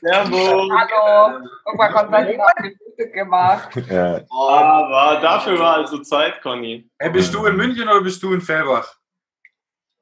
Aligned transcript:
Servus. 0.00 0.70
Hallo. 0.70 1.40
Guck 1.64 1.76
mal, 1.76 1.92
Konstantin 1.92 2.40
hat 2.40 2.54
Frühstück 2.56 3.12
gemacht. 3.12 3.76
Ja. 3.88 4.20
Aber 4.30 5.20
dafür 5.20 5.58
war 5.58 5.76
also 5.76 5.98
Zeit, 5.98 6.40
Conny. 6.42 6.88
Hey, 6.98 7.10
bist 7.10 7.32
du 7.34 7.44
in 7.46 7.56
München 7.56 7.88
oder 7.88 8.00
bist 8.00 8.22
du 8.22 8.32
in 8.32 8.40
Fellbach? 8.40 8.96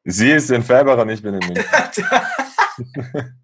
Sie 0.05 0.31
ist 0.31 0.51
in 0.51 0.63
Felbach 0.63 0.99
und 0.99 1.09
ich 1.09 1.23
bin 1.23 1.35
in 1.35 1.47
München. 1.47 1.65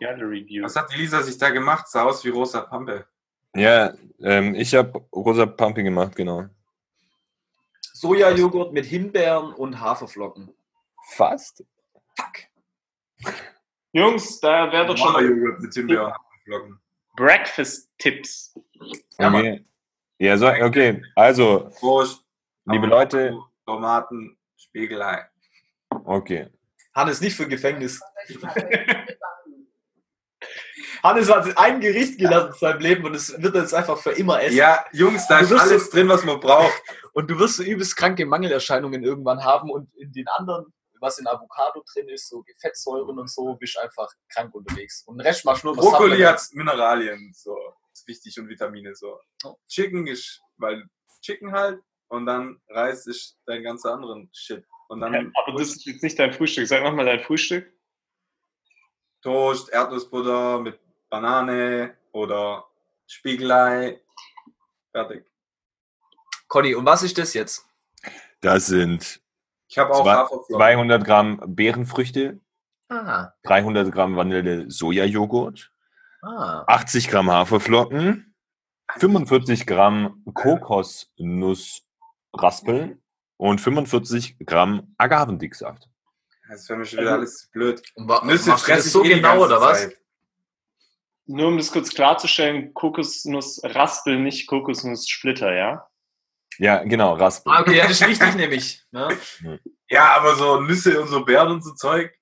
Gallery 0.00 0.46
View. 0.46 0.64
Was 0.64 0.76
hat 0.76 0.90
die 0.92 0.96
Lisa 0.96 1.22
sich 1.22 1.36
da 1.36 1.50
gemacht? 1.50 1.88
Sah 1.88 2.04
aus 2.04 2.24
wie 2.24 2.30
rosa 2.30 2.62
Pampe. 2.62 3.06
Ja, 3.54 3.92
ähm, 4.22 4.54
ich 4.54 4.74
habe 4.74 5.04
rosa 5.14 5.46
Pampi 5.46 5.82
gemacht, 5.82 6.16
genau. 6.16 6.46
Sojajoghurt 7.92 8.72
mit 8.72 8.86
Himbeeren 8.86 9.52
und 9.52 9.78
Haferflocken. 9.78 10.54
Fast? 11.10 11.64
Jungs, 13.92 14.40
da 14.40 14.70
wäre 14.72 14.86
doch 14.86 14.96
schon 14.96 15.12
mal 15.12 15.24
Joghurt 15.24 15.60
mit 15.60 15.74
Himbeeren. 15.74 16.12
Breakfast-Tipps. 17.16 18.54
Ja, 19.18 19.28
Okay. 19.28 19.64
Ja, 20.18 20.36
so, 20.36 20.48
okay. 20.48 21.02
Also, 21.16 21.70
Prost. 21.78 22.24
liebe 22.66 22.86
Leute, 22.86 23.38
Tomaten, 23.64 24.36
Spiegelei. 24.56 25.26
okay. 26.04 26.48
Hannes 26.94 27.20
nicht 27.22 27.36
für 27.36 27.48
Gefängnis. 27.48 28.00
Hannes 31.02 31.32
hat 31.32 31.56
ein 31.56 31.80
Gericht 31.80 32.18
gelernt 32.18 32.52
in 32.52 32.58
seinem 32.58 32.80
Leben 32.80 33.04
und 33.06 33.14
es 33.14 33.40
wird 33.40 33.54
jetzt 33.54 33.72
einfach 33.72 33.96
für 33.96 34.10
immer 34.10 34.42
essen. 34.42 34.56
Ja, 34.56 34.84
Jungs, 34.92 35.26
da 35.26 35.38
ist 35.38 35.52
alles 35.52 35.88
drin, 35.88 36.08
was 36.08 36.24
man 36.24 36.38
braucht. 36.40 36.82
Und 37.12 37.28
du 37.28 37.38
wirst 37.40 37.56
so 37.56 37.64
übelst 37.64 37.96
kranke 37.96 38.24
Mangelerscheinungen 38.24 39.02
irgendwann 39.02 39.42
haben 39.42 39.68
und 39.68 39.92
in 39.96 40.12
den 40.12 40.28
anderen, 40.28 40.72
was 41.00 41.18
in 41.18 41.26
Avocado 41.26 41.82
drin 41.92 42.08
ist, 42.08 42.28
so 42.28 42.44
Fettsäuren 42.60 43.18
und 43.18 43.30
so, 43.30 43.54
bist 43.54 43.78
einfach 43.78 44.08
krank 44.28 44.54
unterwegs. 44.54 45.02
Und 45.06 45.18
den 45.18 45.26
Rest 45.26 45.44
machst 45.44 45.64
du 45.64 45.68
nur 45.68 45.76
was 45.76 45.84
Brokkoli 45.84 46.20
hat 46.20 46.40
Mineralien, 46.52 47.32
so. 47.34 47.56
Ist 47.92 48.06
wichtig 48.06 48.38
und 48.38 48.48
Vitamine, 48.48 48.94
so. 48.94 49.18
Chicken 49.68 50.06
ist, 50.06 50.40
weil 50.56 50.84
Chicken 51.22 51.52
halt. 51.52 51.80
Und 52.08 52.26
dann 52.26 52.60
Reis 52.68 53.06
ist 53.06 53.38
dein 53.46 53.62
ganzer 53.62 53.94
anderen 53.94 54.30
Shit. 54.32 54.64
Und 54.88 55.00
dann 55.00 55.14
Ja, 55.14 55.20
aber 55.34 55.58
das 55.58 55.68
ist 55.68 55.86
jetzt 55.86 56.02
nicht 56.02 56.18
dein 56.18 56.32
Frühstück. 56.32 56.66
Sag 56.66 56.82
nochmal 56.82 57.06
dein 57.06 57.20
Frühstück. 57.20 57.72
Toast, 59.22 59.68
Erdnussbutter 59.70 60.60
mit 60.60 60.80
Banane 61.08 61.96
oder 62.12 62.66
Spiegelei. 63.06 64.00
Fertig. 64.90 65.24
Conny, 66.48 66.74
und 66.74 66.84
was 66.84 67.02
ist 67.04 67.16
das 67.18 67.34
jetzt? 67.34 67.64
Das 68.40 68.66
sind 68.66 69.19
Ich 69.70 69.78
habe 69.78 69.94
auch 69.94 70.02
Zwei- 70.02 70.14
Haferflocken. 70.14 70.56
200 70.56 71.04
Gramm 71.04 71.40
Beerenfrüchte, 71.46 72.40
Ah, 72.88 73.28
300 73.44 73.92
Gramm 73.92 74.16
Vanille-Sojajoghurt, 74.16 75.70
ah. 76.22 76.64
80 76.66 77.06
Gramm 77.08 77.30
Haferflocken, 77.30 78.34
45 78.98 79.64
Gramm 79.66 80.24
Kokosnussraspeln 80.34 83.00
und 83.36 83.60
45 83.60 84.38
Gramm 84.44 84.92
Agavendicksaft. 84.98 85.88
Das 86.48 86.68
wäre 86.68 86.80
mir 86.80 86.84
schon 86.84 86.98
wieder 86.98 87.12
alles 87.12 87.48
blöd. 87.52 87.80
Nüsse 87.96 88.10
machst 88.24 88.48
du 88.48 88.56
fresse 88.56 88.76
das 88.78 88.86
ich 88.86 88.92
so 88.92 89.04
eh 89.04 89.14
genau, 89.14 89.44
oder 89.44 89.60
was? 89.60 89.82
Zeit. 89.82 89.96
Nur 91.26 91.46
um 91.46 91.56
das 91.58 91.70
kurz 91.70 91.90
klarzustellen, 91.94 92.74
Kokosnussraspel, 92.74 94.18
nicht 94.18 94.48
Kokosnusssplitter, 94.48 95.54
ja? 95.54 95.86
Ja, 96.60 96.84
genau, 96.84 97.14
Raspeln. 97.14 97.56
Ah, 97.56 97.62
okay, 97.62 97.78
ja, 97.78 97.88
das 97.88 97.98
ist 97.98 98.06
wichtig 98.06 98.34
nämlich. 98.34 98.84
Ne? 98.90 99.08
Ja, 99.88 100.14
aber 100.14 100.34
so 100.34 100.60
Nüsse 100.60 101.00
und 101.00 101.08
so 101.08 101.24
Beeren 101.24 101.52
und 101.52 101.64
so 101.64 101.72
Zeug. 101.72 102.14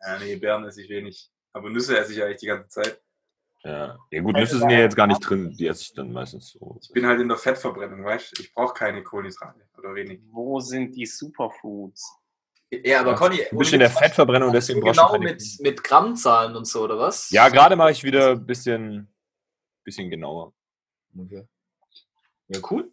Ja, 0.00 0.18
nee, 0.18 0.36
Beeren 0.36 0.64
esse 0.64 0.82
ich 0.82 0.88
wenig. 0.88 1.30
Aber 1.52 1.68
Nüsse 1.68 1.98
esse 1.98 2.14
ich 2.14 2.22
eigentlich 2.22 2.40
die 2.40 2.46
ganze 2.46 2.68
Zeit. 2.68 3.02
Ja. 3.62 3.98
ja 4.10 4.22
gut, 4.22 4.34
Nüsse 4.34 4.58
sind 4.58 4.70
ja 4.70 4.78
jetzt 4.78 4.96
gar 4.96 5.06
nicht 5.06 5.20
drin, 5.20 5.54
die 5.54 5.66
esse 5.66 5.82
ich 5.82 5.92
dann 5.92 6.10
meistens 6.10 6.52
so. 6.52 6.78
Ich 6.80 6.90
bin 6.90 7.04
halt 7.04 7.20
in 7.20 7.28
der 7.28 7.36
Fettverbrennung, 7.36 8.02
weißt 8.02 8.38
du? 8.38 8.42
Ich 8.42 8.54
brauche 8.54 8.72
keine 8.72 9.02
Kohlenhydrate 9.02 9.60
oder 9.76 9.94
wenig. 9.94 10.22
Wo 10.30 10.58
sind 10.58 10.96
die 10.96 11.04
Superfoods? 11.04 12.16
Ja, 12.70 13.00
aber 13.00 13.14
Conny, 13.14 13.42
Du 13.50 13.58
bist 13.58 13.74
in 13.74 13.80
der 13.80 13.90
Fettverbrennung, 13.90 14.52
deswegen 14.52 14.80
brauchst 14.80 14.98
du 14.98 15.02
genau 15.02 15.12
keine 15.12 15.32
mit, 15.32 15.44
mit 15.60 15.84
Grammzahlen 15.84 16.56
und 16.56 16.66
so, 16.66 16.84
oder 16.84 16.98
was? 16.98 17.28
Ja, 17.30 17.50
gerade 17.50 17.76
mache 17.76 17.90
ich 17.90 18.02
wieder 18.02 18.30
ein 18.30 18.46
bisschen, 18.46 19.14
bisschen 19.84 20.08
genauer. 20.08 20.54
Okay. 21.14 21.46
Ja, 22.48 22.60
cool. 22.70 22.90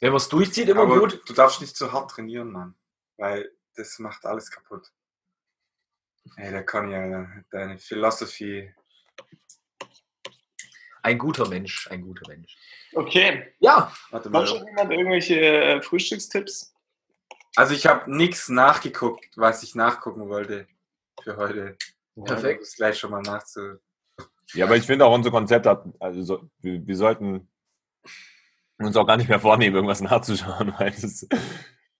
Wenn 0.00 0.10
man 0.10 0.18
es 0.18 0.28
durchzieht, 0.28 0.68
immer 0.68 0.82
aber 0.82 1.00
gut. 1.00 1.22
du 1.26 1.32
darfst 1.32 1.60
nicht 1.60 1.76
zu 1.76 1.92
hart 1.92 2.10
trainieren, 2.10 2.52
Mann. 2.52 2.74
Weil 3.16 3.50
das 3.74 3.98
macht 3.98 4.26
alles 4.26 4.50
kaputt. 4.50 4.92
Ey, 6.36 6.50
der 6.50 6.66
Conny, 6.66 6.94
Alter. 6.94 7.44
Deine 7.50 7.78
Philosophie. 7.78 8.74
Ein 11.02 11.18
guter 11.18 11.48
Mensch, 11.48 11.88
ein 11.90 12.02
guter 12.02 12.28
Mensch. 12.28 12.56
Okay. 12.92 13.54
Ja, 13.60 13.92
Warte 14.10 14.28
mal. 14.28 14.42
Hat 14.42 14.48
schon 14.48 14.66
jemand 14.66 14.90
irgendwelche 14.90 15.40
äh, 15.40 15.82
Frühstückstipps? 15.82 16.74
Also 17.54 17.74
ich 17.74 17.86
habe 17.86 18.14
nichts 18.14 18.48
nachgeguckt, 18.48 19.24
was 19.36 19.62
ich 19.62 19.74
nachgucken 19.74 20.28
wollte 20.28 20.66
für 21.22 21.36
heute. 21.36 21.76
Perfekt. 22.24 22.62
Das 22.62 22.76
gleich 22.76 22.98
schon 22.98 23.10
mal 23.10 23.22
nachzu. 23.22 23.78
Ja, 24.52 24.66
aber 24.66 24.76
ich 24.76 24.84
finde 24.84 25.04
auch 25.04 25.14
unser 25.14 25.30
Konzept 25.30 25.66
hat, 25.66 25.84
also 26.00 26.22
so, 26.22 26.50
wir, 26.60 26.86
wir 26.86 26.96
sollten 26.96 27.48
uns 28.78 28.96
auch 28.96 29.06
gar 29.06 29.16
nicht 29.16 29.28
mehr 29.28 29.40
vornehmen, 29.40 29.76
irgendwas 29.76 30.00
nachzuschauen, 30.00 30.74
weil 30.78 30.90
das, 30.90 31.26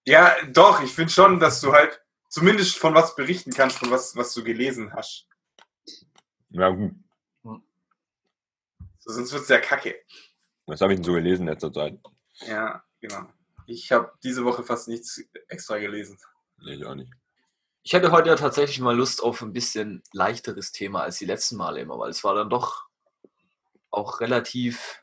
Ja, 0.05 0.35
doch, 0.51 0.81
ich 0.81 0.91
finde 0.93 1.11
schon, 1.11 1.39
dass 1.39 1.61
du 1.61 1.73
halt 1.73 2.01
zumindest 2.29 2.77
von 2.77 2.93
was 2.93 3.15
berichten 3.15 3.51
kannst, 3.51 3.77
von 3.79 3.89
was, 3.91 4.15
was 4.15 4.33
du 4.33 4.43
gelesen 4.43 4.93
hast. 4.93 5.27
ja 6.49 6.69
gut, 6.69 6.93
So, 7.43 7.61
sonst 9.13 9.31
wird's 9.33 9.49
ja 9.49 9.59
kacke. 9.59 9.95
was 10.65 10.81
habe 10.81 10.93
ich 10.93 10.97
denn 10.99 11.03
so 11.05 11.13
gelesen 11.13 11.43
in 11.43 11.53
letzter 11.53 11.71
Zeit? 11.73 11.99
Ja, 12.45 12.83
genau. 12.99 13.25
Ich 13.65 13.91
habe 13.91 14.13
diese 14.23 14.45
Woche 14.45 14.63
fast 14.63 14.87
nichts 14.87 15.21
extra 15.49 15.77
gelesen. 15.79 16.17
Nee, 16.59 16.75
ich 16.75 16.85
auch 16.85 16.95
nicht. 16.95 17.11
ich 17.83 17.93
hatte 17.95 18.11
heute 18.11 18.29
ja 18.29 18.35
tatsächlich 18.35 18.79
mal 18.79 18.95
Lust 18.95 19.21
auf 19.21 19.41
ein 19.41 19.51
bisschen 19.53 20.03
leichteres 20.13 20.71
Thema 20.71 21.01
als 21.03 21.17
die 21.17 21.25
letzten 21.25 21.57
Male 21.57 21.79
immer, 21.81 21.97
weil 21.99 22.09
es 22.09 22.23
war 22.23 22.33
dann 22.35 22.49
doch 22.49 22.85
auch 23.91 24.19
relativ 24.21 25.01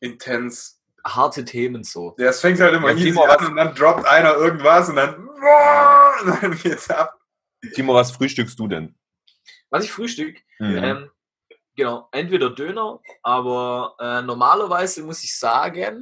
Intens. 0.00 0.79
Harte 1.04 1.44
Themen 1.44 1.82
so. 1.84 2.14
Ja, 2.18 2.28
es 2.28 2.40
fängt 2.40 2.60
halt 2.60 2.74
immer 2.74 2.90
Ja, 2.90 2.94
easy 2.96 3.06
Timo, 3.10 3.22
an 3.24 3.28
was- 3.38 3.48
und 3.48 3.56
dann 3.56 3.74
droppt 3.74 4.06
einer 4.06 4.34
irgendwas 4.34 4.88
und 4.88 4.96
dann, 4.96 5.14
und 5.28 6.42
dann 6.42 6.58
geht's 6.58 6.88
ab. 6.90 7.18
Timo, 7.74 7.94
was 7.94 8.12
frühstückst 8.12 8.58
du 8.58 8.68
denn? 8.68 8.94
Was 9.70 9.84
ich 9.84 9.92
frühstück, 9.92 10.36
Mhm. 10.58 10.76
ähm, 10.84 11.10
genau, 11.76 12.08
entweder 12.12 12.50
Döner, 12.50 13.00
aber 13.22 13.94
äh, 13.98 14.22
normalerweise 14.22 15.02
muss 15.02 15.22
ich 15.24 15.38
sagen, 15.38 16.00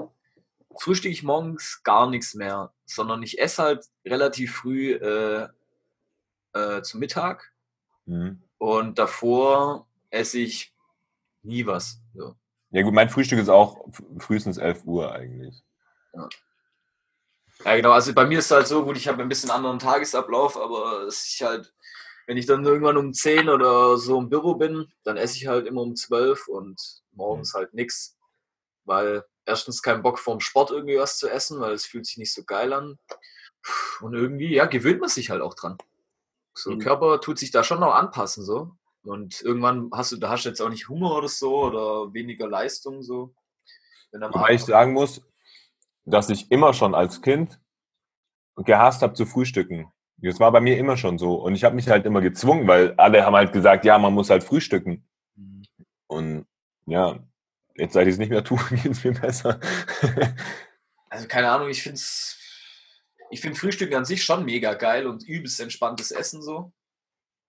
frühstücke 0.80 1.12
ich 1.12 1.22
morgens 1.22 1.80
gar 1.82 2.08
nichts 2.10 2.34
mehr, 2.34 2.72
sondern 2.86 3.22
ich 3.22 3.38
esse 3.40 3.62
halt 3.62 3.86
relativ 4.04 4.56
früh 4.56 4.94
äh, 4.94 5.48
äh, 6.54 6.82
zu 6.82 6.98
Mittag 6.98 7.52
Mhm. 8.06 8.42
und 8.58 8.98
davor 8.98 9.86
esse 10.10 10.38
ich 10.38 10.74
nie 11.42 11.66
was. 11.66 12.00
So. 12.14 12.34
Ja 12.70 12.82
gut, 12.82 12.92
mein 12.92 13.08
Frühstück 13.08 13.38
ist 13.38 13.48
auch 13.48 13.86
frühestens 14.18 14.58
11 14.58 14.84
Uhr 14.84 15.12
eigentlich. 15.12 15.62
Ja, 17.64 17.76
genau, 17.76 17.92
also 17.92 18.14
bei 18.14 18.26
mir 18.26 18.38
ist 18.38 18.46
es 18.46 18.50
halt 18.50 18.66
so 18.66 18.84
gut, 18.84 18.96
ich 18.96 19.08
habe 19.08 19.22
ein 19.22 19.28
bisschen 19.28 19.50
anderen 19.50 19.78
Tagesablauf, 19.78 20.56
aber 20.56 21.02
es 21.02 21.26
ist 21.26 21.40
halt, 21.40 21.74
wenn 22.26 22.36
ich 22.36 22.46
dann 22.46 22.64
irgendwann 22.64 22.96
um 22.96 23.12
10 23.12 23.48
oder 23.48 23.96
so 23.96 24.18
im 24.18 24.28
Büro 24.28 24.54
bin, 24.54 24.92
dann 25.02 25.16
esse 25.16 25.36
ich 25.36 25.46
halt 25.46 25.66
immer 25.66 25.82
um 25.82 25.96
12 25.96 26.46
und 26.48 26.80
morgens 27.12 27.54
halt 27.54 27.74
nichts, 27.74 28.16
weil 28.84 29.24
erstens 29.44 29.82
keinen 29.82 30.02
Bock 30.02 30.18
vorm 30.18 30.40
Sport 30.40 30.70
irgendwie 30.70 30.98
was 30.98 31.18
zu 31.18 31.28
essen, 31.28 31.60
weil 31.60 31.72
es 31.72 31.86
fühlt 31.86 32.06
sich 32.06 32.18
nicht 32.18 32.32
so 32.32 32.44
geil 32.44 32.72
an. 32.72 32.98
Und 34.00 34.14
irgendwie, 34.14 34.54
ja, 34.54 34.66
gewöhnt 34.66 35.00
man 35.00 35.08
sich 35.08 35.30
halt 35.30 35.42
auch 35.42 35.54
dran. 35.54 35.78
So, 36.54 36.70
Mhm. 36.70 36.78
Körper 36.78 37.20
tut 37.20 37.38
sich 37.38 37.50
da 37.50 37.64
schon 37.64 37.80
noch 37.80 37.94
anpassen, 37.94 38.44
so. 38.44 38.76
Und 39.08 39.40
irgendwann 39.40 39.90
hast 39.92 40.12
du, 40.12 40.16
da 40.16 40.28
hast 40.28 40.44
du 40.44 40.50
jetzt 40.50 40.60
auch 40.60 40.68
nicht 40.68 40.88
Hunger 40.88 41.16
oder 41.16 41.28
so 41.28 41.64
oder 41.64 42.12
weniger 42.12 42.46
Leistung, 42.46 43.02
so. 43.02 43.34
Wenn 44.12 44.20
Wobei 44.20 44.54
ich 44.54 44.62
sagen 44.62 44.92
muss, 44.92 45.22
dass 46.04 46.28
ich 46.28 46.50
immer 46.50 46.74
schon 46.74 46.94
als 46.94 47.22
Kind 47.22 47.58
gehasst 48.56 49.02
habe 49.02 49.14
zu 49.14 49.24
frühstücken. 49.24 49.90
Das 50.18 50.40
war 50.40 50.52
bei 50.52 50.60
mir 50.60 50.76
immer 50.76 50.96
schon 50.96 51.16
so. 51.16 51.36
Und 51.36 51.54
ich 51.54 51.64
habe 51.64 51.74
mich 51.74 51.88
halt 51.88 52.04
immer 52.04 52.20
gezwungen, 52.20 52.66
weil 52.66 52.92
alle 52.96 53.24
haben 53.24 53.36
halt 53.36 53.52
gesagt, 53.52 53.84
ja, 53.84 53.98
man 53.98 54.12
muss 54.12 54.30
halt 54.30 54.44
frühstücken. 54.44 55.08
Mhm. 55.36 55.62
Und 56.06 56.46
ja, 56.86 57.18
jetzt 57.76 57.94
seit 57.94 58.08
ich 58.08 58.14
es 58.14 58.18
nicht 58.18 58.30
mehr 58.30 58.44
tue, 58.44 58.58
geht 58.70 58.92
es 58.92 59.04
mir 59.04 59.12
besser. 59.12 59.58
Also 61.08 61.26
keine 61.28 61.50
Ahnung, 61.50 61.70
ich 61.70 61.82
finde 61.82 62.00
ich 63.30 63.40
find 63.40 63.56
Frühstücken 63.56 63.94
an 63.94 64.04
sich 64.04 64.22
schon 64.22 64.44
mega 64.44 64.74
geil 64.74 65.06
und 65.06 65.26
übelst 65.26 65.60
entspanntes 65.60 66.10
Essen 66.10 66.42
so. 66.42 66.72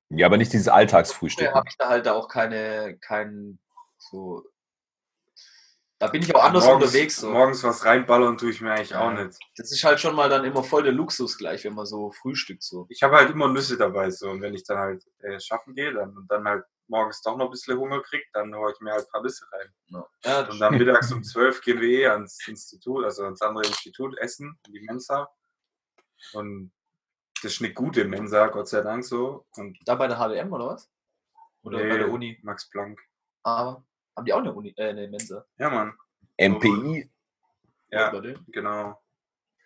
Ja, 0.10 0.26
aber 0.26 0.38
nicht 0.38 0.54
dieses 0.54 0.68
Alltagsfrühstück. 0.68 1.46
Daher 1.46 1.56
habe 1.56 1.70
ich 1.70 1.78
da 1.78 1.90
halt 1.90 2.08
auch 2.08 2.28
keine, 2.28 2.98
kein 3.00 3.60
so. 3.98 4.44
Da 6.00 6.08
bin 6.08 6.22
ich 6.22 6.34
auch 6.34 6.44
anders 6.44 6.66
unterwegs 6.66 7.18
so. 7.18 7.30
Morgens 7.30 7.62
was 7.64 7.84
reinballern 7.84 8.38
tue 8.38 8.52
ich 8.52 8.62
mir 8.62 8.72
eigentlich 8.72 8.96
auch 8.96 9.12
Ja. 9.12 9.26
nicht. 9.26 9.38
Das 9.58 9.70
ist 9.72 9.84
halt 9.84 10.00
schon 10.00 10.16
mal 10.16 10.30
dann 10.30 10.46
immer 10.46 10.64
voll 10.64 10.84
der 10.84 10.94
Luxus 10.94 11.38
gleich, 11.38 11.66
wenn 11.66 11.74
man 11.74 11.86
so 11.86 12.10
frühstückt 12.12 12.64
so. 12.64 12.86
Ich 12.90 13.04
habe 13.04 13.18
halt 13.18 13.30
immer 13.32 13.50
Nüsse 13.50 13.78
dabei 13.78 14.10
so 14.10 14.30
und 14.30 14.42
wenn 14.42 14.54
ich 14.54 14.64
dann 14.64 14.78
halt 14.78 15.04
äh, 15.20 15.40
schaffen 15.42 15.76
gehe, 15.76 15.94
dann 15.94 16.16
und 16.16 16.32
dann 16.32 16.48
halt 16.48 16.64
morgens 16.88 17.22
doch 17.22 17.36
noch 17.36 17.46
ein 17.46 17.52
bisschen 17.52 17.78
Hunger 17.78 18.02
kriege, 18.02 18.24
dann 18.32 18.56
haue 18.56 18.72
ich 18.72 18.80
mir 18.80 18.94
halt 18.94 19.04
ein 19.08 19.12
paar 19.12 19.22
Bisse 19.22 19.46
rein. 19.52 19.74
Ja, 20.24 20.48
Und 20.50 20.60
dann 20.60 20.78
mittags 20.78 21.12
um 21.12 21.22
12 21.22 21.62
gehen 21.62 21.82
wir 21.82 21.90
eh 21.90 22.08
ans 22.08 22.48
Institut, 22.48 23.04
also 23.04 23.26
ans 23.26 23.42
andere 23.42 23.66
Institut, 23.68 24.18
essen, 24.20 24.58
in 24.68 24.74
die 24.74 24.80
Mensa. 24.82 25.30
Und 26.34 26.72
das 27.44 27.54
ist 27.54 27.62
eine 27.62 27.74
gute 27.74 28.06
Mensa, 28.06 28.48
Gott 28.48 28.68
sei 28.68 28.82
Dank 28.82 29.06
so. 29.06 29.46
Und 29.56 29.78
da 29.86 29.96
bei 29.96 30.08
der 30.08 30.18
HWM 30.18 30.52
oder 30.52 30.68
was? 30.68 30.90
Oder 31.64 31.84
nee, 31.84 31.90
bei 31.90 31.98
der 31.98 32.10
Uni? 32.10 32.40
Max 32.44 32.70
Planck. 32.70 33.00
Aber 33.44 33.84
haben 34.16 34.26
die 34.26 34.34
auch 34.34 34.40
eine 34.40 34.54
Uni, 34.54 34.74
äh, 34.78 34.90
eine 34.90 35.08
Mensa? 35.08 35.46
Ja, 35.58 35.70
Mann. 35.70 35.94
MPI. 36.38 37.10
Ja, 37.92 38.12
Bei 38.12 38.20
denen? 38.20 38.46
genau. 38.50 39.02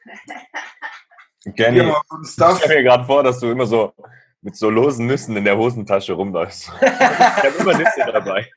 Kenny, 1.57 1.81
ich 1.81 2.29
stelle 2.29 2.67
mir 2.67 2.83
gerade 2.83 3.03
vor, 3.03 3.21
dass 3.21 3.39
du 3.39 3.51
immer 3.51 3.65
so 3.65 3.93
mit 4.41 4.55
so 4.55 4.69
losen 4.69 5.07
Nüssen 5.07 5.35
in 5.35 5.45
der 5.45 5.57
Hosentasche 5.57 6.13
rumläufst. 6.13 6.71
ich 6.81 6.89
habe 6.89 7.55
immer 7.59 7.77
Nüsse 7.77 8.05
dabei. 8.05 8.49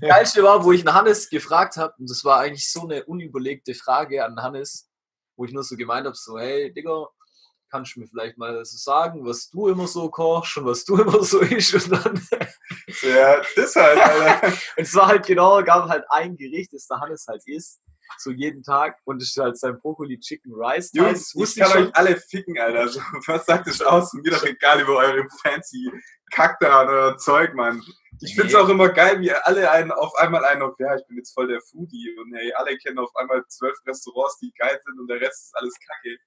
Geilste 0.00 0.42
war, 0.42 0.64
wo 0.64 0.72
ich 0.72 0.86
einen 0.86 0.94
Hannes 0.94 1.30
gefragt 1.30 1.76
habe, 1.76 1.94
und 1.98 2.10
das 2.10 2.24
war 2.24 2.40
eigentlich 2.40 2.70
so 2.70 2.82
eine 2.82 3.04
unüberlegte 3.04 3.74
Frage 3.74 4.24
an 4.24 4.40
Hannes, 4.42 4.90
wo 5.36 5.44
ich 5.44 5.52
nur 5.52 5.62
so 5.62 5.76
gemeint 5.76 6.06
habe, 6.06 6.16
so, 6.16 6.38
hey, 6.38 6.72
Digga, 6.72 7.06
kannst 7.70 7.96
du 7.96 8.00
mir 8.00 8.06
vielleicht 8.06 8.36
mal 8.38 8.64
so 8.64 8.76
sagen, 8.76 9.24
was 9.24 9.48
du 9.50 9.68
immer 9.68 9.86
so 9.86 10.10
kochst 10.10 10.56
und 10.58 10.66
was 10.66 10.84
du 10.84 10.96
immer 11.02 11.22
so 11.22 11.40
isst 11.40 11.74
und 11.74 11.92
dann, 11.92 12.28
Ja, 13.02 13.40
das 13.56 13.76
halt, 13.76 13.98
Alter. 13.98 14.46
und 14.76 14.82
es 14.82 14.94
war 14.94 15.06
halt 15.08 15.26
genau, 15.26 15.62
gab 15.62 15.88
halt 15.88 16.04
ein 16.10 16.36
Gericht, 16.36 16.72
das 16.72 16.86
der 16.86 17.00
Hannes 17.00 17.26
halt 17.28 17.42
isst, 17.46 17.80
so 18.18 18.30
jeden 18.30 18.62
Tag 18.62 18.98
und 19.04 19.20
das 19.22 19.28
ist 19.28 19.36
halt 19.36 19.58
sein 19.58 19.78
Brokkoli 19.80 20.18
Chicken 20.18 20.52
Rice. 20.54 20.90
Jungs, 20.92 21.32
Das 21.32 21.50
ich 21.50 21.56
kann 21.56 21.70
schon. 21.70 21.86
euch 21.86 21.96
alle 21.96 22.16
ficken, 22.16 22.58
Alter. 22.58 22.88
So, 22.88 23.00
was 23.26 23.46
sagt 23.46 23.68
es 23.68 23.80
aus? 23.82 24.12
Mir 24.14 24.32
doch 24.32 24.44
egal 24.44 24.80
über 24.80 24.96
eure 24.96 25.26
fancy 25.42 25.90
Kack 26.32 26.58
da 26.60 26.82
oder 26.82 27.16
Zeug, 27.18 27.54
Mann. 27.54 27.82
Ich 28.22 28.34
find's 28.34 28.54
auch 28.54 28.68
immer 28.68 28.88
geil, 28.90 29.20
wie 29.20 29.32
alle 29.32 29.70
einen 29.70 29.90
auf 29.92 30.14
einmal 30.16 30.44
einen 30.44 30.62
auf, 30.62 30.74
ja, 30.78 30.94
ich 30.94 31.06
bin 31.06 31.16
jetzt 31.16 31.32
voll 31.32 31.48
der 31.48 31.60
Foodie 31.62 32.14
und 32.18 32.34
hey, 32.36 32.52
alle 32.54 32.76
kennen 32.76 32.98
auf 32.98 33.10
einmal 33.16 33.42
zwölf 33.48 33.76
Restaurants, 33.86 34.38
die 34.38 34.52
geil 34.58 34.78
sind 34.84 35.00
und 35.00 35.08
der 35.08 35.20
Rest 35.20 35.46
ist 35.46 35.56
alles 35.56 35.74
Kacke. 35.78 36.18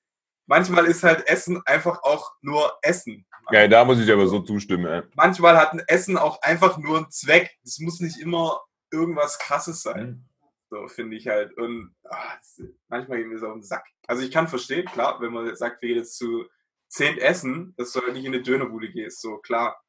Manchmal 0.46 0.86
ist 0.86 1.04
halt 1.04 1.28
Essen 1.28 1.62
einfach 1.66 2.04
auch 2.04 2.34
nur 2.42 2.78
Essen. 2.82 3.26
Ja, 3.52 3.68
da 3.68 3.86
muss 3.86 4.00
ich 4.00 4.12
aber 4.12 4.28
so 4.28 4.40
zustimmen. 4.40 4.86
Ey. 4.86 5.02
Manchmal 5.16 5.58
hat 5.58 5.74
ein 5.74 5.84
Essen 5.88 6.18
auch 6.18 6.42
einfach 6.42 6.78
nur 6.78 6.98
einen 6.98 7.12
Zweck. 7.12 7.52
Es 7.64 7.80
muss 7.80 8.00
nicht 8.00 8.20
immer 8.20 8.62
irgendwas 8.92 9.40
krasses 9.40 9.82
sein. 9.82 10.26
So, 10.70 10.88
finde 10.88 11.18
ich 11.18 11.28
halt. 11.28 11.56
Und 11.58 11.96
das, 12.04 12.62
manchmal 12.88 13.20
geht 13.20 13.28
mir 13.28 13.36
das 13.36 13.44
auf 13.44 13.54
den 13.54 13.64
Sack. 13.64 13.86
Also 14.08 14.24
ich 14.24 14.32
kann 14.32 14.48
verstehen, 14.48 14.86
klar, 14.86 15.22
wenn 15.22 15.34
man 15.34 15.46
jetzt 15.46 15.60
sagt, 15.60 15.82
wir 15.82 15.90
gehen 15.90 15.98
jetzt 15.98 16.18
zu 16.18 16.46
zehn 16.88 17.18
Essen, 17.18 17.74
dass 17.78 17.92
du 17.92 18.02
halt 18.02 18.14
nicht 18.14 18.26
in 18.26 18.34
eine 18.34 18.44
Dönerbude 18.44 18.90
gehst, 18.90 19.22
so 19.22 19.38
klar. 19.38 19.80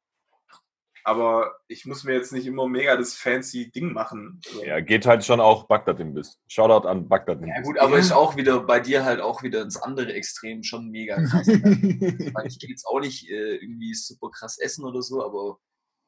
Aber 1.07 1.55
ich 1.67 1.85
muss 1.85 2.03
mir 2.03 2.13
jetzt 2.13 2.33
nicht 2.33 2.47
immer 2.47 2.67
mega 2.67 2.97
das 2.97 3.13
fancy 3.13 3.69
Ding 3.71 3.93
machen. 3.93 4.41
So. 4.43 4.63
Ja, 4.63 4.79
geht 4.81 5.05
halt 5.05 5.23
schon 5.23 5.39
auch 5.39 5.67
Bagdad 5.67 5.99
im 5.99 6.15
Biss. 6.15 6.39
Shoutout 6.47 6.87
an 6.87 7.07
Bagdad 7.07 7.41
im 7.43 7.47
Ja 7.47 7.57
Biss. 7.57 7.67
gut, 7.67 7.77
aber 7.77 7.99
ist 7.99 8.11
auch 8.11 8.35
wieder 8.35 8.59
bei 8.61 8.79
dir 8.79 9.05
halt 9.05 9.21
auch 9.21 9.43
wieder 9.43 9.61
ins 9.61 9.77
andere 9.77 10.11
Extrem 10.13 10.63
schon 10.63 10.89
mega 10.89 11.15
krass. 11.21 11.47
ich 11.47 12.33
meine, 12.33 12.47
ich 12.47 12.57
gehe 12.59 12.71
jetzt 12.71 12.87
auch 12.87 12.99
nicht 12.99 13.29
äh, 13.29 13.57
irgendwie 13.57 13.93
super 13.93 14.31
krass 14.31 14.57
essen 14.57 14.83
oder 14.83 15.03
so, 15.03 15.23
aber 15.23 15.59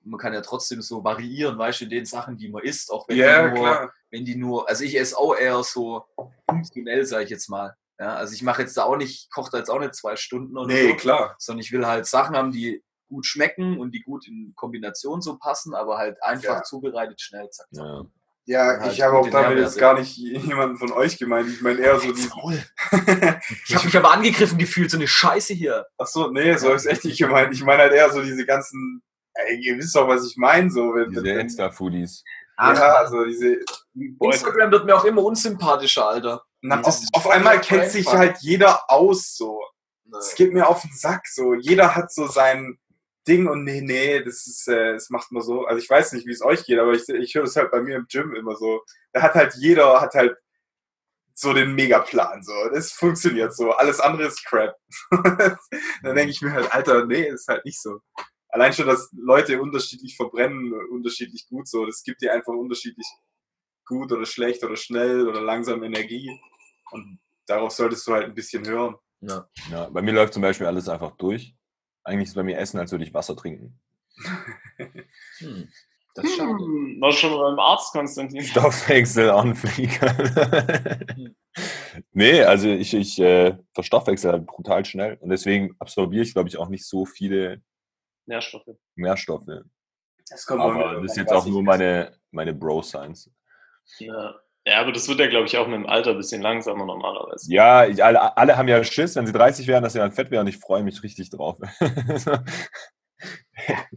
man 0.04 0.20
kann 0.20 0.34
ja 0.34 0.42
trotzdem 0.42 0.82
so 0.82 1.04
variieren, 1.04 1.60
weißt 1.60 1.82
du, 1.82 1.84
in 1.86 1.90
den 1.92 2.06
Sachen, 2.06 2.38
die 2.38 2.50
man 2.50 2.64
isst, 2.64 2.92
auch 2.92 3.08
wenn 3.08 3.18
Ja, 3.18 3.50
die 3.50 3.56
nur, 3.56 3.66
klar. 3.68 3.94
wenn 4.10 4.26
die 4.26 4.36
nur, 4.36 4.68
also 4.68 4.84
ich 4.84 4.98
esse 4.98 5.16
auch 5.18 5.36
eher 5.36 5.62
so 5.64 6.06
funktionell, 6.50 7.06
sage 7.06 7.26
ich 7.26 7.30
jetzt 7.30 7.50
mal. 7.50 7.76
Ja, 8.00 8.16
also 8.16 8.34
ich 8.34 8.42
mache 8.44 8.62
jetzt 8.64 8.78
da 8.78 8.84
auch 8.84 8.96
nicht, 8.98 9.30
koche 9.32 9.50
da 9.52 9.58
jetzt 9.60 9.70
auch 9.70 9.80
nicht 9.80 9.96
zwei 9.96 10.16
Stunden 10.16 10.58
oder 10.58 10.68
Nee, 10.74 10.90
so, 10.90 10.96
klar. 10.96 11.36
sondern 11.40 11.62
ich 11.62 11.72
will 11.72 11.86
halt 11.86 12.06
Sachen 12.06 12.36
haben, 12.36 12.52
die 12.52 12.84
gut 13.08 13.26
schmecken 13.26 13.80
und 13.80 13.92
die 13.92 14.02
gut 14.02 14.28
in 14.28 14.54
Kombination 14.56 15.22
so 15.22 15.38
passen, 15.38 15.74
aber 15.74 15.98
halt 15.98 16.22
einfach 16.24 16.58
Ja. 16.58 16.64
zubereitet, 16.64 17.22
schnell, 17.22 17.50
zack, 17.50 17.68
zack. 17.72 17.86
Ja. 17.86 18.06
Ja, 18.50 18.80
Halt 18.80 18.94
ich 18.94 19.02
habe 19.02 19.18
auch 19.18 19.30
damit 19.30 19.58
jetzt 19.58 19.78
gar 19.78 20.00
nicht 20.00 20.16
jemanden 20.16 20.78
von 20.78 20.94
euch 20.94 21.18
gemeint. 21.18 21.50
Ich 21.50 21.62
meine 21.62 21.82
eher 21.82 22.00
so 22.00 22.14
die. 22.14 22.22
Ich 23.68 23.76
habe 23.76 23.86
mich 23.86 23.98
aber 23.98 24.14
angegriffen 24.14 24.58
gefühlt, 24.58 24.90
so 24.90 24.96
eine 24.96 25.06
Scheiße 25.08 25.54
hier. 25.54 25.86
Ach 25.98 26.08
so, 26.08 26.30
nee, 26.32 26.56
so 26.56 26.72
ist 26.72 26.86
echt 26.86 27.04
nicht 27.04 27.18
gemeint. 27.18 27.54
Ich 27.54 27.62
meine 27.64 27.84
halt 27.84 27.92
eher 27.94 28.10
so 28.10 28.22
diese 28.24 28.46
ganzen. 28.46 29.02
Ey, 29.34 29.60
ihr 29.60 29.78
wisst 29.78 29.94
doch, 29.98 30.08
was 30.08 30.26
ich 30.26 30.38
meine, 30.38 30.72
so. 30.72 30.96
Wenn, 30.96 31.10
Diese 31.10 31.24
wenn, 31.26 31.40
Insta-Foodies. 31.42 32.24
ja, 32.58 32.64
also 32.96 33.26
diese. 33.26 33.58
Instagram 33.94 34.72
wird 34.72 34.86
mir 34.86 34.96
auch 34.96 35.04
immer 35.06 35.24
unsympathischer, 35.24 36.08
Alter. 36.08 36.42
Na, 36.62 36.80
auf, 36.82 37.02
auf 37.12 37.30
einmal 37.30 37.60
kennt 37.60 37.92
sich 37.92 38.08
halt 38.08 38.38
jeder 38.40 38.90
aus, 38.90 39.36
so. 39.36 39.62
Es 40.18 40.36
geht 40.36 40.54
mir 40.54 40.68
auf 40.70 40.82
den 40.84 40.94
Sack, 40.94 41.28
so. 41.28 41.54
Jeder 41.54 41.96
hat 41.96 42.14
so 42.14 42.28
sein 42.28 42.80
Ding 43.28 43.48
und 43.48 43.64
nee, 43.64 43.82
nee, 43.82 44.24
das 44.24 44.48
ist, 44.48 44.68
äh, 44.68 44.94
das 44.94 45.10
macht 45.10 45.32
man 45.32 45.44
so. 45.44 45.66
Also 45.66 45.82
ich 45.82 45.90
weiß 45.90 46.14
nicht, 46.14 46.26
wie 46.26 46.32
es 46.32 46.42
euch 46.42 46.66
geht, 46.66 46.80
aber 46.80 46.94
ich, 46.94 47.08
ich 47.10 47.36
höre 47.36 47.44
es 47.44 47.56
halt 47.56 47.72
bei 47.72 47.82
mir 47.82 47.98
im 47.98 48.08
Gym 48.10 48.34
immer 48.36 48.56
so. 48.56 48.84
Da 49.14 49.22
hat 49.22 49.34
halt 49.34 49.56
jeder, 49.56 50.02
hat 50.02 50.14
halt 50.14 50.38
so 51.34 51.54
den 51.54 51.76
Megaplan, 51.76 52.42
so. 52.44 52.54
Das 52.74 52.92
funktioniert 52.92 53.56
so. 53.56 53.72
Alles 53.72 54.00
andere 54.00 54.28
ist 54.28 54.44
Crap. 54.46 54.76
Dann 55.12 56.16
denke 56.16 56.32
ich 56.32 56.42
mir 56.42 56.52
halt, 56.52 56.72
Alter, 56.74 57.06
nee, 57.06 57.28
ist 57.28 57.48
halt 57.48 57.64
nicht 57.66 57.82
so. 57.82 58.00
Allein 58.50 58.74
schon, 58.74 58.88
dass 58.88 59.10
Leute 59.12 59.62
unterschiedlich 59.62 60.16
verbrennen, 60.16 60.74
unterschiedlich 60.90 61.48
gut 61.48 61.68
so. 61.68 61.86
Das 61.86 62.02
gibt 62.04 62.22
dir 62.22 62.34
einfach 62.34 62.54
unterschiedlich 62.54 63.08
gut 63.86 64.12
oder 64.12 64.26
schlecht 64.26 64.64
oder 64.64 64.76
schnell 64.76 65.28
oder 65.28 65.42
langsam 65.42 65.84
Energie. 65.84 66.30
Und 66.92 67.20
darauf 67.46 67.72
solltest 67.72 68.08
du 68.08 68.14
halt 68.14 68.26
ein 68.26 68.34
bisschen 68.34 68.68
hören. 68.68 68.96
Ja. 69.22 69.50
Ja, 69.70 69.90
bei 69.90 70.02
mir 70.02 70.14
läuft 70.14 70.34
zum 70.34 70.42
Beispiel 70.42 70.68
alles 70.68 70.88
einfach 70.88 71.18
durch. 71.18 71.57
Eigentlich 72.08 72.30
ist 72.30 72.36
bei 72.36 72.44
mir 72.44 72.58
Essen, 72.58 72.80
als 72.80 72.92
würde 72.92 73.04
ich 73.04 73.14
Wasser 73.14 73.36
trinken. 73.36 73.78
Hm. 75.40 75.68
Das 76.16 76.24
ist 76.24 76.38
schade. 76.38 76.58
Hm, 76.58 77.02
war 77.02 77.12
schon 77.12 77.38
beim 77.38 77.60
Arzt, 77.60 77.92
Konstantin. 77.92 78.42
Stoffwechsel 78.44 79.30
on 79.30 79.54
fleek. 79.54 80.00
nee, 82.14 82.42
also 82.42 82.70
ich, 82.70 82.94
ich 82.94 83.20
äh, 83.20 83.58
verstoffwechsel 83.74 84.32
halt 84.32 84.46
brutal 84.48 84.86
schnell 84.86 85.18
und 85.20 85.30
deswegen 85.30 85.76
absorbiere 85.80 86.24
ich, 86.24 86.34
glaube 86.34 86.48
ich, 86.48 86.58
auch 86.58 86.70
nicht 86.70 86.88
so 86.88 87.06
viele 87.06 87.62
Nährstoffe. 88.26 88.78
Nährstoffe. 88.96 89.66
Das 90.30 90.46
kommt 90.46 90.62
Aber 90.62 91.02
das 91.02 91.12
ist 91.12 91.18
jetzt 91.18 91.34
auch 91.34 91.46
nur 91.46 91.62
meine, 91.62 92.18
meine 92.32 92.54
Bro-Science. 92.54 93.30
Ja. 94.00 94.40
Ja, 94.68 94.82
aber 94.82 94.92
das 94.92 95.08
wird 95.08 95.20
ja, 95.20 95.28
glaube 95.28 95.46
ich, 95.46 95.58
auch 95.58 95.66
mit 95.66 95.76
dem 95.76 95.86
Alter 95.86 96.12
ein 96.12 96.18
bisschen 96.18 96.42
langsamer 96.42 96.86
normalerweise. 96.86 97.50
Ja, 97.50 97.86
ich, 97.86 98.04
alle, 98.04 98.36
alle 98.36 98.58
haben 98.58 98.68
ja 98.68 98.84
Schiss, 98.84 99.16
wenn 99.16 99.26
sie 99.26 99.32
30 99.32 99.66
werden, 99.66 99.84
dass 99.84 99.94
sie 99.94 100.00
dann 100.00 100.12
fett 100.12 100.30
werden. 100.30 100.48
Ich 100.48 100.58
freue 100.58 100.84
mich 100.84 101.02
richtig 101.04 101.30
drauf. 101.30 101.58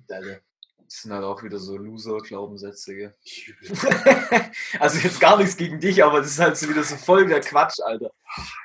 Das 0.09 1.03
sind 1.03 1.13
halt 1.13 1.23
auch 1.23 1.43
wieder 1.45 1.59
so 1.59 1.77
Loser-Glaubensätze, 1.77 2.95
gell? 2.97 3.15
also 4.81 4.99
jetzt 4.99 5.21
gar 5.21 5.39
nichts 5.39 5.57
gegen 5.57 5.79
dich, 5.79 6.03
aber 6.03 6.19
das 6.19 6.29
ist 6.29 6.41
halt 6.41 6.57
so 6.57 6.69
wieder 6.69 6.83
so 6.83 6.97
voll 6.97 7.29
der 7.29 7.41
Quatsch, 7.41 7.79
Alter. 7.85 8.11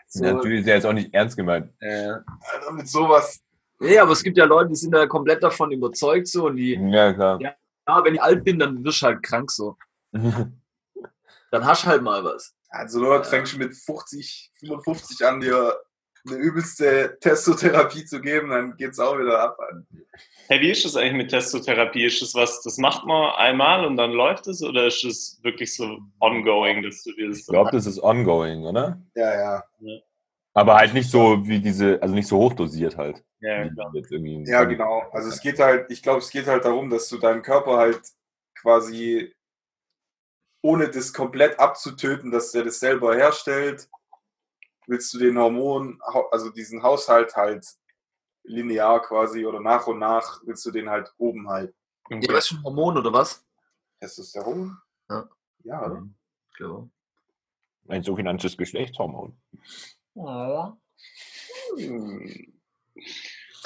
So, 0.07 0.23
Natürlich 0.23 0.61
ist 0.61 0.67
ja 0.67 0.75
jetzt 0.75 0.85
auch 0.85 0.93
nicht 0.93 1.13
ernst 1.13 1.37
gemeint. 1.37 1.71
äh, 1.79 2.13
Alter, 2.51 2.71
mit 2.71 2.87
sowas. 2.87 3.43
nee, 3.79 3.99
aber 3.99 4.13
es 4.13 4.23
gibt 4.23 4.37
ja 4.37 4.45
Leute, 4.45 4.69
die 4.69 4.75
sind 4.75 4.91
da 4.91 5.05
komplett 5.05 5.43
davon 5.43 5.71
überzeugt 5.71 6.27
so 6.27 6.47
und 6.47 6.55
die, 6.55 6.73
Ja, 6.73 7.13
klar. 7.13 7.39
Ja. 7.41 7.53
ja, 7.87 8.03
wenn 8.03 8.15
ich 8.15 8.21
alt 8.21 8.43
bin, 8.43 8.57
dann 8.57 8.83
wirst 8.83 9.03
du 9.03 9.05
halt 9.05 9.21
krank 9.21 9.51
so. 9.51 9.77
Dann 11.55 11.65
hast 11.65 11.85
du 11.85 11.87
halt 11.87 12.01
mal 12.01 12.21
was. 12.25 12.53
Also 12.67 12.99
du 12.99 13.23
fängst 13.23 13.53
schon 13.53 13.59
mit 13.61 13.73
50, 13.73 14.51
55 14.59 15.25
an, 15.25 15.39
dir 15.39 15.73
eine 16.27 16.35
übelste 16.35 17.17
Testotherapie 17.21 18.03
zu 18.03 18.19
geben, 18.19 18.49
dann 18.49 18.75
geht's 18.75 18.99
auch 18.99 19.17
wieder 19.17 19.39
ab. 19.39 19.57
Hey, 20.47 20.59
wie 20.59 20.71
ist 20.71 20.83
das 20.83 20.97
eigentlich 20.97 21.13
mit 21.13 21.29
Testotherapie? 21.29 22.03
Ist 22.03 22.21
das 22.21 22.35
was, 22.35 22.61
das 22.61 22.77
macht 22.77 23.05
man 23.05 23.35
einmal 23.35 23.85
und 23.85 23.95
dann 23.95 24.11
läuft 24.11 24.47
es 24.47 24.61
oder 24.61 24.87
ist 24.87 25.05
es 25.05 25.39
wirklich 25.43 25.73
so 25.73 25.99
ongoing, 26.19 26.83
dass 26.83 27.03
du 27.03 27.13
dir 27.13 27.29
das 27.29 27.39
Ich 27.39 27.47
glaube, 27.47 27.71
das 27.71 27.85
ist 27.85 28.03
ongoing, 28.03 28.65
oder? 28.65 29.01
Ja, 29.15 29.33
ja. 29.33 29.63
Aber 30.53 30.75
halt 30.75 30.93
nicht 30.93 31.09
so 31.09 31.47
wie 31.47 31.59
diese, 31.59 32.01
also 32.01 32.13
nicht 32.13 32.27
so 32.27 32.37
hochdosiert 32.37 32.97
halt. 32.97 33.23
ja, 33.39 33.69
klar. 33.69 33.93
Ja, 34.45 34.65
genau. 34.65 35.03
Also 35.13 35.29
es 35.29 35.39
geht 35.39 35.59
halt, 35.59 35.89
ich 35.89 36.03
glaube, 36.03 36.19
es 36.19 36.29
geht 36.31 36.47
halt 36.47 36.65
darum, 36.65 36.89
dass 36.89 37.07
du 37.07 37.17
deinem 37.17 37.43
Körper 37.43 37.77
halt 37.77 38.01
quasi 38.59 39.33
ohne 40.65 40.89
das 40.89 41.13
komplett 41.13 41.59
abzutöten, 41.59 42.31
dass 42.31 42.51
der 42.51 42.63
das 42.63 42.79
selber 42.79 43.15
herstellt, 43.15 43.87
willst 44.87 45.13
du 45.13 45.19
den 45.19 45.37
Hormon, 45.37 46.01
also 46.31 46.49
diesen 46.49 46.81
Haushalt 46.81 47.35
halt 47.35 47.67
linear 48.43 48.99
quasi 49.03 49.45
oder 49.45 49.59
nach 49.59 49.85
und 49.85 49.99
nach 49.99 50.41
willst 50.43 50.65
du 50.65 50.71
den 50.71 50.89
halt 50.89 51.13
oben 51.19 51.47
halten. 51.47 51.75
Ja, 52.09 52.33
was 52.33 52.45
ist 52.45 52.57
ein 52.57 52.63
Hormon 52.63 52.97
oder 52.97 53.13
was? 53.13 53.45
Testosteron? 53.99 54.75
Ja. 55.07 55.29
Ja, 55.65 55.85
oder? 55.85 56.07
Klar. 56.55 56.89
Ein 57.87 58.01
sogenanntes 58.01 58.57
Geschlechtshormon. 58.57 59.37
Hm. 60.15 60.77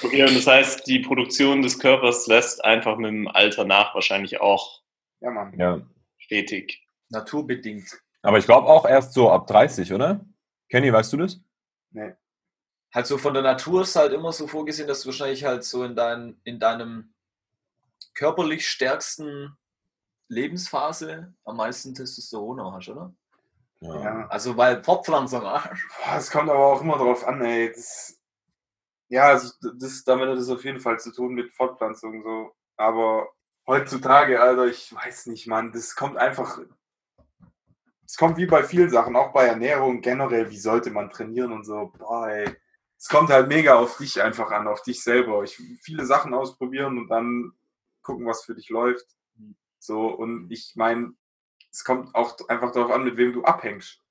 Okay, 0.04 0.24
und 0.24 0.36
das 0.36 0.48
heißt, 0.48 0.86
die 0.86 1.00
Produktion 1.00 1.62
des 1.62 1.80
Körpers 1.80 2.28
lässt 2.28 2.64
einfach 2.66 2.98
mit 2.98 3.08
dem 3.10 3.30
Alter 3.30 3.64
nach 3.64 3.96
wahrscheinlich 3.96 4.42
auch 4.42 4.82
Ja, 5.22 5.32
Mann. 5.32 5.58
Ja. 5.58 5.82
stetig. 6.18 6.89
Naturbedingt. 7.10 8.02
Aber 8.22 8.38
ich 8.38 8.46
glaube 8.46 8.68
auch 8.68 8.86
erst 8.86 9.14
so 9.14 9.32
ab 9.32 9.48
30, 9.48 9.94
oder? 9.94 10.26
Kenny, 10.70 10.92
weißt 10.92 11.14
du 11.14 11.18
das? 11.18 11.40
Nee. 11.92 12.14
Halt 12.94 13.08
so 13.08 13.18
von 13.18 13.34
der 13.34 13.44
Natur 13.44 13.82
ist 13.82 13.96
halt 13.96 14.14
immer 14.14 14.32
so 14.32 14.48
vorgesehen, 14.48 14.88
dass 14.88 15.02
du 15.02 15.08
wahrscheinlich 15.08 15.46
halt 15.46 15.64
so 15.64 15.84
in, 15.84 15.96
dein, 15.96 16.40
in 16.44 16.60
deinem 16.60 17.14
körperlich 18.14 18.68
stärksten 18.68 19.56
Lebensphase 20.28 21.34
am 21.46 21.58
meisten 21.58 21.94
Testosteron 21.94 22.60
auch 22.60 22.74
hast, 22.74 22.90
oder? 22.90 23.14
Ja. 23.82 24.04
Ja. 24.04 24.28
Also 24.28 24.58
weil 24.58 24.84
Fortpflanzung, 24.84 25.42
Boah, 25.42 25.72
es 26.18 26.30
kommt 26.30 26.50
aber 26.50 26.66
auch 26.66 26.82
immer 26.82 26.98
drauf 26.98 27.26
an, 27.26 27.42
ey. 27.42 27.72
Das, 27.72 28.20
ja, 29.08 29.30
also 29.30 29.54
das, 29.76 30.04
damit 30.04 30.30
hat 30.30 30.38
es 30.38 30.50
auf 30.50 30.64
jeden 30.64 30.80
Fall 30.80 31.00
zu 31.00 31.12
tun 31.12 31.34
mit 31.34 31.54
Fortpflanzung 31.56 32.22
so. 32.22 32.52
Aber 32.78 33.30
heutzutage, 33.66 34.42
Alter, 34.42 34.68
ich 34.68 34.94
weiß 34.94 35.28
nicht, 35.28 35.48
Mann, 35.48 35.72
das 35.72 35.96
kommt 35.96 36.18
einfach. 36.18 36.60
Es 38.10 38.18
kommt 38.18 38.38
wie 38.38 38.48
bei 38.48 38.64
vielen 38.64 38.90
Sachen, 38.90 39.16
auch 39.16 39.32
bei 39.34 39.46
Ernährung 39.46 40.02
generell, 40.02 40.50
wie 40.50 40.58
sollte 40.58 40.90
man 40.90 41.12
trainieren 41.12 41.52
und 41.52 41.64
so. 41.64 41.94
Boah, 41.96 42.28
ey. 42.28 42.50
Es 42.98 43.08
kommt 43.08 43.30
halt 43.30 43.48
mega 43.48 43.76
auf 43.76 43.98
dich 43.98 44.20
einfach 44.20 44.50
an, 44.50 44.68
auf 44.68 44.82
dich 44.82 45.04
selber. 45.04 45.44
Ich 45.44 45.62
viele 45.84 46.08
Sachen 46.08 46.34
ausprobieren 46.34 46.98
und 46.98 47.08
dann 47.10 47.52
gucken, 48.02 48.26
was 48.26 48.44
für 48.44 48.56
dich 48.56 48.70
läuft. 48.70 49.06
So, 49.78 50.08
und 50.08 50.50
ich 50.50 50.74
meine, 50.76 51.14
es 51.72 51.84
kommt 51.84 52.16
auch 52.16 52.36
einfach 52.50 52.72
darauf 52.72 52.92
an, 52.92 53.04
mit 53.04 53.16
wem 53.16 53.32
du 53.32 53.44
abhängst. 53.44 54.02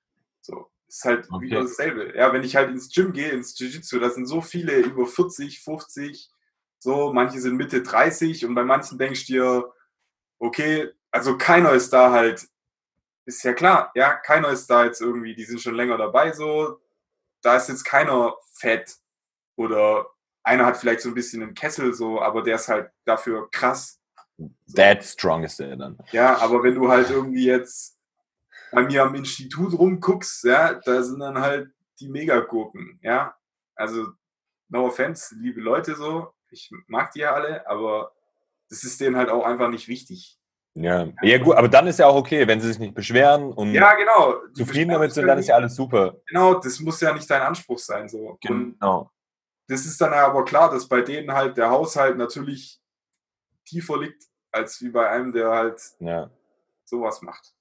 So, 0.42 0.70
ist 0.86 1.04
halt 1.04 1.28
Okay. 1.32 1.46
wieder 1.46 1.62
dasselbe. 1.62 2.16
Ja, 2.16 2.32
wenn 2.32 2.44
ich 2.44 2.54
halt 2.54 2.70
ins 2.70 2.94
Gym 2.94 3.12
gehe, 3.12 3.30
ins 3.30 3.58
Jiu-Jitsu, 3.58 3.98
da 3.98 4.10
sind 4.10 4.26
so 4.26 4.40
viele 4.40 4.76
über 4.78 5.06
40, 5.06 5.60
50, 5.60 6.30
so, 6.78 7.12
manche 7.12 7.40
sind 7.40 7.56
Mitte 7.56 7.82
30 7.82 8.46
und 8.46 8.54
bei 8.54 8.62
manchen 8.62 8.96
denkst 8.96 9.26
du 9.26 9.32
dir, 9.32 9.72
okay, 10.38 10.88
also 11.10 11.36
keiner 11.36 11.72
ist 11.72 11.92
da 11.92 12.12
halt, 12.12 12.46
ist 13.28 13.42
ja 13.42 13.52
klar, 13.52 13.92
ja, 13.94 14.14
keiner 14.14 14.48
ist 14.48 14.68
da 14.68 14.86
jetzt 14.86 15.02
irgendwie, 15.02 15.34
die 15.34 15.44
sind 15.44 15.60
schon 15.60 15.74
länger 15.74 15.98
dabei, 15.98 16.32
so, 16.32 16.80
da 17.42 17.56
ist 17.56 17.68
jetzt 17.68 17.84
keiner 17.84 18.34
fett 18.54 18.96
oder 19.56 20.06
einer 20.42 20.64
hat 20.64 20.78
vielleicht 20.78 21.02
so 21.02 21.10
ein 21.10 21.14
bisschen 21.14 21.42
einen 21.42 21.54
Kessel, 21.54 21.92
so, 21.92 22.22
aber 22.22 22.42
der 22.42 22.54
ist 22.54 22.68
halt 22.68 22.90
dafür 23.04 23.50
krass. 23.50 24.00
That 24.74 25.04
strong 25.04 25.44
ist 25.44 25.58
der 25.58 25.76
dann. 25.76 25.98
Ja, 26.10 26.38
aber 26.38 26.62
wenn 26.62 26.74
du 26.74 26.88
halt 26.88 27.10
irgendwie 27.10 27.44
jetzt 27.44 27.98
bei 28.72 28.82
mir 28.82 29.02
am 29.02 29.14
Institut 29.14 29.78
rumguckst, 29.78 30.44
ja, 30.44 30.74
da 30.74 31.02
sind 31.02 31.20
dann 31.20 31.38
halt 31.38 31.70
die 32.00 32.08
Megagurken, 32.08 32.98
ja. 33.02 33.36
Also, 33.74 34.06
no 34.68 34.86
offense, 34.86 35.34
liebe 35.38 35.60
Leute 35.60 35.96
so, 35.96 36.32
ich 36.50 36.70
mag 36.86 37.12
die 37.12 37.20
ja 37.20 37.34
alle, 37.34 37.68
aber 37.68 38.12
das 38.70 38.84
ist 38.84 39.00
denen 39.02 39.16
halt 39.16 39.28
auch 39.28 39.44
einfach 39.44 39.68
nicht 39.68 39.86
wichtig. 39.86 40.37
Ja. 40.80 41.08
ja, 41.22 41.38
gut, 41.38 41.56
aber 41.56 41.68
dann 41.68 41.86
ist 41.88 41.98
ja 41.98 42.06
auch 42.06 42.14
okay, 42.14 42.46
wenn 42.46 42.60
sie 42.60 42.68
sich 42.68 42.78
nicht 42.78 42.94
beschweren 42.94 43.52
und 43.52 43.72
Ja, 43.72 43.94
genau. 43.94 44.34
Zufrieden 44.54 44.90
damit 44.92 45.12
sind, 45.12 45.26
dann 45.26 45.38
ist 45.38 45.48
ja 45.48 45.56
alles 45.56 45.74
super. 45.74 46.16
Genau, 46.26 46.54
das 46.54 46.78
muss 46.80 47.00
ja 47.00 47.12
nicht 47.12 47.28
dein 47.28 47.42
Anspruch 47.42 47.78
sein, 47.78 48.08
so. 48.08 48.18
Und 48.30 48.40
Genau. 48.40 49.10
das 49.66 49.86
ist 49.86 50.00
dann 50.00 50.12
aber 50.12 50.44
klar, 50.44 50.70
dass 50.70 50.86
bei 50.88 51.00
denen 51.00 51.32
halt 51.32 51.56
der 51.56 51.70
Haushalt 51.70 52.16
natürlich 52.16 52.78
tiefer 53.64 53.98
liegt, 53.98 54.24
als 54.52 54.80
wie 54.80 54.90
bei 54.90 55.08
einem, 55.10 55.32
der 55.32 55.50
halt 55.50 55.82
Ja. 55.98 56.30
sowas 56.84 57.22
macht. 57.22 57.54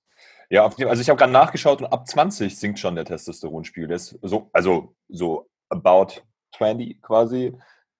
Ja, 0.49 0.63
also 0.65 1.01
ich 1.01 1.09
habe 1.09 1.17
gerade 1.17 1.33
nachgeschaut 1.33 1.81
und 1.81 1.87
ab 1.87 2.07
20 2.07 2.57
sinkt 2.57 2.79
schon 2.79 2.95
der 2.95 3.03
Testosteronspiegel. 3.05 3.97
So, 3.97 4.49
also 4.53 4.95
so 5.09 5.49
about 5.69 6.21
20 6.55 7.01
quasi 7.01 7.53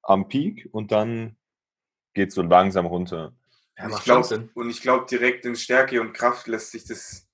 am 0.03 0.27
Peak 0.29 0.69
und 0.71 0.91
dann 0.91 1.35
geht 2.13 2.31
so 2.31 2.41
langsam 2.41 2.85
runter. 2.85 3.33
Ja, 3.77 3.89
ich 3.89 4.03
glaub, 4.03 4.31
und 4.55 4.69
ich 4.69 4.81
glaube, 4.81 5.05
direkt 5.05 5.45
in 5.45 5.55
Stärke 5.55 6.01
und 6.01 6.13
Kraft 6.13 6.47
lässt 6.47 6.71
sich 6.71 6.85
das 6.85 7.27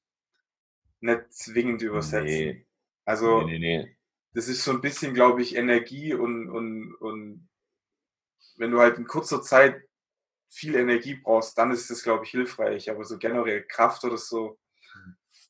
nicht 0.99 1.33
zwingend 1.33 1.81
übersetzen. 1.81 2.25
Nee, 2.25 2.65
Also, 3.05 3.41
nee, 3.41 3.59
nee, 3.59 3.77
nee. 3.83 3.97
das 4.33 4.47
ist 4.47 4.63
so 4.63 4.71
ein 4.71 4.81
bisschen, 4.81 5.13
glaube 5.13 5.41
ich, 5.41 5.55
Energie 5.55 6.13
und, 6.13 6.49
und, 6.49 6.95
und 6.95 7.49
wenn 8.57 8.71
du 8.71 8.79
halt 8.79 8.97
in 8.97 9.07
kurzer 9.07 9.41
Zeit 9.41 9.81
viel 10.49 10.75
Energie 10.75 11.15
brauchst, 11.15 11.57
dann 11.57 11.71
ist 11.71 11.89
das, 11.89 12.03
glaube 12.03 12.25
ich, 12.25 12.31
hilfreich. 12.31 12.89
Aber 12.89 13.03
so 13.03 13.17
generell 13.17 13.63
Kraft 13.63 14.03
oder 14.03 14.17
so 14.17 14.59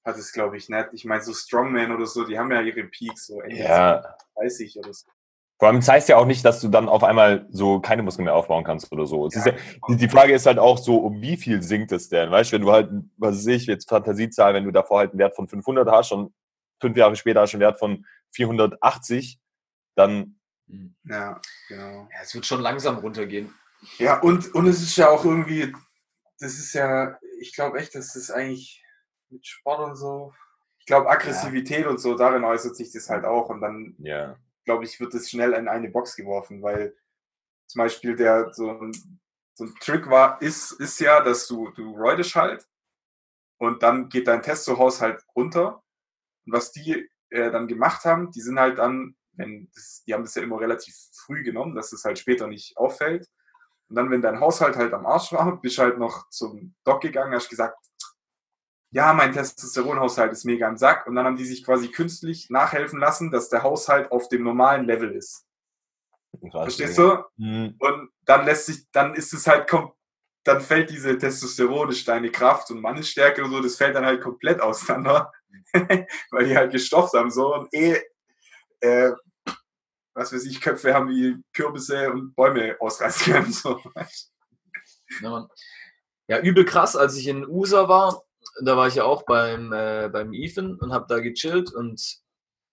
hat 0.06 0.18
es, 0.18 0.32
glaube 0.32 0.58
ich, 0.58 0.70
nicht. 0.70 0.90
Ich 0.94 1.06
meine, 1.06 1.24
so 1.24 1.34
Strongman 1.34 1.92
oder 1.92 2.06
so, 2.06 2.26
die 2.26 2.38
haben 2.38 2.52
ja 2.52 2.62
ihre 2.62 2.84
Peaks, 2.86 3.28
so 3.28 3.42
Ende 3.42 3.58
Ja. 3.58 4.18
30 4.36 4.78
oder 4.78 4.94
so. 4.94 5.08
Vor 5.60 5.68
allem, 5.68 5.78
das 5.78 5.88
heißt 5.88 6.10
ja 6.10 6.18
auch 6.18 6.26
nicht, 6.26 6.44
dass 6.44 6.60
du 6.60 6.68
dann 6.68 6.90
auf 6.90 7.04
einmal 7.04 7.48
so 7.50 7.80
keine 7.80 8.04
Muskeln 8.04 8.26
mehr 8.26 8.36
aufbauen 8.36 8.64
kannst 8.64 8.92
oder 8.92 9.06
so. 9.06 9.28
Es 9.28 9.36
ist 9.36 9.46
ja, 9.46 9.54
Ja, 9.54 9.60
die, 9.88 9.96
die 9.96 10.10
Frage 10.10 10.34
ist 10.34 10.46
halt 10.46 10.60
auch 10.60 10.78
so, 10.78 10.98
um 10.98 11.22
wie 11.22 11.38
viel 11.38 11.62
sinkt 11.62 11.92
es 11.92 12.10
denn? 12.10 12.32
Weißt 12.32 12.52
du, 12.52 12.56
wenn 12.56 12.64
du 12.64 12.72
halt, 12.72 12.90
was 13.18 13.38
weiß 13.38 13.48
ich, 13.48 13.66
jetzt 13.68 13.88
Fantasiezahl, 13.88 14.54
wenn 14.54 14.66
du 14.66 14.72
davor 14.72 15.00
halt 15.00 15.12
einen 15.12 15.20
Wert 15.20 15.36
von 15.36 15.48
500 15.48 15.88
hast 15.90 16.12
und 16.12 16.34
fünf 16.82 16.98
Jahre 16.98 17.16
später 17.16 17.42
hast 17.42 17.52
du 17.52 17.58
einen 17.58 17.62
Wert 17.62 17.80
von 17.80 18.06
480, 18.32 19.40
dann, 19.96 20.40
ja 21.06 21.40
genau. 21.70 22.08
Ja, 22.12 22.20
es 22.22 22.34
wird 22.34 22.46
schon 22.46 22.62
langsam 22.62 22.98
runtergehen. 22.98 23.54
Ja, 24.00 24.20
und, 24.20 24.54
und 24.56 24.68
es 24.68 24.82
ist 24.82 24.96
ja 24.98 25.10
auch 25.10 25.24
irgendwie, 25.24 25.74
das 26.40 26.54
ist 26.54 26.74
ja, 26.74 27.18
ich 27.40 27.54
glaube 27.54 27.80
echt, 27.80 27.96
dass 27.96 28.14
das 28.14 28.32
eigentlich 28.32 28.84
mit 29.30 29.46
Sport 29.46 29.80
und 29.80 29.96
so, 29.96 30.34
ich 30.80 30.86
glaube 30.86 31.10
Aggressivität 31.10 31.86
und 31.86 32.00
so, 32.00 32.16
darin 32.16 32.44
äußert 32.44 32.76
sich 32.76 32.92
das 32.92 33.10
halt 33.10 33.26
auch 33.26 33.50
und 33.50 33.62
dann, 33.62 33.96
ja. 34.00 34.36
Glaube 34.66 34.86
ich, 34.86 35.00
wird 35.00 35.14
es 35.14 35.30
schnell 35.30 35.54
in 35.54 35.68
eine 35.68 35.90
Box 35.90 36.16
geworfen, 36.16 36.62
weil 36.62 36.96
zum 37.68 37.80
Beispiel 37.80 38.16
der, 38.16 38.54
so 38.54 38.70
ein, 38.70 38.92
so 39.54 39.66
ein 39.66 39.76
Trick 39.80 40.10
war, 40.10 40.42
ist, 40.42 40.72
ist 40.74 41.00
ja, 41.00 41.22
dass 41.22 41.48
du, 41.48 41.70
du 41.72 41.96
roidest 41.96 42.36
halt 42.36 42.68
und 43.58 43.84
dann 43.84 44.10
geht 44.10 44.28
dein 44.28 44.42
Testo-Haushalt 44.42 45.24
runter 45.36 45.84
und 46.46 46.54
was 46.54 46.72
die 46.72 47.10
äh, 47.30 47.52
dann 47.52 47.68
gemacht 47.68 48.06
haben, 48.06 48.32
die 48.32 48.42
sind 48.42 48.60
halt 48.60 48.78
dann, 48.78 49.16
wenn 49.34 49.70
das, 49.74 50.04
die 50.06 50.14
haben 50.14 50.24
das 50.24 50.36
ja 50.36 50.44
immer 50.44 50.60
relativ 50.60 50.96
früh 51.14 51.44
genommen, 51.44 51.76
dass 51.76 51.92
es 51.94 52.06
halt 52.06 52.20
später 52.20 52.48
nicht 52.48 52.78
auffällt. 52.78 53.28
Und 53.90 53.96
dann, 53.96 54.12
wenn 54.12 54.22
dein 54.22 54.40
Haushalt 54.40 54.76
halt 54.76 54.94
am 54.94 55.06
Arsch 55.06 55.32
war, 55.34 55.60
bist 55.60 55.78
halt 55.78 55.98
noch 55.98 56.30
zum 56.30 56.76
Doc 56.84 57.02
gegangen, 57.02 57.34
hast 57.34 57.50
gesagt, 57.50 57.78
ja, 58.94 59.12
mein 59.12 59.34
Testosteronhaushalt 59.34 60.32
ist 60.32 60.46
mega 60.46 60.70
im 60.70 60.78
Sack. 60.78 61.08
Und 61.08 61.16
dann 61.16 61.26
haben 61.26 61.36
die 61.36 61.46
sich 61.46 61.66
quasi 61.66 61.90
künstlich 61.90 62.50
nachhelfen 62.52 63.00
lassen, 63.00 63.32
dass 63.32 63.50
der 63.50 63.64
Haushalt 63.64 64.12
auf 64.12 64.30
dem 64.30 64.44
normalen 64.44 64.86
Level 64.86 65.12
ist. 65.12 65.46
Krass. 66.52 66.76
Verstehst 66.76 67.00
du? 67.00 67.24
Mhm. 67.38 67.76
Und 67.80 68.12
dann 68.26 68.46
lässt 68.46 68.68
sich, 68.68 68.86
dann 68.92 69.16
ist 69.16 69.34
es 69.34 69.48
halt, 69.48 69.72
dann 70.44 70.62
fällt 70.62 70.92
diese 70.92 71.18
Testosteron, 71.18 71.90
ist 71.90 72.08
deine 72.08 72.30
Kraft 72.30 72.70
und 72.70 72.82
Mannesstärke 72.82 73.44
und 73.44 73.52
so, 73.52 73.62
das 73.62 73.78
fällt 73.78 73.96
dann 73.96 74.06
halt 74.06 74.22
komplett 74.22 74.62
auseinander, 74.62 75.32
weil 76.32 76.46
die 76.46 76.56
halt 76.56 76.72
gestofft 76.72 77.14
haben 77.14 77.32
so 77.32 77.56
und 77.56 77.74
eh, 77.74 78.00
äh, 78.82 79.12
was 80.14 80.34
weiß 80.34 80.46
ich, 80.46 80.62
Köpfe 80.62 80.94
haben 80.94 81.10
wie 81.10 81.42
Kürbisse 81.54 82.12
und 82.12 82.36
Bäume 82.36 82.76
ausreißen 82.80 83.34
können. 83.34 83.52
So. 83.52 83.82
Ja, 85.22 85.48
ja, 86.28 86.40
übel 86.40 86.66
krass, 86.66 86.96
als 86.96 87.16
ich 87.18 87.28
in 87.28 87.48
USA 87.48 87.88
war, 87.88 88.24
da 88.66 88.78
war 88.78 88.88
ich 88.88 88.96
ja 88.96 89.04
auch 89.04 89.24
beim, 89.24 89.72
äh, 89.74 90.10
beim 90.12 90.34
Ethan 90.34 90.76
und 90.80 90.94
habe 90.94 91.06
da 91.10 91.20
gechillt 91.20 91.74
und 91.74 92.02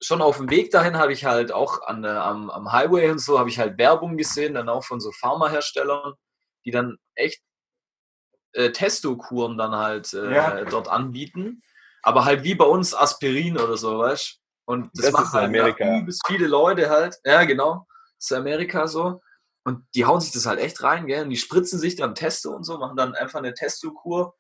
schon 0.03 0.23
auf 0.23 0.39
dem 0.39 0.49
Weg 0.51 0.71
dahin 0.71 0.97
habe 0.97 1.13
ich 1.13 1.25
halt 1.27 1.53
auch 1.53 1.83
an, 1.87 2.03
der- 2.03 2.25
am, 2.25 2.49
am 2.51 2.73
Highway 2.73 3.11
und 3.11 3.19
so, 3.19 3.39
habe 3.39 3.49
ich 3.51 3.59
halt 3.59 3.77
Werbung 3.79 4.17
gesehen, 4.17 4.55
dann 4.55 4.69
auch 4.69 4.85
von 4.85 5.01
so 5.01 5.13
Pharmaherstellern, 5.13 6.15
die 6.65 6.71
dann 6.71 6.97
echt 7.15 7.43
äh, 8.53 8.71
Testo-Kuren 8.73 9.57
dann 9.59 9.73
halt 9.73 10.13
äh, 10.15 10.35
Ja. 10.35 10.65
dort 10.65 10.89
anbieten. 10.89 11.63
Aber 12.03 12.25
halt 12.25 12.43
wie 12.45 12.55
bei 12.55 12.65
uns 12.65 12.95
Aspirin 12.95 13.59
oder 13.59 13.77
so, 13.77 13.99
weißt 13.99 14.39
Und 14.65 14.91
das, 14.95 15.13
Das 15.13 15.21
in 15.21 15.33
halt 15.33 15.45
Amerika. 15.47 15.99
übelst 15.99 16.23
viele 16.27 16.47
Leute 16.47 16.89
halt. 16.91 17.19
Ja, 17.25 17.45
genau. 17.45 17.87
Das 18.19 18.31
ist 18.31 18.33
Amerika 18.37 18.87
so. 18.87 19.21
Und 19.65 19.85
die 19.95 20.07
hauen 20.07 20.21
sich 20.21 20.33
das 20.33 20.47
halt 20.47 20.59
echt 20.61 20.83
rein, 20.83 21.07
gell? 21.07 21.25
Und 21.25 21.31
die 21.31 21.37
spritzen 21.37 21.79
sich 21.79 21.95
dann 21.97 22.15
Testo 22.15 22.51
und 22.51 22.65
so, 22.65 22.79
machen 22.79 22.97
dann 22.97 23.15
einfach 23.15 23.39
eine 23.39 23.53
Testo-Kur, 23.53 24.35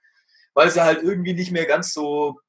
weil 0.54 0.70
sie 0.70 0.82
halt 0.82 1.02
irgendwie 1.02 1.34
nicht 1.34 1.52
mehr 1.52 1.66
ganz 1.66 1.92
so 1.92 2.40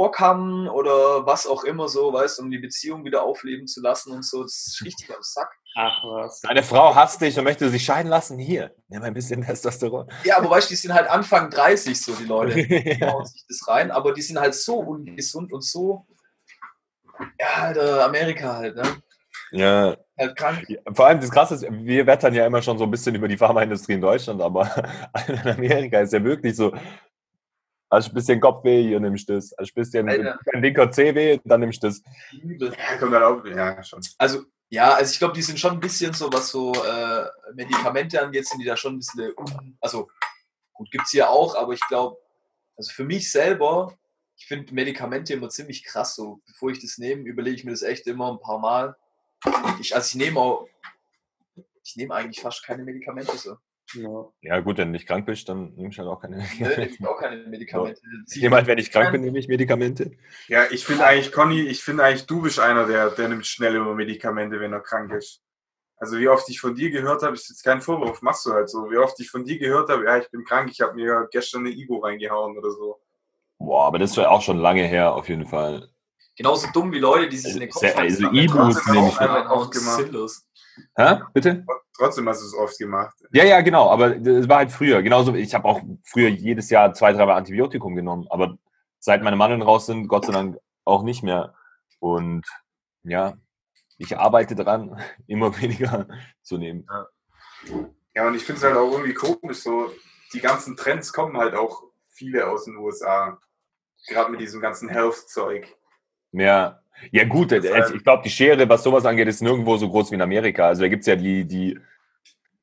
Bock 0.00 0.18
haben 0.18 0.66
oder 0.66 1.26
was 1.26 1.46
auch 1.46 1.62
immer 1.62 1.86
so, 1.86 2.10
weißt 2.12 2.38
du, 2.38 2.42
um 2.44 2.50
die 2.50 2.58
Beziehung 2.58 3.04
wieder 3.04 3.22
aufleben 3.22 3.66
zu 3.66 3.82
lassen 3.82 4.12
und 4.12 4.24
so. 4.24 4.42
Das 4.42 4.64
ist 4.66 4.82
richtig 4.82 5.14
am 5.14 5.22
Sack. 5.22 5.50
Ach 5.76 6.02
was. 6.02 6.40
Deine 6.40 6.62
Frau 6.62 6.94
hasst 6.94 7.20
dich 7.20 7.38
und 7.38 7.44
möchte 7.44 7.68
sich 7.68 7.84
scheiden 7.84 8.08
lassen. 8.08 8.38
Hier, 8.38 8.74
nimm 8.88 9.02
ein 9.02 9.12
bisschen 9.12 9.42
Testosteron. 9.42 10.10
Ja, 10.24 10.38
aber 10.38 10.48
weißt 10.50 10.70
du, 10.70 10.72
die 10.72 10.76
sind 10.76 10.94
halt 10.94 11.08
Anfang 11.08 11.50
30 11.50 12.00
so, 12.00 12.14
die 12.14 12.24
Leute. 12.24 12.54
Die 12.66 12.98
ja. 12.98 13.24
sich 13.24 13.44
das 13.46 13.68
rein, 13.68 13.90
aber 13.90 14.14
die 14.14 14.22
sind 14.22 14.40
halt 14.40 14.54
so 14.54 14.78
ungesund 14.78 15.52
und 15.52 15.62
so. 15.62 16.06
Ja, 17.38 17.64
Alter, 17.64 18.04
Amerika 18.04 18.56
halt, 18.56 18.76
ne? 18.76 19.02
ja. 19.52 19.96
Halt 20.18 20.36
krank. 20.36 20.66
Vor 20.92 21.06
allem 21.06 21.20
das 21.20 21.30
Krasse 21.30 21.54
ist, 21.56 21.66
wir 21.70 22.06
wettern 22.06 22.34
ja 22.34 22.46
immer 22.46 22.62
schon 22.62 22.78
so 22.78 22.84
ein 22.84 22.90
bisschen 22.90 23.14
über 23.14 23.28
die 23.28 23.36
Pharmaindustrie 23.36 23.94
in 23.94 24.00
Deutschland, 24.00 24.40
aber 24.40 24.70
in 25.28 25.46
Amerika 25.46 26.00
ist 26.00 26.12
ja 26.12 26.24
wirklich 26.24 26.56
so, 26.56 26.72
hast 27.90 28.08
ein 28.08 28.14
bisschen 28.14 28.40
Kopfweh, 28.40 28.82
hier 28.82 29.00
nimmst 29.00 29.28
du 29.28 29.34
das. 29.34 29.54
Hast 29.58 29.70
ein 29.70 29.74
bisschen 29.74 30.08
Alter. 30.08 30.38
ein 30.52 30.62
linker 30.62 30.90
Zeh 30.90 31.14
weh, 31.14 31.40
dann 31.44 31.60
nimmst 31.60 31.82
du 31.82 31.88
das. 31.88 32.02
Ja, 32.32 32.96
kommt 32.98 33.12
halt 33.12 33.24
auch, 33.24 33.44
ja, 33.44 33.82
schon. 33.82 34.00
Also, 34.18 34.44
ja, 34.68 34.94
also 34.94 35.12
ich 35.12 35.18
glaube, 35.18 35.34
die 35.34 35.42
sind 35.42 35.58
schon 35.58 35.72
ein 35.72 35.80
bisschen 35.80 36.12
so, 36.12 36.32
was 36.32 36.50
so 36.50 36.72
äh, 36.72 37.24
Medikamente 37.54 38.22
angeht, 38.22 38.46
sind 38.46 38.60
die 38.60 38.66
da 38.66 38.76
schon 38.76 38.94
ein 38.94 38.98
bisschen, 38.98 39.32
un 39.36 39.76
also 39.80 40.08
gut, 40.72 40.90
gibt 40.90 41.04
es 41.04 41.10
hier 41.10 41.28
auch, 41.28 41.56
aber 41.56 41.72
ich 41.72 41.86
glaube, 41.88 42.16
also 42.76 42.92
für 42.92 43.04
mich 43.04 43.30
selber, 43.30 43.98
ich 44.36 44.46
finde 44.46 44.72
Medikamente 44.72 45.34
immer 45.34 45.50
ziemlich 45.50 45.84
krass. 45.84 46.14
So, 46.14 46.40
bevor 46.46 46.70
ich 46.70 46.80
das 46.80 46.98
nehme, 46.98 47.28
überlege 47.28 47.56
ich 47.56 47.64
mir 47.64 47.72
das 47.72 47.82
echt 47.82 48.06
immer 48.06 48.32
ein 48.32 48.40
paar 48.40 48.58
Mal. 48.58 48.96
Ich, 49.80 49.94
also 49.94 50.06
ich 50.06 50.14
nehme 50.14 50.40
auch, 50.40 50.66
ich 51.84 51.96
nehme 51.96 52.14
eigentlich 52.14 52.40
fast 52.40 52.64
keine 52.64 52.84
Medikamente 52.84 53.36
so. 53.36 53.56
Ja. 53.94 54.24
Ja, 54.42 54.60
gut, 54.60 54.78
wenn 54.78 54.88
du 54.88 54.92
nicht 54.92 55.06
krank 55.06 55.26
bist, 55.26 55.48
dann 55.48 55.74
nimmst 55.74 55.98
du 55.98 56.02
halt 56.02 56.10
auch 56.10 56.20
keine 56.20 56.36
Ne, 56.38 56.44
Medikamente. 56.46 56.80
nehme 56.80 56.90
ich 56.98 57.06
auch 57.06 57.18
keine 57.18 57.36
Medikamente. 57.48 58.00
Ich 58.34 58.42
nehme 58.42 58.56
halt, 58.56 58.66
wenn 58.66 58.78
ich 58.78 58.90
krank 58.90 59.12
bin, 59.12 59.20
nehme 59.22 59.38
ich 59.38 59.48
Medikamente. 59.48 60.12
Ja, 60.48 60.64
ich 60.70 60.84
finde 60.84 61.04
eigentlich, 61.04 61.32
Conny, 61.32 61.62
ich 61.62 61.82
finde 61.82 62.04
eigentlich, 62.04 62.26
du 62.26 62.42
bist 62.42 62.60
einer, 62.60 62.86
der, 62.86 63.10
der 63.10 63.28
nimmt 63.28 63.46
schnell 63.46 63.74
immer 63.74 63.94
Medikamente, 63.94 64.60
wenn 64.60 64.72
er 64.72 64.80
krank 64.80 65.12
ist. 65.12 65.42
Also 65.96 66.18
wie 66.18 66.28
oft 66.28 66.48
ich 66.48 66.60
von 66.60 66.74
dir 66.74 66.90
gehört 66.90 67.22
habe, 67.22 67.34
ist 67.34 67.48
jetzt 67.50 67.62
kein 67.62 67.82
Vorwurf, 67.82 68.22
machst 68.22 68.46
du 68.46 68.52
halt 68.52 68.70
so. 68.70 68.90
Wie 68.90 68.96
oft 68.96 69.20
ich 69.20 69.30
von 69.30 69.44
dir 69.44 69.58
gehört 69.58 69.90
habe, 69.90 70.04
ja, 70.04 70.16
ich 70.18 70.30
bin 70.30 70.44
krank, 70.44 70.70
ich 70.72 70.80
habe 70.80 70.94
mir 70.94 71.28
gestern 71.30 71.60
eine 71.66 71.70
Ibo 71.74 71.98
reingehauen 71.98 72.56
oder 72.56 72.70
so. 72.70 73.00
Boah, 73.58 73.84
aber 73.86 73.98
das 73.98 74.10
ist 74.12 74.16
ja 74.16 74.30
auch 74.30 74.40
schon 74.40 74.58
lange 74.58 74.84
her, 74.84 75.12
auf 75.14 75.28
jeden 75.28 75.46
Fall. 75.46 75.90
Genauso 76.36 76.68
dumm 76.72 76.90
wie 76.92 76.98
Leute, 76.98 77.28
die 77.28 77.36
sich 77.36 77.52
in 77.52 77.60
den 77.60 77.68
Kopf 77.68 77.82
Sehr- 77.82 77.98
also 77.98 78.16
schmeißen, 78.28 78.34
Ibus 78.34 78.86
nehme 78.86 79.08
ich 79.08 79.20
nicht. 79.20 79.30
auch 79.50 79.72
sinnlos. 79.74 80.46
Hä? 80.96 81.20
Bitte? 81.32 81.64
Trotzdem 81.96 82.28
hast 82.28 82.42
du 82.42 82.46
es 82.46 82.54
oft 82.54 82.78
gemacht. 82.78 83.14
Ja, 83.32 83.44
ja, 83.44 83.60
genau, 83.60 83.90
aber 83.90 84.10
das 84.18 84.48
war 84.48 84.58
halt 84.58 84.72
früher. 84.72 85.02
Genauso, 85.02 85.34
ich 85.34 85.54
habe 85.54 85.66
auch 85.68 85.82
früher 86.04 86.28
jedes 86.28 86.70
Jahr 86.70 86.94
zwei, 86.94 87.12
dreimal 87.12 87.36
Antibiotikum 87.36 87.94
genommen, 87.94 88.26
aber 88.30 88.56
seit 88.98 89.22
meine 89.22 89.36
Mandeln 89.36 89.62
raus 89.62 89.86
sind, 89.86 90.08
Gott 90.08 90.26
sei 90.26 90.32
Dank 90.32 90.58
auch 90.84 91.02
nicht 91.02 91.22
mehr. 91.22 91.54
Und 91.98 92.46
ja, 93.02 93.34
ich 93.98 94.16
arbeite 94.16 94.54
dran, 94.54 94.98
immer 95.26 95.58
weniger 95.60 96.06
zu 96.42 96.56
nehmen. 96.58 96.86
Ja, 98.14 98.26
und 98.26 98.34
ich 98.34 98.44
finde 98.44 98.58
es 98.58 98.64
halt 98.64 98.76
auch 98.76 98.90
irgendwie 98.92 99.14
komisch, 99.14 99.58
so 99.58 99.90
die 100.32 100.40
ganzen 100.40 100.76
Trends 100.76 101.12
kommen 101.12 101.36
halt 101.36 101.54
auch 101.54 101.82
viele 102.08 102.48
aus 102.48 102.64
den 102.64 102.76
USA. 102.76 103.38
Gerade 104.06 104.30
mit 104.30 104.40
diesem 104.40 104.60
ganzen 104.60 104.88
Health-Zeug. 104.88 105.68
Ja, 106.32 106.80
ja 107.12 107.24
gut, 107.24 107.50
Das 107.52 107.64
heißt- 107.64 107.94
ich 107.94 108.02
glaube, 108.04 108.22
die 108.24 108.30
Schere, 108.30 108.68
was 108.68 108.82
sowas 108.82 109.04
angeht, 109.04 109.28
ist 109.28 109.40
nirgendwo 109.42 109.76
so 109.76 109.88
groß 109.88 110.10
wie 110.10 110.14
in 110.16 110.22
Amerika. 110.22 110.66
Also 110.68 110.82
da 110.82 110.88
gibt 110.88 111.00
es 111.02 111.06
ja 111.06 111.16
die, 111.16 111.44
die 111.46 111.78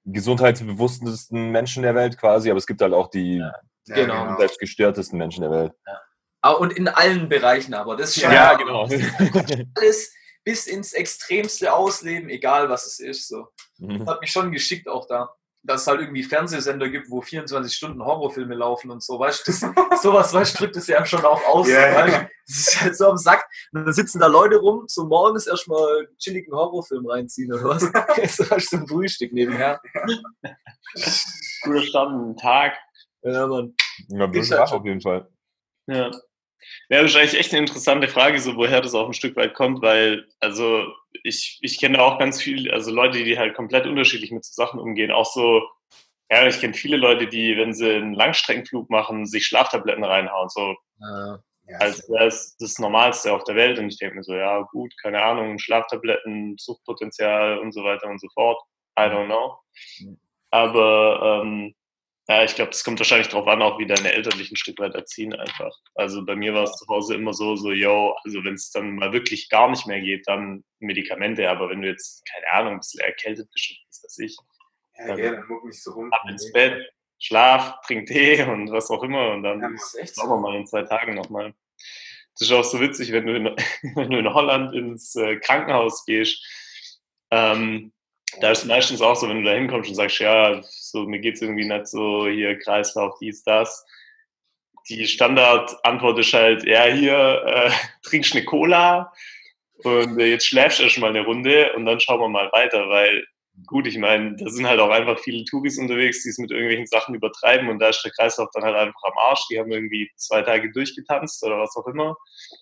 gesundheitsbewusstesten 0.06 1.52
Menschen 1.52 1.84
der 1.84 1.96
Welt 1.96 2.18
quasi, 2.18 2.50
aber 2.50 2.58
es 2.58 2.68
gibt 2.68 2.82
halt 2.82 2.94
auch 2.94 3.10
die 3.10 3.38
Ja, 3.38 3.54
Genau. 3.96 4.38
selbstgestörtesten 4.38 5.18
Menschen 5.18 5.42
der 5.44 5.52
Welt. 5.52 5.74
Ah, 6.42 6.52
Und 6.52 6.74
in 6.74 6.88
allen 6.90 7.30
Bereichen 7.30 7.74
aber. 7.74 7.96
Das 7.96 8.10
ist 8.16 8.22
schon 8.22 8.32
Ja, 8.34 8.54
genau. 8.56 8.84
alles 9.76 10.14
bis 10.44 10.68
ins 10.68 10.94
Extremste 10.94 11.74
ausleben, 11.74 12.30
egal 12.30 12.70
was 12.70 12.86
es 12.86 13.00
ist. 13.00 13.28
So. 13.30 13.48
Mhm. 13.80 14.00
Das 14.00 14.08
hat 14.08 14.22
mich 14.22 14.32
schon 14.32 14.52
geschickt 14.52 14.88
auch 14.90 15.08
da. 15.08 15.30
Dass 15.68 15.82
es 15.82 15.88
halt 15.88 16.00
irgendwie 16.00 16.24
Fernsehsender 16.24 16.88
gibt, 16.90 17.12
wo 17.12 17.22
24 17.22 17.74
Stunden 17.76 18.04
Horrorfilme 18.04 18.56
laufen 18.56 18.90
und 18.90 19.04
so. 19.04 19.20
Weißt 19.20 19.46
du, 19.48 19.52
das- 19.52 19.62
sowas 20.02 20.34
weißt, 20.34 20.56
du, 20.56 20.64
drückt 20.64 20.78
es 20.78 20.88
ja 20.88 21.06
schon 21.06 21.24
auch 21.26 21.44
aus. 21.46 21.68
Ja, 21.68 21.88
ja. 21.90 21.96
weißt 21.96 22.16
du? 22.18 22.30
Das 22.48 22.58
ist 22.58 22.82
halt 22.82 22.96
so 22.98 23.10
am 23.10 23.18
Sack. 23.18 23.46
Und 23.74 23.84
dann 23.86 23.94
sitzen 23.94 24.20
da 24.20 24.28
Leute 24.28 24.56
rum, 24.58 24.86
so 24.88 25.06
morgens 25.06 25.46
erstmal 25.48 25.98
einen 26.00 26.18
chilligen 26.18 26.54
Horrorfilm 26.56 27.06
reinziehen 27.06 27.52
oder 27.54 27.66
was. 27.66 27.82
so 28.38 28.50
hast 28.50 28.72
du 28.72 28.78
ein 28.78 28.88
Frühstück 28.88 29.34
nebenher. 29.34 29.82
Guter 31.64 31.82
Start 31.84 32.12
in 32.14 32.20
den 32.20 32.38
Tag. 32.38 32.78
Ja, 33.24 33.46
Mann. 33.48 33.76
Ja, 34.08 34.28
böse 34.28 34.58
halt 34.58 34.72
auf 34.72 34.86
jeden 34.86 35.02
Fall. 35.02 35.28
Ja. 35.88 36.10
Ja, 36.90 37.02
das 37.02 37.12
ist 37.12 37.18
eigentlich 37.18 37.40
echt 37.40 37.52
eine 37.52 37.62
interessante 37.62 38.08
Frage, 38.08 38.40
so 38.40 38.56
woher 38.56 38.82
das 38.82 38.96
auch 38.96 39.08
ein 39.08 39.14
Stück 39.14 39.36
weit 39.36 39.54
kommt, 39.54 39.82
weil, 39.82 40.28
also 40.40 40.86
ich, 41.24 41.60
ich 41.62 41.80
kenne 41.80 42.02
auch 42.02 42.20
ganz 42.20 42.42
viele, 42.42 42.74
also 42.74 42.92
Leute, 42.92 43.24
die 43.24 43.38
halt 43.38 43.56
komplett 43.56 43.86
unterschiedlich 43.86 44.32
mit 44.32 44.46
so 44.46 44.54
Sachen 44.54 44.80
umgehen. 44.80 45.12
Auch 45.12 45.26
so, 45.26 45.68
ja, 46.30 46.48
ich 46.48 46.60
kenne 46.60 46.74
viele 46.74 46.98
Leute, 46.98 47.28
die, 47.28 47.58
wenn 47.58 47.74
sie 47.74 47.90
einen 47.96 48.14
Langstreckenflug 48.14 48.90
machen, 48.90 49.26
sich 49.26 49.46
Schlaftabletten 49.46 50.04
reinhauen, 50.04 50.50
so 50.50 50.76
Ja. 51.00 51.40
Ja, 51.70 51.80
als 51.80 52.10
wäre 52.10 52.28
es 52.28 52.56
das 52.58 52.80
Normalste 52.80 53.34
auf 53.34 53.44
der 53.44 53.56
Welt. 53.56 53.78
Und 53.78 53.90
ich 53.90 53.98
denke 53.98 54.16
mir 54.16 54.24
so, 54.24 54.34
ja, 54.34 54.62
gut, 54.72 54.94
keine 55.02 55.22
Ahnung, 55.22 55.60
Schlaftabletten, 55.60 56.56
Suchtpotenzial 56.58 57.60
und 57.60 57.74
so 57.74 57.84
weiter 57.84 58.08
und 58.08 58.22
so 58.22 58.28
fort. 58.34 58.62
I 58.98 59.04
don't 59.04 59.26
know. 59.26 59.60
Aber 60.50 61.42
ähm, 61.44 61.76
ja, 62.30 62.44
ich 62.44 62.56
glaube, 62.56 62.72
es 62.72 62.84
kommt 62.84 63.00
wahrscheinlich 63.00 63.30
darauf 63.30 63.48
an, 63.48 63.62
auch 63.62 63.80
wie 63.80 63.86
deine 63.86 64.12
Eltern 64.12 64.38
dich 64.38 64.52
ein 64.52 64.58
Stück 64.58 64.80
weit 64.80 64.96
erziehen 64.96 65.34
einfach. 65.34 65.74
Also 65.96 66.26
bei 66.26 66.36
mir 66.36 66.54
war 66.54 66.64
es 66.64 66.74
zu 66.78 66.86
Hause 66.88 67.16
immer 67.16 67.34
so, 67.34 67.56
so, 67.56 67.72
yo, 67.72 68.16
also 68.26 68.44
wenn 68.44 68.56
es 68.56 68.70
dann 68.72 68.96
mal 68.96 69.14
wirklich 69.14 69.50
gar 69.50 69.70
nicht 69.70 69.88
mehr 69.88 70.02
geht, 70.02 70.28
dann 70.28 70.64
Medikamente. 70.80 71.50
Aber 71.50 71.70
wenn 71.70 71.82
du 71.82 71.88
jetzt, 71.88 72.24
keine 72.30 72.52
Ahnung, 72.52 72.74
ein 72.74 72.80
bisschen 72.80 73.00
erkältet 73.00 73.50
bist, 73.54 73.78
was 73.90 74.04
weiß 74.04 74.18
ich, 74.20 74.38
ja, 74.98 75.16
gell, 75.16 75.36
dann 75.38 75.48
muck 75.48 75.64
nicht 75.66 75.82
so 75.82 75.92
rum. 75.92 76.12
ab 76.12 76.24
ins 76.30 76.52
Bett, 76.52 76.86
schlaf, 77.20 77.80
trink 77.88 78.08
Tee 78.08 78.42
und 78.50 78.72
was 78.72 78.90
auch 78.92 79.04
immer 79.04 79.32
und 79.32 79.44
dann 79.44 79.62
Ja, 79.62 79.70
ist 79.70 79.96
wir 79.96 80.06
so. 80.08 80.38
mal 80.38 80.56
in 80.56 80.68
zwei 80.68 80.84
Tagen 80.84 81.16
nochmal. 81.16 81.54
Das 82.40 82.50
ist 82.50 82.52
auch 82.52 82.64
so 82.64 82.82
witzig, 82.82 83.12
wenn 83.14 83.26
du 83.26 83.36
in, 83.36 83.46
wenn 83.96 84.12
du 84.12 84.18
in 84.18 84.34
Holland 84.34 84.74
ins 84.76 85.16
äh, 85.16 85.38
Krankenhaus 85.38 86.04
gehst. 86.06 86.46
Ähm, 87.32 87.94
da 88.42 88.52
ist 88.52 88.60
es 88.60 88.66
meistens 88.66 89.02
auch 89.02 89.16
so, 89.16 89.28
wenn 89.30 89.44
du 89.44 89.50
da 89.50 89.56
hinkommst 89.56 89.90
und 89.90 89.96
sagst, 89.96 90.20
ja, 90.20 90.62
so, 90.64 91.06
mir 91.06 91.20
geht 91.20 91.36
es 91.36 91.42
irgendwie 91.42 91.66
nicht 91.66 91.88
so, 91.88 92.28
hier 92.28 92.58
Kreislauf, 92.60 93.18
dies, 93.20 93.44
das. 93.44 93.86
Die 94.90 95.06
Standardantwort 95.06 96.20
ist 96.20 96.34
halt, 96.34 96.66
ja, 96.66 96.86
hier, 96.86 97.44
äh, 97.46 97.72
trinkst 98.04 98.36
eine 98.36 98.46
Cola 98.46 99.12
und 99.84 100.20
äh, 100.20 100.28
jetzt 100.28 100.48
schläfst 100.48 100.80
du 100.80 100.84
erst 100.84 100.98
mal 101.00 101.10
eine 101.10 101.26
Runde 101.26 101.74
und 101.74 101.86
dann 101.86 102.00
schauen 102.00 102.20
wir 102.20 102.30
mal 102.30 102.50
weiter, 102.52 102.90
weil 102.90 103.24
gut, 103.66 103.88
ich 103.88 103.98
meine, 103.98 104.36
da 104.36 104.50
sind 104.50 104.68
halt 104.68 104.80
auch 104.80 104.92
einfach 104.92 105.18
viele 105.20 105.44
Touris 105.46 105.80
unterwegs, 105.80 106.22
die 106.22 106.30
es 106.30 106.38
mit 106.38 106.52
irgendwelchen 106.52 106.86
Sachen 106.86 107.16
übertreiben 107.16 107.70
und 107.70 107.80
da 107.80 107.90
ist 107.90 108.04
der 108.04 108.12
Kreislauf 108.12 108.50
dann 108.54 108.64
halt 108.64 108.76
einfach 108.76 109.02
am 109.04 109.18
Arsch. 109.30 109.48
Die 109.50 109.60
haben 109.60 109.72
irgendwie 109.72 110.10
zwei 110.16 110.44
Tage 110.44 110.72
durchgetanzt 110.72 111.44
oder 111.44 111.60
was 111.60 111.76
auch 111.76 111.88
immer. 111.88 112.16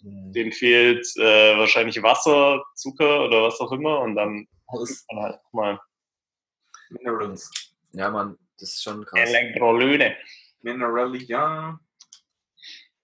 Denen 0.04 0.54
fehlt 0.54 1.06
äh, 1.18 1.58
wahrscheinlich 1.58 2.02
Wasser, 2.02 2.64
Zucker 2.76 3.26
oder 3.26 3.44
was 3.44 3.60
auch 3.60 3.72
immer 3.74 4.00
und 4.00 4.16
dann 4.16 4.48
Das, 4.72 4.90
ist 4.90 5.06
man 5.12 5.24
halt 5.24 5.40
mal 5.52 5.80
Minerals. 6.90 7.52
ja, 7.92 8.10
Mann, 8.10 8.38
das 8.60 8.70
ist 8.70 8.84
schon 8.84 9.06
krass. 9.06 9.30
Elektrolyte. 9.30 10.16
Minerally, 10.62 11.24
ja. 11.26 11.80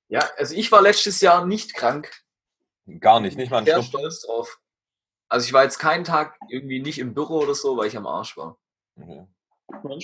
Ja, 0.08 0.30
also 0.38 0.56
ich 0.56 0.71
war 0.71 0.82
letztes 0.82 1.21
Jahr 1.21 1.45
nicht 1.45 1.74
krank. 1.74 2.12
Gar 3.00 3.19
nicht, 3.21 3.38
nicht 3.38 3.52
mal 3.52 3.60
ein 3.60 3.65
Sehr 3.65 3.76
Schnupfen. 3.76 4.00
stolz 4.00 4.21
drauf. 4.24 4.60
Also 5.30 5.45
ich 5.45 5.54
war 5.54 5.63
jetzt 5.63 5.80
keinen 5.80 6.04
Tag 6.04 6.38
irgendwie 6.50 6.82
nicht 6.82 7.00
im 7.00 7.13
Büro 7.13 7.39
oder 7.39 7.56
so, 7.56 7.78
weil 7.78 7.88
ich 7.88 7.95
am 7.95 8.08
Arsch 8.08 8.36
war. 8.36 8.58
Okay. 8.95 9.26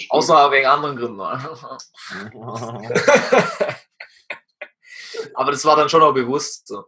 Außer 0.10 0.50
wegen 0.52 0.68
anderen 0.68 0.96
Gründen. 0.96 1.20
Aber 5.34 5.52
das 5.52 5.66
war 5.66 5.76
dann 5.76 5.90
schon 5.90 6.02
auch 6.02 6.14
bewusst 6.14 6.68
so. 6.68 6.86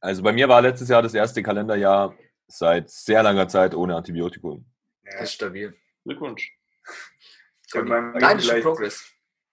Also 0.00 0.22
bei 0.22 0.32
mir 0.32 0.48
war 0.48 0.62
letztes 0.62 0.88
Jahr 0.88 1.02
das 1.02 1.12
erste 1.12 1.42
Kalenderjahr 1.42 2.14
seit 2.48 2.90
sehr 2.90 3.22
langer 3.22 3.48
Zeit 3.48 3.74
ohne 3.74 3.96
Antibiotikum. 3.96 4.64
ja. 5.04 5.12
Das 5.12 5.22
ist 5.22 5.32
stabil. 5.34 5.74
Glückwunsch. 6.04 6.52
Nein, 7.74 8.12
das 8.20 8.44
ist 8.44 8.62
Progress. 8.62 9.04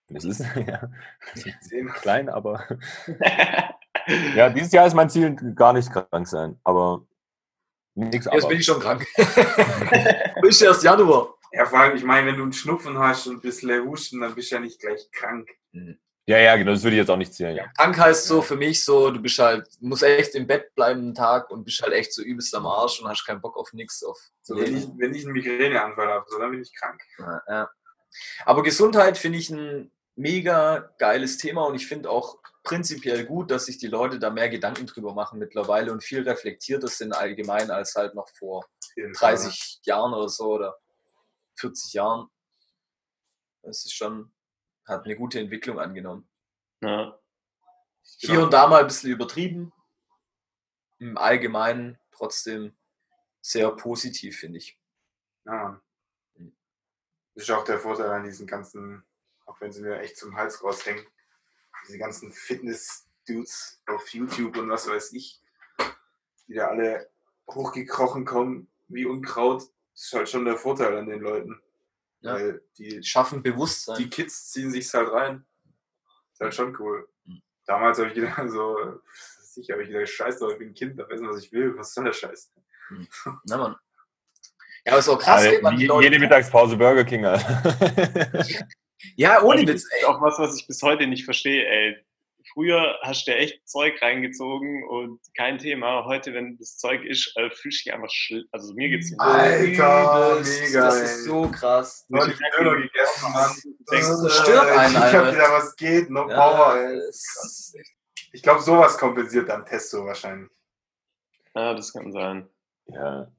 Das 0.09 0.23
ist 0.25 0.39
ja 0.67 0.89
sehen. 1.61 1.87
klein, 2.01 2.29
aber 2.29 2.67
ja, 4.35 4.49
dieses 4.49 4.71
Jahr 4.71 4.85
ist 4.85 4.93
mein 4.93 5.09
Ziel 5.09 5.35
gar 5.55 5.73
nicht 5.73 5.91
krank 5.91 6.27
sein, 6.27 6.59
aber 6.63 7.05
nichts 7.95 8.25
Jetzt 8.25 8.43
aber. 8.43 8.49
bin 8.49 8.59
ich 8.59 8.65
schon 8.65 8.79
krank. 8.79 9.07
ist 10.43 10.61
erst 10.61 10.83
Januar. 10.83 11.33
Ja, 11.53 11.65
vor 11.65 11.79
allem, 11.79 11.95
ich 11.95 12.03
meine, 12.03 12.27
wenn 12.27 12.35
du 12.37 12.43
einen 12.43 12.53
Schnupfen 12.53 12.97
hast 12.97 13.27
und 13.27 13.35
ein 13.37 13.41
bisschen 13.41 13.85
Husten, 13.85 14.21
dann 14.21 14.35
bist 14.35 14.51
du 14.51 14.55
ja 14.55 14.61
nicht 14.61 14.79
gleich 14.79 15.09
krank. 15.11 15.49
Ja, 16.25 16.37
ja, 16.37 16.55
genau, 16.55 16.71
das 16.71 16.83
würde 16.83 16.95
ich 16.95 16.99
jetzt 16.99 17.09
auch 17.09 17.17
nicht 17.17 17.33
zählen. 17.33 17.55
Ja. 17.55 17.67
Krank 17.77 17.97
heißt 17.97 18.27
so 18.27 18.41
für 18.41 18.55
mich 18.55 18.83
so, 18.83 19.11
du 19.11 19.21
bist 19.21 19.37
halt, 19.39 19.67
musst 19.81 20.03
echt 20.03 20.35
im 20.35 20.47
Bett 20.47 20.73
bleiben 20.73 21.01
einen 21.01 21.15
Tag 21.15 21.49
und 21.51 21.65
bist 21.65 21.81
halt 21.81 21.93
echt 21.93 22.13
so 22.13 22.21
übelst 22.21 22.55
am 22.55 22.65
Arsch 22.65 23.01
und 23.01 23.09
hast 23.09 23.25
keinen 23.25 23.41
Bock 23.41 23.57
auf 23.57 23.73
nichts. 23.73 24.03
Auf 24.03 24.17
So, 24.41 24.55
wenn, 24.55 24.77
ich, 24.77 24.87
wenn 24.97 25.13
ich 25.13 25.25
einen 25.25 25.33
Migräneanfall 25.33 26.07
habe, 26.07 26.25
so, 26.29 26.39
dann 26.39 26.51
bin 26.51 26.61
ich 26.61 26.73
krank. 26.73 27.01
Ja, 27.19 27.41
ja. 27.49 27.69
Aber 28.45 28.63
Gesundheit 28.63 29.17
finde 29.17 29.39
ich 29.39 29.49
ein 29.49 29.91
mega 30.15 30.93
geiles 30.97 31.37
Thema 31.37 31.65
und 31.65 31.75
ich 31.75 31.87
finde 31.87 32.09
auch 32.09 32.37
prinzipiell 32.63 33.25
gut, 33.25 33.51
dass 33.51 33.65
sich 33.65 33.77
die 33.77 33.87
Leute 33.87 34.19
da 34.19 34.29
mehr 34.29 34.49
Gedanken 34.49 34.87
drüber 34.87 35.13
machen 35.13 35.39
mittlerweile 35.39 35.91
und 35.91 36.03
viel 36.03 36.27
reflektierter 36.27 36.87
sind 36.87 37.13
allgemein 37.13 37.69
als 37.71 37.95
halt 37.95 38.15
noch 38.15 38.29
vor 38.29 38.59
Auf 38.59 38.95
jeden 38.95 39.13
Fall. 39.15 39.35
30 39.35 39.79
Jahren 39.83 40.13
oder 40.13 40.29
so 40.29 40.53
oder 40.53 40.77
40 41.57 41.93
Jahren. 41.93 42.29
Das 43.63 43.85
ist 43.85 43.93
schon, 43.93 44.31
hat 44.85 45.05
eine 45.05 45.15
gute 45.15 45.39
Entwicklung 45.39 45.79
angenommen. 45.79 46.27
Ja. 46.81 47.17
Hier 48.17 48.43
und 48.43 48.53
da 48.53 48.67
mal 48.67 48.81
ein 48.81 48.87
bisschen 48.87 49.11
übertrieben. 49.11 49.71
Im 50.99 51.17
Allgemeinen 51.17 51.97
trotzdem 52.11 52.75
sehr 53.41 53.71
positiv, 53.71 54.39
finde 54.39 54.57
ich. 54.57 54.79
Ja. 55.45 55.81
Das 57.33 57.43
ist 57.43 57.51
auch 57.51 57.63
der 57.63 57.79
Vorteil 57.79 58.09
an 58.09 58.23
diesen 58.23 58.45
ganzen, 58.45 59.03
auch 59.45 59.59
wenn 59.59 59.71
sie 59.71 59.81
mir 59.81 59.99
echt 59.99 60.17
zum 60.17 60.35
Hals 60.35 60.63
raushängen, 60.63 61.05
diese 61.87 61.97
ganzen 61.97 62.31
Fitness-Dudes 62.31 63.81
auf 63.87 64.07
YouTube 64.09 64.57
und 64.57 64.69
was 64.69 64.87
weiß 64.87 65.13
ich, 65.13 65.41
die 66.47 66.53
da 66.53 66.67
alle 66.67 67.09
hochgekrochen 67.49 68.25
kommen 68.25 68.71
wie 68.87 69.05
Unkraut. 69.05 69.61
Das 69.93 70.03
ist 70.03 70.13
halt 70.13 70.29
schon 70.29 70.45
der 70.45 70.57
Vorteil 70.57 70.97
an 70.97 71.07
den 71.07 71.21
Leuten. 71.21 71.61
Ja. 72.23 72.33
Weil 72.35 72.61
die, 72.77 73.03
Schaffen 73.03 73.43
Bewusstsein. 73.43 73.97
die 73.97 74.09
Kids 74.09 74.49
ziehen 74.51 74.71
sich's 74.71 74.93
halt 74.93 75.11
rein. 75.11 75.45
Ist 76.31 76.39
halt 76.41 76.55
schon 76.55 76.75
cool. 76.79 77.07
Mhm. 77.25 77.41
Damals 77.65 77.99
habe 77.99 78.07
ich 78.09 78.15
gedacht, 78.15 78.41
so, 78.49 78.99
sicher 79.41 79.73
habe 79.73 79.83
ich 79.83 79.89
gedacht, 79.89 80.09
scheiße, 80.09 80.51
ich 80.53 80.57
bin 80.57 80.69
ein 80.69 80.73
Kind, 80.73 80.97
darf 80.99 81.09
essen, 81.09 81.27
was 81.29 81.43
ich 81.43 81.51
will. 81.51 81.77
Was 81.77 81.93
soll 81.93 82.05
der 82.05 82.13
Scheiß? 82.13 82.51
Na, 83.45 83.57
Mann. 83.57 83.75
Ja, 84.85 84.93
aber 84.93 84.99
ist 84.99 85.07
auch 85.09 85.19
krass, 85.19 85.45
Aber 85.47 85.61
man, 85.61 85.77
die 85.77 85.85
Leute- 85.85 86.05
jede 86.05 86.19
Mittagspause 86.19 86.75
Burger 86.75 87.03
King. 87.05 87.25
Alter. 87.25 88.45
Ja, 89.15 89.41
ohne 89.41 89.59
Also, 89.61 89.67
Witz, 89.67 89.83
das 89.83 89.91
ist 89.93 89.93
ey. 89.99 90.05
auch 90.05 90.21
was, 90.21 90.39
was 90.39 90.57
ich 90.59 90.65
bis 90.67 90.81
heute 90.81 91.07
nicht 91.07 91.25
verstehe, 91.25 91.65
ey. 91.65 92.05
Früher 92.53 92.99
hast 93.01 93.27
du 93.27 93.31
dir 93.31 93.37
echt 93.39 93.67
Zeug 93.67 93.99
reingezogen 94.01 94.83
und 94.87 95.19
kein 95.35 95.57
Thema. 95.57 96.05
Heute, 96.05 96.33
wenn 96.35 96.55
das 96.57 96.77
Zeug 96.77 97.03
ist, 97.03 97.35
äh, 97.35 97.49
fühlst 97.49 97.81
du 97.85 97.89
dich 97.89 97.93
einfach 97.93 98.11
schlimm. 98.11 98.45
Also 98.51 98.73
mir 98.75 98.89
geht's 98.89 99.09
nicht 99.09 99.19
so. 99.19 99.27
Alter, 99.27 100.31
Übelst. 100.35 100.61
mega, 100.61 100.79
Das 100.85 101.01
ist 101.01 101.23
so 101.25 101.47
krass. 101.49 102.05
Neulich 102.09 102.37
Döner 102.57 102.75
gegessen, 102.75 103.31
Mann. 103.33 103.51
Das 103.87 104.41
stört 104.43 104.67
einen, 104.69 104.93
Ich 104.95 105.01
hab 105.15 105.33
wieder 105.33 105.51
was 105.51 105.75
geht, 105.75 106.09
no 106.11 106.29
Ja, 106.29 106.35
power, 106.35 106.77
ey. 106.77 106.95
das- 106.97 107.73
Ich 108.31 108.43
glaube, 108.43 108.61
sowas 108.61 108.97
kompensiert 108.97 109.49
dann 109.49 109.65
Testo 109.65 110.05
wahrscheinlich. 110.05 110.49
Ja, 111.55 111.73
das 111.73 111.91
kann 111.91 112.11
sein. 112.11 112.47
Ja. 112.85 113.31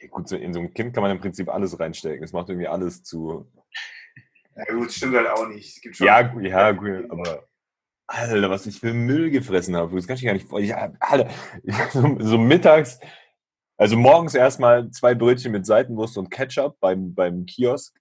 ja. 0.00 0.08
Gut, 0.10 0.28
so 0.28 0.36
in 0.36 0.52
so 0.52 0.60
ein 0.60 0.72
Kind 0.74 0.94
kann 0.94 1.02
man 1.02 1.10
im 1.12 1.20
Prinzip 1.20 1.48
alles 1.48 1.78
reinstecken. 1.80 2.22
Es 2.24 2.32
macht 2.32 2.48
irgendwie 2.50 2.68
alles 2.68 3.02
zu. 3.02 3.50
Ja 4.54 4.64
gut, 4.74 4.92
stimmt 4.92 5.16
halt 5.16 5.28
auch 5.28 5.46
nicht. 5.48 5.76
Es 5.76 5.80
gibt 5.82 5.96
schon 5.96 6.06
Ja, 6.06 6.20
ja, 6.40 6.72
gut, 6.72 7.10
aber. 7.10 7.47
Alter, 8.08 8.48
was 8.48 8.66
ich 8.66 8.80
für 8.80 8.94
Müll 8.94 9.30
gefressen 9.30 9.76
habe. 9.76 9.94
Das 9.94 10.06
kann 10.06 10.16
ich 10.16 10.24
gar 10.24 10.32
nicht 10.32 10.48
vor. 10.48 10.60
Ich, 10.60 10.74
Alter, 10.74 11.30
so, 11.92 12.16
so 12.18 12.38
mittags, 12.38 12.98
also 13.76 13.96
morgens 13.96 14.34
erstmal 14.34 14.90
zwei 14.90 15.14
Brötchen 15.14 15.52
mit 15.52 15.66
Seitenwurst 15.66 16.16
und 16.16 16.30
Ketchup 16.30 16.80
beim, 16.80 17.14
beim 17.14 17.44
Kiosk. 17.44 17.94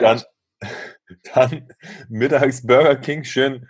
Dann, 0.00 0.22
dann 1.34 1.68
mittags 2.08 2.66
Burger 2.66 2.96
King, 2.96 3.24
schön, 3.24 3.68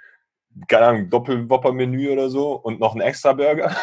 keine 0.68 0.86
Ahnung, 0.86 1.10
Doppelwopper-Menü 1.10 2.10
oder 2.12 2.30
so 2.30 2.52
und 2.52 2.78
noch 2.78 2.94
ein 2.94 3.00
extra 3.00 3.32
Burger. 3.32 3.74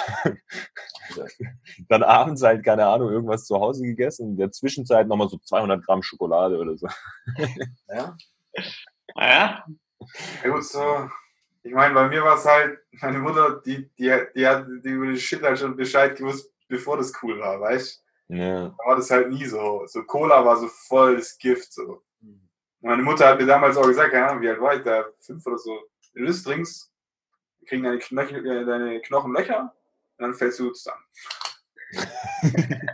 dann 1.89 2.03
abends 2.03 2.41
halt, 2.43 2.63
keine 2.63 2.87
Ahnung, 2.87 3.09
irgendwas 3.09 3.45
zu 3.45 3.59
Hause 3.59 3.83
gegessen. 3.83 4.29
In 4.29 4.37
der 4.37 4.51
Zwischenzeit 4.51 5.05
nochmal 5.05 5.27
so 5.27 5.37
200 5.37 5.85
Gramm 5.85 6.01
Schokolade 6.01 6.57
oder 6.57 6.77
so. 6.77 6.87
Ja. 7.89 8.15
Naja, 9.15 9.65
Ja 10.43 10.49
gut, 10.49 10.63
so. 10.63 11.09
Ich 11.63 11.73
meine, 11.73 11.93
bei 11.93 12.07
mir 12.07 12.23
war 12.23 12.37
es 12.37 12.45
halt, 12.45 12.79
meine 13.01 13.19
Mutter, 13.19 13.61
die, 13.65 13.87
die, 13.97 14.11
die 14.35 14.47
hat 14.47 14.65
die 14.67 14.89
über 14.89 15.05
den 15.05 15.17
Shit 15.17 15.43
halt 15.43 15.59
schon 15.59 15.75
Bescheid 15.75 16.17
gewusst, 16.17 16.51
bevor 16.67 16.97
das 16.97 17.13
cool 17.21 17.39
war, 17.39 17.59
weißt 17.59 18.03
Ja. 18.29 18.69
Da 18.69 18.85
war 18.85 18.95
das 18.95 19.11
halt 19.11 19.29
nie 19.29 19.45
so. 19.45 19.83
So 19.85 20.03
Cola 20.03 20.43
war 20.43 20.57
so 20.57 20.67
voll 20.67 21.17
das 21.17 21.37
Gift, 21.37 21.73
so. 21.73 22.03
Und 22.81 22.89
meine 22.89 23.03
Mutter 23.03 23.27
hat 23.27 23.39
mir 23.39 23.45
damals 23.45 23.77
auch 23.77 23.85
gesagt, 23.85 24.11
keine 24.11 24.27
Ahnung, 24.27 24.41
wie 24.41 24.49
alt 24.49 24.59
war 24.59 24.75
ich 24.75 24.83
da? 24.83 25.05
Fünf 25.19 25.45
oder 25.45 25.57
so. 25.57 25.77
Wenn 26.13 26.23
du 26.23 26.31
das 26.31 26.41
trinkst, 26.41 26.91
kriegen 27.67 27.83
deine, 27.83 27.99
Knochen, 27.99 28.45
äh, 28.45 28.65
deine 28.65 28.99
Knochen 29.01 29.33
Löcher 29.33 29.73
und 30.17 30.23
dann 30.23 30.33
fällst 30.33 30.59
du 30.59 30.71
zusammen. 30.71 31.03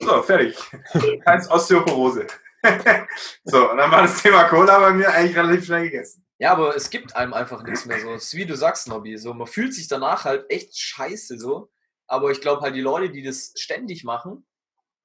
so, 0.00 0.22
fertig. 0.22 0.58
Keins 1.24 1.50
Osteoporose. 1.50 2.26
so, 3.44 3.70
und 3.70 3.78
dann 3.78 3.90
war 3.90 4.02
das 4.02 4.22
Thema 4.22 4.44
Cola 4.44 4.78
bei 4.78 4.92
mir 4.92 5.10
eigentlich 5.10 5.36
relativ 5.36 5.64
schnell 5.64 5.84
gegessen. 5.84 6.24
Ja, 6.42 6.50
aber 6.50 6.74
es 6.74 6.90
gibt 6.90 7.14
einem 7.14 7.34
einfach 7.34 7.62
nichts 7.62 7.86
mehr 7.86 8.00
so. 8.00 8.14
Es 8.14 8.24
ist 8.24 8.34
wie 8.34 8.44
du 8.44 8.56
sagst, 8.56 8.88
Nobby. 8.88 9.16
So, 9.16 9.32
man 9.32 9.46
fühlt 9.46 9.72
sich 9.72 9.86
danach 9.86 10.24
halt 10.24 10.44
echt 10.50 10.76
scheiße 10.76 11.38
so. 11.38 11.70
Aber 12.08 12.32
ich 12.32 12.40
glaube 12.40 12.62
halt, 12.62 12.74
die 12.74 12.80
Leute, 12.80 13.12
die 13.12 13.22
das 13.22 13.52
ständig 13.54 14.02
machen, 14.02 14.44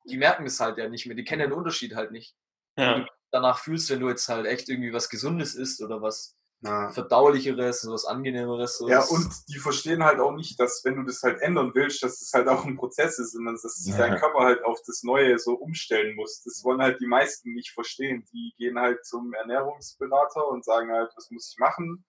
die 0.10 0.18
merken 0.18 0.46
das 0.46 0.60
halt 0.60 0.80
ja 0.80 0.90
nicht 0.90 1.06
mehr. 1.06 1.16
Die 1.16 1.24
kennen 1.24 1.52
den 1.52 1.52
Unterschied 1.52 1.94
halt 1.94 2.12
nicht. 2.12 2.36
ja. 2.76 3.06
Danach 3.30 3.60
fühlst, 3.60 3.88
wenn 3.92 4.00
du 4.00 4.10
jetzt 4.10 4.28
halt 4.30 4.48
echt 4.48 4.68
irgendwie 4.68 4.94
was 4.94 5.10
Gesundes 5.10 5.54
isst 5.54 5.80
oder 5.84 6.02
was 6.02 6.36
Ja. 6.62 6.90
Verdaulicheres, 6.90 7.88
was 7.88 8.06
Angenehmeres. 8.06 8.80
So. 8.80 8.90
Ja, 8.90 9.04
und 9.04 9.30
die 9.48 9.60
verstehen 9.60 10.04
halt 10.04 10.20
auch 10.20 10.32
nicht, 10.32 10.60
dass 10.60 10.84
wenn 10.84 10.96
du 10.96 11.04
das 11.04 11.22
halt 11.22 11.40
ändern 11.42 11.72
willst, 11.76 12.02
dass 12.02 12.20
das 12.20 12.32
halt 12.34 12.48
auch 12.48 12.66
ein 12.66 12.76
Prozess 12.78 13.20
ist 13.20 13.36
und 13.36 13.46
dass 13.46 13.62
sich 13.62 13.94
Ja. 13.94 14.00
dein 14.00 14.18
Körper 14.20 14.40
halt 14.40 14.64
auf 14.64 14.80
das 14.88 15.04
Neue 15.04 15.38
so 15.38 15.54
umstellen 15.54 16.16
muss. 16.16 16.42
Das 16.44 16.64
wollen 16.64 16.82
halt 16.82 17.00
die 17.00 17.06
meisten 17.08 17.54
nicht 17.54 17.72
verstehen. 17.72 18.26
Die 18.34 18.54
gehen 18.58 18.80
halt 18.80 19.06
zum 19.06 19.34
Ernährungsberater 19.34 20.48
und 20.48 20.66
sagen 20.66 20.92
halt, 20.92 21.12
was 21.16 21.30
muss 21.30 21.52
ich 21.52 21.60
machen? 21.60 22.04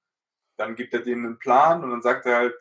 Dann 0.57 0.77
gibt 0.77 0.95
er 0.95 1.01
denen 1.01 1.27
einen 1.27 1.39
Plan 1.39 1.85
und 1.85 1.91
dann 1.91 2.03
sagt 2.03 2.25
er 2.25 2.37
halt, 2.37 2.57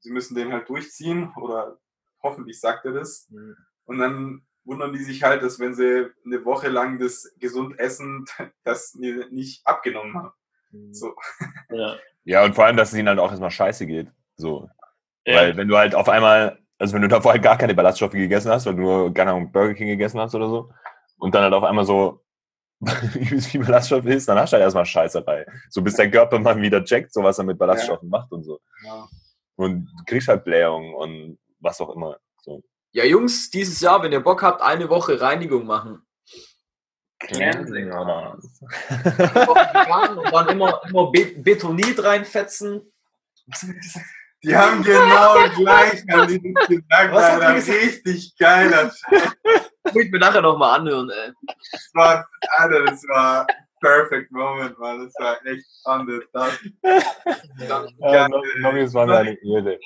sie 0.00 0.10
müssen 0.12 0.34
den 0.34 0.52
halt 0.52 0.68
durchziehen 0.68 1.32
oder 1.40 1.78
hoffentlich 2.22 2.60
sagt 2.60 2.84
er 2.84 2.92
das. 2.92 3.26
Mhm. 3.30 3.56
Und 3.84 3.98
dann 3.98 4.46
wundern 4.64 4.92
die 4.92 5.02
sich 5.02 5.22
halt, 5.22 5.42
dass 5.42 5.58
wenn 5.58 5.74
sie 5.74 6.10
eine 6.26 6.44
Woche 6.44 6.68
lang 6.68 6.98
das 6.98 7.32
gesund 7.38 7.78
essen, 7.78 8.26
das 8.64 8.94
nicht 8.94 9.66
abgenommen 9.66 10.14
haben. 10.14 10.32
Mhm. 10.70 10.94
So. 10.94 11.14
ja. 11.70 11.96
Ja, 12.24 12.44
und 12.44 12.54
vor 12.54 12.66
allem, 12.66 12.76
dass 12.76 12.92
es 12.92 12.98
ihnen 12.98 13.08
halt 13.08 13.18
auch 13.18 13.30
erstmal 13.30 13.50
scheiße 13.50 13.86
geht. 13.86 14.08
So. 14.36 14.68
Ja. 15.26 15.36
Weil 15.36 15.56
wenn 15.56 15.68
du 15.68 15.76
halt 15.76 15.94
auf 15.94 16.08
einmal, 16.08 16.58
also 16.78 16.94
wenn 16.94 17.02
du 17.02 17.08
davor 17.08 17.32
halt 17.32 17.42
gar 17.42 17.58
keine 17.58 17.74
Ballaststoffe 17.74 18.12
gegessen 18.12 18.50
hast, 18.50 18.66
weil 18.66 18.74
du 18.74 18.82
nur, 18.82 19.14
keine 19.14 19.32
Ahnung, 19.32 19.52
Burger 19.52 19.74
King 19.74 19.88
gegessen 19.88 20.20
hast 20.20 20.34
oder 20.34 20.48
so, 20.48 20.70
und 21.18 21.34
dann 21.34 21.42
halt 21.42 21.54
auf 21.54 21.64
einmal 21.64 21.84
so 21.84 22.22
übelst 23.14 23.48
viel 23.48 23.64
Ballaststoff 23.64 24.04
isst, 24.06 24.28
dann 24.28 24.38
hast 24.38 24.52
du 24.52 24.54
halt 24.54 24.64
erstmal 24.64 24.86
Scheißerei. 24.86 25.46
So 25.68 25.82
bis 25.82 25.96
dein 25.96 26.10
Körper 26.10 26.38
mal 26.38 26.60
wieder 26.60 26.84
checkt, 26.84 27.12
so 27.12 27.22
was 27.22 27.38
er 27.38 27.44
mit 27.44 27.58
Ballaststoffen 27.58 28.08
macht 28.08 28.32
und 28.32 28.42
so. 28.42 28.60
Ja. 28.84 29.06
Und 29.56 29.86
du 29.86 30.04
kriegst 30.06 30.28
halt 30.28 30.44
Blähung 30.44 30.94
und 30.94 31.38
was 31.58 31.80
auch 31.80 31.90
immer. 31.90 32.16
So. 32.42 32.62
Ja, 32.92 33.04
Jungs, 33.04 33.50
dieses 33.50 33.80
Jahr, 33.80 34.02
wenn 34.02 34.12
ihr 34.12 34.20
Bock 34.20 34.42
habt, 34.42 34.62
eine 34.62 34.88
Woche 34.88 35.20
Reinigung 35.20 35.66
machen. 35.66 36.02
Cleansing, 37.20 37.92
oder? 37.92 38.38
Und 38.88 40.32
dann 40.32 40.48
immer, 40.48 40.80
immer 40.88 41.10
Be 41.12 41.26
Betonit 41.36 42.02
reinfetzen. 42.02 42.90
Was 43.46 43.62
haben 43.62 43.68
wir 43.74 43.80
gesagt? 43.80 44.06
Die 44.42 44.56
haben 44.56 44.82
genau 44.82 45.34
gleich 45.54 46.02
haben 46.10 46.28
die 46.28 46.54
das 46.54 46.66
gesagt, 46.66 47.12
Was 47.12 47.24
hat 47.30 47.42
Alter. 47.42 47.48
die 47.50 47.54
gesagt? 47.56 47.82
Richtig 47.82 48.36
geiler 48.38 48.90
Scheiß. 48.90 49.32
Muss 49.92 50.04
ich 50.04 50.10
mir 50.10 50.18
nachher 50.18 50.40
nochmal 50.40 50.80
anhören, 50.80 51.10
ey. 51.10 51.32
Das 51.72 51.90
war, 51.94 52.26
Alter, 52.56 52.84
das 52.84 53.02
war 53.08 53.46
perfect 53.80 54.30
moment, 54.32 54.78
man. 54.78 55.04
Das 55.04 55.14
war 55.18 55.36
echt 55.46 55.66
on 55.84 56.06
the 56.06 56.20
top. 56.32 56.52
Ja, 58.00 58.28
no, 58.28 58.42
no, 58.60 58.70
es 58.76 58.94
war 58.94 59.08
eine 59.10 59.36
Ehre. 59.42 59.78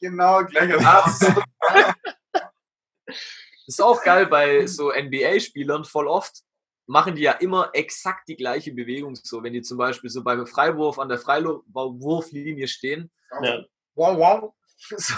Genau, 0.00 0.42
gleicher 0.44 0.78
Ah, 0.80 1.08
Satz. 1.08 1.32
Das 3.66 3.78
ist 3.78 3.80
auch 3.80 4.02
geil 4.02 4.26
bei 4.26 4.66
so 4.66 4.92
NBA-Spielern 4.92 5.84
voll 5.84 6.06
oft. 6.06 6.42
Machen 6.86 7.16
die 7.16 7.22
ja 7.22 7.32
immer 7.32 7.70
exakt 7.72 8.28
die 8.28 8.36
gleiche 8.36 8.72
Bewegung. 8.72 9.14
So, 9.16 9.42
wenn 9.42 9.54
die 9.54 9.62
zum 9.62 9.78
Beispiel 9.78 10.10
so 10.10 10.22
beim 10.22 10.46
Freiwurf 10.46 10.98
an 10.98 11.08
der 11.08 11.18
Freiwurflinie 11.18 12.68
stehen. 12.68 13.10
Ja. 13.42 13.64
Wow, 13.94 14.18
wow. 14.18 14.54
So, 14.76 15.14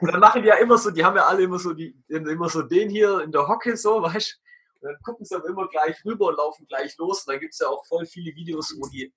und 0.00 0.12
dann 0.12 0.20
machen 0.20 0.42
die 0.42 0.48
ja 0.48 0.56
immer 0.56 0.78
so, 0.78 0.90
die 0.90 1.02
haben 1.02 1.16
ja 1.16 1.26
alle 1.26 1.42
immer 1.42 1.58
so, 1.58 1.72
die, 1.72 1.96
immer 2.08 2.48
so 2.48 2.62
den 2.62 2.90
hier 2.90 3.20
in 3.20 3.32
der 3.32 3.48
Hocke, 3.48 3.76
so, 3.76 4.02
weißt 4.02 4.32
du? 4.32 4.48
Und 4.80 4.92
dann 4.92 5.02
gucken 5.02 5.24
sie 5.24 5.34
aber 5.34 5.48
immer 5.48 5.66
gleich 5.68 6.04
rüber 6.04 6.26
und 6.26 6.36
laufen 6.36 6.66
gleich 6.68 6.96
los. 6.98 7.26
Und 7.26 7.32
dann 7.32 7.40
gibt 7.40 7.52
es 7.52 7.58
ja 7.58 7.68
auch 7.68 7.84
voll 7.86 8.06
viele 8.06 8.34
Videos, 8.36 8.76
wo 8.78 8.86
die 8.88 9.12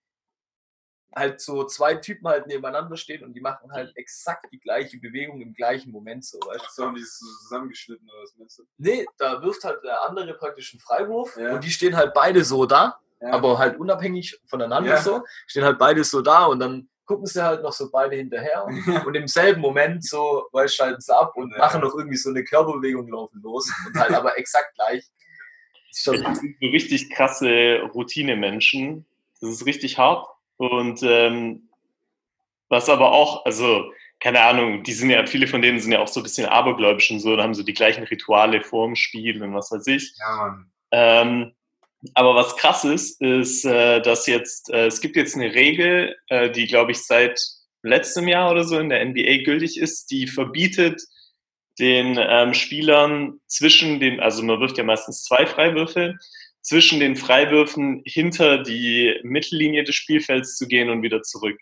halt 1.16 1.42
so 1.42 1.66
zwei 1.66 1.96
Typen 1.96 2.28
halt 2.28 2.48
nebeneinander 2.48 2.96
stehen 2.96 3.24
und 3.24 3.34
die 3.34 3.42
machen 3.42 3.72
halt 3.72 3.92
exakt 3.98 4.48
die 4.52 4.60
gleiche 4.60 4.98
Bewegung 4.98 5.42
im 5.42 5.54
gleichen 5.54 5.92
Moment, 5.92 6.24
so, 6.26 6.40
weißt 6.40 6.66
du? 6.66 6.70
So 6.74 6.86
haben 6.86 6.96
die 6.96 7.02
es 7.02 7.18
zusammengeschnitten 7.20 8.08
oder 8.10 8.22
was 8.24 8.36
meinst 8.38 8.60
du? 8.60 8.64
Nee, 8.78 9.06
da 9.18 9.42
wirft 9.42 9.64
halt 9.64 9.84
der 9.84 10.02
andere 10.08 10.34
praktisch 10.36 10.74
einen 10.74 10.80
Freiwurf 10.80 11.36
Ja. 11.38 11.54
und 11.54 11.64
die 11.64 11.70
stehen 11.70 11.96
halt 11.96 12.14
beide 12.14 12.44
so 12.44 12.66
da, 12.66 12.98
Ja. 13.22 13.32
aber 13.34 13.58
halt 13.58 13.78
unabhängig 13.80 14.40
voneinander 14.46 14.92
Ja. 14.92 15.02
so, 15.02 15.24
stehen 15.48 15.64
halt 15.66 15.78
beide 15.78 16.04
so 16.04 16.22
da 16.22 16.46
und 16.46 16.60
dann 16.60 16.88
gucken 17.06 17.26
sie 17.26 17.44
halt 17.44 17.62
noch 17.62 17.74
so 17.74 17.90
beide 17.92 18.16
hinterher 18.16 18.66
und 19.06 19.14
im 19.16 19.28
selben 19.28 19.60
Moment 19.60 20.06
so, 20.06 20.48
weil 20.54 20.70
schalten 20.70 21.02
sie 21.02 21.14
ab 21.14 21.36
und 21.36 21.52
Ja. 21.52 21.58
machen 21.58 21.82
noch 21.82 21.94
irgendwie 21.94 22.16
so 22.18 22.30
eine 22.30 22.44
Körperbewegung 22.46 23.10
laufen 23.10 23.42
los 23.42 23.70
und 23.86 24.00
halt 24.00 24.12
aber 24.14 24.38
exakt 24.38 24.76
gleich. 24.76 25.04
Das 25.90 26.04
sind 26.40 26.56
so 26.62 26.68
richtig 26.68 27.10
krasse 27.10 27.82
Routinemenschen. 27.94 29.06
Das 29.42 29.50
ist 29.50 29.66
richtig 29.66 29.98
hart. 29.98 30.26
Und 30.58 31.02
ähm, 31.04 31.70
was 32.70 32.90
aber 32.90 33.12
auch, 33.12 33.46
also, 33.46 33.92
keine 34.20 34.42
Ahnung, 34.42 34.84
die 34.84 34.94
sind 34.94 35.10
ja, 35.10 35.26
viele 35.26 35.48
von 35.48 35.62
denen 35.62 35.80
sind 35.80 35.92
ja 35.92 36.00
auch 36.00 36.08
so 36.08 36.20
ein 36.20 36.24
bisschen 36.24 36.48
abergläubisch 36.48 37.12
und 37.12 37.20
so, 37.20 37.36
da 37.36 37.44
haben 37.44 37.54
so 37.54 37.64
die 37.64 37.74
gleichen 37.74 38.04
Rituale 38.04 38.62
vorm 38.62 38.96
Spiel 38.96 39.42
und 39.42 39.54
was 39.54 39.72
weiß 39.72 39.88
ich. 39.88 40.14
Ja, 40.20 40.36
Mann. 40.36 40.72
Ähm, 40.92 41.52
aber 42.14 42.36
was 42.36 42.56
krass 42.56 42.84
ist, 42.84 43.22
ist, 43.22 43.66
äh, 43.66 44.02
dass 44.02 44.28
jetzt, 44.28 44.70
äh, 44.72 44.88
es 44.88 45.02
gibt 45.02 45.16
jetzt 45.16 45.36
eine 45.36 45.54
Regel, 45.54 46.16
äh, 46.28 46.50
die, 46.50 46.68
glaube 46.68 46.92
ich, 46.92 47.04
seit 47.04 47.40
letztem 47.84 48.28
Jahr 48.28 48.52
oder 48.52 48.64
so 48.64 48.80
in 48.80 48.90
der 48.90 49.06
NBA 49.06 49.44
gültig 49.44 49.80
ist, 49.80 50.12
die 50.12 50.28
verbietet 50.28 51.02
den 51.80 52.18
ähm, 52.20 52.54
Spielern 52.54 53.40
zwischen 53.48 54.00
den, 54.00 54.20
also 54.20 54.44
man 54.44 54.60
wirft 54.60 54.78
ja 54.78 54.84
meistens 54.84 55.24
zwei 55.24 55.46
Freiwürfe, 55.46 56.18
zwischen 56.62 57.00
den 57.00 57.16
Freiwürfen 57.16 58.02
hinter 58.06 58.60
die 58.64 59.20
Mittellinie 59.24 59.84
des 59.84 59.96
Spielfelds 59.96 60.58
zu 60.58 60.68
gehen 60.68 60.90
und 60.90 61.02
wieder 61.02 61.22
zurück. 61.22 61.60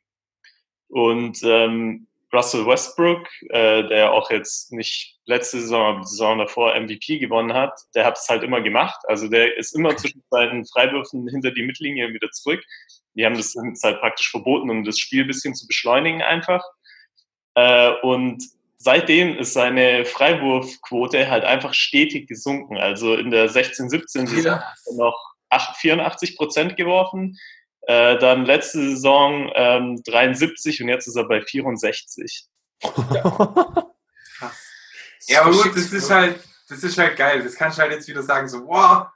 Und 0.87 1.39
ähm, 1.43 2.07
Russell 2.33 2.65
Westbrook, 2.65 3.27
äh, 3.49 3.87
der 3.87 4.11
auch 4.11 4.29
jetzt 4.29 4.71
nicht 4.71 5.17
letzte 5.25 5.59
Saison, 5.61 5.85
aber 5.85 5.99
die 6.01 6.07
Saison 6.07 6.37
davor 6.37 6.79
MVP 6.79 7.19
gewonnen 7.19 7.53
hat, 7.53 7.73
der 7.95 8.05
hat 8.05 8.17
es 8.17 8.27
halt 8.29 8.43
immer 8.43 8.61
gemacht. 8.61 8.99
Also 9.07 9.27
der 9.27 9.57
ist 9.57 9.75
immer 9.75 9.95
zwischen 9.97 10.23
seinen 10.29 10.65
Freiwürfen 10.65 11.27
hinter 11.27 11.51
die 11.51 11.63
Mittellinie 11.63 12.07
und 12.07 12.13
wieder 12.13 12.29
zurück. 12.31 12.63
Die 13.15 13.25
haben 13.25 13.35
das 13.35 13.55
halt 13.83 13.99
praktisch 13.99 14.29
verboten, 14.29 14.69
um 14.69 14.83
das 14.83 14.99
Spiel 14.99 15.23
ein 15.23 15.27
bisschen 15.27 15.55
zu 15.55 15.65
beschleunigen 15.67 16.21
einfach. 16.21 16.63
Äh, 17.55 17.93
und 18.01 18.43
seitdem 18.79 19.37
ist 19.37 19.53
seine 19.53 20.05
Freiwurfquote 20.05 21.29
halt 21.29 21.43
einfach 21.43 21.73
stetig 21.73 22.27
gesunken. 22.27 22.77
Also 22.77 23.15
in 23.15 23.29
der 23.31 23.49
16-17 23.49 24.27
Saison 24.27 24.43
Ja. 24.43 24.61
hat 24.61 24.77
er 24.87 24.95
noch 24.95 25.33
8 25.49 25.75
84 25.77 26.37
Prozent 26.37 26.75
geworfen. 26.77 27.37
Äh, 27.81 28.17
dann 28.19 28.45
letzte 28.45 28.79
Saison 28.79 29.51
ähm, 29.55 30.01
73 30.05 30.81
und 30.81 30.89
jetzt 30.89 31.07
ist 31.07 31.15
er 31.15 31.25
bei 31.27 31.41
64. 31.41 32.45
Ja, 35.27 35.41
aber 35.41 35.51
gut, 35.51 35.75
das 35.75 35.91
ist 35.91 36.09
halt, 36.09 36.39
das 36.69 36.83
ist 36.83 36.97
halt 36.97 37.15
geil. 37.17 37.43
Das 37.43 37.55
kannst 37.55 37.77
du 37.77 37.81
halt 37.81 37.91
jetzt 37.91 38.07
wieder 38.07 38.23
sagen, 38.23 38.47
so, 38.47 38.65
wow, 38.67 39.07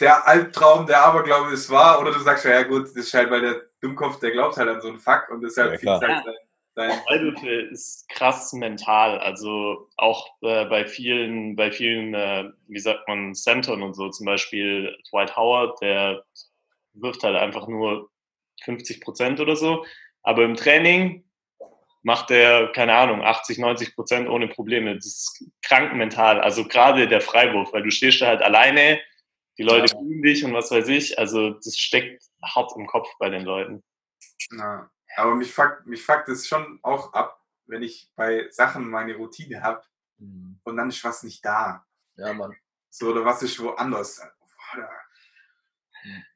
der 0.00 0.26
Albtraum, 0.26 0.86
der 0.86 1.02
Aberglaube 1.02 1.52
ist 1.52 1.68
wahr. 1.70 2.00
Oder 2.00 2.12
du 2.12 2.20
sagst, 2.20 2.44
ja 2.44 2.62
gut, 2.62 2.84
das 2.84 2.92
ist 2.92 3.12
halt, 3.14 3.30
weil 3.30 3.40
der 3.40 3.62
Dummkopf, 3.80 4.18
der 4.20 4.30
glaubt 4.30 4.56
halt 4.56 4.68
an 4.68 4.80
so 4.80 4.88
einen 4.88 4.98
Fuck 4.98 5.28
und 5.30 5.40
deshalb 5.42 5.72
Ja, 5.72 5.78
viel. 5.78 6.06
Zeit 6.08 6.24
sein. 6.24 6.34
Sein 6.78 7.02
Freiwürfe 7.06 7.50
ist 7.50 8.08
krass 8.08 8.52
mental. 8.52 9.18
Also 9.18 9.88
auch 9.96 10.28
äh, 10.42 10.64
bei 10.66 10.86
vielen, 10.86 11.56
bei 11.56 11.72
vielen, 11.72 12.14
äh, 12.14 12.50
wie 12.68 12.78
sagt 12.78 13.08
man, 13.08 13.34
Centern 13.34 13.82
und 13.82 13.94
so, 13.94 14.08
zum 14.10 14.26
Beispiel 14.26 14.96
Dwight 15.10 15.36
Howard, 15.36 15.80
der 15.82 16.24
wirft 16.94 17.24
halt 17.24 17.36
einfach 17.36 17.66
nur 17.66 18.10
50 18.62 19.00
Prozent 19.00 19.40
oder 19.40 19.56
so. 19.56 19.84
Aber 20.22 20.44
im 20.44 20.54
Training 20.54 21.24
macht 22.02 22.30
er, 22.30 22.68
keine 22.68 22.94
Ahnung, 22.94 23.22
80, 23.22 23.58
90 23.58 23.96
Prozent 23.96 24.28
ohne 24.28 24.46
Probleme. 24.46 24.94
Das 24.94 25.06
ist 25.06 25.44
krank 25.62 25.94
mental. 25.94 26.40
Also 26.40 26.64
gerade 26.64 27.08
der 27.08 27.20
Freiwurf, 27.20 27.72
weil 27.72 27.82
du 27.82 27.90
stehst 27.90 28.20
da 28.20 28.28
halt 28.28 28.42
alleine, 28.42 29.00
die 29.58 29.64
Leute 29.64 29.96
Ja. 29.96 30.00
dich 30.24 30.44
und 30.44 30.54
was 30.54 30.70
weiß 30.70 30.86
ich. 30.88 31.18
Also 31.18 31.50
das 31.50 31.76
steckt 31.76 32.22
hart 32.40 32.70
im 32.76 32.86
Kopf 32.86 33.08
bei 33.18 33.30
den 33.30 33.42
Leuten. 33.42 33.82
Na, 34.52 34.88
aber 35.18 35.34
mich 35.34 35.52
fuckt, 35.52 35.86
mich 35.86 36.02
fuckt 36.04 36.28
es 36.28 36.46
schon 36.46 36.78
auch 36.82 37.12
ab, 37.12 37.44
wenn 37.66 37.82
ich 37.82 38.10
bei 38.16 38.48
Sachen 38.50 38.88
meine 38.88 39.14
Routine 39.16 39.62
habe 39.62 39.82
Mhm. 40.18 40.58
und 40.64 40.76
dann 40.76 40.88
ist 40.88 41.02
was 41.04 41.22
nicht 41.22 41.44
da. 41.44 41.84
Ja, 42.16 42.32
Mann. 42.32 42.56
So, 42.90 43.10
oder 43.10 43.24
was 43.24 43.42
ist 43.42 43.60
woanders. 43.60 44.18
Boah, 44.18 44.80
da- 44.80 44.88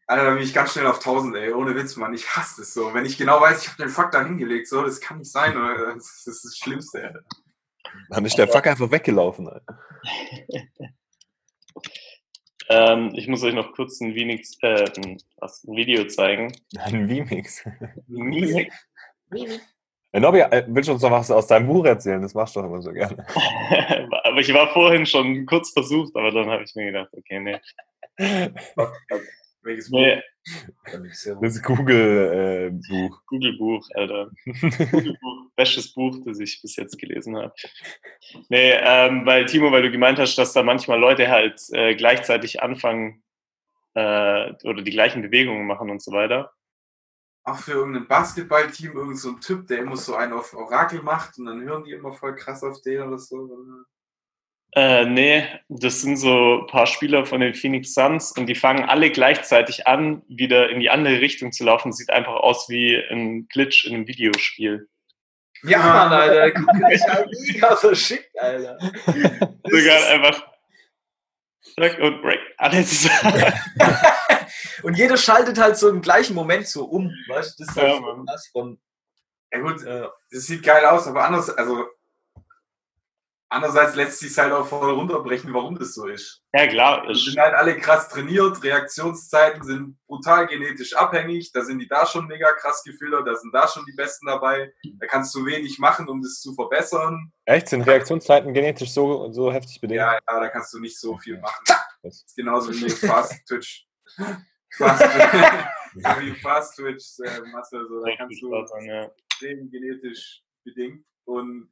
Alter, 0.06 0.24
da 0.24 0.34
bin 0.34 0.42
ich 0.42 0.52
ganz 0.54 0.72
schnell 0.72 0.86
auf 0.86 0.98
1000, 1.00 1.34
ey. 1.36 1.52
Ohne 1.52 1.74
Witz, 1.74 1.96
Mann. 1.96 2.12
Ich 2.14 2.28
hasse 2.36 2.60
das 2.60 2.74
so. 2.74 2.92
Wenn 2.94 3.06
ich 3.06 3.16
genau 3.16 3.40
weiß, 3.40 3.62
ich 3.62 3.68
habe 3.68 3.82
den 3.82 3.88
Fuck 3.88 4.10
da 4.10 4.22
hingelegt, 4.24 4.68
so, 4.68 4.82
das 4.82 5.00
kann 5.00 5.18
nicht 5.18 5.30
sein. 5.32 5.56
Oder? 5.56 5.94
Das 5.94 6.26
ist 6.26 6.44
das 6.44 6.56
Schlimmste, 6.56 7.02
Alter. 7.04 7.22
Dann 8.10 8.24
ist 8.24 8.36
der 8.36 8.48
Fuck 8.48 8.66
einfach 8.66 8.90
weggelaufen. 8.90 9.48
Alter. 9.48 9.78
Ähm, 12.68 13.12
ich 13.14 13.28
muss 13.28 13.42
euch 13.42 13.54
noch 13.54 13.72
kurz 13.72 14.00
ein, 14.00 14.14
wenig, 14.14 14.56
äh, 14.62 14.84
ein, 14.96 15.18
was, 15.38 15.64
ein 15.64 15.76
Video 15.76 16.06
zeigen. 16.06 16.52
Ein 16.78 17.06
Remix. 17.06 17.64
Mimik. 18.06 18.72
Hey, 20.14 20.20
Nobby, 20.20 20.40
äh, 20.40 20.64
willst 20.68 20.88
du 20.88 20.92
uns 20.92 21.02
noch 21.02 21.10
was 21.10 21.30
aus 21.30 21.46
deinem 21.46 21.66
Buch 21.66 21.86
erzählen? 21.86 22.20
Das 22.20 22.34
machst 22.34 22.54
du 22.54 22.60
doch 22.60 22.68
immer 22.68 22.82
so 22.82 22.92
gerne. 22.92 23.26
aber 24.24 24.38
ich 24.38 24.52
war 24.52 24.72
vorhin 24.72 25.06
schon 25.06 25.46
kurz 25.46 25.70
versucht, 25.70 26.14
aber 26.14 26.30
dann 26.30 26.50
habe 26.50 26.64
ich 26.64 26.74
mir 26.74 26.86
gedacht, 26.86 27.08
okay, 27.16 27.40
nee. 27.40 27.58
Welches 29.62 29.90
Buch? 29.90 29.98
nee 29.98 30.22
Das 31.40 31.62
Google-Buch. 31.62 33.22
Google-Buch, 33.26 33.88
Alter. 33.94 34.30
Google-Buch, 34.44 35.50
bestes 35.54 35.94
Buch, 35.94 36.18
das 36.24 36.40
ich 36.40 36.60
bis 36.60 36.76
jetzt 36.76 36.98
gelesen 36.98 37.36
habe. 37.36 37.52
Nee, 38.48 38.72
ähm, 38.72 39.24
weil 39.24 39.46
Timo, 39.46 39.70
weil 39.70 39.82
du 39.82 39.90
gemeint 39.90 40.18
hast, 40.18 40.36
dass 40.36 40.52
da 40.52 40.62
manchmal 40.62 40.98
Leute 40.98 41.28
halt 41.28 41.60
äh, 41.70 41.94
gleichzeitig 41.94 42.62
anfangen 42.62 43.22
äh, 43.94 44.52
oder 44.64 44.82
die 44.82 44.90
gleichen 44.90 45.22
Bewegungen 45.22 45.66
machen 45.66 45.90
und 45.90 46.02
so 46.02 46.12
weiter. 46.12 46.52
Auch 47.44 47.58
für 47.58 47.72
irgendein 47.72 48.06
Basketballteam, 48.06 48.92
irgend 48.92 49.18
so 49.18 49.30
ein 49.30 49.40
Typ, 49.40 49.66
der 49.66 49.78
immer 49.78 49.96
so 49.96 50.14
einen 50.14 50.32
auf 50.32 50.54
Orakel 50.54 51.02
macht 51.02 51.38
und 51.38 51.46
dann 51.46 51.62
hören 51.62 51.84
die 51.84 51.92
immer 51.92 52.12
voll 52.12 52.36
krass 52.36 52.62
auf 52.62 52.80
den 52.82 53.02
oder 53.02 53.18
so. 53.18 53.48
Äh, 54.74 55.04
nee, 55.04 55.46
das 55.68 56.00
sind 56.00 56.16
so 56.16 56.60
ein 56.60 56.66
paar 56.66 56.86
Spieler 56.86 57.26
von 57.26 57.40
den 57.40 57.54
Phoenix 57.54 57.92
Suns 57.92 58.32
und 58.32 58.46
die 58.46 58.54
fangen 58.54 58.88
alle 58.88 59.10
gleichzeitig 59.10 59.86
an, 59.86 60.22
wieder 60.28 60.70
in 60.70 60.80
die 60.80 60.88
andere 60.88 61.20
Richtung 61.20 61.52
zu 61.52 61.64
laufen. 61.64 61.92
Sieht 61.92 62.10
einfach 62.10 62.32
aus 62.34 62.68
wie 62.70 62.96
ein 63.10 63.48
Glitch 63.48 63.84
in 63.84 63.94
einem 63.94 64.06
Videospiel. 64.06 64.88
Ja, 65.64 65.78
Mann, 65.78 66.12
Alter. 66.12 66.50
Guck, 66.52 66.66
das 66.80 66.92
ist 66.92 67.06
ja 67.06 67.24
mega 67.52 67.76
verschickt, 67.76 68.40
Alter. 68.40 68.78
Sogar 69.64 70.06
einfach 70.08 70.46
Zack 71.74 71.98
und 72.00 72.22
Break. 72.22 72.40
Alles. 72.58 73.08
Und 74.82 74.98
jeder 74.98 75.16
schaltet 75.16 75.58
halt 75.58 75.76
so 75.76 75.88
im 75.88 76.00
gleichen 76.02 76.34
Moment 76.34 76.66
so 76.66 76.84
um. 76.84 77.12
Weißt 77.28 77.58
du, 77.58 77.64
das 77.64 77.76
ist 77.76 77.80
halt 77.80 77.88
Ja, 77.92 78.38
so 78.38 78.50
von. 78.52 78.80
Ja 79.52 79.60
gut, 79.60 79.82
Äh, 79.84 80.08
das 80.30 80.46
sieht 80.46 80.62
geil 80.62 80.84
aus, 80.84 81.06
aber 81.06 81.24
anders, 81.24 81.50
also 81.50 81.86
andererseits 83.52 83.94
lässt 83.94 84.18
sich 84.18 84.36
halt 84.38 84.52
auch 84.52 84.66
voll 84.66 84.90
runterbrechen, 84.90 85.52
warum 85.52 85.78
das 85.78 85.94
so 85.94 86.06
ist. 86.06 86.42
ja, 86.52 86.66
klar. 86.66 87.06
Die 87.06 87.14
sind 87.14 87.38
halt 87.38 87.54
alle 87.54 87.76
krass 87.76 88.08
trainiert, 88.08 88.62
Reaktionszeiten 88.62 89.62
sind 89.62 89.98
brutal 90.06 90.46
genetisch 90.46 90.94
abhängig, 90.94 91.52
da 91.52 91.62
sind 91.62 91.78
die 91.78 91.88
da 91.88 92.06
schon 92.06 92.26
mega 92.26 92.52
krass 92.52 92.82
gefiltert, 92.82 93.26
da 93.26 93.34
sind 93.36 93.54
da 93.54 93.68
schon 93.68 93.84
die 93.86 93.92
Besten 93.92 94.26
dabei, 94.26 94.72
da 94.98 95.06
kannst 95.06 95.34
du 95.34 95.44
wenig 95.44 95.78
machen, 95.78 96.08
um 96.08 96.22
das 96.22 96.40
zu 96.40 96.54
verbessern. 96.54 97.32
Echt? 97.44 97.68
Sind 97.68 97.82
Reaktionszeiten 97.82 98.52
genetisch 98.54 98.92
so, 98.92 99.30
so 99.30 99.52
heftig 99.52 99.80
bedingt? 99.80 99.98
Ja, 99.98 100.14
ja, 100.14 100.40
da 100.40 100.48
kannst 100.48 100.72
du 100.74 100.80
nicht 100.80 100.98
so 100.98 101.18
viel 101.18 101.38
machen. 101.38 101.64
Das 102.02 102.24
ist 102.24 102.36
genauso 102.36 102.72
wie 102.72 102.88
Fast 102.90 103.46
Twitch. 103.46 103.86
Fast, 104.76 105.02
wie 105.02 106.34
Fast 106.40 106.76
Twitch 106.76 107.18
äh, 107.24 107.40
Masse, 107.52 107.86
so, 107.86 108.04
da 108.04 108.16
kannst 108.16 108.40
du 108.40 108.52
ja. 108.86 109.04
extrem 109.04 109.70
genetisch 109.70 110.42
bedingt 110.64 111.04
und 111.24 111.71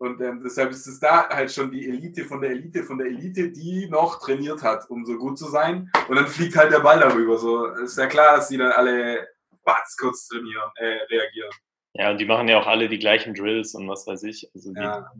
und 0.00 0.20
ähm, 0.22 0.40
deshalb 0.42 0.70
ist 0.70 0.86
es 0.86 0.98
da 0.98 1.28
halt 1.28 1.52
schon 1.52 1.70
die 1.70 1.86
Elite 1.86 2.24
von 2.24 2.40
der 2.40 2.50
Elite 2.52 2.84
von 2.84 2.96
der 2.98 3.08
Elite, 3.08 3.50
die 3.50 3.86
noch 3.88 4.18
trainiert 4.18 4.62
hat, 4.62 4.88
um 4.88 5.04
so 5.04 5.16
gut 5.18 5.38
zu 5.38 5.48
sein. 5.50 5.90
Und 6.08 6.16
dann 6.16 6.26
fliegt 6.26 6.56
halt 6.56 6.72
der 6.72 6.80
Ball 6.80 6.98
darüber. 7.00 7.36
So 7.36 7.66
ist 7.66 7.98
ja 7.98 8.06
klar, 8.06 8.36
dass 8.36 8.48
die 8.48 8.56
dann 8.56 8.72
alle 8.72 9.28
batz 9.62 9.96
kurz 9.98 10.26
trainieren, 10.26 10.70
äh, 10.76 10.86
reagieren. 11.10 11.50
ja, 11.92 12.10
und 12.10 12.18
die 12.18 12.24
machen 12.24 12.48
ja 12.48 12.58
auch 12.58 12.66
alle 12.66 12.88
die 12.88 12.98
gleichen 12.98 13.34
Drills 13.34 13.74
und 13.74 13.86
was 13.88 14.06
weiß 14.06 14.22
ich. 14.22 14.50
Also 14.54 14.72
Ja. 14.74 15.10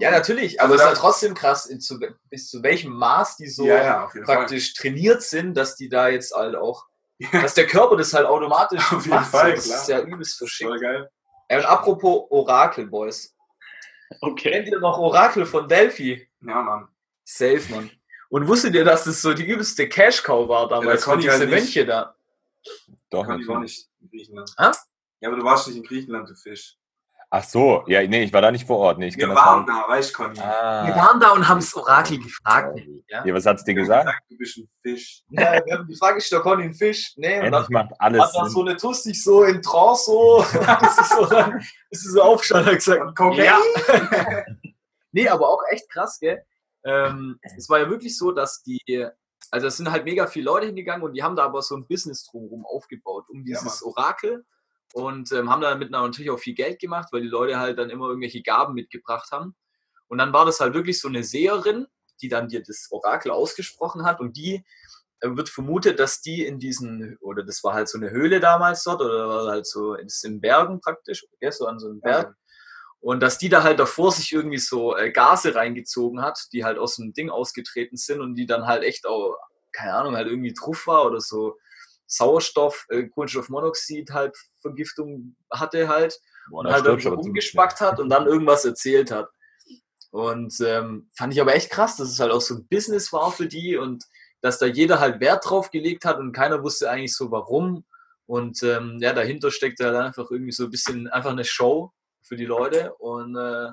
ja, 0.00 0.10
natürlich, 0.10 0.60
aber 0.60 0.72
Also 0.72 0.74
es 0.74 0.80
ist 0.80 0.86
halt 0.88 0.98
trotzdem 0.98 1.34
krass, 1.34 1.66
in 1.66 1.80
zu, 1.80 2.00
bis 2.28 2.48
zu 2.50 2.60
welchem 2.64 2.92
Maß 2.92 3.36
die 3.36 3.46
so 3.48 3.66
ja, 3.66 3.82
ja, 3.82 4.10
praktisch 4.24 4.74
trainiert 4.74 5.22
sind, 5.22 5.54
dass 5.54 5.76
die 5.76 5.88
da 5.88 6.08
jetzt 6.08 6.34
halt 6.34 6.56
auch, 6.56 6.86
dass 7.30 7.54
der 7.54 7.68
Körper 7.68 7.96
das 7.96 8.12
halt 8.12 8.26
automatisch 8.26 8.82
Auf 8.92 9.04
jeden 9.04 9.10
macht. 9.10 9.30
Fall, 9.30 9.54
das 9.54 9.66
klar. 9.66 9.80
ist 9.80 9.88
ja 9.88 10.00
übelst 10.00 10.32
Fall. 10.38 10.46
verschickt. 10.48 10.70
Voll 10.70 10.80
geil. 10.80 11.08
Ey, 11.46 11.58
und 11.58 11.66
apropos 11.66 12.26
Orakel, 12.30 12.86
Boys. 12.88 13.33
Okay. 14.20 14.50
Kennt 14.50 14.68
ihr 14.68 14.80
noch 14.80 14.98
Orakel 14.98 15.46
von 15.46 15.68
Delphi? 15.68 16.28
Ja, 16.40 16.62
Mann. 16.62 16.88
Safe, 17.24 17.62
Mann. 17.70 17.90
Und 18.28 18.48
wusstet 18.48 18.74
ihr, 18.74 18.84
dass 18.84 19.04
das 19.04 19.22
so 19.22 19.32
die 19.32 19.44
übelste 19.44 19.88
Cash-Cow 19.88 20.48
war 20.48 20.68
damals 20.68 21.04
konnte 21.04 21.26
ich 21.26 21.32
diese 21.32 21.40
halt. 21.40 21.50
Mönche 21.50 21.86
da? 21.86 22.16
Doch, 23.10 23.26
Conny 23.26 23.46
war 23.46 23.54
natürlich. 23.60 23.78
nicht 23.78 23.90
in 24.00 24.08
Griechenland. 24.10 24.54
Ah? 24.56 24.72
Ja, 25.20 25.28
aber 25.28 25.38
du 25.38 25.44
warst 25.44 25.68
nicht 25.68 25.76
in 25.76 25.84
Griechenland, 25.84 26.28
du 26.28 26.34
Fisch. 26.34 26.76
Ach 27.30 27.42
so, 27.42 27.82
ja, 27.86 28.06
nee, 28.06 28.22
ich 28.24 28.32
war 28.32 28.42
da 28.42 28.50
nicht 28.50 28.66
vor 28.66 28.78
Ort. 28.78 28.98
Nee, 28.98 29.08
ich 29.08 29.16
Wir 29.16 29.26
das 29.26 29.36
waren 29.36 29.66
da, 29.66 29.84
weißt 29.88 30.10
du, 30.10 30.16
Conny. 30.16 30.30
nicht. 30.30 30.42
Ah. 30.42 30.86
Wir 30.86 30.94
waren 30.94 31.18
da 31.20 31.30
und 31.32 31.48
haben 31.48 31.58
das 31.58 31.74
Orakel 31.74 32.18
gefragt. 32.18 32.78
Ja? 33.08 33.24
Ja, 33.24 33.34
was 33.34 33.44
hat's 33.44 33.64
dir 33.64 33.74
Wir 33.74 33.82
haben 33.82 33.88
gesagt? 34.04 34.20
Du 34.30 34.36
bist 34.36 34.58
ein 34.58 34.68
Fisch. 34.82 35.22
Ja, 35.30 35.64
wir 35.64 35.74
haben 35.78 35.88
die 35.88 35.96
Frage 35.96 36.18
ist 36.18 36.32
doch 36.32 36.42
Conny 36.42 36.64
ein 36.64 36.74
Fisch. 36.74 37.12
Nee, 37.16 37.36
und 37.38 37.44
dann 37.44 37.54
Endlich 37.54 37.68
macht 37.70 37.90
alles 37.98 38.22
hat 38.22 38.30
dann 38.34 38.50
so 38.50 38.60
eine 38.60 38.76
Tuss 38.76 39.02
sich 39.02 39.22
so 39.22 39.42
in 39.44 39.60
Trance 39.62 40.04
so, 40.04 40.44
das 40.52 40.98
ist 40.98 41.10
so, 41.12 41.26
dann 41.26 41.58
ist 41.90 42.02
sie 42.02 42.10
so 42.10 42.22
aufgestanden 42.22 42.68
und 42.68 42.72
hat 42.74 42.84
gesagt, 42.84 43.16
Cocaine? 43.16 43.44
ja. 43.44 43.58
Nee, 45.12 45.28
aber 45.28 45.48
auch 45.48 45.62
echt 45.70 45.88
krass, 45.90 46.18
gell? 46.18 46.44
Ähm, 46.84 47.38
es 47.56 47.68
war 47.68 47.78
ja 47.78 47.88
wirklich 47.88 48.18
so, 48.18 48.32
dass 48.32 48.64
die, 48.64 49.06
also 49.52 49.68
es 49.68 49.76
sind 49.76 49.90
halt 49.90 50.04
mega 50.04 50.26
viele 50.26 50.46
Leute 50.46 50.66
hingegangen 50.66 51.04
und 51.04 51.14
die 51.14 51.22
haben 51.22 51.36
da 51.36 51.44
aber 51.44 51.62
so 51.62 51.76
ein 51.76 51.86
Business 51.86 52.24
drumherum 52.24 52.66
aufgebaut, 52.66 53.24
um 53.28 53.38
Ja, 53.46 53.58
dieses 53.60 53.82
Orakel 53.84 54.44
und 54.94 55.32
ähm, 55.32 55.50
haben 55.50 55.60
damit 55.60 55.90
natürlich 55.90 56.30
auch 56.30 56.38
viel 56.38 56.54
Geld 56.54 56.78
gemacht, 56.78 57.08
weil 57.10 57.22
die 57.22 57.28
Leute 57.28 57.58
halt 57.58 57.78
dann 57.78 57.90
immer 57.90 58.06
irgendwelche 58.06 58.42
Gaben 58.42 58.74
mitgebracht 58.74 59.32
haben. 59.32 59.56
Und 60.06 60.18
dann 60.18 60.32
war 60.32 60.46
das 60.46 60.60
halt 60.60 60.72
wirklich 60.72 61.00
so 61.00 61.08
eine 61.08 61.24
Seherin, 61.24 61.88
die 62.22 62.28
dann 62.28 62.46
dir 62.46 62.62
das 62.62 62.86
Orakel 62.92 63.32
ausgesprochen 63.32 64.04
hat 64.04 64.20
und 64.20 64.36
die 64.36 64.64
äh, 65.18 65.30
wird 65.30 65.48
vermutet, 65.48 65.98
dass 65.98 66.20
die 66.20 66.46
in 66.46 66.60
diesen, 66.60 67.18
oder 67.20 67.42
das 67.42 67.64
war 67.64 67.74
halt 67.74 67.88
so 67.88 67.98
eine 67.98 68.10
Höhle 68.10 68.38
damals 68.38 68.84
dort, 68.84 69.00
oder 69.00 69.28
war 69.28 69.46
halt 69.50 69.66
so 69.66 69.94
in 69.94 70.40
Bergen 70.40 70.80
praktisch, 70.80 71.26
gell, 71.40 71.50
so 71.50 71.66
an 71.66 71.80
so 71.80 71.88
einem 71.88 72.00
Berg. 72.00 72.36
Und 73.00 73.20
dass 73.20 73.36
die 73.36 73.48
da 73.48 73.64
halt 73.64 73.80
davor 73.80 74.12
sich 74.12 74.32
irgendwie 74.32 74.58
so 74.58 74.96
äh, 74.96 75.10
Gase 75.10 75.56
reingezogen 75.56 76.22
hat, 76.22 76.38
die 76.52 76.64
halt 76.64 76.78
aus 76.78 76.96
dem 76.96 77.12
Ding 77.12 77.30
ausgetreten 77.30 77.96
sind 77.96 78.20
und 78.20 78.36
die 78.36 78.46
dann 78.46 78.66
halt 78.66 78.84
echt 78.84 79.06
auch, 79.06 79.36
keine 79.72 79.94
Ahnung, 79.94 80.14
halt 80.14 80.28
irgendwie 80.28 80.54
Truff 80.54 80.86
war 80.86 81.04
oder 81.04 81.20
so 81.20 81.56
Sauerstoff, 82.06 82.86
äh, 82.90 83.08
Kohlenstoffmonoxid 83.08 84.10
halt 84.12 84.36
Vergiftung 84.64 85.36
hatte 85.50 85.88
halt 85.88 86.20
Boah, 86.50 86.60
und 86.60 86.72
halt 86.72 86.84
ziemlich 86.84 87.06
rumgespackt 87.06 87.80
hat 87.80 88.00
und 88.00 88.08
dann 88.08 88.26
irgendwas 88.26 88.64
erzählt 88.64 89.10
hat. 89.10 89.28
Und 90.10 90.54
ähm, 90.64 91.10
fand 91.16 91.32
ich 91.34 91.40
aber 91.40 91.54
echt 91.54 91.70
krass, 91.70 91.96
dass 91.96 92.08
es 92.08 92.20
halt 92.20 92.32
auch 92.32 92.40
so 92.40 92.54
ein 92.54 92.66
Business 92.68 93.12
war 93.12 93.30
für 93.32 93.46
die 93.46 93.76
und 93.76 94.04
dass 94.40 94.58
da 94.58 94.66
jeder 94.66 95.00
halt 95.00 95.20
Wert 95.20 95.44
drauf 95.48 95.70
gelegt 95.70 96.04
hat 96.04 96.18
und 96.18 96.32
keiner 96.32 96.62
wusste 96.62 96.90
eigentlich 96.90 97.14
so 97.14 97.30
warum. 97.30 97.84
Und 98.26 98.62
ähm, 98.62 98.98
ja, 99.00 99.12
dahinter 99.12 99.50
steckt 99.50 99.80
halt 99.80 99.96
einfach 99.96 100.30
irgendwie 100.30 100.52
so 100.52 100.64
ein 100.64 100.70
bisschen 100.70 101.08
einfach 101.08 101.32
eine 101.32 101.44
Show 101.44 101.92
für 102.22 102.36
die 102.36 102.46
Leute. 102.46 102.94
Und 102.94 103.36
äh, 103.36 103.70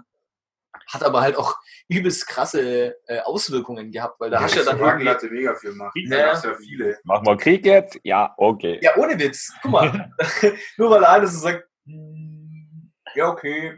hat 0.88 1.04
aber 1.04 1.22
halt 1.22 1.36
auch 1.36 1.56
übelst 1.88 2.28
krasse 2.28 2.96
äh, 3.08 3.20
Auswirkungen 3.22 3.92
gehabt, 3.92 4.20
weil 4.20 4.30
da 4.30 4.42
hast 4.42 4.56
du 4.56 4.60
ja 4.60 4.66
dann 4.66 5.08
hatte 5.08 5.30
mega 5.30 5.56
viel 5.56 5.74
Macht. 5.74 5.96
Da 6.10 6.18
Ja. 6.18 6.34
ja 6.34 6.56
viele. 6.56 7.00
Machen 7.04 7.26
wir 7.26 7.38
Krieg 7.38 7.66
jetzt? 7.66 8.00
Ja, 8.04 8.34
okay. 8.38 8.80
ja 8.82 8.96
ohne 8.98 9.18
Witz, 9.20 9.54
guck 9.62 9.72
mal, 9.72 10.12
nur 10.78 10.90
weil 10.90 11.06
einer 11.06 11.28
so 11.28 11.40
sagt, 11.40 11.68
"Hm, 11.86 12.92
ja 13.16 13.30
okay, 13.30 13.78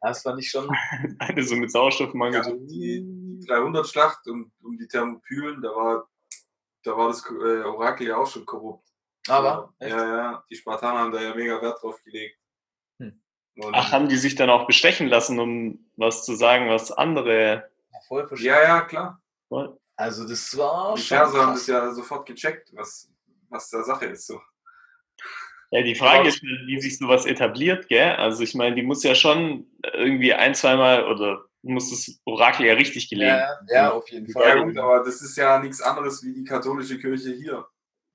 das 0.00 0.22
fand 0.22 0.40
ich 0.40 0.50
schon, 0.50 0.68
Eine 1.18 1.42
so 1.42 1.56
mit 1.56 1.70
Sauerstoffmangel. 1.70 2.42
Ja, 2.44 2.52
die 2.52 3.40
300 3.46 3.86
Schlacht 3.86 4.26
um, 4.28 4.52
um 4.62 4.76
die 4.76 4.86
Thermopylen, 4.86 5.60
da 5.62 5.68
war, 5.70 6.08
da 6.84 6.96
war 6.96 7.08
das 7.08 7.24
äh, 7.30 7.62
Orakel 7.62 8.08
ja 8.08 8.16
auch 8.16 8.26
schon 8.26 8.46
korrupt. 8.46 8.88
aber 9.28 9.72
ja, 9.80 9.88
ja, 9.88 10.44
die 10.50 10.56
Spartaner 10.56 10.98
haben 11.00 11.12
da 11.12 11.22
ja 11.22 11.34
mega 11.34 11.60
Wert 11.60 11.82
drauf 11.82 12.00
gelegt. 12.04 12.38
Und, 13.56 13.74
Ach, 13.74 13.92
haben 13.92 14.08
die 14.08 14.16
sich 14.16 14.34
dann 14.34 14.50
auch 14.50 14.66
bestechen 14.66 15.08
lassen, 15.08 15.38
um 15.38 15.90
was 15.96 16.24
zu 16.24 16.34
sagen, 16.34 16.68
was 16.70 16.90
andere. 16.90 17.70
voll 18.08 18.26
verstanden. 18.26 18.46
ja, 18.62 18.62
ja, 18.62 18.80
klar. 18.82 19.20
Also 19.96 20.26
das 20.26 20.56
war 20.56 20.94
Die 20.96 21.02
schon 21.02 21.18
Perser 21.18 21.42
haben 21.42 21.52
das 21.54 21.66
ja 21.66 21.92
sofort 21.92 22.26
gecheckt, 22.26 22.70
was, 22.74 23.10
was 23.50 23.68
da 23.70 23.82
Sache 23.84 24.06
ist. 24.06 24.26
So. 24.26 24.40
Ja, 25.70 25.82
die 25.82 25.94
Frage 25.94 26.28
ist, 26.28 26.42
wie 26.42 26.80
sich 26.80 26.98
sowas 26.98 27.24
etabliert, 27.26 27.88
gell? 27.88 28.12
Also 28.16 28.42
ich 28.42 28.54
meine, 28.54 28.74
die 28.74 28.82
muss 28.82 29.02
ja 29.04 29.14
schon 29.14 29.66
irgendwie 29.94 30.34
ein, 30.34 30.54
zweimal 30.54 31.04
oder 31.04 31.44
muss 31.62 31.90
das 31.90 32.20
Orakel 32.24 32.66
ja 32.66 32.74
richtig 32.74 33.08
gelegen. 33.08 33.30
ja, 33.30 33.58
ja, 33.68 33.90
auf 33.92 34.08
jeden 34.10 34.26
Ja 34.26 34.32
Fall. 34.32 34.64
gut, 34.64 34.76
aber 34.78 35.04
das 35.04 35.22
ist 35.22 35.36
ja 35.36 35.58
nichts 35.60 35.80
anderes 35.80 36.22
wie 36.24 36.34
die 36.34 36.44
katholische 36.44 36.98
Kirche 36.98 37.32
hier. 37.34 37.66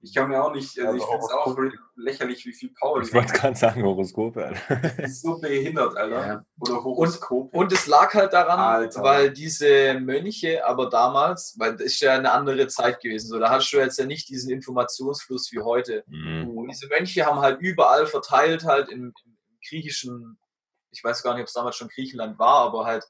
Ich 0.07 0.15
kann 0.15 0.29
mir 0.29 0.41
auch 0.41 0.53
nicht, 0.53 0.79
also 0.79 0.95
ich 0.95 1.03
finde 1.03 1.19
es 1.19 1.31
auch 1.31 1.57
lächerlich, 1.95 2.45
wie 2.45 2.53
viel 2.53 2.69
Power 2.79 3.01
Ich 3.01 3.13
wollte 3.13 3.33
gerade 3.33 3.55
sagen, 3.55 3.83
Horoskope. 3.83 4.45
Alter. 4.45 4.75
Das 4.97 5.11
ist 5.11 5.21
so 5.21 5.37
behindert, 5.37 5.97
Alter. 5.97 6.27
Ja. 6.27 6.45
Oder 6.61 6.83
Horoskop. 6.83 7.53
Und 7.53 7.73
es 7.73 7.87
lag 7.87 8.13
halt 8.13 8.31
daran, 8.31 8.59
Alter. 8.59 9.03
weil 9.03 9.31
diese 9.31 9.99
Mönche, 9.99 10.65
aber 10.65 10.89
damals, 10.89 11.55
weil 11.59 11.73
das 11.73 11.87
ist 11.87 11.99
ja 11.99 12.13
eine 12.13 12.31
andere 12.31 12.67
Zeit 12.67 13.01
gewesen, 13.01 13.27
so 13.27 13.37
da 13.39 13.49
hattest 13.49 13.73
du 13.73 13.77
jetzt 13.77 13.99
ja 13.99 14.05
nicht 14.05 14.29
diesen 14.29 14.49
Informationsfluss 14.51 15.51
wie 15.51 15.59
heute. 15.59 16.03
Mhm. 16.07 16.49
Und 16.57 16.69
diese 16.69 16.87
Mönche 16.87 17.25
haben 17.25 17.41
halt 17.41 17.59
überall 17.59 18.05
verteilt, 18.05 18.63
halt 18.63 18.89
im, 18.89 19.13
im 19.25 19.37
griechischen, 19.67 20.39
ich 20.91 21.03
weiß 21.03 21.21
gar 21.21 21.33
nicht, 21.33 21.41
ob 21.41 21.47
es 21.47 21.53
damals 21.53 21.75
schon 21.75 21.89
Griechenland 21.89 22.39
war, 22.39 22.65
aber 22.65 22.85
halt 22.85 23.05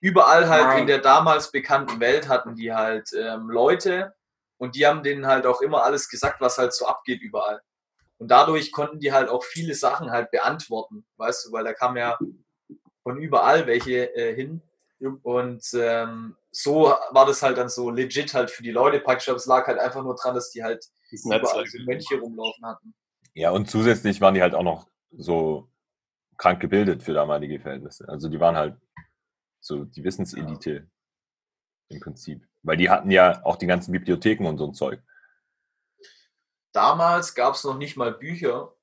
überall 0.00 0.48
halt 0.48 0.64
Nein. 0.64 0.80
in 0.82 0.86
der 0.86 0.98
damals 0.98 1.50
bekannten 1.50 2.00
Welt 2.00 2.28
hatten 2.28 2.54
die 2.54 2.72
halt 2.72 3.10
ähm, 3.12 3.50
Leute 3.50 4.14
und 4.60 4.76
die 4.76 4.86
haben 4.86 5.02
denen 5.02 5.26
halt 5.26 5.46
auch 5.46 5.62
immer 5.62 5.84
alles 5.84 6.10
gesagt, 6.10 6.42
was 6.42 6.58
halt 6.58 6.74
so 6.74 6.86
abgeht 6.86 7.22
überall. 7.22 7.62
Und 8.18 8.30
dadurch 8.30 8.72
konnten 8.72 9.00
die 9.00 9.10
halt 9.10 9.30
auch 9.30 9.42
viele 9.42 9.74
Sachen 9.74 10.10
halt 10.10 10.30
beantworten, 10.30 11.06
weißt 11.16 11.46
du, 11.46 11.52
weil 11.52 11.64
da 11.64 11.72
kam 11.72 11.96
ja 11.96 12.18
von 13.02 13.16
überall 13.16 13.66
welche 13.66 14.14
äh, 14.14 14.34
hin. 14.34 14.60
Und 15.22 15.64
ähm, 15.72 16.36
so 16.50 16.92
war 17.10 17.24
das 17.24 17.42
halt 17.42 17.56
dann 17.56 17.70
so 17.70 17.90
legit 17.90 18.34
halt 18.34 18.50
für 18.50 18.62
die 18.62 18.70
Leute 18.70 19.00
praktisch, 19.00 19.30
aber 19.30 19.38
es 19.38 19.46
lag 19.46 19.66
halt 19.66 19.78
einfach 19.78 20.02
nur 20.02 20.14
dran, 20.14 20.34
dass 20.34 20.50
die 20.50 20.62
halt 20.62 20.84
Das 21.10 21.24
überall 21.24 21.66
so 21.66 21.78
Mönche 21.84 22.20
rumlaufen 22.20 22.66
hatten. 22.66 22.94
Ja, 23.32 23.52
und 23.52 23.70
zusätzlich 23.70 24.20
waren 24.20 24.34
die 24.34 24.42
halt 24.42 24.54
auch 24.54 24.62
noch 24.62 24.88
so 25.10 25.70
krank 26.36 26.60
gebildet 26.60 27.02
für 27.02 27.14
damalige 27.14 27.60
Verhältnisse. 27.60 28.06
Also 28.10 28.28
die 28.28 28.40
waren 28.40 28.56
halt 28.56 28.76
so 29.60 29.84
die 29.84 30.04
Wissenselite 30.04 30.86
im 31.90 32.00
Prinzip. 32.00 32.46
Weil 32.62 32.76
die 32.76 32.90
hatten 32.90 33.10
ja 33.10 33.44
auch 33.44 33.56
die 33.56 33.66
ganzen 33.66 33.92
Bibliotheken 33.92 34.46
und 34.46 34.58
so 34.58 34.66
ein 34.66 34.74
Zeug. 34.74 35.02
Damals 36.72 37.34
gab 37.34 37.54
es 37.54 37.64
noch 37.64 37.76
nicht 37.76 37.96
mal 37.96 38.12
Bücher. 38.12 38.74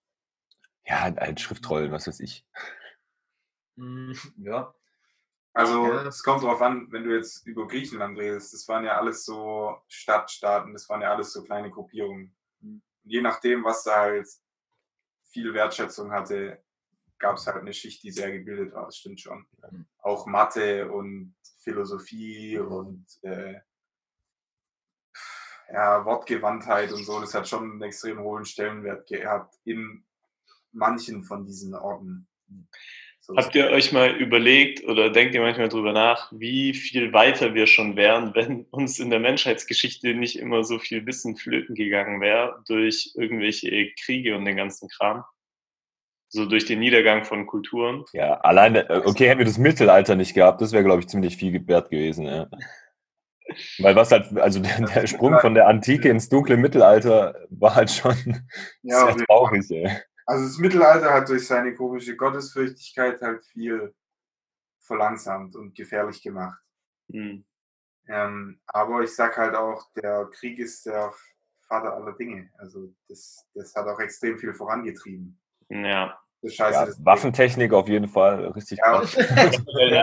Ja, 0.86 1.02
halt 1.02 1.40
Schriftrollen, 1.40 1.92
was 1.92 2.08
weiß 2.08 2.20
ich. 2.20 2.46
Hm, 3.78 4.18
ja. 4.38 4.74
Also 5.54 5.92
es 5.92 6.22
kommt 6.22 6.44
drauf 6.44 6.62
an, 6.62 6.92
wenn 6.92 7.04
du 7.04 7.16
jetzt 7.16 7.48
über 7.48 7.68
Griechenland 7.68 8.18
redest, 8.20 8.54
das 8.54 8.68
waren 8.68 8.86
ja 8.86 8.96
alles 8.98 9.26
so 9.26 9.82
Stadtstaaten, 9.88 10.74
das 10.74 10.88
waren 10.88 11.02
ja 11.02 11.12
alles 11.12 11.34
so 11.34 11.44
kleine 11.44 11.72
Gruppierungen. 11.72 12.36
Und 12.62 12.84
je 13.04 13.22
nachdem, 13.22 13.64
was 13.64 13.84
da 13.84 14.02
halt 14.02 14.28
viel 15.32 15.56
Wertschätzung 15.56 16.12
hatte, 16.12 16.64
gab 17.18 17.38
es 17.38 17.48
halt 17.48 17.58
eine 17.58 17.74
Schicht, 17.74 18.04
die 18.04 18.12
sehr 18.12 18.32
gebildet 18.32 18.74
war, 18.74 18.86
das 18.86 18.98
stimmt 18.98 19.20
schon. 19.20 19.48
Auch 19.98 20.28
Mathe 20.28 20.92
und 20.92 21.36
Philosophie 21.68 22.58
und 22.58 23.06
äh, 23.24 23.56
ja, 25.70 26.06
Wortgewandtheit 26.06 26.94
und 26.94 27.04
so, 27.04 27.20
das 27.20 27.34
hat 27.34 27.46
schon 27.46 27.72
einen 27.72 27.82
extrem 27.82 28.20
hohen 28.20 28.46
Stellenwert 28.46 29.06
gehabt 29.08 29.56
in 29.66 30.06
manchen 30.72 31.24
von 31.24 31.46
diesen 31.46 31.76
Orten. 31.76 32.26
So, 33.20 33.36
Habt 33.36 33.54
ihr 33.56 33.70
euch 33.70 33.92
mal 33.92 34.16
überlegt 34.16 34.86
oder 34.86 35.10
denkt 35.10 35.36
ihr 35.36 35.42
manchmal 35.42 35.68
drüber 35.68 35.92
nach, 35.92 36.32
wie 36.32 36.74
viel 36.74 37.12
weiter 37.12 37.54
wir 37.54 37.68
schon 37.68 37.98
wären, 37.98 38.34
wenn 38.36 38.64
uns 38.72 39.00
in 39.00 39.10
der 39.10 39.20
Menschheitsgeschichte 39.20 40.14
nicht 40.14 40.38
immer 40.38 40.64
so 40.64 40.80
viel 40.80 41.06
Wissen 41.06 41.36
flöten 41.36 41.76
gegangen 41.76 42.22
wäre 42.22 42.64
durch 42.66 43.12
irgendwelche 43.16 43.92
Kriege 44.02 44.38
und 44.38 44.46
den 44.46 44.56
ganzen 44.56 44.88
Kram? 44.88 45.26
So 46.30 46.46
durch 46.46 46.66
den 46.66 46.80
Niedergang 46.80 47.24
von 47.24 47.48
Kulturen. 47.48 48.04
Ja, 48.12 48.36
alleine, 48.42 48.90
äh, 48.90 49.02
okay, 49.06 49.30
hätten 49.30 49.40
wir 49.40 49.46
das 49.46 49.58
Mittelalter 49.58 50.16
nicht 50.16 50.34
gehabt, 50.34 50.62
das 50.62 50.74
wäre, 50.74 50.84
glaube 50.84 51.00
ich, 51.00 51.08
ziemlich 51.08 51.38
viel 51.38 51.66
wert 51.68 51.90
gewesen. 51.90 52.26
Ja. 52.26 52.48
Weil 53.80 53.96
was 53.96 54.12
halt, 54.12 54.38
also 54.38 54.60
der, 54.60 54.82
der 54.82 55.08
Sprung 55.08 55.40
von 55.40 55.54
der 55.54 55.68
Antike 55.68 56.10
ins 56.10 56.28
dunkle 56.28 56.58
Mittelalter 56.58 57.46
war 57.50 57.76
halt 57.76 57.90
schon 57.90 58.46
Ja, 58.82 59.14
sehr 59.14 59.26
traurig. 59.26 59.72
Ey. 59.72 59.90
Also 60.26 60.46
das 60.46 60.58
Mittelalter 60.58 61.14
hat 61.14 61.30
durch 61.30 61.48
seine 61.48 61.74
komische 61.74 62.18
Gottesfürchtigkeit 62.18 63.22
halt 63.22 63.46
viel 63.46 63.96
verlangsamt 64.82 65.56
und 65.56 65.76
gefährlich 65.76 66.22
gemacht. 66.22 66.60
Hm. 67.10 67.46
Ähm, 68.10 68.60
aber 68.68 69.02
ich 69.04 69.16
sag 69.16 69.38
halt 69.38 69.56
auch, 69.56 69.90
der 69.96 70.30
Krieg 70.34 70.60
ist 70.60 70.86
der 70.86 71.14
Vater 71.68 71.94
aller 71.94 72.14
Dinge. 72.14 72.50
Also 72.58 72.94
das, 73.08 73.46
das 73.54 73.74
hat 73.76 73.88
auch 73.88 74.00
extrem 74.00 74.38
viel 74.38 74.54
vorangetrieben. 74.54 75.40
Ja. 75.70 76.20
Scheiße, 76.46 76.92
Ja, 77.00 77.06
Waffentechnik 77.06 77.74
auf 77.74 77.88
jeden 77.88 78.08
Fall 78.08 78.46
richtig 78.50 78.78
Ja, 78.78 79.02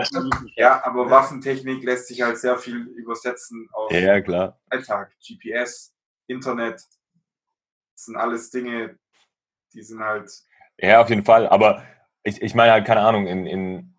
ja, 0.57 0.85
aber 0.85 1.09
Waffentechnik 1.09 1.83
lässt 1.83 2.07
sich 2.07 2.21
halt 2.21 2.37
sehr 2.37 2.57
viel 2.57 2.75
übersetzen 2.75 3.69
auf 3.71 3.91
Ja, 3.91 3.99
ja, 3.99 4.21
klar. 4.21 4.59
Alltag. 4.69 5.13
GPS, 5.25 5.93
Internet, 6.27 6.75
das 6.75 8.05
sind 8.05 8.17
alles 8.17 8.51
Dinge, 8.51 8.99
die 9.73 9.81
sind 9.81 10.01
halt 10.01 10.29
Ja, 10.77 11.01
auf 11.01 11.09
jeden 11.09 11.23
Fall. 11.23 11.47
Aber 11.47 11.83
ich, 12.23 12.41
ich 12.41 12.53
meine 12.53 12.73
halt, 12.73 12.85
keine 12.85 13.01
Ahnung, 13.01 13.27
in, 13.27 13.45
in, 13.45 13.95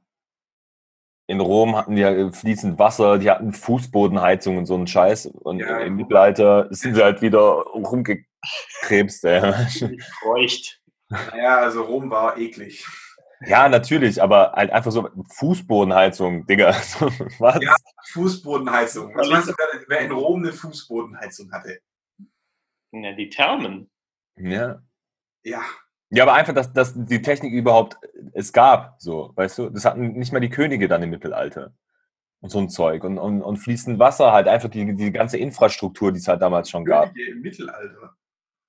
in 1.27 1.41
Rom 1.41 1.75
hatten 1.75 1.97
die 1.97 2.03
ja 2.03 2.31
fließend 2.31 2.79
Wasser, 2.79 3.19
die 3.19 3.31
hatten 3.31 3.53
Fußbodenheizung 3.55 4.59
und 4.59 4.67
so 4.67 4.75
einen 4.75 4.87
Scheiß. 4.87 5.27
Und 5.27 5.61
Ja, 5.61 5.79
im 5.81 5.99
ja. 5.99 6.05
Mittelalter 6.05 6.69
sind 6.71 6.95
sie 6.95 7.03
halt 7.03 7.23
wieder 7.23 7.41
rumgekrebst. 7.41 9.25
Ey. 9.25 9.99
Feucht. 10.21 10.83
Naja, 11.09 11.59
also 11.59 11.83
Rom 11.83 12.11
war 12.11 12.37
eklig. 12.39 12.87
Ja, 13.41 13.69
natürlich, 13.69 14.23
aber 14.23 14.53
halt 14.53 14.71
einfach 14.71 14.91
so 14.91 15.09
Fußbodenheizung, 15.35 16.47
Digga. 16.47 16.73
So, 16.83 17.07
Was? 17.39 17.63
Ja. 17.63 17.75
Fußbodenheizung. 18.13 19.15
Was 19.15 19.29
meinst 19.29 19.49
du, 19.49 19.55
wer, 19.89 20.01
in 20.01 20.13
Rom 20.13 20.43
eine 20.43 20.53
Fußbodenheizung 20.53 21.53
hatte? 21.53 21.81
Ja, 22.93 23.13
die 23.13 23.29
Thermen. 23.29 23.91
Ja. 24.37 24.83
Ja, 25.43 25.63
Ja, 26.11 26.25
aber 26.25 26.35
einfach, 26.35 26.55
dass, 26.55 26.73
dass 26.73 26.95
die 26.97 27.23
Technik 27.23 27.53
überhaupt 27.53 27.99
es 28.33 28.53
gab, 28.53 29.01
so, 29.01 29.33
weißt 29.37 29.59
du? 29.59 29.71
Das 29.71 29.85
hatten 29.85 30.13
nicht 30.15 30.33
mal 30.33 30.41
die 30.41 30.51
Könige 30.51 30.89
dann 30.89 31.03
im 31.03 31.11
Mittelalter. 31.11 31.75
Und 32.41 32.51
so 32.51 32.59
ein 32.59 32.69
Zeug. 32.69 33.05
Und, 33.05 33.19
und, 33.19 33.43
und 33.43 33.57
fließend 33.59 33.99
Wasser, 33.99 34.33
halt 34.33 34.49
einfach 34.49 34.69
die, 34.69 34.95
die 34.95 35.13
ganze 35.13 35.39
Infrastruktur, 35.39 36.13
die 36.13 36.19
es 36.19 36.29
halt 36.29 36.43
damals 36.43 36.71
schon 36.71 36.85
gab. 36.85 37.13
Könige 37.13 37.31
im 37.33 37.41
Mittelalter. 37.41 38.17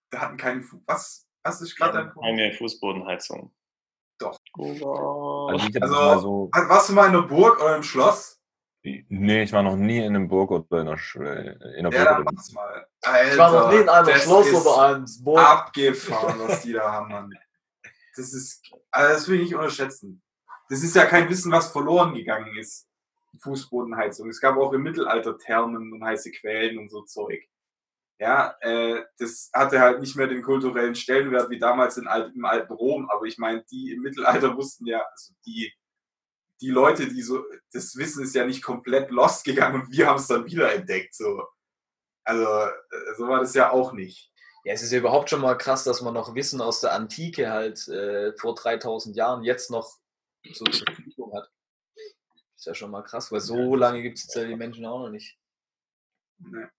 Da 0.10 0.21
hatten 0.21 0.38
keinen 0.38 0.62
Fu 0.62 0.82
Was? 0.86 1.27
Was 1.47 1.62
ist 1.62 1.75
gerade 1.75 2.05
Punkt? 2.12 2.21
Keine 2.27 2.53
Fußbodenheizung. 2.53 3.53
Doch. 4.19 4.38
Oh. 4.57 5.47
Also 5.51 5.67
Also- 5.81 6.19
so. 6.21 6.49
War- 6.53 6.69
Warst 6.69 6.89
du 6.89 6.93
mal 6.93 7.07
in 7.07 7.15
einer 7.15 7.23
Burg 7.27 7.62
oder 7.62 7.75
im 7.77 7.83
Schloss? 7.83 8.36
Nee, 8.83 9.43
ich 9.43 9.52
war 9.52 9.63
noch 9.63 9.75
nie 9.75 9.98
in 10.00 10.15
einem 10.15 10.27
Burg 10.29 10.50
oder 10.52 10.81
in 10.81 10.87
einer, 10.87 10.98
Sch- 10.98 11.19
in 11.19 11.85
einer 11.85 11.93
Ja, 11.93 12.04
Burg. 12.06 12.19
oder 12.21 12.31
mach's 12.33 12.52
mal. 12.54 12.87
Ich 13.31 13.37
war 13.37 13.52
noch 13.52 13.69
nie 13.71 13.77
in 13.81 13.89
einem 13.89 14.08
das 14.08 14.23
Schloss 14.23 14.48
ist 14.48 14.65
oder 14.65 14.81
einem 14.95 15.06
Burg. 15.21 15.39
Abgefahren, 15.39 16.39
was 16.48 16.62
die 16.62 16.73
da 16.73 16.91
haben, 16.91 17.10
Mann. 17.10 17.33
Das 18.15 18.33
ist, 18.33 18.62
also 18.91 19.13
das 19.13 19.27
will 19.27 19.35
ich 19.41 19.43
nicht 19.50 19.56
unterschätzen. 19.56 20.21
Das 20.69 20.83
ist 20.83 20.95
ja 20.95 21.06
kein 21.06 21.29
Wissen, 21.29 21.52
was 21.52 21.71
verloren 21.71 22.13
gegangen 22.13 22.56
ist. 22.58 22.87
Fußbodenheizung. 23.39 24.29
Es 24.29 24.39
gab 24.41 24.58
auch 24.58 24.73
im 24.73 24.81
Mittelalter 24.83 25.37
Thermen 25.37 25.93
und 25.93 26.04
heiße 26.04 26.31
Quellen 26.31 26.77
und 26.79 26.89
so 26.89 27.04
Zeug. 27.04 27.43
Ja, 28.20 28.56
äh, 28.62 29.04
das 29.20 29.52
hatte 29.54 29.80
halt 29.80 30.00
nicht 30.00 30.15
mehr 30.15 30.28
den 30.28 30.42
kulturellen 30.42 30.96
Stellenwert 30.96 31.52
wie 31.52 31.60
damals 31.60 31.98
in 31.98 32.08
alt, 32.08 32.34
im 32.36 32.46
alten 32.46 32.74
Rom, 32.74 33.10
aber 33.10 33.26
ich 33.26 33.38
meine, 33.38 33.63
die 33.65 33.92
im 33.94 34.02
Mittelalter 34.02 34.56
wussten 34.58 34.88
ja, 34.88 35.06
also 35.12 35.34
die, 35.46 35.72
die 36.62 36.70
Leute, 36.72 37.08
die 37.08 37.22
so, 37.22 37.46
das 37.72 37.96
Wissen 37.96 38.24
ist 38.24 38.34
ja 38.34 38.46
nicht 38.46 38.63
komplett 38.63 39.12
lost 39.12 39.46
gegangen 39.46 39.82
und 39.82 39.92
wir 39.92 40.08
haben 40.08 40.18
es 40.18 40.28
dann 40.28 40.46
wiederentdeckt. 40.46 41.13
So. 41.13 41.44
Also, 42.24 42.44
äh, 42.44 43.15
so 43.18 43.28
war 43.28 43.40
das 43.40 43.54
ja 43.54 43.70
auch 43.70 43.94
nicht. 43.94 44.32
Ja, 44.63 44.74
es 44.74 44.82
ist 44.82 44.92
ja 44.92 44.98
überhaupt 44.98 45.30
schon 45.30 45.42
mal 45.42 45.56
krass, 45.56 45.84
dass 45.84 46.02
man 46.02 46.15
noch 46.15 46.34
Wissen 46.34 46.60
aus 46.60 46.82
der 46.82 46.94
Antike 46.94 47.52
halt 47.52 47.88
äh, 47.88 48.34
vor 48.34 48.56
3000 48.56 49.15
Jahren 49.15 49.44
jetzt 49.44 49.70
noch 49.70 49.96
so 50.52 50.65
zur 50.65 50.86
Verfügung 50.86 51.34
hat. 51.36 51.50
ja 52.65 52.74
schon 52.74 52.92
mal 52.92 53.04
krass, 53.04 53.32
weil 53.32 53.42
so 53.42 53.76
lange 53.76 54.02
gibt 54.02 54.18
es 54.18 54.34
ja 54.34 54.44
die 54.44 54.56
Menschen 54.56 54.86
auch 54.86 55.00
noch 55.00 55.10
nicht. 55.10 55.38
Ne. 56.40 56.70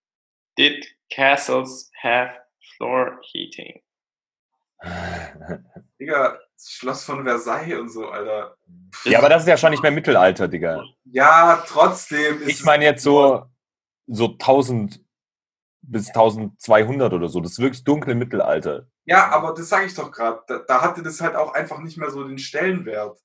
Did 0.58 0.84
castles 1.10 1.90
have 2.02 2.32
floor 2.76 3.20
heating? 3.32 3.80
Digga, 6.00 6.38
das 6.54 6.70
Schloss 6.70 7.04
von 7.04 7.24
Versailles 7.24 7.78
und 7.78 7.88
so, 7.90 8.08
Alter. 8.08 8.56
Ja, 9.04 9.18
aber 9.18 9.28
das 9.28 9.42
ist 9.42 9.48
ja 9.48 9.56
schon 9.56 9.70
nicht 9.70 9.82
mehr 9.82 9.92
Mittelalter, 9.92 10.48
Digga. 10.48 10.84
Ja, 11.04 11.64
trotzdem 11.66 12.42
ist 12.42 12.48
Ich 12.48 12.64
meine 12.64 12.84
jetzt 12.84 13.02
so, 13.02 13.46
so 14.08 14.26
1000 14.32 15.00
bis 15.82 16.08
1200 16.08 17.12
oder 17.12 17.28
so. 17.28 17.40
Das 17.40 17.52
ist 17.52 17.58
wirklich 17.60 17.84
dunkle 17.84 18.14
Mittelalter. 18.14 18.88
Ja, 19.04 19.30
aber 19.30 19.54
das 19.54 19.68
sage 19.68 19.86
ich 19.86 19.94
doch 19.94 20.10
gerade. 20.10 20.42
Da, 20.46 20.58
da 20.58 20.82
hatte 20.82 21.02
das 21.02 21.20
halt 21.20 21.34
auch 21.36 21.54
einfach 21.54 21.78
nicht 21.78 21.96
mehr 21.96 22.10
so 22.10 22.26
den 22.26 22.38
Stellenwert. 22.38 23.18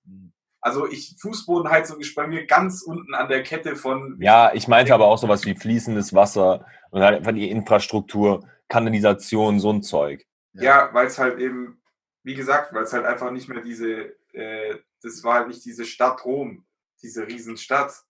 Also 0.64 0.88
ich, 0.88 1.18
Fußbodenheizung 1.20 2.00
ist 2.00 2.16
bei 2.16 2.26
mir 2.26 2.46
ganz 2.46 2.84
unten 2.84 3.14
an 3.14 3.28
der 3.28 3.44
Kette 3.44 3.76
von. 3.76 4.18
Ja, 4.22 4.54
ich 4.54 4.70
meinte 4.70 4.94
aber 4.94 5.08
auch 5.08 5.18
sowas 5.18 5.46
wie 5.46 5.56
fließendes 5.56 6.14
Wasser 6.14 6.66
und 6.90 7.02
halt 7.02 7.18
einfach 7.18 7.34
die 7.34 7.52
Infrastruktur, 7.52 8.48
Kanalisation, 8.70 9.60
so 9.60 9.72
ein 9.74 9.84
Zeug. 9.84 10.26
Ja, 10.54 10.90
weil 10.94 11.08
es 11.08 11.20
halt 11.20 11.38
eben, 11.40 11.82
wie 12.24 12.34
gesagt, 12.34 12.74
weil 12.74 12.84
es 12.84 12.94
halt 12.94 13.06
einfach 13.06 13.30
nicht 13.32 13.50
mehr 13.50 13.62
diese, 13.62 14.16
äh, 14.32 14.78
das 15.02 15.22
war 15.26 15.40
halt 15.40 15.50
nicht 15.50 15.66
diese 15.66 15.84
Stadt 15.84 16.24
Rom, 16.24 16.66
diese 17.02 17.28
Riesenstadt. 17.28 18.02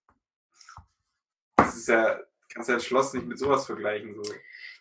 Das 1.56 1.76
ist 1.76 1.88
ja, 1.88 2.20
kannst 2.54 2.70
ja 2.70 2.76
ein 2.76 2.82
Schloss 2.82 3.16
nicht 3.16 3.26
mit 3.26 3.39
sowas 3.39 3.66
vergleichen. 3.66 4.14
So. 4.22 4.32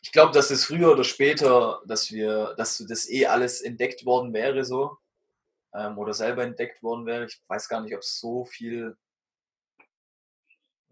Ich 0.03 0.13
glaube, 0.13 0.33
dass 0.33 0.51
es 0.51 0.67
früher 0.67 0.93
oder 0.93 1.05
später, 1.05 1.81
dass 1.87 2.13
wir, 2.13 2.53
dass 2.59 2.85
das 2.87 3.09
eh 3.09 3.25
alles 3.29 3.63
entdeckt 3.63 4.05
worden 4.05 4.35
wäre, 4.35 4.63
so. 4.63 4.99
Ähm, 5.75 5.97
oder 5.99 6.13
selber 6.13 6.43
entdeckt 6.43 6.83
worden 6.83 7.07
wäre. 7.07 7.25
Ich 7.25 7.43
weiß 7.49 7.69
gar 7.69 7.81
nicht, 7.81 7.95
ob 7.95 8.01
es 8.01 8.19
so 8.21 8.45
viel 8.45 8.97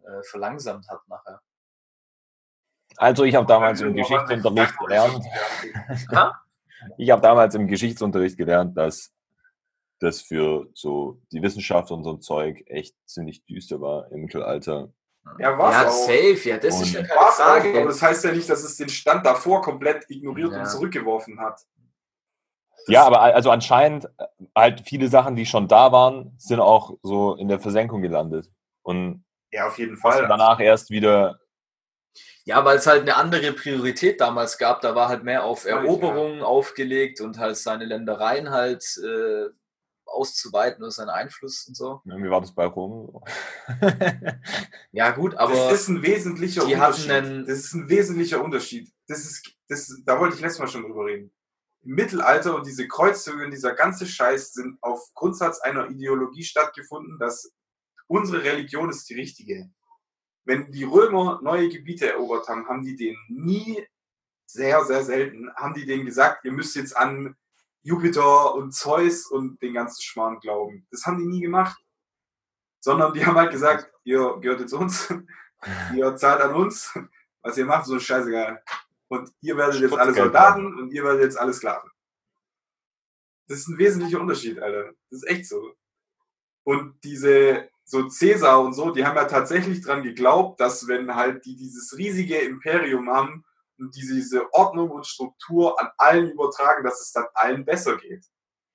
äh, 0.02 0.22
verlangsamt 0.22 0.88
hat 0.88 1.06
nachher. 1.08 1.40
Also 2.96 3.24
ich 3.24 3.34
habe 3.34 3.46
damals 3.46 3.80
im 3.82 3.94
Geschichtsunterricht 3.94 4.78
gelernt, 4.78 5.24
ich 6.98 7.10
habe 7.10 7.22
damals 7.22 7.54
im 7.54 7.66
Geschichtsunterricht 7.68 8.36
gelernt, 8.36 8.76
dass 8.76 9.12
das 10.00 10.22
für 10.22 10.66
so 10.74 11.20
die 11.30 11.42
Wissenschaft 11.42 11.90
und 11.90 12.02
so 12.04 12.14
ein 12.14 12.20
Zeug 12.22 12.62
echt 12.66 12.96
ziemlich 13.06 13.44
düster 13.44 13.80
war 13.80 14.10
im 14.10 14.22
Mittelalter. 14.22 14.92
Ja, 15.38 15.56
war's 15.58 15.74
ja, 15.74 15.88
auch. 15.88 15.92
safe, 15.92 16.48
ja, 16.48 16.56
das 16.56 16.80
ist 16.80 16.92
ja 16.94 17.00
Und- 17.00 17.06
keine 17.08 17.20
auch, 17.20 17.38
aber 17.38 17.60
Frage. 17.60 17.84
das 17.84 18.00
heißt 18.02 18.24
ja 18.24 18.32
nicht, 18.32 18.48
dass 18.48 18.64
es 18.64 18.76
den 18.78 18.88
Stand 18.88 19.24
davor 19.26 19.60
komplett 19.60 20.06
ignoriert 20.08 20.52
Ja. 20.52 20.60
und 20.60 20.66
zurückgeworfen 20.66 21.38
hat. 21.38 21.60
Ja, 22.88 23.04
aber 23.04 23.20
al- 23.22 23.32
also 23.32 23.50
anscheinend 23.50 24.06
äh, 24.18 24.26
halt 24.56 24.80
viele 24.82 25.08
Sachen, 25.08 25.36
die 25.36 25.46
schon 25.46 25.68
da 25.68 25.92
waren, 25.92 26.34
sind 26.38 26.60
auch 26.60 26.96
so 27.02 27.34
in 27.34 27.48
der 27.48 27.60
Versenkung 27.60 28.02
gelandet. 28.02 28.50
Und 28.82 29.24
Ja, 29.52 29.66
auf 29.68 29.78
jeden 29.78 29.96
Fall. 29.96 30.26
danach 30.28 30.60
erst 30.60 30.90
wieder 30.90 31.38
Ja, 32.44 32.64
weil 32.64 32.78
es 32.78 32.86
halt 32.86 33.02
eine 33.02 33.16
andere 33.16 33.52
Priorität 33.52 34.20
damals 34.20 34.58
gab. 34.58 34.80
Da 34.80 34.94
war 34.94 35.08
halt 35.08 35.22
mehr 35.24 35.44
auf 35.44 35.64
Eroberungen 35.66 36.42
aufgelegt 36.42 37.20
und 37.20 37.38
halt 37.38 37.56
seine 37.56 37.84
Ländereien 37.84 38.50
halt 38.50 38.82
äh, 39.04 39.46
auszuweiten 40.06 40.82
oder 40.82 40.90
seinen 40.90 41.10
Einfluss 41.10 41.66
und 41.68 41.76
so. 41.76 42.00
Ja, 42.04 42.16
Wie 42.16 42.30
war 42.30 42.40
das 42.40 42.52
bei 42.52 42.64
Rom? 42.66 43.22
Ja, 44.92 45.10
gut, 45.12 45.36
aber 45.36 45.52
das 45.54 45.82
ist 45.82 45.88
ein 45.88 46.02
wesentlicher 46.02 46.64
Unterschied. 46.64 47.48
das 47.48 47.58
ist 47.58 47.74
ein 47.74 47.88
wesentlicher 47.88 48.42
Unterschied. 48.42 48.90
Das 49.06 49.20
ist, 49.20 49.52
das, 49.68 50.02
da 50.04 50.18
wollte 50.18 50.34
ich 50.34 50.40
letztes 50.40 50.58
Mal 50.58 50.66
schon 50.68 50.82
drüber 50.82 51.04
reden. 51.06 51.30
Im 51.82 51.94
Mittelalter 51.94 52.54
und 52.54 52.66
diese 52.66 52.86
Kreuzzüge 52.86 53.44
und 53.44 53.50
dieser 53.50 53.74
ganze 53.74 54.06
Scheiß 54.06 54.52
sind 54.52 54.78
auf 54.82 55.12
Grundsatz 55.14 55.60
einer 55.60 55.88
Ideologie 55.88 56.42
stattgefunden, 56.42 57.18
dass 57.18 57.52
unsere 58.06 58.44
Religion 58.44 58.90
ist 58.90 59.08
die 59.08 59.14
richtige. 59.14 59.70
Wenn 60.44 60.70
die 60.72 60.84
Römer 60.84 61.40
neue 61.42 61.68
Gebiete 61.68 62.10
erobert 62.10 62.48
haben, 62.48 62.68
haben 62.68 62.82
die 62.82 62.96
denen 62.96 63.18
nie, 63.28 63.86
sehr, 64.46 64.84
sehr 64.84 65.04
selten, 65.04 65.54
haben 65.54 65.74
die 65.74 65.86
denen 65.86 66.04
gesagt, 66.04 66.44
ihr 66.44 66.52
müsst 66.52 66.74
jetzt 66.74 66.96
an 66.96 67.36
Jupiter 67.82 68.54
und 68.54 68.72
Zeus 68.72 69.26
und 69.26 69.62
den 69.62 69.74
ganzen 69.74 70.02
Schmarrn 70.02 70.40
glauben. 70.40 70.86
Das 70.90 71.06
haben 71.06 71.18
die 71.18 71.26
nie 71.26 71.40
gemacht. 71.40 71.80
Sondern 72.80 73.12
die 73.12 73.24
haben 73.24 73.36
halt 73.36 73.52
gesagt, 73.52 73.92
ihr 74.04 74.38
gehört 74.40 74.60
jetzt 74.60 74.72
uns, 74.72 75.12
ihr 75.94 76.16
zahlt 76.16 76.40
an 76.40 76.54
uns, 76.54 76.98
was 77.42 77.56
ihr 77.56 77.66
macht, 77.66 77.86
so 77.86 77.98
scheißegal. 77.98 78.62
Und 79.10 79.32
ihr 79.40 79.56
werdet 79.56 79.80
jetzt 79.80 79.98
alle 79.98 80.14
Soldaten 80.14 80.78
und 80.78 80.92
ihr 80.92 81.02
werdet 81.02 81.22
jetzt 81.22 81.38
alle 81.38 81.52
Sklaven. 81.52 81.90
Das 83.48 83.58
ist 83.58 83.68
ein 83.68 83.78
wesentlicher 83.78 84.20
Unterschied, 84.20 84.60
Alter. 84.60 84.92
Das 85.10 85.22
ist 85.22 85.28
echt 85.28 85.48
so. 85.48 85.74
Und 86.62 87.02
diese, 87.02 87.68
so 87.84 88.08
Cäsar 88.08 88.60
und 88.60 88.72
so, 88.72 88.92
die 88.92 89.04
haben 89.04 89.16
ja 89.16 89.24
tatsächlich 89.24 89.80
dran 89.80 90.04
geglaubt, 90.04 90.60
dass 90.60 90.86
wenn 90.86 91.16
halt 91.16 91.44
die 91.44 91.56
dieses 91.56 91.98
riesige 91.98 92.38
Imperium 92.38 93.10
haben 93.10 93.44
und 93.78 93.96
die 93.96 94.02
diese 94.02 94.52
Ordnung 94.54 94.90
und 94.90 95.06
Struktur 95.06 95.80
an 95.80 95.90
allen 95.98 96.30
übertragen, 96.30 96.84
dass 96.84 97.00
es 97.00 97.10
dann 97.10 97.26
allen 97.34 97.64
besser 97.64 97.96
geht. 97.96 98.24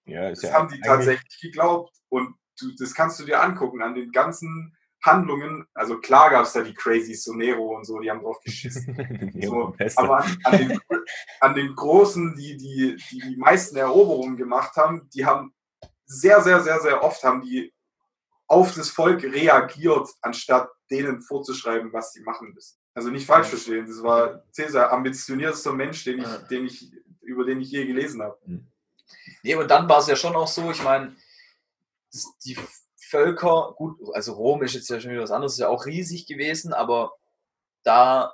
Ja, 0.04 0.30
ist 0.30 0.44
Das 0.44 0.52
ja 0.52 0.58
haben 0.58 0.68
die 0.68 0.82
tatsächlich 0.82 1.40
geglaubt. 1.40 1.96
Und 2.10 2.36
du, 2.60 2.76
das 2.78 2.94
kannst 2.94 3.22
du 3.22 3.24
dir 3.24 3.42
angucken 3.42 3.82
an 3.82 3.96
den 3.96 4.12
ganzen 4.12 4.76
Handlungen. 5.06 5.66
Also 5.74 6.00
klar 6.00 6.32
gab 6.32 6.46
es 6.46 6.54
da 6.54 6.62
die 6.62 6.74
Crazies, 6.74 7.24
so 7.24 7.34
Nero 7.34 7.76
und 7.76 7.86
so, 7.86 8.00
die 8.00 8.10
haben 8.10 8.22
drauf 8.22 8.40
geschissen. 8.42 9.32
So, 9.46 9.76
aber 9.96 10.24
an, 10.24 10.38
an, 10.44 10.58
den, 10.58 10.80
an 11.40 11.56
den 11.56 11.76
Großen, 11.76 12.36
die 12.36 12.58
die, 12.58 12.96
die 13.12 13.20
die 13.20 13.38
meisten 13.38 13.76
Eroberungen 13.76 14.38
gemacht 14.38 14.76
haben, 14.76 15.10
die 15.14 15.26
haben 15.26 15.54
sehr, 16.06 16.42
sehr, 16.42 16.62
sehr, 16.62 16.80
sehr 16.80 17.04
oft 17.04 17.24
haben 17.24 17.42
die 17.42 17.74
auf 18.48 18.74
das 18.74 18.90
Volk 18.90 19.24
reagiert, 19.24 20.10
anstatt 20.22 20.70
denen 20.90 21.22
vorzuschreiben, 21.22 21.92
was 21.94 22.14
sie 22.14 22.22
machen 22.22 22.54
müssen. 22.54 22.78
Also 22.94 23.10
nicht 23.10 23.26
falsch 23.26 23.48
verstehen, 23.48 23.88
das 23.88 24.02
war 24.04 24.44
Cäsar, 24.52 24.92
ambitioniertester 24.92 25.74
Mensch, 25.74 26.04
den 26.04 26.20
ich, 26.20 26.28
den 26.50 26.66
ich, 26.66 26.94
über 27.22 27.44
den 27.44 27.62
ich 27.62 27.72
je 27.72 27.86
gelesen 27.86 28.22
habe. 28.22 28.38
Nee, 29.44 29.56
und 29.56 29.70
dann 29.70 29.90
war 29.90 30.00
es 30.00 30.08
ja 30.08 30.16
schon 30.16 30.36
auch 30.36 30.48
so, 30.48 30.72
ich 30.72 30.84
meine, 30.84 31.16
die 32.46 32.58
Völker, 33.10 33.74
gut, 33.78 34.00
also 34.14 34.34
Rom 34.34 34.64
ist 34.64 34.74
jetzt 34.74 34.90
ja 34.90 35.00
schon 35.00 35.12
wieder 35.12 35.24
was 35.24 35.32
anderes, 35.32 35.54
ist 35.54 35.60
ja 35.60 35.70
auch 35.70 35.86
riesig 35.86 36.26
gewesen, 36.26 36.74
aber 36.74 37.14
da 37.84 38.34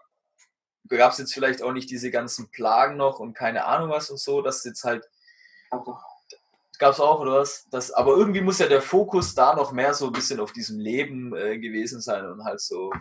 gab 0.87 1.11
es 1.11 1.17
jetzt 1.17 1.33
vielleicht 1.33 1.61
auch 1.61 1.73
nicht 1.73 1.89
diese 1.89 2.11
ganzen 2.11 2.49
Plagen 2.51 2.97
noch 2.97 3.19
und 3.19 3.33
keine 3.33 3.65
Ahnung 3.65 3.89
was 3.89 4.09
und 4.09 4.19
so, 4.19 4.41
dass 4.41 4.63
jetzt 4.63 4.83
halt, 4.83 5.09
gab 6.79 6.93
es 6.93 6.99
auch 6.99 7.19
oder 7.19 7.39
was? 7.39 7.67
Das, 7.69 7.91
aber 7.91 8.15
irgendwie 8.15 8.41
muss 8.41 8.59
ja 8.59 8.67
der 8.67 8.81
Fokus 8.81 9.35
da 9.35 9.55
noch 9.55 9.71
mehr 9.71 9.93
so 9.93 10.07
ein 10.07 10.13
bisschen 10.13 10.39
auf 10.39 10.51
diesem 10.53 10.79
Leben 10.79 11.35
äh, 11.35 11.59
gewesen 11.59 12.01
sein 12.01 12.25
und 12.25 12.43
halt 12.43 12.61
so, 12.61 12.91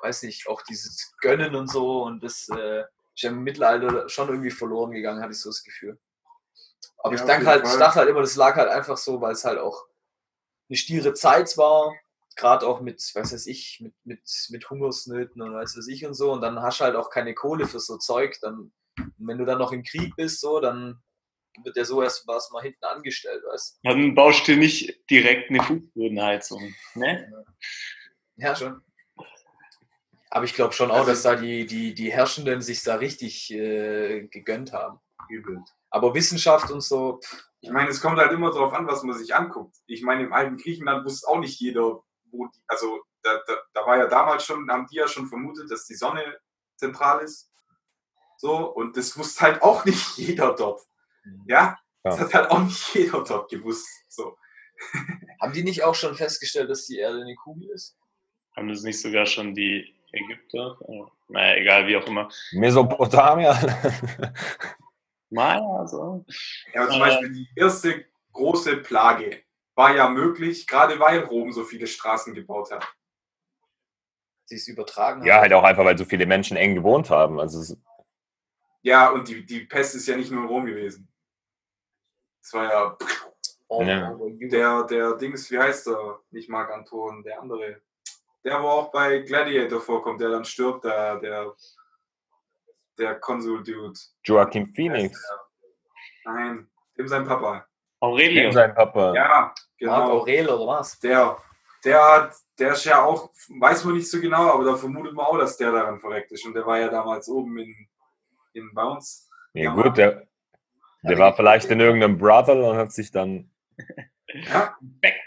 weiß 0.00 0.22
nicht, 0.24 0.48
auch 0.48 0.62
dieses 0.62 1.14
Gönnen 1.20 1.54
und 1.54 1.70
so 1.70 2.02
und 2.02 2.22
das 2.22 2.48
äh, 2.48 2.80
ist 2.80 3.22
ja 3.22 3.30
im 3.30 3.42
Mittelalter 3.42 4.08
schon 4.08 4.28
irgendwie 4.28 4.50
verloren 4.50 4.90
gegangen, 4.90 5.22
hatte 5.22 5.32
ich 5.32 5.40
so 5.40 5.50
das 5.50 5.62
Gefühl. 5.62 5.98
Aber 6.98 7.14
Ja, 7.14 7.38
ich 7.38 7.46
halt, 7.46 7.64
ich 7.66 7.76
dachte 7.76 8.00
halt 8.00 8.08
immer, 8.08 8.20
das 8.20 8.36
lag 8.36 8.56
halt 8.56 8.70
einfach 8.70 8.96
so, 8.96 9.20
weil 9.20 9.32
es 9.32 9.44
halt 9.44 9.58
auch 9.58 9.86
eine 10.74 10.78
stiere 10.78 11.14
Zeit 11.14 11.56
war, 11.56 11.94
gerade 12.34 12.66
auch 12.66 12.80
mit, 12.80 13.00
was 13.14 13.32
weiß 13.32 13.46
ich, 13.46 13.78
mit, 13.80 13.94
mit, 14.02 14.20
mit 14.50 14.68
Hungersnöten 14.68 15.40
und 15.40 15.54
weiß 15.54 15.76
was 15.78 15.86
ich 15.86 16.04
und 16.04 16.14
so. 16.14 16.32
Und 16.32 16.40
dann 16.40 16.60
hast 16.60 16.80
du 16.80 16.84
halt 16.84 16.96
auch 16.96 17.10
keine 17.10 17.32
Kohle 17.32 17.68
für 17.68 17.78
so 17.78 17.96
Zeug. 17.96 18.36
Dann, 18.42 18.72
und 18.98 19.14
wenn 19.18 19.38
du 19.38 19.44
dann 19.44 19.58
noch 19.58 19.70
im 19.70 19.84
Krieg 19.84 20.16
bist, 20.16 20.40
so, 20.40 20.58
dann 20.58 21.00
wird 21.62 21.76
ja 21.76 21.84
so 21.84 22.02
erst 22.02 22.26
was 22.26 22.50
mal 22.50 22.62
hinten 22.62 22.84
angestellt, 22.84 23.44
weißt 23.48 23.78
Dann 23.84 24.16
baust 24.16 24.48
du 24.48 24.56
nicht 24.56 25.08
direkt 25.08 25.50
eine 25.50 25.62
Fußbodenheizung. 25.62 26.74
Ne? 26.96 27.32
Ja, 28.34 28.56
schon. 28.56 28.82
Aber 30.30 30.44
ich 30.44 30.54
glaube 30.54 30.72
schon 30.74 30.90
auch, 30.90 30.96
Also- 31.06 31.10
dass 31.12 31.22
da 31.22 31.36
die, 31.36 31.66
die, 31.66 31.94
die 31.94 32.12
Herrschenden 32.12 32.62
sich 32.62 32.82
da 32.82 32.96
richtig 32.96 33.52
äh, 33.52 34.26
gegönnt 34.26 34.72
haben. 34.72 34.98
Übel. 35.28 35.62
Aber 35.94 36.12
Wissenschaft 36.12 36.72
und 36.72 36.80
so, 36.82 37.20
pff, 37.22 37.44
Ich 37.60 37.70
meine, 37.70 37.88
es 37.88 38.00
kommt 38.00 38.18
halt 38.18 38.32
immer 38.32 38.50
darauf 38.50 38.72
an, 38.72 38.88
was 38.88 39.04
man 39.04 39.16
sich 39.16 39.32
anguckt. 39.32 39.76
Ich 39.86 40.02
meine, 40.02 40.24
im 40.24 40.32
alten 40.32 40.56
Griechenland 40.56 41.04
wusste 41.04 41.28
auch 41.28 41.38
nicht 41.38 41.60
jeder, 41.60 42.00
wo 42.32 42.46
die, 42.48 42.60
also 42.66 43.00
da, 43.22 43.40
da, 43.46 43.54
da 43.72 43.86
war 43.86 43.96
ja 43.98 44.08
damals 44.08 44.44
schon, 44.44 44.68
haben 44.68 44.86
die 44.90 44.96
ja 44.96 45.06
schon 45.06 45.28
vermutet, 45.28 45.70
dass 45.70 45.86
die 45.86 45.94
Sonne 45.94 46.36
zentral 46.76 47.20
ist. 47.22 47.48
So, 48.38 48.72
und 48.74 48.96
das 48.96 49.16
wusste 49.16 49.40
halt 49.42 49.62
auch 49.62 49.84
nicht 49.84 50.04
jeder 50.18 50.52
dort. 50.54 50.80
Ja, 51.46 51.78
das 52.02 52.18
Ja. 52.18 52.24
hat 52.24 52.34
halt 52.34 52.50
auch 52.50 52.58
nicht 52.58 52.92
jeder 52.94 53.22
dort 53.22 53.48
gewusst. 53.48 53.86
So. 54.08 54.36
haben 55.40 55.52
die 55.52 55.62
nicht 55.62 55.84
auch 55.84 55.94
schon 55.94 56.16
festgestellt, 56.16 56.70
dass 56.70 56.86
die 56.86 56.98
Erde 56.98 57.20
eine 57.20 57.36
Kugel 57.36 57.70
ist? 57.70 57.96
Haben 58.56 58.68
das 58.68 58.82
nicht 58.82 59.00
sogar 59.00 59.26
schon 59.26 59.54
die 59.54 59.94
Ägypter? 60.12 60.76
Naja, 61.28 61.54
egal, 61.56 61.86
wie 61.86 61.96
auch 61.96 62.06
immer. 62.08 62.28
Mesopotamia. 62.52 63.54
Maya, 65.30 65.86
so. 65.86 66.24
Ja, 66.72 66.82
aber 66.82 66.90
zum 66.90 67.00
Äh. 67.02 67.04
Beispiel 67.04 67.32
die 67.32 67.48
erste 67.56 68.04
große 68.32 68.76
Plage 68.78 69.42
war 69.74 69.94
ja 69.94 70.08
möglich, 70.08 70.66
gerade 70.66 70.98
weil 71.00 71.20
Rom 71.20 71.52
so 71.52 71.64
viele 71.64 71.86
Straßen 71.86 72.34
gebaut 72.34 72.70
hat. 72.70 72.86
Die 74.50 74.56
es 74.56 74.68
übertragen 74.68 75.24
ja, 75.24 75.34
haben? 75.34 75.40
halt 75.42 75.52
auch 75.54 75.62
einfach, 75.64 75.84
weil 75.84 75.96
so 75.98 76.04
viele 76.04 76.26
Menschen 76.26 76.56
eng 76.56 76.74
gewohnt 76.74 77.10
haben. 77.10 77.40
Also 77.40 77.76
Ja, 78.82 79.10
und 79.10 79.26
die, 79.28 79.44
die 79.44 79.60
Pest 79.60 79.94
ist 79.94 80.06
ja 80.06 80.16
nicht 80.16 80.30
nur 80.30 80.42
in 80.42 80.48
Rom 80.48 80.66
gewesen. 80.66 81.08
Es 82.42 82.52
war 82.52 82.64
ja 82.64 82.96
Ja. 83.86 84.10
over 84.12 84.28
you. 84.28 84.48
Der, 84.50 84.84
der 84.84 85.14
Dings, 85.16 85.50
wie 85.50 85.58
heißt 85.58 85.88
er? 85.88 86.20
Nicht 86.30 86.48
Marc 86.50 86.70
Anton, 86.70 87.22
der 87.22 87.40
andere. 87.40 87.80
Der, 88.44 88.62
wo 88.62 88.66
auch 88.68 88.92
bei 88.92 89.20
Gladiator 89.20 89.80
vorkommt, 89.80 90.20
der 90.20 90.28
dann 90.28 90.44
stirbt, 90.44 90.84
der, 90.84 91.18
der, 91.18 91.54
der 92.98 93.16
Konsul-Dude. 93.16 93.98
Joaquin 94.24 94.72
Phoenix. 94.74 95.20
Nein, 96.24 96.68
dem 96.96 97.08
sein 97.08 97.24
Papa. 97.24 97.66
Aurelio. 98.00 98.50
Sein 98.52 98.74
Papa. 98.74 99.14
Ja, 99.14 99.28
Marc 99.28 99.56
genau. 99.78 100.18
Aurel 100.18 100.48
oder 100.48 100.66
was? 100.66 100.98
Der, 101.00 101.38
der 101.84 102.02
hat, 102.02 102.34
der 102.58 102.72
ist 102.72 102.84
ja 102.84 103.02
auch, 103.02 103.30
weiß 103.60 103.84
man 103.84 103.94
nicht 103.94 104.10
so 104.10 104.20
genau, 104.20 104.50
aber 104.50 104.64
da 104.64 104.76
vermutet 104.76 105.14
man 105.14 105.26
auch, 105.26 105.38
dass 105.38 105.56
der 105.56 105.72
daran 105.72 106.00
verreckt 106.00 106.32
ist. 106.32 106.46
Und 106.46 106.54
der 106.54 106.66
war 106.66 106.78
ja 106.78 106.88
damals 106.88 107.28
oben 107.28 107.58
in, 107.58 107.88
in 108.52 108.72
Bounce. 108.74 109.28
Ja, 109.52 109.72
gut, 109.72 109.96
der, 109.96 110.26
der 111.02 111.18
war 111.18 111.34
vielleicht 111.36 111.70
in 111.70 111.80
irgendeinem 111.80 112.18
Brother 112.18 112.56
und 112.56 112.76
hat 112.76 112.92
sich 112.92 113.10
dann. 113.10 113.50
Ja, 114.26 114.76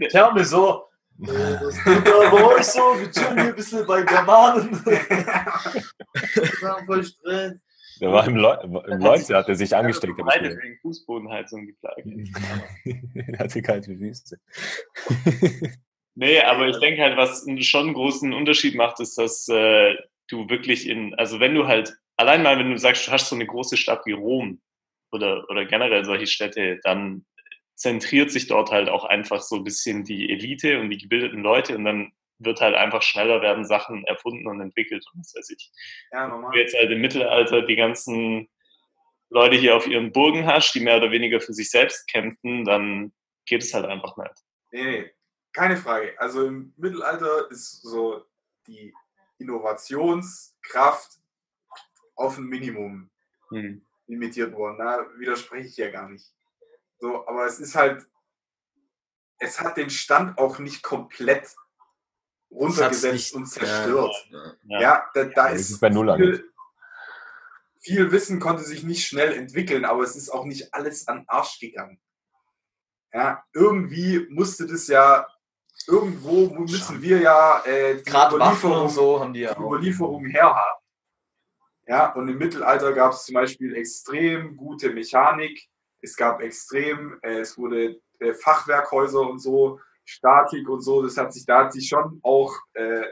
Tell 0.10 0.34
me 0.34 0.44
so. 0.44 0.90
Äh, 1.22 1.60
Das 1.60 1.76
tut 1.84 2.08
aber 2.08 2.48
euch 2.48 2.64
so, 2.64 2.80
wir 2.80 3.12
chillen 3.12 3.34
hier 3.34 3.50
ein 3.50 3.56
bisschen 3.56 3.86
bei 3.86 4.02
Germanen. 4.04 4.82
Ja, 6.62 6.78
voll 6.86 7.04
Stress. 7.04 7.54
Der 8.00 8.12
war 8.12 8.28
im, 8.28 8.36
Leu 8.36 8.56
im 8.62 9.00
Leute, 9.00 9.36
hat 9.36 9.50
er 9.50 9.56
sich 9.56 9.76
angesteckt. 9.76 10.14
ich 10.18 10.24
Beide 10.24 10.50
wegen 10.50 10.78
Fußbodenheizung 10.82 11.66
geplagt. 11.66 12.04
er 13.16 13.40
hatte 13.40 13.62
kalte 13.62 13.96
Füße. 13.98 14.38
Nee, 16.20 16.42
aber 16.42 16.68
ich 16.68 16.80
denke 16.80 17.04
halt, 17.04 17.16
was 17.16 17.46
schon 17.60 17.86
einen 17.86 17.94
großen 17.94 18.34
Unterschied 18.34 18.74
macht, 18.74 19.00
ist, 19.00 19.20
dass 19.20 19.48
äh, 19.50 19.94
du 20.28 20.50
wirklich 20.50 20.90
in, 20.90 21.14
also 21.14 21.40
wenn 21.40 21.54
du 21.54 21.68
halt, 21.68 21.94
allein 22.16 22.42
mal, 22.42 22.58
wenn 22.58 22.72
du 22.72 22.78
sagst, 22.80 23.08
du 23.08 23.12
hast 23.12 23.30
so 23.30 23.36
eine 23.36 23.46
große 23.46 23.78
Stadt 23.78 24.04
wie 24.08 24.14
Rom 24.14 24.60
oder, 25.12 25.48
oder 25.48 25.66
generell 25.66 26.06
solche 26.06 26.26
Städte, 26.26 26.80
dann 26.82 27.24
zentriert 27.78 28.32
sich 28.32 28.48
dort 28.48 28.72
halt 28.72 28.90
auch 28.90 29.06
einfach 29.06 29.42
so 29.42 29.56
ein 29.56 29.64
bisschen 29.64 30.04
die 30.04 30.30
Elite 30.32 30.80
und 30.80 30.90
die 30.90 30.98
gebildeten 30.98 31.42
Leute 31.42 31.76
und 31.78 31.86
dann 31.86 32.12
wird 32.40 32.60
halt 32.62 32.76
einfach 32.76 33.02
schneller 33.02 33.42
werden 33.42 33.66
Sachen 33.66 34.04
erfunden 34.06 34.48
und 34.48 34.60
entwickelt 34.62 35.06
und 35.14 35.20
was 35.22 35.34
weiß 35.36 35.50
ich. 35.52 35.72
ja 36.12 36.24
Wenn 36.24 36.30
normal. 36.32 36.52
du 36.54 36.60
jetzt 36.60 36.76
halt 36.78 36.92
im 36.92 37.02
Mittelalter 37.02 37.62
die 37.64 37.76
ganzen 37.76 38.50
Leute 39.30 39.56
hier 39.58 39.76
auf 39.76 39.88
ihren 39.88 40.12
Burgen 40.12 40.46
hast, 40.46 40.74
die 40.74 40.80
mehr 40.80 40.98
oder 40.98 41.12
weniger 41.12 41.40
für 41.40 41.54
sich 41.54 41.70
selbst 41.70 42.08
kämpfen, 42.12 42.66
dann 42.66 43.12
geht 43.46 43.64
es 43.64 43.74
halt 43.74 43.86
einfach 43.86 44.18
nicht. 44.18 44.34
Nee, 44.72 44.84
nee, 44.84 45.12
keine 45.54 45.78
Frage. 45.78 46.14
Also 46.20 46.46
im 46.46 46.74
Mittelalter 46.78 47.50
ist 47.50 47.82
so 47.82 48.26
die 48.68 48.94
Innovationskraft 49.40 51.20
auf 52.16 52.38
ein 52.38 52.46
Minimum 52.46 53.10
Hm. 53.50 53.86
limitiert 54.08 54.54
worden. 54.54 54.78
Da 54.80 55.06
widerspreche 55.18 55.68
ich 55.68 55.78
ja 55.78 55.90
gar 55.90 56.10
nicht. 56.10 56.26
So, 57.00 57.28
aber 57.28 57.46
es 57.46 57.60
ist 57.60 57.76
halt, 57.76 58.06
es 59.40 59.60
hat 59.62 59.78
den 59.78 59.90
Stand 59.90 60.38
auch 60.38 60.60
nicht 60.60 60.82
komplett 60.82 61.56
runtergesetzt 62.50 63.14
nicht- 63.14 63.34
und 63.36 63.46
zerstört. 63.46 64.16
Ja. 64.64 64.82
Ja, 64.82 65.12
da, 65.14 65.26
da 65.26 65.50
Ja, 65.50 65.54
ist 65.56 65.80
bei 65.80 65.90
Null 65.90 66.16
viel, 66.16 66.54
viel 67.80 68.12
Wissen 68.12 68.40
konnte 68.40 68.64
sich 68.64 68.84
nicht 68.84 69.06
schnell 69.06 69.34
entwickeln, 69.34 69.86
aber 69.86 70.04
es 70.04 70.16
ist 70.16 70.30
auch 70.30 70.46
nicht 70.46 70.74
alles 70.74 71.08
an 71.08 71.24
Arsch 71.28 71.60
gegangen. 71.60 72.00
Ja, 73.14 73.44
irgendwie 73.54 74.28
musste 74.30 74.66
das 74.68 74.88
ja, 74.88 75.28
irgendwo 75.88 76.50
müssen 76.60 77.02
wir 77.02 77.20
ja 77.20 77.64
äh, 77.66 78.02
die 78.02 78.10
Überlieferung, 78.10 78.90
so 78.90 79.20
haben 79.20 79.34
die 79.34 79.40
die 79.40 79.46
ja 79.46 79.56
auch. 79.56 79.60
Überlieferung 79.60 80.26
herhaben. 80.26 80.82
Ja, 81.86 82.12
und 82.14 82.28
im 82.28 82.38
Mittelalter 82.38 82.92
gab 82.94 83.14
es 83.14 83.24
zum 83.24 83.36
Beispiel 83.36 83.76
extrem 83.76 84.58
gute 84.58 84.90
Mechanik, 84.92 85.70
es 86.02 86.16
gab 86.16 86.42
extrem, 86.42 87.18
äh, 87.22 87.40
es 87.40 87.58
wurde 87.58 88.00
äh, 88.20 88.34
Fachwerkhäuser 88.34 89.22
und 89.22 89.40
so, 89.40 89.80
Statik 90.06 90.70
und 90.70 90.82
so, 90.82 91.04
das 91.04 91.18
hat 91.18 91.34
sich, 91.34 91.46
da 91.46 91.66
hat 91.66 91.74
sich 91.74 91.88
schon 91.88 92.20
auch 92.24 92.56
äh, 92.74 93.04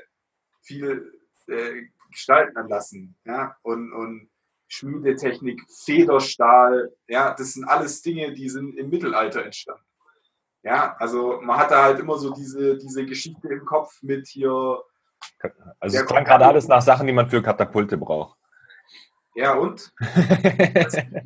viel 0.62 1.20
äh, 1.48 1.84
gestalten 2.12 2.68
lassen. 2.70 3.16
Ja, 3.26 3.58
und, 3.64 3.92
und 3.92 4.30
Schmiedetechnik, 4.68 5.62
Federstahl, 5.70 6.92
ja, 7.08 7.34
das 7.34 7.54
sind 7.54 7.66
alles 7.66 8.02
Dinge, 8.02 8.34
die 8.34 8.50
sind 8.50 8.78
im 8.78 8.90
Mittelalter 8.90 9.44
entstanden. 9.44 9.84
Ja, 10.64 10.96
also 10.98 11.40
man 11.42 11.58
hat 11.58 11.70
da 11.70 11.84
halt 11.84 12.00
immer 12.00 12.18
so 12.18 12.34
diese, 12.34 12.78
diese 12.78 13.06
Geschichte 13.06 13.50
im 13.50 13.66
Kopf 13.66 14.02
mit 14.02 14.28
hier, 14.28 14.82
Also 15.80 15.98
es 15.98 16.06
klang 16.06 16.24
gerade 16.24 16.48
alles 16.48 16.68
nach 16.68 16.82
Sachen, 16.82 17.06
die 17.06 17.14
man 17.14 17.30
für 17.30 17.42
Katapulte 17.42 17.98
braucht. 17.98 18.40
Ja 19.36 19.54
und? 19.54 19.92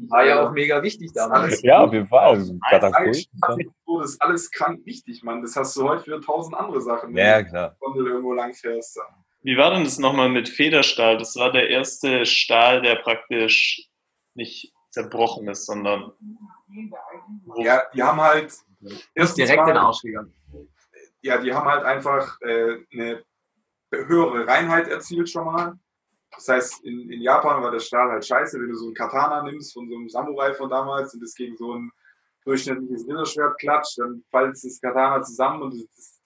War 0.10 0.26
ja 0.26 0.46
auch 0.48 0.52
mega 0.52 0.82
wichtig 0.84 1.12
damals. 1.14 1.62
ja, 1.62 1.80
auf 1.80 1.94
jeden 1.94 2.08
Fall. 2.08 2.30
Also 2.30 2.58
das 2.62 4.12
ist 4.12 4.22
alles 4.22 4.52
krank 4.52 4.86
wichtig, 4.86 5.24
Mann. 5.24 5.42
Das 5.42 5.56
hast 5.56 5.76
du 5.76 5.88
heute 5.88 6.04
für 6.04 6.22
tausend 6.22 6.56
andere 6.56 6.82
Sachen, 6.82 7.14
wenn 7.14 7.26
Ja, 7.26 7.42
du 7.42 7.50
klar. 7.50 7.70
der 7.70 7.78
Gondel 7.80 8.08
irgendwo 8.08 8.34
lang 8.34 8.54
fährst. 8.54 9.00
Wie 9.42 9.56
war 9.58 9.72
denn 9.72 9.84
das 9.86 10.00
nochmal 10.00 10.30
mit 10.30 10.50
Federstahl? 10.50 11.18
Das 11.18 11.36
war 11.38 11.52
der 11.52 11.70
erste 11.70 12.26
Stahl, 12.26 12.82
der 12.82 12.96
praktisch 12.96 13.88
nicht 14.34 14.74
zerbrochen 14.90 15.48
ist, 15.48 15.66
sondern 15.66 16.12
Ja, 17.58 17.84
die 17.94 18.04
haben 18.04 18.20
halt 18.22 18.54
Direkt 18.82 19.60
in 19.62 19.66
den 19.68 19.78
Arsch 19.78 20.02
gegangen. 20.02 20.34
ja, 21.22 21.38
die 21.38 21.54
haben 21.54 21.68
halt 21.68 21.84
einfach 21.84 22.40
äh, 22.42 22.78
eine 22.94 23.24
höhere 23.92 24.48
Reinheit 24.48 24.88
erzielt 24.88 25.30
schon 25.30 25.46
mal. 25.46 25.74
Das 26.36 26.48
heißt, 26.48 26.84
in, 26.86 27.10
in 27.10 27.22
Japan 27.22 27.62
war 27.64 27.72
der 27.72 27.80
Stahl 27.80 28.10
halt 28.12 28.26
scheiße, 28.26 28.60
wenn 28.60 28.70
du 28.70 28.76
so 28.76 28.86
einen 28.86 28.94
Katana 28.94 29.44
nimmst 29.44 29.74
von 29.74 29.90
so 29.90 29.96
einem 29.96 30.10
Samurai 30.10 30.54
von 30.54 30.70
damals 30.70 31.14
und 31.14 31.22
das 31.22 31.34
gegen 31.34 31.58
so 31.58 31.74
ein 31.74 31.92
durchschnittliches 32.46 33.08
Ritterschwert 33.08 33.60
klatscht, 33.60 33.98
dann 34.00 34.24
faltet 34.30 34.64
das 34.64 34.80
Katana 34.80 35.22
zusammen 35.22 35.64
und 35.64 35.74
das, 35.74 36.22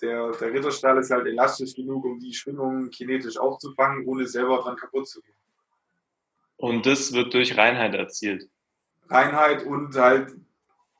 der, 0.00 0.32
der 0.32 0.52
Ritterstahl 0.52 0.98
ist 0.98 1.10
halt 1.10 1.26
elastisch 1.26 1.74
genug, 1.74 2.04
um 2.04 2.18
die 2.18 2.34
Schwingungen 2.34 2.90
kinetisch 2.90 3.36
aufzufangen, 3.36 4.06
ohne 4.06 4.26
selber 4.26 4.58
dran 4.58 4.76
kaputt 4.76 5.06
zu 5.08 5.20
gehen. 5.20 5.36
und 6.56 6.86
das 6.86 7.12
wird 7.12 7.32
durch 7.34 7.56
Reinheit 7.56 7.94
erzielt. 7.94 8.48
Reinheit 9.08 9.64
und 9.64 9.94
halt 9.94 10.34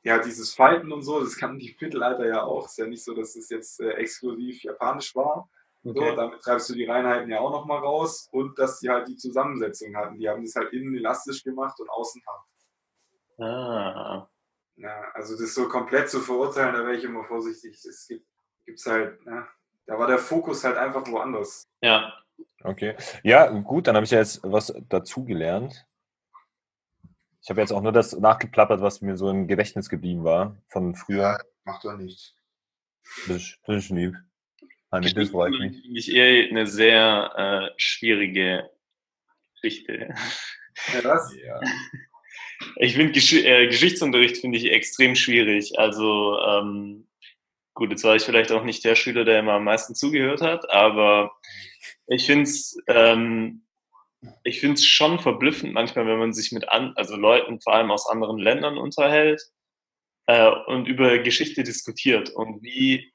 ja 0.03 0.19
dieses 0.19 0.53
Falten 0.53 0.91
und 0.91 1.01
so, 1.01 1.21
das 1.21 1.35
kannten 1.37 1.59
die 1.59 1.75
Mittelalter 1.79 2.27
ja 2.27 2.43
auch. 2.43 2.65
Ist 2.65 2.77
ja 2.77 2.85
nicht 2.85 3.03
so, 3.03 3.13
dass 3.13 3.35
es 3.35 3.49
jetzt 3.49 3.79
äh, 3.79 3.91
exklusiv 3.91 4.63
japanisch 4.63 5.15
war. 5.15 5.49
So, 5.83 5.93
damit 6.15 6.41
treibst 6.41 6.69
du 6.69 6.73
die 6.75 6.85
Reinheiten 6.85 7.29
ja 7.29 7.39
auch 7.39 7.51
nochmal 7.51 7.79
raus 7.79 8.29
und 8.31 8.57
dass 8.57 8.79
die 8.79 8.89
halt 8.89 9.07
die 9.09 9.17
Zusammensetzung 9.17 9.95
hatten. 9.97 10.17
Die 10.17 10.29
haben 10.29 10.41
das 10.43 10.55
halt 10.55 10.71
innen 10.71 10.95
elastisch 10.95 11.43
gemacht 11.43 11.77
und 11.79 11.89
außen 11.89 12.21
hart. 12.25 12.45
Ah. 13.39 14.29
Ja, 14.75 15.01
also 15.13 15.37
das 15.37 15.53
so 15.53 15.67
komplett 15.67 16.09
zu 16.09 16.19
verurteilen, 16.21 16.73
da 16.73 16.79
wäre 16.79 16.95
ich 16.95 17.03
immer 17.03 17.23
vorsichtig. 17.25 17.73
Es 17.83 18.07
gibt 18.07 18.25
gibt's 18.65 18.85
halt, 18.85 19.19
ja, 19.25 19.47
da 19.85 19.99
war 19.99 20.07
der 20.07 20.17
Fokus 20.19 20.63
halt 20.63 20.77
einfach 20.77 21.05
woanders. 21.07 21.63
Ja. 21.81 22.13
Okay. 22.63 22.95
Ja, 23.23 23.47
gut, 23.49 23.87
dann 23.87 23.95
habe 23.95 24.05
ich 24.05 24.11
ja 24.11 24.19
jetzt 24.19 24.39
was 24.43 24.73
dazugelernt. 24.89 25.85
Ich 27.41 27.49
habe 27.49 27.59
jetzt 27.59 27.73
auch 27.73 27.81
nur 27.81 27.91
das 27.91 28.13
nachgeplappert, 28.17 28.79
was 28.81 29.01
mir 29.01 29.17
so 29.17 29.29
im 29.29 29.47
Gedächtnis 29.47 29.89
geblieben 29.89 30.23
war 30.23 30.55
von 30.69 30.95
früher. 30.95 31.39
Macht 31.65 31.83
doch 31.83 31.97
nichts. 31.97 32.33
Das, 33.27 33.35
ist- 33.35 33.59
das 33.65 33.75
ist 33.83 33.89
lieb. 33.89 34.15
Hanni, 34.93 35.11
das 35.11 35.31
freut 35.31 35.51
mich. 35.57 35.81
Finde 35.81 35.99
ich 35.99 36.13
eher 36.13 36.49
eine 36.49 36.67
sehr 36.67 37.33
äh, 37.35 37.73
schwierige 37.77 38.69
Geschichte. 39.53 40.13
Ja, 40.93 41.03
was? 41.03 41.33
Ja. 41.45 41.59
Ich 42.77 42.93
finde 42.93 43.11
Gesch 43.11 43.33
äh, 43.33 43.67
Geschichtsunterricht 43.67 44.37
finde 44.37 44.57
ich 44.57 44.71
extrem 44.71 45.15
schwierig. 45.15 45.77
Also 45.77 46.39
ähm, 46.39 47.07
gut, 47.73 47.89
jetzt 47.89 48.03
war 48.03 48.15
ich 48.15 48.23
vielleicht 48.23 48.51
auch 48.51 48.63
nicht 48.63 48.85
der 48.85 48.95
Schüler, 48.95 49.25
der 49.25 49.39
immer 49.39 49.53
am 49.53 49.65
meisten 49.65 49.95
zugehört 49.95 50.41
hat, 50.41 50.69
aber 50.69 51.35
ich 52.07 52.25
finde 52.25 52.43
es 52.43 52.77
ähm, 52.87 53.63
ich 54.43 54.61
finde 54.61 54.75
es 54.75 54.85
schon 54.85 55.19
verblüffend 55.19 55.73
manchmal, 55.73 56.07
wenn 56.07 56.19
man 56.19 56.33
sich 56.33 56.53
mit 56.53 56.69
an, 56.69 56.93
also 56.95 57.17
Leuten 57.17 57.59
vor 57.59 57.73
allem 57.73 57.91
aus 57.91 58.07
anderen 58.07 58.37
Ländern 58.37 58.77
unterhält 58.77 59.41
äh, 60.27 60.49
und 60.67 60.87
über 60.87 61.17
Geschichte 61.19 61.63
diskutiert 61.63 62.29
und 62.29 62.63
wie 62.63 63.11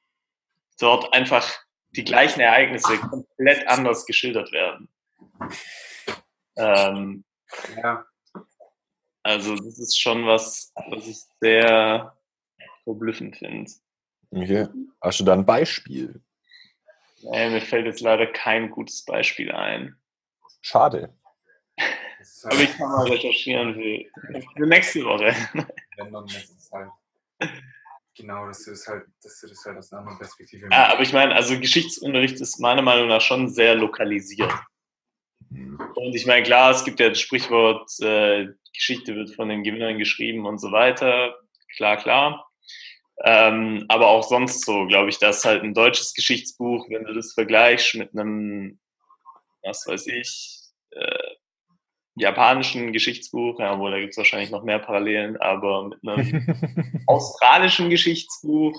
dort 0.78 1.14
einfach 1.14 1.58
die 1.90 2.04
gleichen 2.04 2.40
Ereignisse 2.40 2.98
komplett 2.98 3.66
anders 3.68 4.04
geschildert 4.06 4.52
werden. 4.52 4.88
Ähm, 6.56 7.24
Ja. 7.82 8.04
also 9.22 9.56
das 9.56 9.78
ist 9.78 9.98
schon 10.00 10.26
was, 10.26 10.72
was 10.90 11.06
ich 11.06 11.18
sehr 11.40 12.16
verblüffend 12.84 13.36
finde. 13.36 13.70
Okay. 14.30 14.66
Hast 15.00 15.20
du 15.20 15.24
da 15.24 15.32
ein 15.32 15.46
Beispiel? 15.46 16.20
Nee, 17.22 17.50
mir 17.50 17.60
fällt 17.60 17.86
jetzt 17.86 18.00
leider 18.00 18.26
kein 18.26 18.70
gutes 18.70 19.04
Beispiel 19.04 19.50
ein. 19.52 19.96
Schade. 20.60 21.14
Aber 22.44 22.54
ich 22.60 22.76
kann 22.76 22.88
mal 22.90 23.08
recherchieren 23.08 23.74
für, 23.74 24.42
für 24.56 24.66
nächste 24.66 25.04
Woche. 25.04 25.34
wenn 25.96 26.12
dann, 26.12 26.26
ist 26.26 26.70
halt, 26.72 26.90
genau, 28.18 28.46
dass 28.46 28.64
du 28.64 28.72
das 28.72 28.86
halt, 28.86 29.04
dass 29.22 29.40
du 29.40 29.46
das 29.46 29.64
halt 29.64 29.78
aus 29.78 29.92
einer 29.92 30.00
anderen 30.00 30.18
Perspektive 30.18 30.68
Ah, 30.70 30.92
aber 30.92 31.02
ich 31.02 31.12
meine, 31.12 31.34
also 31.34 31.58
Geschichtsunterricht 31.58 32.40
ist 32.40 32.60
meiner 32.60 32.82
Meinung 32.82 33.08
nach 33.08 33.20
schon 33.20 33.48
sehr 33.48 33.74
lokalisiert. 33.74 34.52
Hm. 35.50 35.78
Und 35.94 36.14
ich 36.14 36.26
meine, 36.26 36.42
klar, 36.42 36.72
es 36.72 36.84
gibt 36.84 37.00
ja 37.00 37.08
das 37.08 37.20
Sprichwort, 37.20 37.90
äh, 38.00 38.48
Geschichte 38.74 39.14
wird 39.14 39.34
von 39.34 39.48
den 39.48 39.64
Gewinnern 39.64 39.98
geschrieben 39.98 40.46
und 40.46 40.58
so 40.58 40.70
weiter. 40.72 41.34
Klar, 41.76 41.96
klar. 41.96 42.50
Ähm, 43.24 43.84
aber 43.88 44.08
auch 44.08 44.22
sonst 44.22 44.64
so, 44.64 44.86
glaube 44.86 45.08
ich, 45.08 45.18
dass 45.18 45.44
halt 45.44 45.62
ein 45.62 45.74
deutsches 45.74 46.14
Geschichtsbuch, 46.14 46.88
wenn 46.88 47.04
du 47.04 47.14
das 47.14 47.32
vergleichst 47.32 47.94
mit 47.96 48.12
einem, 48.12 48.78
was 49.62 49.86
weiß 49.86 50.06
ich, 50.06 50.60
äh, 50.90 51.34
japanischen 52.18 52.92
Geschichtsbuch, 52.92 53.58
ja, 53.60 53.78
wo 53.78 53.88
da 53.88 53.98
gibt 53.98 54.12
es 54.12 54.16
wahrscheinlich 54.16 54.50
noch 54.50 54.64
mehr 54.64 54.78
Parallelen, 54.78 55.36
aber 55.38 55.88
mit 55.88 55.98
einem 56.06 57.02
australischen 57.06 57.90
Geschichtsbuch 57.90 58.74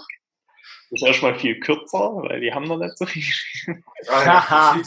ist 0.91 1.03
erstmal 1.03 1.35
viel 1.35 1.59
kürzer, 1.59 2.15
weil 2.23 2.41
die 2.41 2.53
haben 2.53 2.65
noch 2.65 2.77
nicht 2.77 2.97
so 2.97 3.05
viel 3.05 3.21
geschrieben. 3.21 3.83
Ah. 4.09 4.77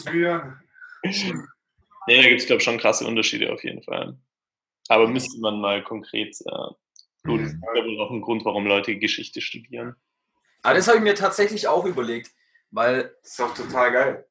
Nee, 2.08 2.20
da 2.20 2.28
gibt 2.28 2.40
es, 2.40 2.46
glaube 2.48 2.58
ich, 2.58 2.64
schon 2.64 2.78
krasse 2.78 3.06
Unterschiede 3.06 3.52
auf 3.52 3.62
jeden 3.62 3.80
Fall. 3.84 4.18
Aber 4.88 5.06
müsste 5.06 5.38
man 5.40 5.60
mal 5.60 5.84
konkret 5.84 6.34
äh, 6.46 6.74
gut, 7.24 7.40
das 7.42 7.52
ist 7.52 7.60
ja 7.76 7.84
wohl 7.84 8.00
auch 8.00 8.10
ein 8.10 8.20
Grund, 8.20 8.44
warum 8.44 8.66
Leute 8.66 8.96
Geschichte 8.96 9.40
studieren. 9.40 9.94
Aber 10.62 10.74
das 10.74 10.88
habe 10.88 10.98
ich 10.98 11.04
mir 11.04 11.14
tatsächlich 11.14 11.68
auch 11.68 11.84
überlegt, 11.84 12.30
weil, 12.70 13.14
Das 13.22 13.32
ist 13.32 13.40
auch 13.40 13.54
total 13.54 13.92
geil. 13.92 14.28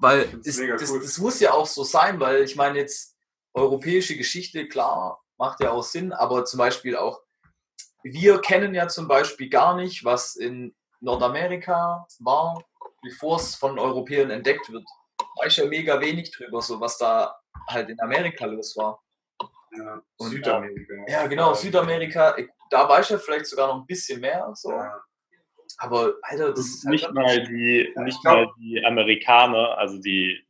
weil 0.00 0.26
das, 0.44 0.56
das, 0.56 0.90
cool. 0.90 1.00
das 1.00 1.18
muss 1.18 1.40
ja 1.40 1.52
auch 1.52 1.66
so 1.66 1.84
sein, 1.84 2.20
weil 2.20 2.42
ich 2.42 2.56
meine 2.56 2.78
jetzt 2.78 3.13
europäische 3.54 4.16
Geschichte, 4.16 4.68
klar, 4.68 5.22
macht 5.38 5.60
ja 5.60 5.70
auch 5.70 5.82
Sinn, 5.82 6.12
aber 6.12 6.44
zum 6.44 6.58
Beispiel 6.58 6.96
auch, 6.96 7.22
wir 8.02 8.40
kennen 8.40 8.74
ja 8.74 8.88
zum 8.88 9.08
Beispiel 9.08 9.48
gar 9.48 9.76
nicht, 9.76 10.04
was 10.04 10.36
in 10.36 10.74
Nordamerika 11.00 12.06
war, 12.18 12.62
bevor 13.02 13.36
es 13.36 13.54
von 13.54 13.78
Europäern 13.78 14.30
entdeckt 14.30 14.70
wird. 14.70 14.84
Weiß 15.40 15.56
ja 15.56 15.66
mega 15.66 16.00
wenig 16.00 16.32
drüber, 16.32 16.60
so 16.60 16.80
was 16.80 16.98
da 16.98 17.34
halt 17.68 17.88
in 17.88 18.00
Amerika 18.00 18.46
los 18.46 18.76
war. 18.76 19.02
Ja. 19.76 20.02
Und, 20.18 20.30
Südamerika. 20.30 20.94
Ja, 21.08 21.26
genau, 21.26 21.54
Südamerika, 21.54 22.36
da 22.70 22.88
weiß 22.88 23.06
ich 23.06 23.10
ja 23.10 23.18
vielleicht 23.18 23.46
sogar 23.46 23.68
noch 23.68 23.80
ein 23.80 23.86
bisschen 23.86 24.20
mehr, 24.20 24.50
so. 24.54 24.70
Ja. 24.70 25.02
Aber, 25.78 26.14
Alter, 26.22 26.50
das 26.50 26.66
ist 26.66 26.84
halt 26.84 26.92
Nicht 26.92 27.12
mal 27.12 27.46
die, 27.46 27.92
Ja, 27.94 28.02
nicht 28.02 28.22
mal 28.24 28.46
die 28.58 28.84
Amerikaner, 28.84 29.76
also 29.78 29.98
die, 29.98 30.46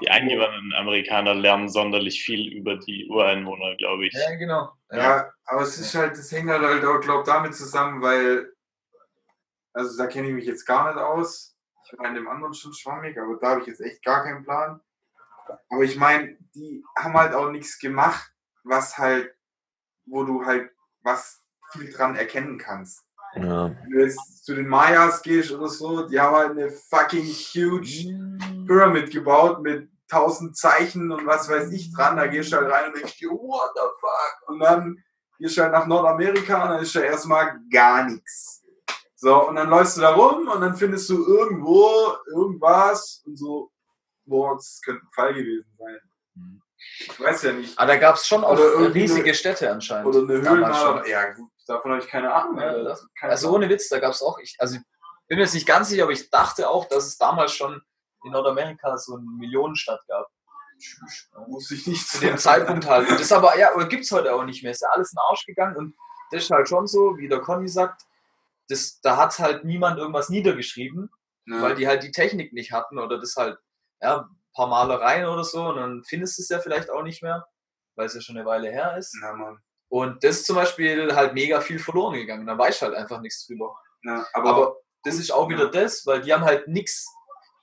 die 0.00 0.10
eingewanderten 0.10 0.72
Amerikaner 0.74 1.34
lernen 1.34 1.68
sonderlich 1.68 2.22
viel 2.22 2.52
über 2.52 2.76
die 2.76 3.08
Ureinwohner, 3.08 3.76
glaube 3.76 4.06
ich. 4.06 4.14
Ja, 4.14 4.34
genau. 4.36 4.72
Ja. 4.90 5.30
aber 5.44 5.62
es 5.62 5.78
ist 5.78 5.94
halt, 5.94 6.12
das 6.12 6.30
hängt 6.32 6.50
halt, 6.50 6.62
halt 6.62 6.84
auch, 6.84 7.00
glaube 7.00 7.24
damit 7.24 7.54
zusammen, 7.54 8.02
weil, 8.02 8.52
also 9.72 9.96
da 9.96 10.06
kenne 10.06 10.28
ich 10.28 10.34
mich 10.34 10.46
jetzt 10.46 10.66
gar 10.66 10.88
nicht 10.88 11.00
aus. 11.00 11.56
Ich 11.84 11.98
war 11.98 12.08
in 12.08 12.14
dem 12.14 12.28
anderen 12.28 12.54
schon 12.54 12.72
schwammig, 12.74 13.18
aber 13.18 13.36
da 13.36 13.50
habe 13.50 13.60
ich 13.60 13.66
jetzt 13.66 13.80
echt 13.80 14.04
gar 14.04 14.22
keinen 14.24 14.44
Plan. 14.44 14.80
Aber 15.68 15.82
ich 15.82 15.96
meine, 15.96 16.36
die 16.54 16.82
haben 16.96 17.14
halt 17.14 17.34
auch 17.34 17.50
nichts 17.50 17.78
gemacht, 17.78 18.30
was 18.64 18.96
halt, 18.98 19.34
wo 20.06 20.24
du 20.24 20.44
halt 20.44 20.70
was 21.02 21.42
viel 21.72 21.92
dran 21.92 22.16
erkennen 22.16 22.58
kannst. 22.58 23.04
Ja. 23.34 23.74
Wenn 23.82 23.90
du 23.90 24.00
jetzt 24.00 24.44
zu 24.44 24.54
den 24.54 24.68
Mayas 24.68 25.22
gehst 25.22 25.52
oder 25.52 25.68
so, 25.68 26.06
die 26.06 26.20
haben 26.20 26.36
halt 26.36 26.50
eine 26.50 26.70
fucking 26.70 27.24
huge 27.24 28.12
Mhm. 28.12 28.51
Pyramid 28.66 29.10
gebaut 29.10 29.62
mit 29.62 29.90
tausend 30.08 30.56
Zeichen 30.56 31.10
und 31.10 31.26
was 31.26 31.48
weiß 31.48 31.70
ich 31.72 31.92
dran. 31.94 32.16
Da 32.16 32.26
gehst 32.26 32.52
du 32.52 32.56
halt 32.56 32.70
rein 32.70 32.88
und 32.88 32.96
denkst 32.96 33.16
dir, 33.18 33.30
what 33.30 33.70
the 33.74 33.80
fuck? 34.00 34.48
Und 34.48 34.60
dann 34.60 35.02
gehst 35.38 35.56
du 35.56 35.62
halt 35.62 35.72
nach 35.72 35.86
Nordamerika 35.86 36.62
und 36.64 36.70
dann 36.70 36.82
ist 36.82 36.94
da 36.94 37.00
erstmal 37.00 37.58
gar 37.72 38.04
nichts. 38.04 38.62
So, 39.16 39.48
und 39.48 39.56
dann 39.56 39.70
läufst 39.70 39.96
du 39.96 40.00
da 40.00 40.14
rum 40.14 40.48
und 40.48 40.60
dann 40.60 40.74
findest 40.76 41.08
du 41.08 41.24
irgendwo 41.24 41.88
irgendwas 42.34 43.22
und 43.24 43.36
so, 43.38 43.70
boah, 44.24 44.56
das 44.56 44.80
könnte 44.84 45.02
ein 45.04 45.12
Fall 45.14 45.32
gewesen 45.34 45.70
sein. 45.78 45.98
Ich 46.98 47.20
weiß 47.20 47.42
ja 47.44 47.52
nicht. 47.52 47.78
Aber 47.78 47.84
Ah, 47.92 47.94
da 47.94 48.00
gab 48.00 48.16
es 48.16 48.26
schon 48.26 48.42
auch 48.44 48.58
riesige 48.92 49.32
Städte 49.34 49.70
anscheinend. 49.70 50.06
Oder 50.08 50.18
eine 50.20 50.50
Höhle. 50.50 50.74
schon. 50.74 51.06
Ja, 51.06 51.32
gut, 51.32 51.50
davon 51.66 51.92
habe 51.92 52.02
ich 52.02 52.08
keine 52.08 52.34
Ahnung. 52.34 52.58
Ja, 52.58 52.96
Keine 53.18 53.32
Also 53.32 53.54
ohne 53.54 53.68
Witz, 53.68 53.88
da 53.88 54.00
gab 54.00 54.12
es 54.12 54.22
auch, 54.22 54.38
ich, 54.40 54.56
also 54.58 54.74
ich 54.76 54.82
bin 55.28 55.38
mir 55.38 55.44
jetzt 55.44 55.54
nicht 55.54 55.66
ganz 55.66 55.88
sicher, 55.88 56.02
aber 56.02 56.12
ich 56.12 56.28
dachte 56.28 56.68
auch, 56.68 56.86
dass 56.88 57.06
es 57.06 57.16
damals 57.16 57.54
schon 57.54 57.80
in 58.24 58.32
Nordamerika 58.32 58.96
so 58.98 59.16
eine 59.16 59.24
Millionenstadt 59.24 60.00
gab. 60.08 60.28
Muss 61.46 61.70
ich 61.70 61.86
nicht 61.86 62.08
Zu 62.08 62.20
dem 62.20 62.38
Zeitpunkt 62.38 62.86
halt. 62.86 63.08
Und 63.08 63.20
Das 63.20 63.30
aber, 63.32 63.56
ja, 63.58 63.72
gibt 63.84 64.04
es 64.04 64.10
heute 64.12 64.34
auch 64.34 64.44
nicht 64.44 64.62
mehr. 64.62 64.72
Ist 64.72 64.82
ja 64.82 64.88
alles 64.90 65.12
in 65.12 65.16
den 65.16 65.22
Arsch 65.30 65.46
gegangen 65.46 65.76
und 65.76 65.94
das 66.30 66.44
ist 66.44 66.50
halt 66.50 66.68
schon 66.68 66.86
so, 66.86 67.16
wie 67.18 67.28
der 67.28 67.40
Conny 67.40 67.68
sagt, 67.68 68.02
das, 68.68 69.00
da 69.00 69.16
hat 69.16 69.38
halt 69.38 69.64
niemand 69.64 69.98
irgendwas 69.98 70.28
niedergeschrieben, 70.30 71.10
Ja. 71.46 71.60
weil 71.62 71.74
die 71.74 71.86
halt 71.86 72.02
die 72.02 72.10
Technik 72.10 72.52
nicht 72.52 72.72
hatten 72.72 72.98
oder 72.98 73.18
das 73.20 73.36
halt, 73.36 73.58
ja, 74.00 74.20
ein 74.22 74.42
paar 74.54 74.66
Malereien 74.66 75.26
oder 75.28 75.44
so 75.44 75.68
und 75.68 75.76
dann 75.76 76.02
findest 76.04 76.38
du 76.38 76.42
es 76.42 76.48
ja 76.48 76.58
vielleicht 76.58 76.90
auch 76.90 77.02
nicht 77.02 77.22
mehr, 77.22 77.46
weil 77.96 78.06
es 78.06 78.14
ja 78.14 78.20
schon 78.20 78.36
eine 78.36 78.46
Weile 78.46 78.70
her 78.70 78.96
ist. 78.96 79.16
Ja, 79.22 79.34
Mann. 79.34 79.58
Und 79.88 80.24
das 80.24 80.36
ist 80.36 80.46
zum 80.46 80.56
Beispiel 80.56 81.14
halt 81.14 81.34
mega 81.34 81.60
viel 81.60 81.78
verloren 81.78 82.14
gegangen. 82.14 82.46
Da 82.46 82.56
weiß 82.56 82.76
ich 82.76 82.82
halt 82.82 82.94
einfach 82.94 83.20
nichts 83.20 83.46
drüber. 83.46 83.76
Ja, 84.04 84.26
aber, 84.32 84.48
Aber 84.50 84.76
das 85.04 85.16
ist 85.16 85.30
auch 85.30 85.48
wieder 85.50 85.70
das, 85.70 86.06
weil 86.06 86.22
die 86.22 86.32
haben 86.32 86.44
halt 86.44 86.66
nichts, 86.66 87.06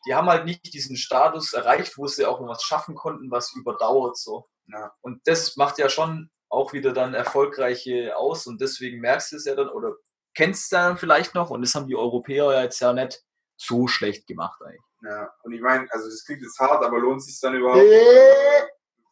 die 0.09 0.15
haben 0.15 0.27
halt 0.27 0.45
nicht 0.45 0.73
diesen 0.73 0.97
Status 0.97 1.53
erreicht, 1.53 1.95
wo 1.99 2.07
sie 2.07 2.25
auch 2.25 2.39
noch 2.39 2.47
was 2.47 2.63
schaffen 2.63 2.95
konnten, 2.95 3.29
was 3.29 3.53
überdauert 3.55 4.17
so. 4.17 4.49
Ja. 4.65 4.91
Und 5.01 5.21
das 5.27 5.55
macht 5.55 5.77
ja 5.77 5.87
schon 5.87 6.31
auch 6.49 6.73
wieder 6.73 6.93
dann 6.93 7.13
erfolgreiche 7.13 8.17
aus 8.17 8.47
und 8.47 8.59
deswegen 8.59 9.01
merkst 9.01 9.31
du 9.31 9.35
es 9.35 9.45
ja 9.45 9.53
dann 9.53 9.69
oder 9.69 9.95
kennst 10.33 10.71
du 10.71 10.77
dann 10.77 10.97
vielleicht 10.97 11.35
noch 11.35 11.51
und 11.51 11.61
das 11.61 11.75
haben 11.75 11.85
die 11.85 11.95
Europäer 11.95 12.51
ja 12.51 12.63
jetzt 12.63 12.79
ja 12.79 12.91
nicht 12.91 13.23
so 13.55 13.87
schlecht 13.87 14.25
gemacht 14.25 14.59
eigentlich. 14.65 14.81
ja. 15.03 15.31
und 15.43 15.51
ich 15.51 15.61
meine, 15.61 15.85
also 15.91 16.09
das 16.09 16.25
klingt 16.25 16.41
jetzt 16.41 16.59
hart, 16.59 16.83
aber 16.83 16.97
lohnt 16.97 17.23
sich 17.23 17.39
dann 17.39 17.53
überhaupt? 17.53 17.83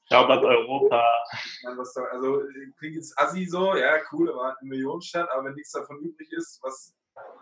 Schaubert 0.09 0.43
Europa. 0.43 1.03
Was 1.75 1.93
da, 1.93 2.05
also 2.05 2.41
klingt 2.79 2.95
jetzt 2.95 3.13
assi 3.19 3.45
so, 3.45 3.75
ja, 3.75 3.97
cool, 4.11 4.31
aber 4.31 4.57
eine 4.59 4.69
Millionenstadt, 4.69 5.29
aber 5.29 5.45
wenn 5.45 5.53
nichts 5.53 5.73
davon 5.73 5.99
übrig 5.99 6.31
ist, 6.31 6.59
was 6.63 6.95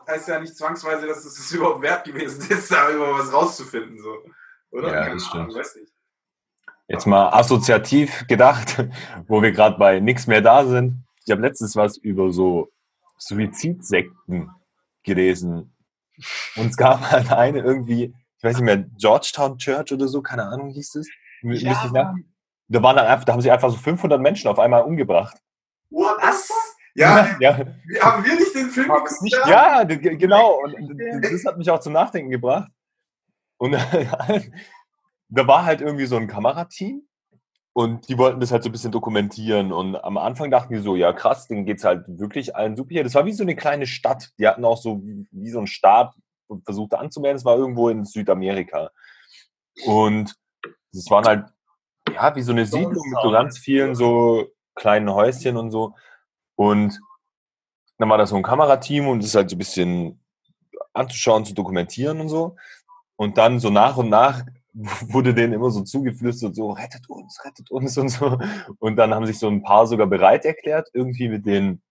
heißt 0.07 0.27
ja 0.27 0.39
nicht 0.39 0.55
zwangsweise, 0.55 1.07
dass 1.07 1.25
es 1.25 1.35
das 1.35 1.51
überhaupt 1.53 1.81
wert 1.81 2.03
gewesen 2.05 2.49
ist, 2.49 2.71
da 2.71 2.89
über 2.91 3.17
was 3.17 3.31
rauszufinden, 3.33 3.99
so. 3.99 4.15
Oder? 4.71 4.87
Ja, 4.93 5.01
Keine 5.03 5.13
das 5.15 5.31
Ahnung, 5.31 5.45
stimmt. 5.49 5.59
weiß 5.59 5.75
nicht. 5.77 5.91
Jetzt 6.87 7.07
mal 7.07 7.29
assoziativ 7.29 8.27
gedacht, 8.27 8.85
wo 9.27 9.41
wir 9.41 9.51
gerade 9.51 9.77
bei 9.77 9.99
nichts 9.99 10.27
mehr 10.27 10.41
da 10.41 10.65
sind. 10.65 11.03
Ich 11.25 11.31
habe 11.31 11.41
letztens 11.41 11.75
was 11.75 11.97
über 11.97 12.31
so 12.31 12.69
Suizidsekten 13.17 14.51
gelesen. 15.03 15.75
Und 16.55 16.67
es 16.67 16.77
gab 16.77 17.01
halt 17.11 17.31
eine 17.31 17.59
irgendwie, 17.59 18.13
ich 18.37 18.43
weiß 18.43 18.55
nicht 18.57 18.65
mehr, 18.65 18.77
Georgetown 18.97 19.57
Church 19.57 19.91
oder 19.93 20.07
so, 20.07 20.21
keine 20.21 20.43
Ahnung 20.43 20.69
hieß 20.69 20.95
es. 20.95 21.07
Mü- 21.41 21.63
müsste 21.63 21.67
ich 21.67 21.91
nach- 21.91 22.13
Da, 22.67 22.81
waren 22.83 22.95
dann 22.97 23.07
einfach, 23.07 23.25
da 23.25 23.33
haben 23.33 23.41
sie 23.41 23.51
einfach 23.51 23.69
so 23.71 23.77
500 23.77 24.19
Menschen 24.21 24.47
auf 24.47 24.59
einmal 24.59 24.83
umgebracht. 24.83 25.37
What 25.89 26.17
Was? 26.21 26.49
Ja, 26.95 27.35
ja, 27.41 27.57
haben 28.01 28.23
wir 28.23 28.35
nicht 28.35 28.55
den 28.55 28.69
Film 28.69 28.87
geguckt? 28.87 29.21
nicht- 29.21 29.37
ja 29.47 29.83
genau. 29.83 30.61
Und 30.63 30.97
das 31.21 31.45
hat 31.45 31.57
mich 31.57 31.69
auch 31.69 31.79
zum 31.79 31.93
Nachdenken 31.93 32.31
gebracht. 32.31 32.69
Und 33.57 33.71
da 35.29 35.47
war 35.47 35.65
halt 35.65 35.81
irgendwie 35.81 36.05
so 36.05 36.15
ein 36.17 36.27
Kamerateam 36.27 37.01
und 37.73 38.07
die 38.07 38.17
wollten 38.17 38.39
das 38.39 38.51
halt 38.51 38.63
so 38.63 38.69
ein 38.69 38.71
bisschen 38.71 38.91
dokumentieren. 38.93 39.73
Und 39.73 39.97
am 39.97 40.17
Anfang 40.17 40.49
dachten 40.51 40.73
die 40.73 40.79
so, 40.79 40.95
ja 40.95 41.11
krass, 41.11 41.47
denen 41.47 41.65
geht's 41.65 41.83
halt 41.83 42.05
wirklich 42.07 42.55
allen 42.55 42.77
super 42.77 42.89
hier. 42.91 43.03
Das 43.03 43.15
war 43.15 43.25
wie 43.25 43.33
so 43.33 43.43
eine 43.43 43.55
kleine 43.55 43.87
Stadt. 43.87 44.29
Die 44.39 44.47
hatten 44.47 44.63
auch 44.63 44.77
so 44.77 45.01
wie, 45.03 45.49
so 45.49 45.59
ein 45.59 45.67
Staat 45.67 46.15
und 46.47 46.63
versuchte 46.63 46.97
anzumelden. 46.99 47.37
Es 47.37 47.45
war 47.45 47.57
irgendwo 47.57 47.89
in 47.89 48.05
Südamerika. 48.05 48.91
Und 49.85 50.33
das 50.93 51.09
waren 51.09 51.25
halt, 51.25 51.49
ja, 52.13 52.33
wie 52.35 52.41
so 52.41 52.53
eine 52.53 52.65
Siedlung 52.65 52.93
mit 53.09 53.19
so 53.21 53.31
ganz 53.31 53.57
vielen 53.57 53.95
so 53.95 54.47
kleinen 54.75 55.13
Häuschen 55.13 55.57
und 55.57 55.71
so. 55.71 55.95
Und 56.55 56.99
dann 57.97 58.09
war 58.09 58.17
da 58.17 58.25
so 58.25 58.35
ein 58.35 58.43
Kamerateam 58.43 59.07
und 59.07 59.19
das 59.19 59.29
ist 59.29 59.35
halt 59.35 59.49
so 59.49 59.55
ein 59.55 59.59
bisschen 59.59 60.19
anzuschauen, 60.93 61.45
zu 61.45 61.53
dokumentieren 61.53 62.19
und 62.21 62.29
so. 62.29 62.55
Und 63.15 63.37
dann 63.37 63.59
so 63.59 63.69
nach 63.69 63.97
und 63.97 64.09
nach 64.09 64.43
wurde 64.73 65.33
denen 65.33 65.53
immer 65.53 65.71
so 65.71 65.81
zugeflüstert, 65.81 66.55
so 66.55 66.71
rettet 66.71 67.09
uns, 67.09 67.43
rettet 67.45 67.71
uns 67.71 67.97
und 67.99 68.09
so. 68.09 68.37
Und 68.79 68.95
dann 68.97 69.13
haben 69.13 69.25
sich 69.25 69.39
so 69.39 69.47
ein 69.47 69.63
paar 69.63 69.87
sogar 69.87 70.07
bereit 70.07 70.45
erklärt, 70.45 70.89
irgendwie 70.93 71.29
mit 71.29 71.45
denen 71.45 71.81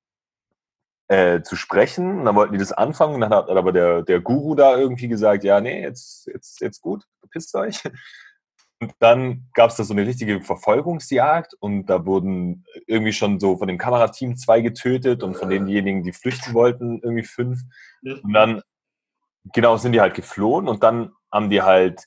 äh, 1.09 1.43
zu 1.43 1.57
sprechen. 1.57 2.21
Und 2.21 2.25
dann 2.27 2.37
wollten 2.37 2.53
die 2.53 2.59
das 2.59 2.73
anfangen. 2.73 3.15
Und 3.15 3.21
dann 3.23 3.33
hat 3.33 3.49
aber 3.49 3.73
der, 3.73 4.03
der 4.03 4.21
Guru 4.21 4.55
da 4.55 4.77
irgendwie 4.77 5.09
gesagt, 5.09 5.45
ja, 5.45 5.61
nee, 5.61 5.83
jetzt, 5.83 6.27
jetzt, 6.27 6.61
jetzt 6.61 6.81
gut, 6.81 7.05
verpisst 7.21 7.55
euch. 7.55 7.83
Und 8.85 8.95
dann 8.99 9.47
gab 9.55 9.71
es 9.71 9.77
da 9.77 9.85
so 9.85 9.95
eine 9.95 10.07
richtige 10.07 10.43
Verfolgungsjagd 10.43 11.55
und 11.55 11.87
da 11.87 12.05
wurden 12.05 12.67
irgendwie 12.87 13.15
schon 13.15 13.41
so 13.41 13.57
von 13.57 13.67
dem 13.67 13.79
Kamerateam 13.79 14.37
zwei 14.37 14.61
getötet 14.61 15.23
und 15.23 15.39
von 15.39 15.49
denjenigen, 15.49 16.03
die 16.03 16.13
flüchten 16.13 16.53
wollten, 16.53 17.01
irgendwie 17.03 17.23
fünf. 17.23 17.61
Und 18.03 18.33
dann, 18.35 18.61
genau, 19.55 19.79
sind 19.79 19.93
die 19.93 20.03
halt 20.03 20.13
geflohen 20.13 20.69
und 20.69 20.83
dann 20.83 21.13
haben 21.33 21.49
die 21.49 21.63
halt 21.63 22.05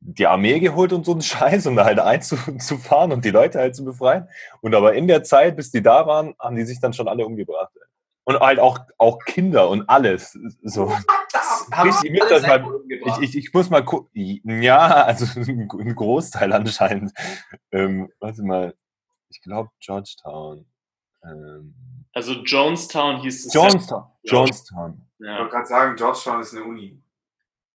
die 0.00 0.26
Armee 0.26 0.60
geholt 0.60 0.94
und 0.94 1.04
so 1.04 1.12
einen 1.12 1.20
Scheiß, 1.22 1.66
um 1.66 1.76
da 1.76 1.84
halt 1.84 1.98
einzufahren 1.98 3.12
und 3.12 3.22
die 3.22 3.30
Leute 3.30 3.58
halt 3.58 3.76
zu 3.76 3.84
befreien. 3.84 4.28
Und 4.62 4.74
aber 4.74 4.94
in 4.94 5.08
der 5.08 5.24
Zeit, 5.24 5.56
bis 5.56 5.70
die 5.70 5.82
da 5.82 6.06
waren, 6.06 6.34
haben 6.38 6.56
die 6.56 6.64
sich 6.64 6.80
dann 6.80 6.94
schon 6.94 7.06
alle 7.06 7.26
umgebracht. 7.26 7.72
Und 8.24 8.38
halt 8.38 8.60
auch, 8.60 8.78
auch 8.98 9.18
Kinder 9.24 9.68
und 9.68 9.88
alles. 9.88 10.38
So. 10.62 10.92
Haben 11.72 11.88
Ich- 11.90 11.94
sie 11.96 12.08
ich 12.08 12.12
muss 12.12 12.22
alle 12.22 12.30
das 12.30 12.42
mal- 12.42 12.48
selber 12.50 12.76
umgebracht? 12.76 13.22
Ich, 13.22 13.30
ich, 13.30 13.46
ich 13.46 13.52
muss 13.54 13.70
mal 13.70 13.84
gucken. 13.84 14.62
Ja, 14.62 14.78
also 15.04 15.24
ein 15.40 15.94
Großteil 15.96 16.52
anscheinend. 16.52 17.12
Ähm, 17.72 18.10
warte 18.20 18.42
mal. 18.42 18.74
Ich 19.28 19.40
glaube 19.42 19.70
Georgetown. 19.80 20.66
Ähm, 21.24 21.74
Also 22.12 22.32
Jonestown 22.42 23.20
hieß 23.22 23.46
es. 23.46 23.54
Jonestown. 23.54 24.04
Jonestown. 24.24 25.06
Ich 25.18 25.26
Ja. 25.26 25.38
wollte 25.38 25.50
gerade 25.50 25.66
sagen, 25.66 25.96
Georgetown 25.96 26.40
ist 26.40 26.54
eine 26.54 26.64
Uni. 26.64 27.02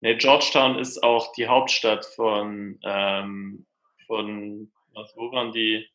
Nee, 0.00 0.16
Georgetown 0.16 0.78
ist 0.78 1.02
auch 1.02 1.32
die 1.32 1.46
Hauptstadt 1.48 2.04
von, 2.04 2.78
ähm, 2.82 3.66
von 4.06 4.70
was, 4.94 5.12
wo 5.16 5.32
waren 5.32 5.52
die? 5.52 5.86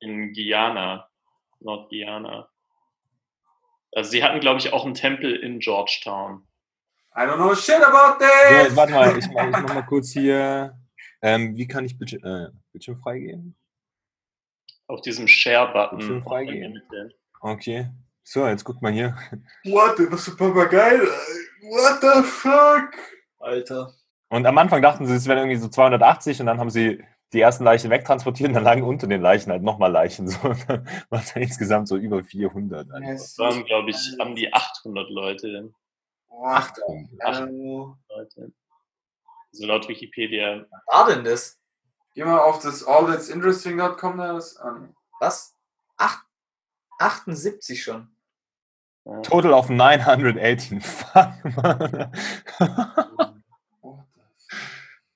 In 0.00 0.32
Guyana, 0.32 1.08
Nordguyana. 1.60 2.48
Also 3.92 4.10
sie 4.10 4.22
hatten, 4.22 4.40
glaube 4.40 4.60
ich, 4.60 4.72
auch 4.72 4.84
einen 4.84 4.94
Tempel 4.94 5.34
in 5.36 5.58
Georgetown. 5.58 6.46
I 7.16 7.20
don't 7.22 7.36
know 7.36 7.54
shit 7.54 7.82
about 7.82 8.18
So, 8.20 8.26
this! 8.26 8.66
jetzt 8.68 8.76
warte 8.76 8.92
mal, 8.92 9.18
ich 9.18 9.28
mach, 9.30 9.44
ich 9.46 9.50
mach 9.50 9.74
mal 9.74 9.82
kurz 9.82 10.10
hier. 10.12 10.78
Ähm, 11.22 11.56
wie 11.56 11.66
kann 11.66 11.84
ich 11.84 11.98
Bildschirm, 11.98 12.24
äh, 12.24 12.48
Bildschirm 12.72 12.98
freigeben? 13.00 13.56
Auf 14.86 15.02
diesem 15.02 15.26
Share-Button. 15.28 15.98
Bildschirm 15.98 16.22
freigeben. 16.22 16.82
Okay. 17.40 17.88
So, 18.22 18.46
jetzt 18.46 18.64
guckt 18.64 18.80
mal 18.80 18.92
hier. 18.92 19.16
What? 19.64 19.98
Das 20.10 20.28
ist 20.28 20.36
Papagei? 20.36 20.98
What 21.62 22.00
the 22.00 22.22
fuck? 22.22 22.90
Alter. 23.38 23.92
Und 24.28 24.46
am 24.46 24.56
Anfang 24.58 24.80
dachten 24.82 25.06
sie, 25.06 25.14
es 25.14 25.26
wären 25.26 25.38
irgendwie 25.38 25.56
so 25.56 25.68
280 25.68 26.40
und 26.40 26.46
dann 26.46 26.60
haben 26.60 26.70
sie 26.70 27.02
die 27.32 27.40
ersten 27.40 27.64
Leichen 27.64 27.90
wegtransportiert 27.90 28.48
und 28.48 28.54
dann 28.54 28.64
lagen 28.64 28.82
unter 28.82 29.06
den 29.06 29.20
Leichen 29.20 29.50
halt 29.50 29.62
nochmal 29.62 29.90
Leichen. 29.90 30.28
So, 30.28 30.54
dann 30.66 30.86
war 31.08 31.20
es 31.20 31.32
dann 31.32 31.42
insgesamt 31.42 31.88
so 31.88 31.96
über 31.96 32.22
400. 32.22 32.90
einfach. 32.90 33.10
Das 33.10 33.38
waren, 33.38 33.64
glaube 33.64 33.90
ich, 33.90 34.20
an 34.20 34.34
die 34.34 34.52
800 34.52 35.10
Leute. 35.10 35.72
What? 36.28 36.72
Leute. 38.08 38.52
Also 39.52 39.66
laut 39.66 39.88
Wikipedia. 39.88 40.64
Was 40.70 40.86
war 40.86 41.14
denn 41.14 41.24
das? 41.24 41.58
Geh 42.14 42.24
mal 42.24 42.38
auf 42.38 42.60
das 42.62 42.86
allthat'sinteresting.com 42.86 44.18
da 44.18 44.38
an. 44.62 44.94
Was? 45.20 45.54
Acht, 45.96 46.24
78 46.98 47.82
schon. 47.82 48.08
Total 49.22 49.52
of 49.52 49.68
918. 49.68 50.80
Fuck, 50.80 51.44
Mann. 51.56 52.12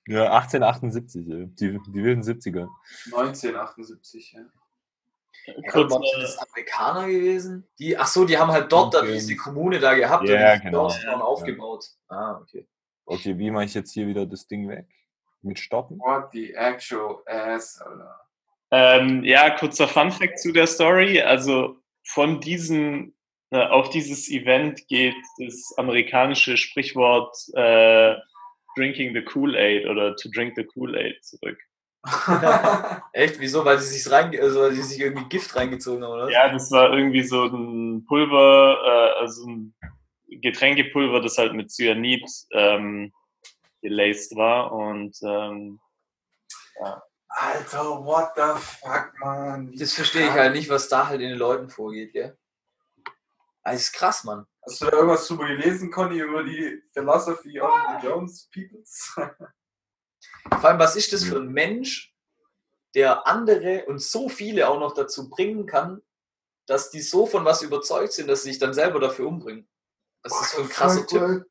Ja, 0.07 0.31
1878, 0.33 1.27
ey. 1.31 1.47
die, 1.47 1.79
die 1.93 2.05
wilden 2.05 2.23
70er. 2.23 2.69
the- 3.05 3.15
1978, 3.15 4.33
ja. 4.33 4.41
Kurz, 5.71 5.93
Kurz, 5.93 6.07
äh, 6.17 6.21
das 6.21 6.39
Amerikaner 6.39 7.07
gewesen? 7.07 7.67
Die, 7.79 7.97
ach 7.99 8.07
so, 8.07 8.25
die 8.25 8.39
haben 8.39 8.51
halt 8.51 8.73
dort 8.73 8.95
dann 8.95 9.05
Okay. 9.05 9.15
diese 9.15 9.37
Kommune 9.37 9.79
da 9.79 9.95
gehabt 9.95 10.27
Ja, 10.29 10.55
und 10.55 10.63
genau. 10.63 10.89
Georgetown 10.89 11.21
aufgebaut. 11.23 11.85
Ah, 12.09 12.39
okay. 12.41 12.67
Okay, 13.07 13.37
wie 13.37 13.51
mache 13.51 13.65
ich 13.65 13.75
jetzt 13.75 13.93
hier 13.93 14.07
wieder 14.07 14.25
das 14.25 14.47
Ding 14.47 14.69
weg? 14.69 14.87
Mit 15.43 15.59
Stoppen? 15.59 15.99
What 15.99 16.33
the 16.33 16.55
actual 16.55 17.23
ass, 17.27 17.79
Alter. 17.83 18.21
Ähm, 18.71 19.23
ja, 19.25 19.51
kurzer 19.51 19.87
Funfact 19.87 20.39
zu 20.41 20.53
der 20.53 20.67
Story. 20.67 21.21
Also 21.21 21.77
von 22.03 22.41
diesem, 22.41 23.15
äh, 23.51 23.67
auf 23.67 23.91
dieses 23.91 24.31
Event 24.31 24.87
geht 24.89 25.15
das 25.39 25.75
amerikanische 25.77 26.57
Sprichwort 26.57 27.37
äh, 27.55 28.15
Drinking 28.77 29.15
the 29.15 29.23
Kool-Aid 29.23 29.87
oder 29.87 30.17
to 30.17 30.29
drink 30.31 30.55
the 30.57 30.65
Kool-Aid 30.65 31.25
zurück. 31.25 31.59
Echt? 33.13 33.41
Wieso? 33.41 33.65
Weil 33.65 33.79
sie 33.79 33.99
sich 33.99 34.13
rein, 34.13 34.39
also 34.39 34.61
weil 34.61 34.73
sie 34.73 34.83
sich 34.83 35.01
irgendwie 35.01 35.29
Gift 35.29 35.55
reingezogen 35.57 36.05
haben, 36.05 36.13
oder? 36.13 36.27
was? 36.27 36.33
Ja, 36.33 36.53
das 36.53 36.71
war 36.71 36.93
irgendwie 36.93 37.23
so 37.23 37.45
ein 37.45 38.05
Pulver, 38.07 38.77
äh, 38.85 39.21
also 39.21 39.47
ein 39.47 39.75
Getränkepulver, 40.29 41.21
das 41.21 41.39
halt 41.39 41.55
mit 41.55 41.71
Cyanid 41.71 42.29
ähm, 42.53 43.13
gelaced 43.81 44.37
war 44.37 44.73
und 44.73 45.17
ähm, 45.23 45.81
Alter, 47.29 48.05
what 48.05 48.33
the 48.37 48.61
fuck, 48.61 49.13
man. 49.19 49.73
Das 49.77 49.95
verstehe 49.95 50.29
ich 50.29 50.33
halt 50.33 50.55
nicht, 50.55 50.69
was 50.69 50.89
da 50.89 51.09
halt 51.09 51.21
in 51.21 51.31
den 51.31 51.39
Leuten 51.39 51.69
vorgeht, 51.69 52.13
gell? 52.13 52.37
Das 53.65 53.77
ist 53.77 53.93
krass, 53.93 54.25
Mann. 54.25 54.47
Hast 54.67 54.81
du 54.81 54.87
da 54.87 54.93
irgendwas 54.97 55.27
drüber 55.29 55.47
gelesen, 55.47 55.91
Conny, 55.91 56.19
über 56.21 56.43
die 56.43 56.83
Philosophy 56.93 57.61
of 57.61 57.71
the 58.01 58.07
Jones 58.07 58.49
Peoples? 58.53 59.15
Vor 60.51 60.65
allem, 60.65 60.79
was 60.79 60.97
ist 60.97 61.13
das 61.13 61.25
für 61.25 61.37
ein 61.37 61.49
Mensch, 61.49 62.15
der 62.95 63.27
andere 63.27 63.85
und 63.87 64.01
so 64.01 64.29
viele 64.29 64.69
auch 64.69 64.79
noch 64.79 64.95
dazu 64.95 65.29
bringen 65.29 65.67
kann, 65.67 66.01
dass 66.67 66.91
die 66.91 67.01
so 67.03 67.27
von 67.27 67.45
was 67.45 67.61
überzeugt 67.63 68.13
sind, 68.13 68.29
dass 68.29 68.43
sie 68.43 68.51
sich 68.51 68.59
dann 68.59 68.73
selber 68.73 69.01
dafür 69.01 69.27
umbringen? 69.27 69.69
Was 70.23 70.33
ist 70.33 70.41
das 70.41 70.55
für 70.55 70.63
ein 70.63 70.69
krasser 70.69 71.07
Typ? 71.07 71.47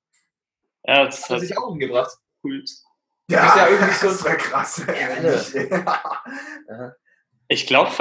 ja, 0.86 1.05
das 1.05 1.18
ist 1.20 1.24
Hat 1.26 1.30
halt 1.32 1.41
sich 1.41 1.57
auch 1.57 1.68
umgebracht. 1.68 2.18
Kult. 2.41 2.70
Das 3.28 3.47
ist 3.47 3.55
ja 3.55 3.68
irgendwie 3.70 3.93
so 3.93 4.07
ein- 4.07 4.14
das 4.14 4.26
wäre 4.26 4.38
krass. 4.38 4.82
Aha. 6.68 6.95
Ich 7.47 7.68
glaube, 7.68 7.91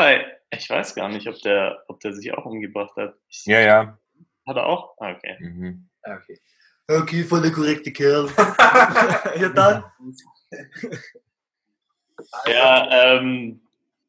ich 0.50 0.68
weiß 0.70 0.94
gar 0.96 1.08
nicht, 1.08 1.28
ob 1.28 1.36
der, 1.42 1.84
ob 1.88 2.00
der 2.00 2.12
sich 2.12 2.32
auch 2.34 2.44
umgebracht 2.44 2.96
hat. 2.96 3.16
Ich, 3.28 3.46
Ja, 3.46 3.60
ja. 3.60 3.98
Hat 4.47 4.57
er 4.57 4.66
auch? 4.66 4.95
Ah, 4.99 5.12
okay. 5.12 5.36
Mhm. 5.40 5.88
Ah, 6.03 6.16
Okay. 6.16 6.38
Okay, 6.88 7.22
voll 7.22 7.40
der 7.43 7.53
korrekte 7.53 7.93
Kerl. 7.93 8.28
ja, 9.40 9.49
dann. 9.51 9.84
Ja, 12.47 13.16
ähm, 13.16 13.61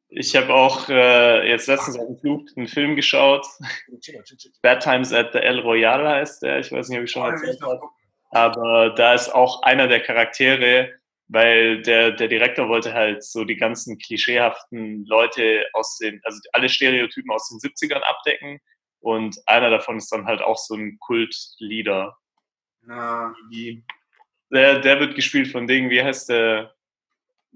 ich 0.10 0.36
habe 0.36 0.54
auch 0.54 0.88
äh, 0.90 1.50
jetzt 1.50 1.68
letztens 1.68 1.98
auf 1.98 2.06
dem 2.08 2.18
Flug 2.20 2.48
einen 2.56 2.68
Film 2.68 2.96
geschaut. 2.96 3.46
Bad 4.62 4.84
Times 4.84 5.12
at 5.12 5.34
the 5.34 5.40
El 5.40 5.60
Royale 5.60 6.08
heißt 6.08 6.44
der. 6.44 6.60
Ich 6.60 6.72
weiß 6.72 6.90
nicht, 6.90 7.00
ob 7.00 7.06
ich 7.06 7.12
schon 7.12 7.24
mal 7.24 7.32
erzählt 7.32 7.62
habe. 7.62 7.82
Aber 8.32 8.90
da 8.92 9.14
ist 9.14 9.34
auch 9.34 9.64
einer 9.64 9.88
der 9.88 10.02
Charaktere, 10.02 10.92
weil 11.28 11.82
der, 11.82 12.12
der 12.12 12.28
Direktor 12.28 12.68
wollte 12.70 12.94
halt 12.94 13.24
so 13.24 13.44
die 13.46 13.56
ganzen 13.58 13.98
klischeehaften 13.98 15.06
Leute 15.06 15.66
aus 15.74 15.98
den, 15.98 16.22
also 16.24 16.40
alle 16.52 16.70
Stereotypen 16.70 17.32
aus 17.32 17.50
den 17.50 17.58
70ern 17.60 18.02
abdecken. 18.02 18.60
Und 19.04 19.38
einer 19.48 19.70
davon 19.70 19.98
ist 19.98 20.10
dann 20.14 20.26
halt 20.26 20.42
auch 20.42 20.58
so 20.58 20.76
ein 20.76 20.98
Kultleader. 21.00 22.18
Na, 22.84 23.36
Der, 24.50 24.80
der 24.80 25.00
wird 25.02 25.16
gespielt 25.16 25.50
von 25.50 25.68
Ding, 25.68 25.90
wie 25.90 26.02
heißt 26.02 26.30
der, 26.30 26.74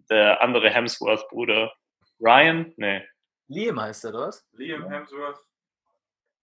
der 0.10 0.42
andere 0.42 0.70
Hemsworth-Bruder? 0.70 1.74
Ryan? 2.20 2.74
Nee. 2.76 3.02
Liam 3.48 3.80
heißt 3.80 4.04
er, 4.04 4.10
oder 4.10 4.28
was? 4.28 4.46
Liam 4.52 4.90
Hemsworth. 4.90 5.40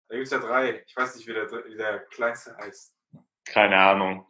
Da 0.08 0.14
gibt 0.14 0.26
es 0.26 0.30
ja 0.32 0.38
drei. 0.38 0.84
Ich 0.86 0.96
weiß 0.96 1.16
nicht, 1.16 1.26
wie 1.26 1.32
der, 1.32 1.50
wie 1.50 1.76
der 1.76 1.98
kleinste 2.10 2.56
heißt. 2.56 2.94
Keine 3.44 3.76
Ahnung. 3.76 4.24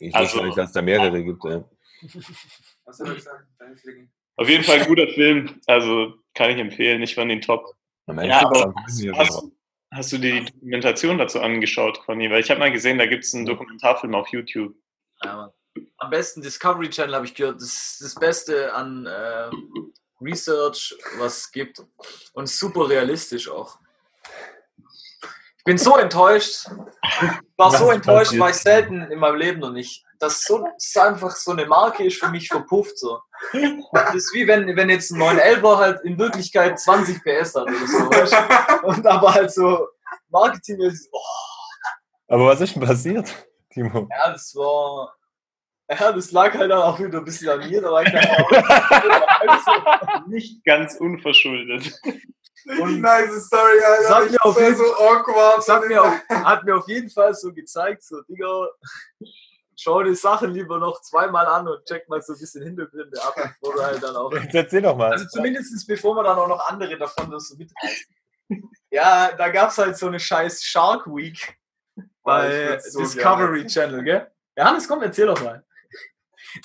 Ich 0.00 0.14
Also- 0.14 0.38
weiß 0.38 0.44
nicht, 0.46 0.58
dass 0.58 0.68
es 0.68 0.74
da 0.74 0.82
mehrere 0.82 1.24
gibt. 1.24 1.42
Ey. 1.46 1.64
Was 2.84 3.00
hat 3.00 3.08
er 3.08 3.14
gesagt? 3.14 3.46
Dein 3.58 3.74
Fliegen? 3.78 4.12
Auf 4.36 4.48
jeden 4.50 4.64
Fall 4.64 4.80
ein 4.80 4.86
guter 4.86 5.08
Film. 5.08 5.60
Also 5.66 6.14
kann 6.34 6.50
ich 6.50 6.58
empfehlen. 6.58 7.00
Ich 7.02 7.14
fand 7.14 7.30
ihn 7.32 7.40
top. 7.40 7.64
Am 8.06 8.16
Ja, 8.18 8.22
Ende 8.22 8.36
aber 8.46 8.74
wissen 8.86 9.04
wir 9.04 9.16
Hast. 9.16 9.44
Hast 9.92 10.12
du 10.12 10.18
die 10.18 10.44
Dokumentation 10.44 11.18
dazu 11.18 11.40
angeschaut, 11.40 12.00
Conny? 12.00 12.30
Weil 12.30 12.40
ich 12.40 12.50
habe 12.50 12.60
mal 12.60 12.72
gesehen, 12.72 12.98
da 12.98 13.06
gibt 13.06 13.24
es 13.24 13.34
einen 13.34 13.46
Dokumentarfilm 13.46 14.14
auf 14.14 14.28
YouTube. 14.28 14.74
Ja. 15.22 15.52
Am 15.98 16.10
besten 16.10 16.42
Discovery 16.42 16.90
Channel 16.90 17.14
habe 17.14 17.26
ich 17.26 17.34
gehört. 17.34 17.56
Das 17.56 17.68
ist 17.68 18.00
das 18.00 18.14
Beste 18.14 18.72
an 18.74 19.06
äh, 19.06 19.50
Research, 20.20 20.96
was 21.18 21.38
es 21.38 21.52
gibt. 21.52 21.82
Und 22.32 22.48
super 22.48 22.88
realistisch 22.88 23.48
auch. 23.48 23.78
Ich 25.58 25.64
bin 25.64 25.78
so 25.78 25.96
enttäuscht. 25.96 26.66
War 27.56 27.70
so 27.76 27.90
enttäuscht, 27.90 28.38
war 28.38 28.50
ich 28.50 28.56
selten 28.56 29.02
in 29.02 29.18
meinem 29.18 29.36
Leben 29.36 29.60
noch 29.60 29.72
nicht. 29.72 30.04
Dass 30.20 30.44
so 30.44 30.58
das 30.58 30.96
einfach 30.96 31.34
so 31.34 31.50
eine 31.50 31.66
Marke 31.66 32.04
ist 32.04 32.20
für 32.20 32.28
mich 32.28 32.48
verpufft. 32.48 32.98
So. 32.98 33.20
Das 33.92 34.14
ist 34.14 34.32
wie 34.34 34.46
wenn, 34.46 34.76
wenn 34.76 34.90
jetzt 34.90 35.10
ein 35.10 35.20
911er 35.20 35.78
halt 35.78 36.00
in 36.04 36.18
Wirklichkeit 36.18 36.78
20 36.78 37.24
PS 37.24 37.54
hat 37.54 37.64
oder 37.64 37.86
so. 37.86 38.10
Weißt? 38.10 38.36
Und 38.84 39.06
aber 39.06 39.34
halt 39.34 39.52
so 39.52 39.88
Marketing, 40.28 40.78
oh, 41.12 41.20
Aber 42.28 42.46
was 42.46 42.60
ist 42.60 42.76
denn 42.76 42.82
passiert, 42.82 43.34
Timo? 43.70 44.06
Ja, 44.10 44.32
das 44.32 44.54
war. 44.54 45.16
Ja, 45.88 46.12
das 46.12 46.30
lag 46.30 46.54
halt 46.54 46.70
dann 46.70 46.82
auch 46.82 47.00
wieder 47.00 47.18
ein 47.18 47.24
bisschen 47.24 47.48
an 47.48 47.68
mir, 47.68 47.82
da 47.82 47.90
war 47.90 48.04
ich 48.04 48.12
dann 48.12 48.24
auch. 48.24 48.50
Nicht 50.28 50.64
ganz 50.64 50.94
unverschuldet. 50.94 52.00
Richtig 52.66 53.00
nice 53.00 53.46
Story, 53.46 53.82
Alter. 53.84 54.08
Sag 54.08 54.30
mir 54.30 54.44
auf 54.44 54.60
jeden 54.60 54.76
so 54.76 54.84
awkward. 54.84 55.58
Das 55.58 55.68
hat 55.68 55.84
mir, 55.86 56.02
auf, 56.02 56.14
hat 56.28 56.64
mir 56.64 56.76
auf 56.76 56.86
jeden 56.86 57.10
Fall 57.10 57.34
so 57.34 57.52
gezeigt, 57.52 58.04
so, 58.04 58.20
Digga, 58.22 58.68
schau 59.80 60.02
die 60.02 60.14
Sachen 60.14 60.52
lieber 60.52 60.78
noch 60.78 61.00
zweimal 61.00 61.46
an 61.46 61.66
und 61.68 61.84
check 61.86 62.08
mal 62.08 62.20
so 62.20 62.34
ein 62.34 62.38
bisschen 62.38 62.62
Hintergründe 62.62 63.22
ab, 63.22 63.34
bevor 63.34 63.74
du 63.74 63.82
halt 63.82 64.02
dann 64.02 64.16
auch. 64.16 64.32
Jetzt 64.32 64.54
erzähl 64.54 64.82
doch 64.82 64.96
mal. 64.96 65.12
Also 65.12 65.26
zumindest 65.26 65.86
bevor 65.86 66.14
man 66.14 66.24
dann 66.24 66.38
auch 66.38 66.48
noch 66.48 66.68
andere 66.68 66.98
davon 66.98 67.38
so 67.38 67.56
mitreißen. 67.56 68.14
Ja, 68.90 69.32
da 69.32 69.48
gab 69.48 69.70
es 69.70 69.78
halt 69.78 69.96
so 69.96 70.08
eine 70.08 70.18
scheiß 70.18 70.64
Shark 70.64 71.06
Week 71.06 71.56
Oh, 71.96 72.02
bei 72.22 72.68
würd's 72.68 72.92
so 72.92 73.00
Discovery 73.00 73.66
Channel, 73.66 74.02
gell? 74.04 74.30
Ja, 74.56 74.66
Hannes, 74.66 74.86
komm, 74.86 75.02
erzähl 75.02 75.26
doch 75.26 75.42
mal. 75.42 75.64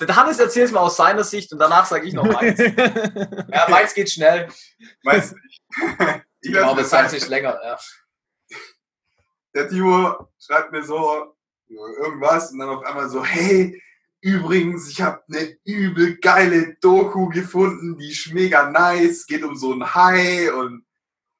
Der 0.00 0.16
Hannes 0.16 0.38
erzählt 0.38 0.66
es 0.66 0.72
mal 0.72 0.80
aus 0.80 0.96
seiner 0.96 1.24
Sicht 1.24 1.52
und 1.52 1.58
danach 1.58 1.86
sage 1.86 2.06
ich 2.06 2.14
noch 2.14 2.24
meins. 2.24 2.58
Ja, 3.48 3.66
meins 3.68 3.94
geht 3.94 4.10
schnell. 4.10 4.48
Weißt 5.04 5.32
du 5.32 5.36
nicht. 5.36 5.62
Ich 6.42 6.52
glaube, 6.52 6.84
seins 6.84 7.12
ist 7.12 7.28
länger, 7.28 7.58
ja. 7.60 7.76
Der 9.52 9.68
Timo 9.68 10.28
schreibt 10.38 10.70
mir 10.70 10.84
so 10.84 11.35
irgendwas 11.68 12.52
und 12.52 12.58
dann 12.58 12.68
auf 12.68 12.84
einmal 12.84 13.08
so, 13.08 13.24
hey, 13.24 13.80
übrigens, 14.20 14.88
ich 14.90 15.02
habe 15.02 15.22
eine 15.28 15.56
übel 15.64 16.16
geile 16.18 16.76
Doku 16.80 17.28
gefunden, 17.28 17.96
die 17.98 18.10
ist 18.10 18.32
mega 18.32 18.70
nice, 18.70 19.26
geht 19.26 19.44
um 19.44 19.56
so 19.56 19.72
ein 19.72 19.94
Hai 19.94 20.52
und 20.52 20.86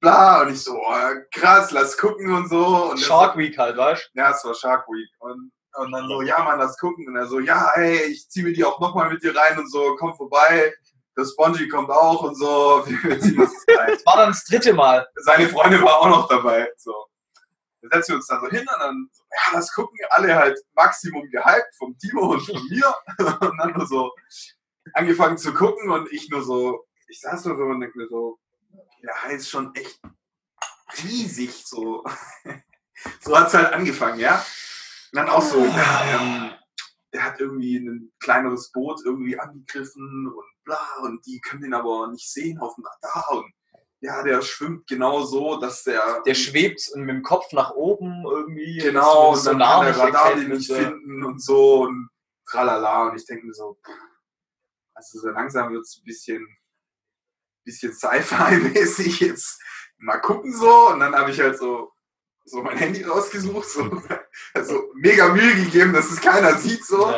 bla. 0.00 0.42
Und 0.42 0.52
ich 0.52 0.62
so, 0.62 0.76
oh, 0.76 1.14
krass, 1.32 1.70
lass 1.70 1.96
gucken 1.96 2.32
und 2.32 2.48
so. 2.48 2.90
Und 2.90 3.00
Shark 3.00 3.36
Week 3.36 3.56
halt, 3.58 3.76
weißt 3.76 4.10
Ja, 4.14 4.30
es 4.30 4.44
war 4.44 4.54
Shark 4.54 4.86
Week. 4.88 5.10
Und, 5.18 5.52
und 5.74 5.92
dann 5.92 6.08
so, 6.08 6.22
ja, 6.22 6.42
Mann, 6.42 6.58
lass 6.58 6.78
gucken. 6.78 7.08
Und 7.08 7.16
er 7.16 7.26
so, 7.26 7.40
ja, 7.40 7.70
ey, 7.74 8.04
ich 8.04 8.28
zieh 8.28 8.42
mir 8.42 8.52
die 8.52 8.64
auch 8.64 8.80
nochmal 8.80 9.10
mit 9.10 9.22
dir 9.22 9.34
rein 9.34 9.58
und 9.58 9.70
so, 9.70 9.96
komm 9.98 10.14
vorbei. 10.14 10.72
Das 11.14 11.32
Spongy 11.32 11.66
kommt 11.68 11.90
auch 11.90 12.22
und 12.22 12.34
so. 12.34 12.84
Wir 13.02 13.18
ziehen 13.18 13.38
das 13.38 13.50
du? 13.66 13.74
War 14.04 14.16
dann 14.16 14.28
das 14.28 14.44
dritte 14.44 14.74
Mal. 14.74 15.06
Seine 15.16 15.48
Freundin 15.48 15.82
war 15.82 16.00
auch 16.00 16.08
noch 16.08 16.28
dabei. 16.28 16.70
So. 16.76 16.92
Dann 17.80 17.90
setzen 17.90 18.12
wir 18.12 18.16
uns 18.16 18.26
dann 18.26 18.40
so 18.40 18.48
hin 18.48 18.60
und 18.60 18.80
dann, 18.80 19.08
so, 19.12 19.24
ja, 19.36 19.52
lass 19.52 19.72
gucken. 19.72 19.98
Alle 20.10 20.34
halt 20.34 20.58
Maximum 20.74 21.28
gehypt 21.30 21.74
vom 21.76 21.96
Timo 21.98 22.32
und 22.32 22.40
von 22.40 22.60
mir. 22.68 22.94
Und 23.40 23.58
dann 23.58 23.72
nur 23.72 23.86
so 23.86 24.12
angefangen 24.94 25.36
zu 25.36 25.52
gucken 25.52 25.90
und 25.90 26.12
ich 26.12 26.28
nur 26.30 26.42
so, 26.42 26.86
ich 27.08 27.20
saß 27.20 27.44
nur 27.46 27.56
so 27.56 27.64
und 27.64 27.80
denke 27.80 27.98
mir 27.98 28.08
so, 28.08 28.38
der 29.02 29.22
Hai 29.22 29.34
ist 29.34 29.48
schon 29.48 29.74
echt 29.74 30.00
riesig. 31.02 31.64
So, 31.66 32.04
so 33.20 33.36
hat 33.36 33.48
es 33.48 33.54
halt 33.54 33.72
angefangen, 33.72 34.20
ja. 34.20 34.44
Und 35.12 35.16
dann 35.16 35.28
auch 35.28 35.42
so, 35.42 35.64
ja, 35.64 36.20
ähm, 36.20 36.52
der 37.12 37.24
hat 37.24 37.40
irgendwie 37.40 37.78
ein 37.78 38.12
kleineres 38.20 38.70
Boot 38.72 39.00
irgendwie 39.04 39.38
angegriffen 39.38 40.28
und 40.28 40.64
bla 40.64 40.80
und 41.02 41.24
die 41.26 41.40
können 41.40 41.62
den 41.62 41.74
aber 41.74 42.08
nicht 42.08 42.30
sehen 42.30 42.58
auf 42.58 42.74
dem 42.74 42.84
Radar 42.84 43.38
und 43.38 43.52
ja, 44.00 44.22
der 44.22 44.42
schwimmt 44.42 44.86
genau 44.86 45.24
so, 45.24 45.58
dass 45.58 45.82
der, 45.84 46.22
Der 46.26 46.34
schwebt 46.34 46.80
mit 46.94 47.08
dem 47.08 47.22
Kopf 47.22 47.52
nach 47.52 47.72
oben 47.72 48.24
irgendwie. 48.24 48.78
genau 48.78 49.32
und 49.32 49.46
dann 49.46 49.58
kann 49.58 49.84
der 49.86 49.98
Radar 49.98 50.34
den 50.34 50.48
nicht 50.50 50.70
finden 50.72 51.24
und 51.24 51.42
so 51.42 51.82
und 51.84 52.08
tralala. 52.48 53.08
Und 53.08 53.16
ich 53.16 53.26
denke 53.26 53.46
mir 53.46 53.54
so, 53.54 53.78
also 54.94 55.18
so 55.18 55.28
langsam 55.28 55.72
wird 55.72 55.82
es 55.82 55.98
ein 55.98 56.04
bisschen, 56.04 56.46
bisschen 57.64 57.92
Sci-Fi-mäßig 57.92 59.20
jetzt. 59.20 59.60
Mal 59.98 60.18
gucken 60.18 60.52
so. 60.52 60.88
Und 60.90 61.00
dann 61.00 61.14
habe 61.14 61.30
ich 61.30 61.40
halt 61.40 61.58
so 61.58 61.92
so 62.46 62.62
mein 62.62 62.76
Handy 62.76 63.02
rausgesucht, 63.02 63.68
so. 63.68 64.02
Also 64.54 64.90
mega 64.94 65.28
Mühe 65.30 65.54
gegeben, 65.54 65.92
dass 65.92 66.10
es 66.10 66.20
keiner 66.20 66.54
sieht 66.58 66.84
so. 66.84 67.12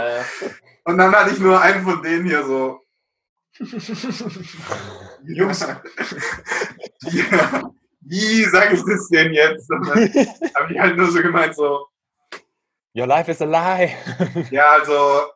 Und 0.85 0.99
dann 0.99 1.15
hatte 1.15 1.33
ich 1.33 1.39
nur 1.39 1.61
einen 1.61 1.85
von 1.85 2.03
denen 2.03 2.25
hier 2.27 2.45
so 2.45 2.81
Jungs. 5.25 5.67
wie, 7.01 7.25
wie 8.03 8.45
sage 8.45 8.75
ich 8.75 8.85
das 8.85 9.09
denn 9.09 9.33
jetzt? 9.33 9.69
Habe 10.55 10.73
ich 10.73 10.79
halt 10.79 10.97
nur 10.97 11.11
so 11.11 11.21
gemeint 11.21 11.55
so, 11.55 11.87
Your 12.95 13.07
life 13.07 13.31
is 13.31 13.41
a 13.43 13.45
lie. 13.45 13.95
ja, 14.51 14.73
also 14.73 15.31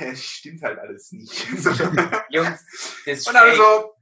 es 0.00 0.22
stimmt 0.22 0.62
halt 0.62 0.78
alles 0.78 1.12
nicht. 1.12 1.46
Jungs, 2.30 2.66
das 3.06 3.18
ist 3.18 3.28
Und 3.28 3.34
dann 3.34 3.48
fake. 3.48 3.56
so, 3.56 3.94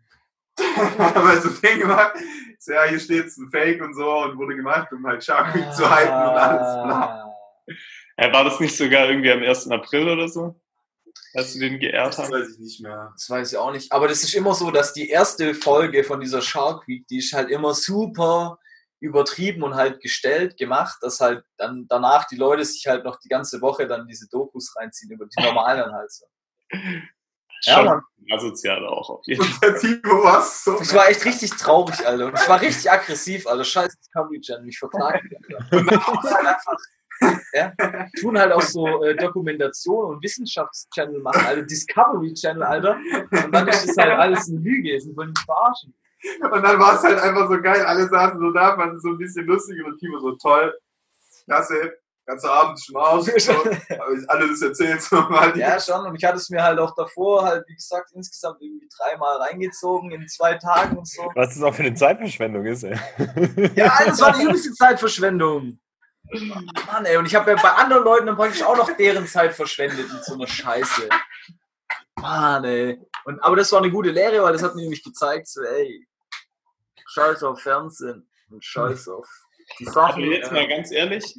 haben 0.99 1.29
wir 1.29 1.41
so 1.41 1.51
Ding 1.61 1.81
gemacht. 1.81 2.15
So, 2.59 2.73
ja, 2.73 2.85
hier 2.85 2.99
steht 2.99 3.27
es 3.27 3.37
ein 3.37 3.51
Fake 3.51 3.81
und 3.83 3.95
so 3.95 4.23
und 4.23 4.39
wurde 4.39 4.57
gemacht, 4.57 4.91
um 4.93 5.07
halt 5.07 5.23
Shark 5.23 5.55
Week 5.55 5.71
zu 5.73 5.89
halten 5.89 6.13
und 6.13 6.17
alles 6.17 6.85
bla. 6.85 7.03
Ah. 7.03 7.33
Äh, 8.17 8.33
war 8.33 8.45
das 8.45 8.59
nicht 8.59 8.77
sogar 8.77 9.09
irgendwie 9.09 9.31
am 9.31 9.43
1. 9.43 9.71
April 9.71 10.09
oder 10.09 10.29
so? 10.29 10.59
Als 11.35 11.53
du 11.53 11.59
den 11.61 11.79
geehrt 11.79 12.09
Das 12.09 12.19
hast? 12.19 12.31
weiß 12.33 12.49
ich 12.55 12.59
nicht 12.59 12.81
mehr. 12.81 13.11
Das 13.15 13.29
weiß 13.29 13.53
ich 13.53 13.59
auch 13.59 13.73
nicht. 13.73 13.93
Aber 13.93 14.09
das 14.09 14.23
ist 14.23 14.35
immer 14.35 14.55
so, 14.55 14.71
dass 14.71 14.93
die 14.93 15.09
erste 15.11 15.55
Folge 15.55 16.03
von 16.05 16.21
dieser 16.21 16.41
Shark 16.43 16.87
Week, 16.89 17.07
die 17.09 17.19
ist 17.19 17.33
halt 17.33 17.51
immer 17.51 17.75
super 17.75 18.59
übertrieben 19.01 19.63
und 19.63 19.75
halt 19.75 20.01
gestellt, 20.01 20.57
gemacht, 20.57 20.97
dass 21.03 21.21
halt 21.21 21.45
dann 21.59 21.87
danach 21.89 22.27
die 22.27 22.37
Leute 22.37 22.65
sich 22.65 22.87
halt 22.87 23.05
noch 23.05 23.19
die 23.21 23.29
ganze 23.29 23.61
Woche 23.61 23.87
dann 23.87 24.07
diese 24.09 24.27
Dokus 24.31 24.75
reinziehen, 24.77 25.13
über 25.13 25.27
die 25.27 25.43
normalen 25.43 25.93
halt 25.93 26.11
so. 26.11 26.25
Ja, 26.73 27.75
Schon 27.77 27.85
Mann. 27.87 28.01
asozial 28.31 28.87
auch 28.87 29.09
auf 29.11 29.21
jeden 29.27 29.43
Fall. 29.43 29.71
Und 29.71 29.83
der 29.85 30.01
Timo 30.01 30.25
war 30.25 30.43
so. 30.43 30.81
Ich 30.81 30.93
war 30.95 31.09
echt 31.09 31.25
richtig 31.25 31.51
traurig, 31.53 32.07
Alter. 32.07 32.27
Und 32.27 32.35
ich 32.41 32.49
war 32.49 32.61
richtig 32.61 32.91
aggressiv, 32.91 33.47
Alter. 33.47 33.65
Scheiß 33.65 33.97
Discovery 33.99 34.41
Channel, 34.41 34.65
mich 34.65 34.79
verklagt. 34.79 35.23
Und 35.71 35.91
dann 35.91 36.01
halt 36.05 36.47
einfach, 36.47 36.77
ja, 37.53 37.73
tun 38.21 38.39
halt 38.39 38.53
auch 38.53 38.63
so 38.63 39.05
äh, 39.05 39.17
Dokumentation 39.17 40.15
und 40.15 40.23
Wissenschaftschannel 40.23 41.21
machen, 41.21 41.45
Alter. 41.47 41.63
Discovery 41.63 42.35
Channel, 42.35 42.63
Alter. 42.63 42.99
Und 43.45 43.53
dann 43.53 43.69
ist 43.69 43.89
das 43.89 43.97
halt 43.97 44.13
alles 44.13 44.49
eine 44.49 44.59
Lüge. 44.59 45.01
Sie 45.01 45.17
wollen 45.17 45.31
mich 45.31 45.45
verarschen. 45.45 45.95
Und 46.41 46.63
dann 46.63 46.79
war 46.79 46.95
es 46.97 47.03
halt 47.03 47.19
einfach 47.19 47.49
so 47.49 47.61
geil. 47.61 47.85
Alle 47.85 48.09
saßen 48.09 48.41
so 48.41 48.51
da, 48.51 48.77
fanden 48.77 48.97
es 48.97 49.03
so 49.03 49.11
ein 49.11 49.19
bisschen 49.19 49.47
lustig 49.47 49.85
und 49.85 49.99
Timo 49.99 50.19
so 50.19 50.33
toll. 50.37 50.75
Klasse. 51.45 51.99
Ganzer 52.27 52.53
Abend. 52.53 52.81
Hab 52.93 53.25
ich 53.29 53.49
alles 54.29 54.61
erzählt. 54.61 55.01
So 55.01 55.17
mal. 55.17 55.57
Ja, 55.57 55.79
schon. 55.79 56.05
Und 56.07 56.17
ich 56.17 56.25
hatte 56.25 56.39
es 56.39 56.51
mir 56.51 56.61
halt 56.61 56.81
auch 56.81 56.93
davor 56.97 57.45
halt, 57.45 57.65
wie 57.69 57.75
gesagt, 57.75 58.11
insgesamt 58.15 58.61
irgendwie 58.61 58.89
dreimal 58.99 59.37
reingezogen 59.37 60.11
in 60.11 60.27
zwei 60.27 60.55
Tagen 60.55 60.97
und 60.97 61.07
so. 61.07 61.31
Was 61.37 61.55
das 61.55 61.63
auch 61.63 61.73
für 61.73 61.85
eine 61.85 61.95
Zeitverschwendung 61.95 62.67
ist, 62.67 62.83
ey. 62.83 62.99
Ja, 63.77 63.93
das 64.05 64.21
war 64.21 64.33
die 64.33 64.43
jüngste 64.43 64.73
Zeitverschwendung. 64.73 65.79
Mann, 66.87 67.05
ey, 67.05 67.17
und 67.17 67.27
ich 67.27 67.35
habe 67.35 67.51
ja 67.51 67.57
bei 67.61 67.71
anderen 67.71 68.05
Leuten 68.05 68.27
dann 68.27 68.37
praktisch 68.37 68.63
auch 68.63 68.77
noch 68.77 68.91
deren 68.97 69.27
Zeit 69.27 69.55
verschwendet 69.55 70.13
mit 70.13 70.25
so 70.25 70.35
einer 70.35 70.47
Scheiße. 70.47 71.09
Mann, 72.17 72.65
ey. 72.65 72.99
Und, 73.25 73.41
aber 73.41 73.57
das 73.57 73.71
war 73.73 73.81
eine 73.81 73.91
gute 73.91 74.11
Lehre, 74.11 74.43
weil 74.43 74.53
das 74.53 74.63
hat 74.63 74.75
mir 74.75 74.83
nämlich 74.83 75.03
gezeigt, 75.03 75.49
so, 75.49 75.63
ey, 75.63 76.07
scheiß 77.09 77.43
auf 77.43 77.61
Fernsehen 77.61 78.29
und 78.51 78.65
scheiß 78.65 79.09
auf 79.09 79.29
die 79.79 79.87
Aber 79.87 79.93
Sachen. 79.93 80.25
jetzt 80.31 80.53
mal 80.53 80.63
äh, 80.63 80.69
ganz 80.69 80.91
ehrlich, 80.93 81.35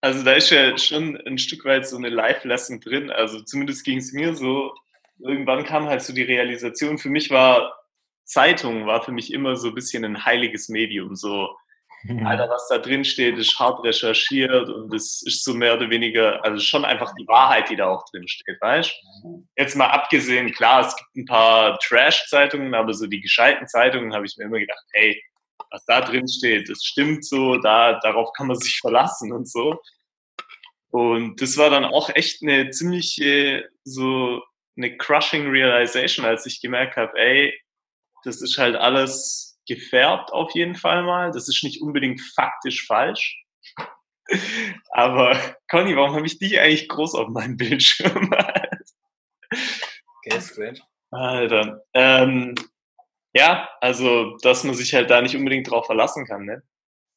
also 0.00 0.22
da 0.22 0.32
ist 0.32 0.50
ja 0.50 0.76
schon 0.78 1.16
ein 1.26 1.38
Stück 1.38 1.64
weit 1.64 1.86
so 1.88 1.96
eine 1.96 2.08
Live-Lesson 2.08 2.80
drin. 2.80 3.10
Also 3.10 3.40
zumindest 3.42 3.84
ging 3.84 3.98
es 3.98 4.12
mir 4.12 4.34
so. 4.34 4.72
Irgendwann 5.18 5.64
kam 5.64 5.86
halt 5.86 6.02
so 6.02 6.12
die 6.12 6.22
Realisation, 6.22 6.98
für 6.98 7.10
mich 7.10 7.30
war 7.30 7.74
Zeitung 8.24 8.86
war 8.86 9.02
für 9.02 9.10
mich 9.10 9.32
immer 9.32 9.56
so 9.56 9.68
ein 9.68 9.74
bisschen 9.74 10.04
ein 10.04 10.24
heiliges 10.24 10.68
Medium. 10.68 11.16
So, 11.16 11.56
Alter, 12.24 12.48
was 12.48 12.68
da 12.68 12.78
drin 12.78 13.04
steht, 13.04 13.36
ist 13.38 13.58
hart 13.58 13.84
recherchiert 13.84 14.68
und 14.68 14.94
es 14.94 15.22
ist 15.26 15.44
so 15.44 15.52
mehr 15.52 15.74
oder 15.74 15.90
weniger, 15.90 16.44
also 16.44 16.60
schon 16.60 16.84
einfach 16.84 17.12
die 17.18 17.26
Wahrheit, 17.26 17.68
die 17.70 17.76
da 17.76 17.88
auch 17.88 18.04
drin 18.10 18.26
steht, 18.28 18.60
weißt 18.60 18.92
Jetzt 19.56 19.76
mal 19.76 19.88
abgesehen, 19.88 20.52
klar, 20.52 20.86
es 20.86 20.96
gibt 20.96 21.16
ein 21.16 21.26
paar 21.26 21.78
Trash-Zeitungen, 21.80 22.74
aber 22.74 22.94
so 22.94 23.06
die 23.06 23.20
gescheiten 23.20 23.66
Zeitungen 23.66 24.14
habe 24.14 24.26
ich 24.26 24.36
mir 24.36 24.44
immer 24.44 24.60
gedacht, 24.60 24.84
hey, 24.92 25.20
was 25.70 25.84
da 25.86 26.00
drin 26.00 26.28
steht, 26.28 26.68
das 26.68 26.84
stimmt 26.84 27.24
so, 27.24 27.56
da, 27.56 27.98
darauf 28.00 28.32
kann 28.32 28.46
man 28.46 28.58
sich 28.58 28.78
verlassen 28.80 29.32
und 29.32 29.48
so. 29.48 29.80
Und 30.90 31.42
das 31.42 31.56
war 31.58 31.68
dann 31.68 31.84
auch 31.84 32.10
echt 32.14 32.42
eine 32.42 32.70
ziemliche, 32.70 33.68
so 33.84 34.42
eine 34.76 34.96
crushing 34.96 35.50
Realization, 35.50 36.24
als 36.24 36.46
ich 36.46 36.60
gemerkt 36.60 36.96
habe, 36.96 37.18
ey, 37.18 37.60
das 38.24 38.40
ist 38.40 38.56
halt 38.56 38.76
alles 38.76 39.47
gefärbt 39.68 40.32
auf 40.32 40.52
jeden 40.54 40.74
Fall 40.74 41.02
mal. 41.02 41.30
Das 41.30 41.48
ist 41.48 41.62
nicht 41.62 41.82
unbedingt 41.82 42.20
faktisch 42.20 42.86
falsch. 42.86 43.44
Aber 44.90 45.38
Conny, 45.70 45.96
warum 45.96 46.14
habe 46.14 46.26
ich 46.26 46.38
dich 46.38 46.58
eigentlich 46.58 46.88
groß 46.88 47.14
auf 47.14 47.28
meinem 47.28 47.56
Bildschirm? 47.56 48.30
Okay, 49.50 50.40
strange. 50.40 50.80
Alter. 51.10 51.82
Ähm, 51.94 52.54
ja, 53.32 53.68
also, 53.80 54.36
dass 54.42 54.64
man 54.64 54.74
sich 54.74 54.94
halt 54.94 55.10
da 55.10 55.22
nicht 55.22 55.36
unbedingt 55.36 55.70
drauf 55.70 55.86
verlassen 55.86 56.26
kann, 56.26 56.44
ne? 56.44 56.62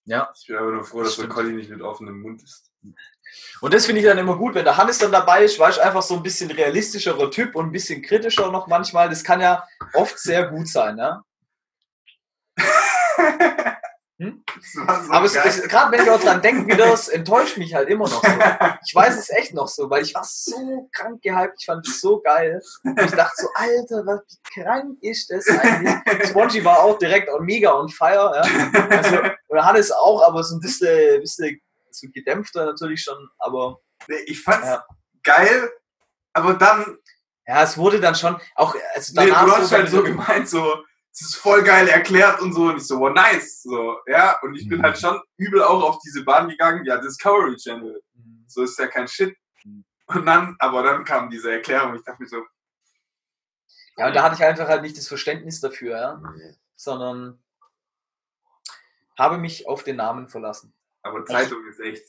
Ja. 0.05 0.31
Ich 0.39 0.47
bin 0.47 0.57
aber 0.57 0.71
nur 0.71 0.83
froh, 0.83 1.03
dass 1.03 1.17
der. 1.17 1.27
Colli 1.27 1.53
nicht 1.53 1.69
mit 1.69 1.81
offenem 1.81 2.21
Mund 2.21 2.41
ist. 2.43 2.71
Und 3.61 3.73
das 3.73 3.85
finde 3.85 4.01
ich 4.01 4.07
dann 4.07 4.17
immer 4.17 4.35
gut, 4.35 4.55
wenn 4.55 4.65
der 4.65 4.77
Hannes 4.77 4.97
dann 4.97 5.11
dabei 5.11 5.43
ist, 5.43 5.59
weißt 5.59 5.77
du, 5.77 5.83
einfach 5.83 6.01
so 6.01 6.15
ein 6.15 6.23
bisschen 6.23 6.51
realistischerer 6.51 7.29
Typ 7.29 7.55
und 7.55 7.67
ein 7.67 7.71
bisschen 7.71 8.01
kritischer 8.01 8.51
noch 8.51 8.67
manchmal. 8.67 9.09
Das 9.09 9.23
kann 9.23 9.39
ja 9.39 9.67
oft 9.93 10.17
sehr 10.19 10.47
gut 10.47 10.67
sein, 10.67 10.97
ja. 10.97 11.23
Das 14.17 14.87
war 14.87 15.03
so 15.03 15.11
Aber 15.11 15.25
es, 15.25 15.35
es, 15.35 15.67
gerade 15.67 15.91
wenn 15.91 16.03
ich 16.03 16.09
auch 16.09 16.21
dran 16.21 16.41
denke, 16.41 16.71
wieder, 16.71 16.93
es 16.93 17.07
enttäuscht 17.07 17.57
mich 17.57 17.73
halt 17.73 17.89
immer 17.89 18.07
noch 18.07 18.23
so. 18.23 18.29
Ich 18.85 18.93
weiß 18.93 19.17
es 19.17 19.29
echt 19.29 19.53
noch 19.53 19.67
so, 19.67 19.89
weil 19.89 20.03
ich 20.03 20.13
war 20.13 20.23
so 20.23 20.87
krank 20.91 21.21
gehypt, 21.23 21.55
ich 21.59 21.65
fand 21.65 21.87
es 21.87 22.01
so 22.01 22.21
geil. 22.21 22.61
Und 22.83 23.01
ich 23.01 23.11
dachte 23.11 23.33
so, 23.35 23.47
Alter, 23.55 24.05
was 24.05 24.21
wie 24.27 24.61
krank 24.61 24.97
ist 25.01 25.31
das 25.31 25.47
eigentlich? 25.47 26.29
Spongy 26.29 26.63
war 26.63 26.79
auch 26.79 26.99
direkt 26.99 27.29
on, 27.29 27.43
mega 27.45 27.73
on 27.73 27.89
fire, 27.89 28.31
ja. 28.35 28.89
Also, 28.89 29.17
oder 29.47 29.65
Hannes 29.65 29.91
auch, 29.91 30.21
aber 30.23 30.43
so 30.43 30.55
ein 30.55 30.59
bisschen, 30.59 31.19
bisschen 31.21 31.59
so 31.89 32.07
gedämpfter 32.13 32.65
natürlich 32.65 33.01
schon, 33.03 33.27
aber 33.39 33.79
Nee, 34.07 34.15
ich 34.25 34.41
fand's 34.41 34.67
Ja. 34.67 34.85
geil, 35.23 35.69
aber 36.33 36.53
dann, 36.55 36.97
ja, 37.47 37.63
es 37.63 37.77
wurde 37.77 37.99
dann 37.99 38.15
schon 38.15 38.39
auch, 38.55 38.75
also 38.95 39.13
nee, 39.15 39.27
du 39.27 39.31
danach 39.31 39.57
hast 39.57 39.69
so, 39.69 39.75
halt 39.75 39.89
so 39.89 40.03
gemeint, 40.03 40.49
so, 40.49 40.83
es 41.13 41.21
ist 41.21 41.35
voll 41.35 41.63
geil 41.63 41.87
erklärt 41.89 42.39
und 42.41 42.53
so, 42.53 42.63
und 42.69 42.77
ich 42.77 42.87
so, 42.87 42.99
wow, 42.99 43.13
nice, 43.13 43.63
so, 43.63 43.99
ja, 44.07 44.39
und 44.41 44.55
ich 44.55 44.67
bin 44.67 44.79
Mhm. 44.79 44.83
halt 44.83 44.97
schon 44.97 45.21
übel 45.37 45.61
auch 45.61 45.83
auf 45.83 45.99
diese 45.99 46.23
Bahn 46.23 46.47
gegangen, 46.47 46.85
ja, 46.85 46.97
Discovery 46.97 47.55
Channel, 47.57 48.01
so 48.47 48.63
ist 48.63 48.79
ja 48.79 48.87
kein 48.87 49.07
Shit. 49.07 49.35
Mhm. 49.63 49.83
Und 50.07 50.25
dann, 50.25 50.55
aber 50.59 50.83
dann 50.83 51.03
kam 51.03 51.29
diese 51.29 51.51
Erklärung, 51.51 51.95
ich 51.95 52.03
dachte 52.03 52.21
mir 52.23 52.29
so, 52.29 52.43
Ja, 53.97 54.07
und 54.07 54.15
da 54.15 54.23
hatte 54.23 54.35
ich 54.35 54.43
einfach 54.43 54.67
halt 54.67 54.81
nicht 54.83 54.97
das 54.97 55.07
Verständnis 55.07 55.59
dafür, 55.59 55.97
ja, 55.97 56.21
sondern 56.75 57.43
habe 59.17 59.37
mich 59.37 59.67
auf 59.67 59.83
den 59.83 59.97
Namen 59.97 60.29
verlassen. 60.29 60.73
aber 61.03 61.25
Zeitung 61.25 61.65
ist 61.67 61.79
echt, 61.81 62.05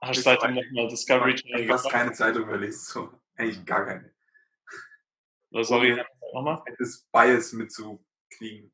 Hast 0.00 0.18
du 0.18 0.22
seitdem 0.22 0.54
nochmal 0.54 0.88
Discovery 0.88 1.34
ich 1.34 1.42
Channel 1.42 1.66
fast 1.66 1.90
keine 1.90 2.12
Zeitung 2.12 2.46
mehr 2.46 2.58
lese, 2.58 2.78
so, 2.78 3.10
eigentlich 3.36 3.64
gar 3.66 3.84
keine. 3.84 4.13
Oder 5.54 5.64
sorry, 5.64 6.02
nochmal? 6.32 6.62
Das 6.78 7.06
Bias 7.12 7.52
mitzukriegen. 7.52 8.72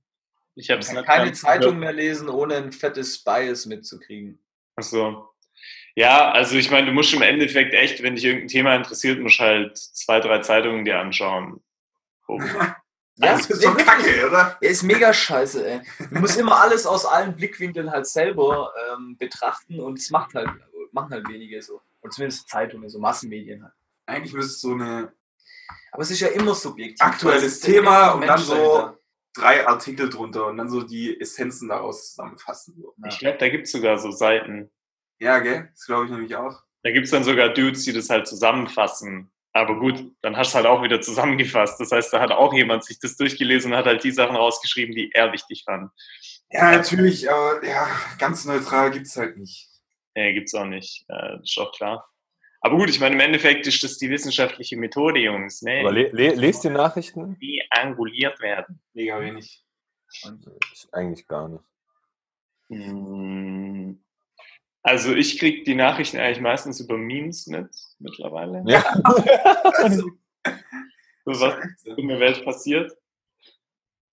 Ich 0.54 0.70
habe 0.70 0.80
es 0.80 0.88
kann 0.88 0.96
nicht 0.96 1.06
keine 1.06 1.32
Zeitung 1.32 1.78
mehr 1.78 1.92
lesen, 1.92 2.28
ohne 2.30 2.56
ein 2.56 2.72
fettes 2.72 3.22
Bias 3.22 3.66
mitzukriegen. 3.66 4.38
Ach 4.76 4.82
so. 4.82 5.28
Ja, 5.94 6.32
also 6.32 6.56
ich 6.56 6.70
meine, 6.70 6.86
du 6.86 6.92
musst 6.92 7.12
im 7.12 7.20
Endeffekt 7.20 7.74
echt, 7.74 8.02
wenn 8.02 8.14
dich 8.14 8.24
irgendein 8.24 8.48
Thema 8.48 8.74
interessiert, 8.74 9.20
musst 9.20 9.40
halt 9.40 9.76
zwei, 9.76 10.20
drei 10.20 10.38
Zeitungen 10.40 10.84
dir 10.84 10.98
anschauen. 10.98 11.62
Oh. 12.26 12.40
Ja, 13.22 13.32
das 13.32 13.50
ist 13.50 13.62
doch 13.62 13.76
wirklich. 13.76 13.86
kacke, 13.86 14.26
oder? 14.26 14.56
Er 14.62 14.70
ist 14.70 14.82
mega 14.82 15.12
scheiße, 15.12 15.68
ey. 15.68 15.82
Du 16.10 16.20
musst 16.20 16.40
immer 16.40 16.58
alles 16.58 16.86
aus 16.86 17.04
allen 17.04 17.36
Blickwinkeln 17.36 17.90
halt 17.90 18.06
selber 18.06 18.72
ähm, 18.94 19.18
betrachten 19.18 19.78
und 19.78 19.98
es 19.98 20.08
macht 20.08 20.32
halt, 20.32 20.48
machen 20.92 21.10
halt 21.10 21.28
wenige 21.28 21.60
so. 21.60 21.82
Und 22.00 22.14
zumindest 22.14 22.48
Zeitungen, 22.48 22.88
so 22.88 22.98
Massenmedien 22.98 23.62
halt. 23.62 23.74
Eigentlich 24.06 24.32
müsste 24.32 24.52
es 24.52 24.60
so 24.62 24.72
eine 24.72 25.12
Aber 25.92 26.02
es 26.02 26.10
ist 26.10 26.20
ja 26.20 26.28
immer 26.28 26.54
subjektiv. 26.54 27.00
Aktuelles 27.00 27.44
Es 27.44 27.66
ja 27.66 27.72
Thema 27.74 28.10
und 28.12 28.26
dann 28.26 28.38
so- 28.38 28.54
dahinter. 28.54 28.98
drei 29.34 29.66
Artikel 29.66 30.08
drunter 30.08 30.46
und 30.46 30.56
dann 30.56 30.68
so 30.68 30.82
die 30.82 31.20
Essenzen 31.20 31.68
daraus 31.68 32.10
zusammenfassen. 32.10 32.74
So. 32.80 32.94
Ich 33.08 33.18
glaube, 33.18 33.38
da 33.38 33.48
gibt 33.48 33.66
es 33.66 33.72
sogar 33.72 33.98
so 33.98 34.10
Seiten. 34.10 34.70
Ja, 35.20 35.38
gell? 35.38 35.68
Das 35.72 35.86
glaube 35.86 36.06
ich 36.06 36.10
nämlich 36.10 36.34
auch. 36.36 36.60
Da 36.82 36.90
gibt 36.90 37.04
es 37.04 37.10
dann 37.10 37.24
sogar 37.24 37.50
Dudes, 37.50 37.84
die 37.84 37.92
das 37.92 38.08
halt 38.10 38.26
zusammenfassen. 38.26 39.30
Aber 39.52 39.78
gut, 39.78 40.04
dann 40.22 40.36
hast 40.36 40.52
du 40.52 40.56
halt 40.56 40.66
auch 40.66 40.82
wieder 40.82 41.00
zusammengefasst. 41.00 41.78
Das 41.80 41.90
heißt, 41.92 42.12
da 42.12 42.20
hat 42.20 42.30
auch 42.30 42.54
jemand 42.54 42.84
sich 42.84 42.98
das 43.00 43.16
durchgelesen 43.16 43.72
und 43.72 43.78
hat 43.78 43.86
halt 43.86 44.02
die 44.04 44.12
Sachen 44.12 44.36
rausgeschrieben, 44.36 44.94
die 44.94 45.10
er 45.12 45.32
wichtig 45.32 45.64
fand. 45.64 45.90
Ja, 46.50 46.70
natürlich, 46.72 47.30
aber 47.30 47.64
ja, 47.64 47.88
ganz 48.18 48.44
neutral 48.44 48.90
gibt's 48.92 49.16
halt 49.16 49.36
nicht. 49.36 49.68
Nee, 50.14 50.34
gibt's 50.34 50.54
auch 50.54 50.64
nicht. 50.64 51.04
Äh, 51.08 51.36
das 51.38 51.42
ist 51.50 51.58
auch 51.58 51.72
klar. 51.72 52.08
Aber 52.62 52.76
gut, 52.76 52.90
ich 52.90 53.00
meine, 53.00 53.14
im 53.14 53.20
Endeffekt 53.20 53.66
ist 53.66 53.82
das 53.82 53.96
die 53.96 54.10
wissenschaftliche 54.10 54.76
Methode, 54.76 55.18
Jungs. 55.20 55.62
Ne? 55.62 55.80
Aber 55.80 55.92
le 55.92 56.08
le 56.12 56.34
lest 56.34 56.62
die 56.64 56.70
Nachrichten? 56.70 57.38
Die 57.40 57.62
anguliert 57.70 58.38
werden. 58.40 58.80
Mega 58.92 59.18
wenig. 59.20 59.64
Ich 60.72 60.88
eigentlich 60.92 61.26
gar 61.26 61.48
nicht. 61.48 61.64
Mm, 62.68 63.92
Also 64.82 65.14
ich 65.14 65.38
krieg 65.38 65.64
die 65.64 65.74
Nachrichten 65.74 66.18
eigentlich 66.18 66.40
meistens 66.40 66.80
über 66.80 66.96
Memes 66.98 67.46
mit 67.46 67.68
mittlerweile. 67.98 68.62
Ja. 68.66 68.82
Also, 69.82 70.10
So 71.24 71.40
was 71.40 71.84
in 71.96 72.08
der 72.08 72.18
Welt 72.20 72.44
passiert. 72.44 72.92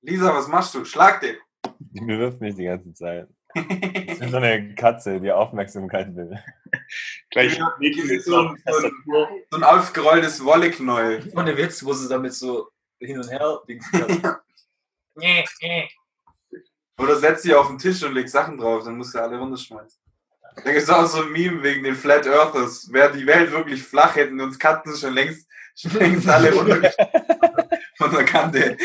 Lisa, 0.02 0.34
was 0.34 0.48
machst 0.48 0.74
du? 0.76 0.86
Schlag 0.86 1.20
den. 1.22 1.36
Die 1.80 2.02
bewirft 2.06 2.40
mich 2.42 2.56
die 2.56 2.66
ganze 2.66 2.94
Zeit. 2.94 3.28
Ich 3.56 4.20
bin 4.20 4.30
so 4.32 4.38
eine 4.38 4.76
Katze, 4.76 5.20
die 5.20 5.32
Aufmerksamkeit 5.32 6.16
will. 6.16 6.38
Gleich 7.32 7.58
Ja, 7.58 7.76
das 7.80 8.06
ist 8.10 8.26
so 8.26 8.38
ein- 8.38 8.46
drauf, 8.48 8.58
Tastatur. 8.66 9.30
So 9.52 9.58
ein 9.58 9.64
aufgerolltes 9.64 10.44
Wolleknäuel. 10.44 11.32
Ohne 11.36 11.56
Witz, 11.58 11.84
wo 11.84 11.94
sie 11.94 12.10
damit 12.10 12.34
so 12.34 12.70
hin 13.00 13.18
und 13.18 13.30
her 13.32 13.62
Oder 17.00 17.16
setzt 17.16 17.44
sie 17.44 17.54
auf 17.54 17.68
den 17.68 17.78
Tisch 17.78 18.04
und 18.04 18.14
legt 18.14 18.30
Sachen 18.30 18.58
drauf, 18.58 18.84
dann 18.84 18.98
musst 18.98 19.14
du 19.14 19.20
alle 19.20 19.38
runterschmeißen. 19.38 20.00
Da 20.56 20.62
gibt 20.72 20.78
es 20.84 20.90
auch 20.90 21.06
so 21.06 21.22
ein 21.22 21.32
Meme 21.32 21.62
wegen 21.62 21.84
den 21.84 21.94
Flat 21.96 22.26
Earthers. 22.26 22.92
Wäre 22.92 23.16
die 23.16 23.28
Welt 23.28 23.52
wirklich 23.52 23.84
flach, 23.84 24.16
hätten 24.16 24.42
uns 24.42 24.58
Katzen 24.58 24.96
schon 24.96 25.14
längst, 25.14 25.48
schon 25.76 25.92
längst 25.92 26.28
alle 26.28 26.52
runtergeschmissen 26.52 27.12
von 27.98 28.12
der 28.12 28.26
Kante. 28.26 28.76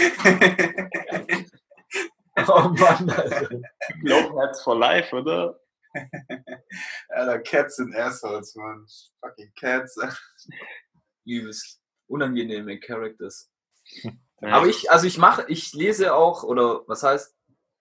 Oh 2.48 2.68
Mann, 2.68 3.10
Alter. 3.10 3.60
Glowheads 4.02 4.62
for 4.62 4.74
life, 4.74 5.14
oder? 5.14 5.60
Alter, 7.10 7.38
Cats 7.40 7.76
sind 7.76 7.94
Assholes, 7.94 8.54
man. 8.54 8.86
Fucking 9.20 9.52
Cats. 9.58 9.98
Übelst. 11.24 11.80
Unangenehme 12.06 12.78
Characters. 12.80 13.50
Aber 14.40 14.66
ich, 14.66 14.90
also 14.90 15.06
ich 15.06 15.18
mache, 15.18 15.44
ich 15.48 15.72
lese 15.72 16.14
auch, 16.14 16.42
oder 16.42 16.82
was 16.88 17.02
heißt, 17.02 17.36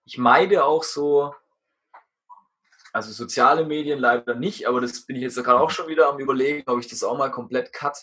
ich 0.05 0.17
meide 0.17 0.63
auch 0.65 0.83
so, 0.83 1.33
also 2.93 3.11
soziale 3.11 3.65
Medien 3.65 3.99
leider 3.99 4.35
nicht, 4.35 4.67
aber 4.67 4.81
das 4.81 5.05
bin 5.05 5.15
ich 5.15 5.23
jetzt 5.23 5.41
gerade 5.43 5.59
auch 5.59 5.71
schon 5.71 5.87
wieder 5.87 6.09
am 6.09 6.19
überlegen, 6.19 6.63
ob 6.69 6.79
ich 6.79 6.87
das 6.87 7.03
auch 7.03 7.17
mal 7.17 7.31
komplett 7.31 7.73
cut. 7.73 7.97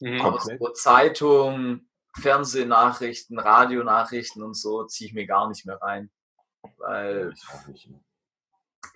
Mhm. 0.00 0.20
Aber 0.20 0.40
so 0.40 0.68
Zeitung, 0.70 1.88
Fernsehnachrichten, 2.18 3.38
Radionachrichten 3.38 4.42
und 4.42 4.54
so 4.54 4.84
ziehe 4.84 5.08
ich 5.08 5.14
mir 5.14 5.26
gar 5.26 5.48
nicht 5.48 5.66
mehr 5.66 5.76
rein. 5.80 6.10
Weil, 6.78 7.32
Ich 7.74 7.86
nicht. 7.86 8.00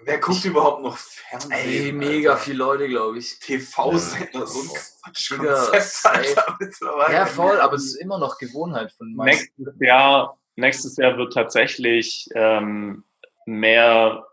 Wer 0.02 0.18
guckt 0.18 0.44
überhaupt 0.44 0.82
noch 0.82 0.96
Fernsehen? 0.96 1.52
ey, 1.52 1.92
mega 1.92 2.32
Alter? 2.32 2.42
viele 2.42 2.58
Leute, 2.58 2.88
glaube 2.88 3.18
ich. 3.18 3.38
TV-Sender, 3.38 4.46
so 4.46 4.60
ein 4.60 4.68
Quatschkonzept, 5.02 6.00
Alter, 6.04 6.56
mittlerweile. 6.58 7.14
Ja, 7.14 7.26
voll, 7.26 7.60
aber 7.60 7.74
es 7.74 7.84
ist 7.84 7.94
immer 7.96 8.18
noch 8.18 8.38
Gewohnheit 8.38 8.92
von 8.92 9.14
meisten. 9.14 9.52
Nächstes 9.56 9.80
Jahr, 9.80 10.38
nächstes 10.56 10.96
Jahr 10.96 11.16
wird 11.16 11.32
tatsächlich 11.32 12.28
ähm, 12.34 13.04
mehr 13.46 14.26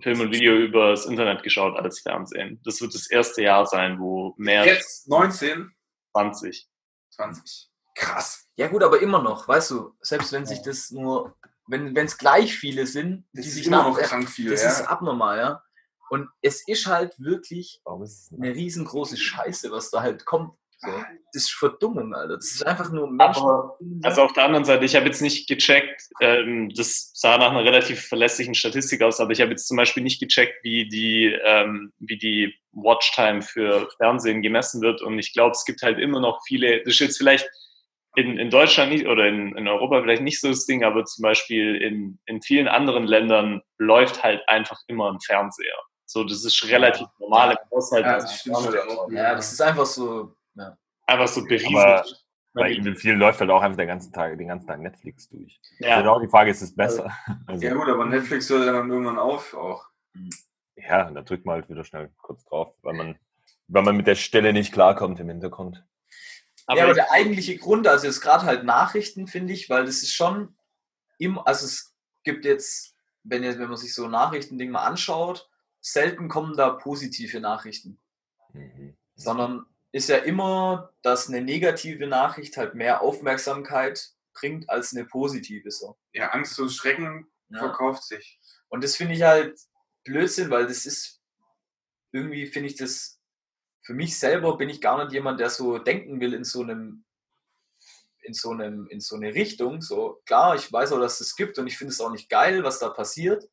Film 0.00 0.20
und 0.20 0.32
Video 0.32 0.54
übers 0.54 1.06
Internet 1.06 1.42
geschaut 1.42 1.76
als 1.76 2.00
Fernsehen. 2.00 2.60
Das 2.64 2.80
wird 2.80 2.94
das 2.94 3.10
erste 3.10 3.42
Jahr 3.42 3.66
sein, 3.66 3.98
wo 3.98 4.34
mehr 4.36 4.64
Jetzt 4.64 5.08
19, 5.08 5.72
20. 6.12 6.68
20. 7.10 7.69
Krass. 7.94 8.46
Ja 8.56 8.68
gut, 8.68 8.82
aber 8.82 9.00
immer 9.00 9.22
noch, 9.22 9.48
weißt 9.48 9.70
du, 9.70 9.94
selbst 10.00 10.32
wenn 10.32 10.46
sich 10.46 10.62
das 10.62 10.90
nur, 10.90 11.36
wenn 11.66 11.96
es 11.96 12.18
gleich 12.18 12.54
viele 12.54 12.86
sind, 12.86 13.24
Das 13.32 13.42
die 13.42 13.48
ist 13.48 13.54
sich 13.54 13.66
immer 13.66 13.82
noch 13.84 13.98
krank 13.98 14.28
viel, 14.28 14.50
das 14.50 14.62
ja. 14.62 14.68
ist 14.70 14.82
abnormal, 14.82 15.38
ja. 15.38 15.62
Und 16.10 16.28
es 16.42 16.66
ist 16.66 16.86
halt 16.86 17.14
wirklich 17.18 17.80
ist 18.02 18.32
eine 18.32 18.52
riesengroße 18.52 19.16
Scheiße, 19.16 19.70
was 19.70 19.90
da 19.90 20.02
halt 20.02 20.26
kommt. 20.26 20.52
So. 20.82 20.88
Das 21.32 21.42
ist 21.42 21.50
Verdummung, 21.50 22.14
Alter. 22.14 22.36
Das 22.36 22.52
ist 22.52 22.66
einfach 22.66 22.90
nur 22.90 23.06
Menschen. 23.06 23.42
Aber 23.42 23.76
Also 24.02 24.22
auf 24.22 24.32
der 24.32 24.44
anderen 24.44 24.64
Seite, 24.64 24.84
ich 24.84 24.96
habe 24.96 25.06
jetzt 25.06 25.20
nicht 25.20 25.46
gecheckt, 25.46 26.08
ähm, 26.20 26.70
das 26.74 27.10
sah 27.14 27.36
nach 27.36 27.50
einer 27.50 27.64
relativ 27.64 28.06
verlässlichen 28.06 28.54
Statistik 28.54 29.02
aus, 29.02 29.20
aber 29.20 29.30
ich 29.32 29.42
habe 29.42 29.50
jetzt 29.50 29.68
zum 29.68 29.76
Beispiel 29.76 30.02
nicht 30.02 30.20
gecheckt, 30.20 30.64
wie 30.64 30.88
die, 30.88 31.36
ähm, 31.44 31.92
wie 31.98 32.16
die 32.16 32.54
Watchtime 32.72 33.42
für 33.42 33.90
Fernsehen 33.98 34.40
gemessen 34.40 34.80
wird. 34.80 35.02
Und 35.02 35.18
ich 35.18 35.34
glaube, 35.34 35.52
es 35.52 35.66
gibt 35.66 35.82
halt 35.82 35.98
immer 35.98 36.18
noch 36.18 36.40
viele, 36.46 36.78
das 36.78 36.94
ist 36.94 37.00
jetzt 37.00 37.18
vielleicht 37.18 37.46
in, 38.16 38.38
in 38.38 38.50
Deutschland 38.50 38.90
nicht 38.90 39.06
oder 39.06 39.26
in, 39.26 39.56
in 39.56 39.68
Europa 39.68 40.02
vielleicht 40.02 40.22
nicht 40.22 40.40
so 40.40 40.48
das 40.48 40.66
Ding, 40.66 40.84
aber 40.84 41.04
zum 41.04 41.22
Beispiel 41.22 41.76
in, 41.76 42.18
in 42.26 42.42
vielen 42.42 42.68
anderen 42.68 43.04
Ländern 43.04 43.62
läuft 43.78 44.22
halt 44.22 44.42
einfach 44.48 44.80
immer 44.88 45.12
ein 45.12 45.20
Fernseher. 45.20 45.76
So, 46.06 46.24
das 46.24 46.44
ist 46.44 46.68
relativ 46.68 47.06
normal 47.20 47.52
im 47.52 47.70
Haushalt. 47.70 48.04
Ja, 48.04 48.14
das 48.14 48.48
auch. 48.50 49.10
ja, 49.12 49.34
das 49.34 49.52
ist 49.52 49.60
einfach 49.62 49.86
so. 49.86 50.34
Ja. 50.54 50.76
einfach 51.06 51.28
so 51.28 51.40
Aber 51.40 51.48
berieselt. 51.48 52.24
Bei 52.52 52.70
ihm 52.70 52.96
viel 52.96 53.14
läuft 53.14 53.38
halt 53.38 53.50
auch 53.50 53.62
einfach 53.62 53.76
den 53.76 53.86
ganzen 53.86 54.12
Tag, 54.12 54.36
den 54.36 54.48
ganzen 54.48 54.66
Tag 54.66 54.80
Netflix 54.80 55.28
durch. 55.28 55.60
Ja. 55.78 56.00
Genau 56.00 56.18
die 56.18 56.26
Frage, 56.26 56.50
ist 56.50 56.62
es 56.62 56.74
besser? 56.74 57.12
Also, 57.46 57.64
Ja 57.64 57.74
gut, 57.74 57.88
aber 57.88 58.06
Netflix 58.06 58.50
hört 58.50 58.66
ja 58.66 58.72
dann 58.72 58.90
irgendwann 58.90 59.20
auf 59.20 59.54
auch. 59.54 59.84
ja, 60.74 61.08
da 61.08 61.22
drückt 61.22 61.46
man 61.46 61.54
halt 61.54 61.68
wieder 61.68 61.84
schnell 61.84 62.10
kurz 62.18 62.44
drauf, 62.44 62.74
weil 62.82 62.94
man, 62.94 63.18
weil 63.68 63.82
man 63.84 63.96
mit 63.96 64.08
der 64.08 64.16
Stelle 64.16 64.52
nicht 64.52 64.72
klarkommt 64.72 65.20
im 65.20 65.28
Hintergrund. 65.28 65.84
Ja, 66.76 66.84
aber 66.84 66.94
der 66.94 67.10
eigentliche 67.10 67.56
Grund, 67.56 67.86
also 67.86 68.06
jetzt 68.06 68.20
gerade 68.20 68.44
halt 68.44 68.64
Nachrichten, 68.64 69.26
finde 69.26 69.52
ich, 69.52 69.68
weil 69.70 69.84
das 69.84 70.02
ist 70.02 70.14
schon 70.14 70.56
im, 71.18 71.38
also 71.38 71.66
es 71.66 71.94
gibt 72.24 72.44
jetzt, 72.44 72.94
wenn, 73.22 73.42
jetzt, 73.42 73.58
wenn 73.58 73.68
man 73.68 73.76
sich 73.76 73.94
so 73.94 74.08
Nachrichtending 74.08 74.70
mal 74.70 74.84
anschaut, 74.84 75.48
selten 75.80 76.28
kommen 76.28 76.56
da 76.56 76.70
positive 76.70 77.40
Nachrichten. 77.40 78.00
Mhm. 78.52 78.96
sondern 79.14 79.66
ist 79.92 80.08
ja 80.08 80.16
immer, 80.16 80.92
dass 81.02 81.28
eine 81.28 81.40
negative 81.40 82.06
Nachricht 82.06 82.56
halt 82.56 82.74
mehr 82.74 83.00
Aufmerksamkeit 83.02 84.10
bringt 84.32 84.68
als 84.70 84.92
eine 84.92 85.04
positive 85.04 85.70
so. 85.70 85.96
Ja, 86.12 86.28
Angst 86.30 86.58
und 86.58 86.70
Schrecken 86.70 87.26
Ja. 87.48 87.58
verkauft 87.58 88.04
sich. 88.04 88.40
Und 88.68 88.84
das 88.84 88.96
finde 88.96 89.14
ich 89.14 89.22
halt 89.22 89.58
Blödsinn, 90.04 90.50
weil 90.50 90.66
das 90.66 90.86
ist 90.86 91.20
irgendwie 92.12 92.46
finde 92.46 92.68
ich 92.68 92.76
das 92.76 93.19
für 93.90 93.96
mich 93.96 94.20
selber 94.20 94.56
bin 94.56 94.68
ich 94.68 94.80
gar 94.80 95.02
nicht 95.02 95.12
jemand, 95.12 95.40
der 95.40 95.50
so 95.50 95.78
denken 95.78 96.20
will 96.20 96.32
in 96.32 96.44
so 96.44 96.62
einem 96.62 97.04
in 98.22 98.32
so 98.34 98.50
einem 98.50 98.86
in 98.86 99.00
so 99.00 99.16
eine 99.16 99.34
Richtung. 99.34 99.80
So 99.80 100.22
klar, 100.26 100.54
ich 100.54 100.72
weiß 100.72 100.92
auch, 100.92 101.00
dass 101.00 101.14
es 101.14 101.30
das 101.30 101.34
gibt 101.34 101.58
und 101.58 101.66
ich 101.66 101.76
finde 101.76 101.92
es 101.92 102.00
auch 102.00 102.12
nicht 102.12 102.28
geil, 102.28 102.62
was 102.62 102.78
da 102.78 102.88
passiert. 102.88 103.48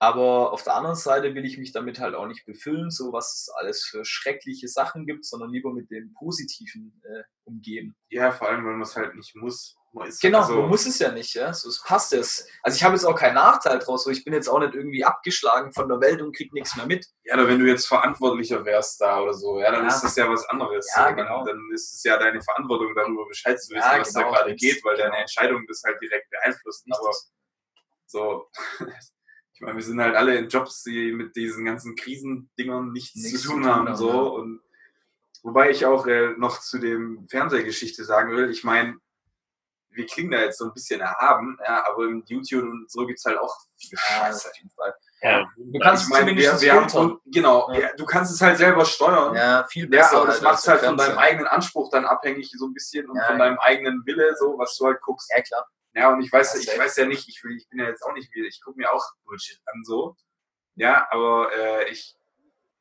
Aber 0.00 0.52
auf 0.52 0.62
der 0.62 0.74
anderen 0.76 0.94
Seite 0.94 1.34
will 1.34 1.44
ich 1.44 1.58
mich 1.58 1.72
damit 1.72 1.98
halt 1.98 2.14
auch 2.14 2.26
nicht 2.26 2.46
befüllen, 2.46 2.90
so 2.90 3.12
was 3.12 3.32
es 3.34 3.48
alles 3.56 3.84
für 3.84 4.04
schreckliche 4.04 4.68
Sachen 4.68 5.06
gibt, 5.06 5.24
sondern 5.24 5.50
lieber 5.50 5.72
mit 5.72 5.90
dem 5.90 6.14
Positiven 6.14 7.02
äh, 7.04 7.22
umgeben. 7.44 7.96
Ja, 8.08 8.30
vor 8.30 8.48
allem, 8.48 8.58
wenn 8.64 8.74
man 8.74 8.82
es 8.82 8.94
halt 8.94 9.14
nicht 9.16 9.34
muss. 9.34 9.74
Genau, 10.20 10.40
also- 10.42 10.54
man 10.60 10.68
muss 10.68 10.86
es 10.86 10.98
ja 11.00 11.10
nicht, 11.10 11.34
ja. 11.34 11.52
So, 11.52 11.68
es 11.68 11.82
passt 11.82 12.12
es. 12.12 12.46
Also 12.62 12.76
ich 12.76 12.84
habe 12.84 12.94
jetzt 12.94 13.04
auch 13.04 13.16
keinen 13.18 13.34
Nachteil 13.34 13.80
draus, 13.80 14.04
so 14.04 14.10
ich 14.10 14.22
bin 14.22 14.34
jetzt 14.34 14.46
auch 14.46 14.60
nicht 14.60 14.74
irgendwie 14.74 15.02
abgeschlagen 15.04 15.72
von 15.72 15.88
der 15.88 16.00
Welt 16.00 16.22
und 16.22 16.36
krieg 16.36 16.52
nichts 16.52 16.76
mehr 16.76 16.86
mit. 16.86 17.06
Ja, 17.24 17.34
oder 17.34 17.48
wenn 17.48 17.58
du 17.58 17.66
jetzt 17.66 17.88
Verantwortlicher 17.88 18.64
wärst 18.64 19.00
da 19.00 19.20
oder 19.20 19.34
so, 19.34 19.58
ja, 19.58 19.72
dann 19.72 19.82
Ja. 19.82 19.88
ist 19.88 20.02
das 20.02 20.14
ja 20.14 20.30
was 20.30 20.44
anderes. 20.50 20.86
Ja, 20.94 21.06
dann, 21.06 21.16
genau. 21.16 21.44
dann 21.44 21.58
ist 21.74 21.92
es 21.94 22.04
ja 22.04 22.16
deine 22.18 22.40
Verantwortung, 22.40 22.94
darüber 22.94 23.26
Bescheid 23.26 23.60
zu 23.60 23.74
wissen, 23.74 23.82
Ja, 23.90 23.98
was 23.98 24.14
genau. 24.14 24.30
da 24.30 24.36
gerade 24.42 24.54
geht, 24.54 24.84
weil 24.84 24.96
deine 24.96 25.08
Genau. 25.10 25.20
Entscheidung 25.22 25.64
das 25.66 25.82
halt 25.84 26.00
direkt 26.00 26.30
beeinflusst. 26.30 26.86
Aber 26.90 27.10
so, 28.06 28.48
ich 29.58 29.62
meine, 29.62 29.74
wir 29.76 29.82
sind 29.82 30.00
halt 30.00 30.14
alle 30.14 30.36
in 30.36 30.48
Jobs, 30.48 30.84
die 30.84 31.10
mit 31.10 31.34
diesen 31.34 31.64
ganzen 31.64 31.96
Krisendingern 31.96 32.92
nichts, 32.92 33.16
Nichts 33.16 33.42
zu 33.42 33.48
tun 33.48 33.56
zu 33.56 33.62
tun 33.62 33.66
haben. 33.74 33.88
haben, 33.88 33.96
so. 33.96 34.08
ja. 34.08 34.14
Und 34.14 34.60
wobei 35.42 35.70
ich 35.70 35.84
auch 35.84 36.06
äh, 36.06 36.34
noch 36.36 36.60
zu 36.60 36.78
dem 36.78 37.26
Fernsehgeschichte 37.28 38.04
sagen 38.04 38.36
will, 38.36 38.50
ich 38.50 38.62
meine, 38.62 38.96
wir 39.90 40.06
klingen 40.06 40.30
da 40.30 40.38
jetzt 40.38 40.58
so 40.58 40.66
ein 40.66 40.72
bisschen 40.74 41.00
erhaben, 41.00 41.58
ja, 41.66 41.84
aber 41.88 42.04
im 42.04 42.22
YouTube 42.28 42.62
und 42.62 42.88
so 42.88 43.04
gibt 43.04 43.18
es 43.18 43.24
halt 43.24 43.36
auch 43.38 43.52
viele 43.76 43.98
Scheiße. 44.00 44.48
auf 44.48 44.56
jeden 44.56 44.70
Fall. 44.70 44.94
Ja. 45.22 45.44
Du 45.56 45.78
kannst 45.80 46.04
ich 46.04 46.10
meine, 46.10 46.26
wir, 46.36 46.54
zumindest 46.54 46.62
wir 46.62 46.72
haben, 47.00 47.20
genau, 47.26 47.72
Ja. 47.72 47.80
ja, 47.80 47.88
du 47.96 48.04
kannst 48.04 48.32
es 48.32 48.40
halt 48.40 48.58
selber 48.58 48.84
steuern. 48.84 49.34
Ja, 49.34 49.64
viel 49.68 49.84
Ja, 49.86 49.90
besser. 50.02 50.18
aber 50.18 50.26
das 50.28 50.40
macht 50.40 50.58
es 50.60 50.68
halt 50.68 50.82
von 50.82 50.96
deinem 50.96 51.18
eigenen 51.18 51.48
Anspruch 51.48 51.90
dann 51.90 52.04
abhängig, 52.04 52.52
so 52.56 52.66
ein 52.66 52.74
bisschen, 52.74 53.10
und 53.10 53.16
Ja, 53.16 53.24
von 53.24 53.38
ja. 53.40 53.44
deinem 53.46 53.58
eigenen 53.58 54.06
Wille, 54.06 54.36
so, 54.38 54.56
was 54.56 54.76
du 54.76 54.86
halt 54.86 55.00
guckst. 55.00 55.28
Ja, 55.34 55.42
klar. 55.42 55.66
Ja, 55.94 56.12
und 56.12 56.22
ich 56.22 56.32
weiß, 56.32 56.64
Ja, 56.64 56.72
ich 56.72 56.78
weiß 56.78 56.96
ja 56.96 57.06
nicht, 57.06 57.28
ich, 57.28 57.42
ich 57.44 57.68
bin 57.68 57.78
ja 57.78 57.86
jetzt 57.86 58.02
auch 58.02 58.12
nicht 58.12 58.32
wieder, 58.34 58.46
ich 58.46 58.60
gucke 58.62 58.78
mir 58.78 58.92
auch 58.92 59.04
Bullshit 59.24 59.60
an, 59.66 59.84
so. 59.84 60.16
Ja, 60.76 61.08
aber 61.10 61.50
äh, 61.52 61.90
ich, 61.90 62.14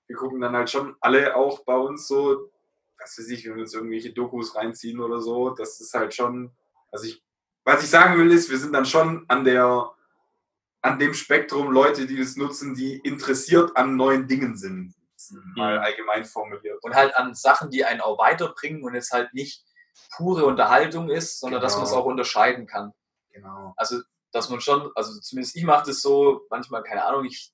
wir 0.07 0.15
gucken 0.15 0.39
dann 0.39 0.55
halt 0.55 0.69
schon 0.69 0.95
alle 0.99 1.35
auch 1.35 1.63
bei 1.65 1.75
uns 1.75 2.07
so, 2.07 2.51
was 2.99 3.17
weiß 3.17 3.29
ich, 3.29 3.45
wenn 3.45 3.55
wir 3.55 3.61
uns 3.61 3.73
irgendwelche 3.73 4.13
Dokus 4.13 4.55
reinziehen 4.55 4.99
oder 4.99 5.19
so, 5.19 5.51
das 5.51 5.79
ist 5.79 5.93
halt 5.93 6.13
schon, 6.13 6.51
also 6.91 7.05
ich, 7.05 7.23
was 7.63 7.83
ich 7.83 7.89
sagen 7.89 8.17
will, 8.17 8.31
ist, 8.31 8.49
wir 8.49 8.57
sind 8.57 8.73
dann 8.73 8.85
schon 8.85 9.25
an 9.27 9.43
der, 9.43 9.91
an 10.81 10.99
dem 10.99 11.13
Spektrum 11.13 11.71
Leute, 11.71 12.05
die 12.05 12.17
das 12.17 12.35
nutzen, 12.35 12.75
die 12.75 12.97
interessiert 12.99 13.75
an 13.75 13.95
neuen 13.95 14.27
Dingen 14.27 14.55
sind. 14.55 14.93
Mal 15.55 15.79
allgemein 15.79 16.23
formuliert. 16.23 16.81
Und 16.83 16.93
halt 16.93 17.15
an 17.15 17.33
Sachen, 17.33 17.71
die 17.71 17.83
einen 17.83 18.01
auch 18.01 18.17
weiterbringen 18.19 18.83
und 18.83 18.93
jetzt 18.93 19.11
halt 19.11 19.33
nicht 19.33 19.65
pure 20.15 20.45
Unterhaltung 20.45 21.09
ist, 21.09 21.39
sondern 21.39 21.61
dass 21.61 21.75
man 21.75 21.83
es 21.83 21.91
Genau. 21.91 22.01
auch 22.01 22.05
unterscheiden 22.05 22.65
kann. 22.67 22.93
Genau. 23.31 23.73
Also, 23.77 24.01
dass 24.31 24.49
man 24.49 24.61
schon, 24.61 24.91
also 24.95 25.19
zumindest 25.19 25.55
ich 25.55 25.63
mache 25.63 25.87
das 25.87 26.01
so, 26.01 26.41
manchmal, 26.49 26.83
keine 26.83 27.05
Ahnung, 27.05 27.25
ich 27.25 27.53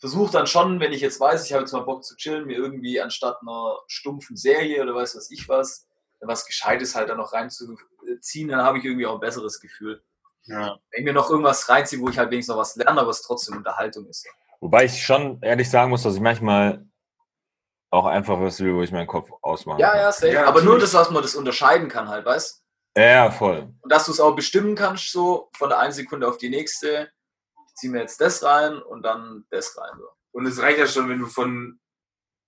versuche 0.00 0.32
dann 0.32 0.46
schon, 0.46 0.80
wenn 0.80 0.92
ich 0.92 1.00
jetzt 1.02 1.20
weiß, 1.20 1.44
ich 1.44 1.52
habe 1.52 1.62
jetzt 1.62 1.72
mal 1.72 1.80
Bock 1.80 2.04
zu 2.04 2.16
chillen, 2.16 2.46
mir 2.46 2.56
irgendwie 2.56 3.00
anstatt 3.00 3.38
einer 3.42 3.78
stumpfen 3.86 4.36
Serie 4.36 4.82
oder 4.82 4.94
weiß 4.94 5.16
was 5.16 5.30
ich 5.30 5.48
was, 5.48 5.86
was 6.20 6.46
Gescheites 6.46 6.94
halt 6.94 7.08
dann 7.08 7.18
noch 7.18 7.32
reinzuziehen, 7.32 8.48
dann 8.48 8.62
habe 8.62 8.78
ich 8.78 8.84
irgendwie 8.84 9.06
auch 9.06 9.14
ein 9.14 9.20
besseres 9.20 9.60
Gefühl. 9.60 10.02
Ja. 10.44 10.78
Wenn 10.90 11.00
ich 11.00 11.04
mir 11.04 11.12
noch 11.12 11.30
irgendwas 11.30 11.68
reinziehe, 11.68 12.00
wo 12.00 12.08
ich 12.08 12.18
halt 12.18 12.30
wenigstens 12.30 12.54
noch 12.54 12.60
was 12.60 12.76
lerne, 12.76 13.00
aber 13.00 13.10
es 13.10 13.22
trotzdem 13.22 13.56
Unterhaltung 13.56 14.06
ist. 14.06 14.26
Wobei 14.60 14.84
ich 14.84 15.04
schon 15.04 15.40
ehrlich 15.42 15.70
sagen 15.70 15.90
muss, 15.90 16.02
dass 16.02 16.14
ich 16.14 16.20
manchmal 16.20 16.86
auch 17.90 18.06
einfach 18.06 18.40
was 18.40 18.60
will, 18.60 18.74
wo 18.74 18.82
ich 18.82 18.92
meinen 18.92 19.06
Kopf 19.06 19.30
ausmache. 19.42 19.80
Ja, 19.80 19.96
ja, 19.96 20.12
safe. 20.12 20.32
Ja, 20.32 20.46
aber 20.46 20.62
nur 20.62 20.78
das, 20.78 20.94
was 20.94 21.10
man 21.10 21.22
das 21.22 21.34
unterscheiden 21.34 21.88
kann 21.88 22.08
halt, 22.08 22.24
weißt 22.24 22.62
Ja, 22.96 23.04
ja, 23.04 23.30
voll. 23.30 23.74
Und 23.80 23.92
dass 23.92 24.06
du 24.06 24.12
es 24.12 24.20
auch 24.20 24.34
bestimmen 24.34 24.76
kannst, 24.76 25.10
so 25.10 25.50
von 25.56 25.68
der 25.68 25.80
einen 25.80 25.92
Sekunde 25.92 26.28
auf 26.28 26.38
die 26.38 26.50
nächste, 26.50 27.10
ich 27.66 27.74
ziehe 27.74 27.92
mir 27.92 28.00
jetzt 28.00 28.20
das 28.20 28.42
rein 28.44 28.80
und 28.80 29.02
dann 29.02 29.44
das 29.50 29.76
rein. 29.76 29.92
So. 29.98 30.08
Und 30.32 30.46
es 30.46 30.60
reicht 30.60 30.78
ja 30.78 30.86
schon, 30.86 31.08
wenn 31.08 31.18
du 31.18 31.26
von 31.26 31.80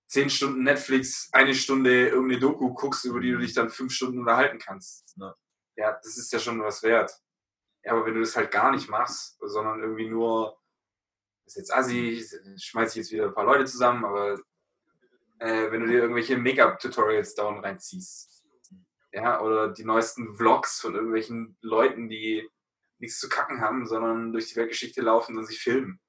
zehn 0.07 0.29
Stunden 0.29 0.63
Netflix 0.63 1.29
eine 1.33 1.53
Stunde 1.53 2.07
irgendeine 2.07 2.39
Doku 2.39 2.73
guckst, 2.73 3.03
über 3.03 3.19
die 3.19 3.31
du 3.31 3.39
dich 3.39 3.53
dann 3.53 3.69
fünf 3.69 3.93
Stunden 3.93 4.19
unterhalten 4.19 4.59
kannst. 4.59 5.15
Ja. 5.17 5.35
Ja, 5.75 5.99
das 6.03 6.17
ist 6.17 6.31
ja 6.31 6.39
schon 6.39 6.61
was 6.61 6.83
wert. 6.83 7.11
Ja, 7.83 7.93
aber 7.93 8.05
wenn 8.05 8.13
du 8.13 8.21
das 8.21 8.35
halt 8.35 8.51
gar 8.51 8.71
nicht 8.71 8.89
machst, 8.89 9.37
sondern 9.41 9.81
irgendwie 9.81 10.07
nur, 10.07 10.57
das 11.43 11.55
ist 11.55 11.57
jetzt 11.57 11.73
assi, 11.73 12.23
schmeiß 12.57 12.91
ich 12.91 12.95
jetzt 12.95 13.11
wieder 13.11 13.25
ein 13.25 13.33
paar 13.33 13.43
Leute 13.43 13.65
zusammen, 13.65 14.05
aber 14.05 14.39
äh, 15.43 15.71
wenn 15.71 15.81
du 15.81 15.87
dir 15.87 15.99
irgendwelche 15.99 16.37
Make-up-Tutorials 16.37 17.35
down 17.35 17.59
reinziehst, 17.59 18.43
ja, 19.11 19.41
oder 19.41 19.73
die 19.73 19.83
neuesten 19.83 20.35
Vlogs 20.35 20.79
von 20.79 20.95
irgendwelchen 20.95 21.57
Leuten, 21.61 22.07
die 22.07 22.49
nichts 22.99 23.19
zu 23.19 23.27
kacken 23.27 23.59
haben, 23.59 23.85
sondern 23.85 24.31
durch 24.31 24.47
die 24.47 24.55
Weltgeschichte 24.55 25.01
laufen 25.01 25.37
und 25.37 25.45
sich 25.45 25.59
filmen. 25.59 25.99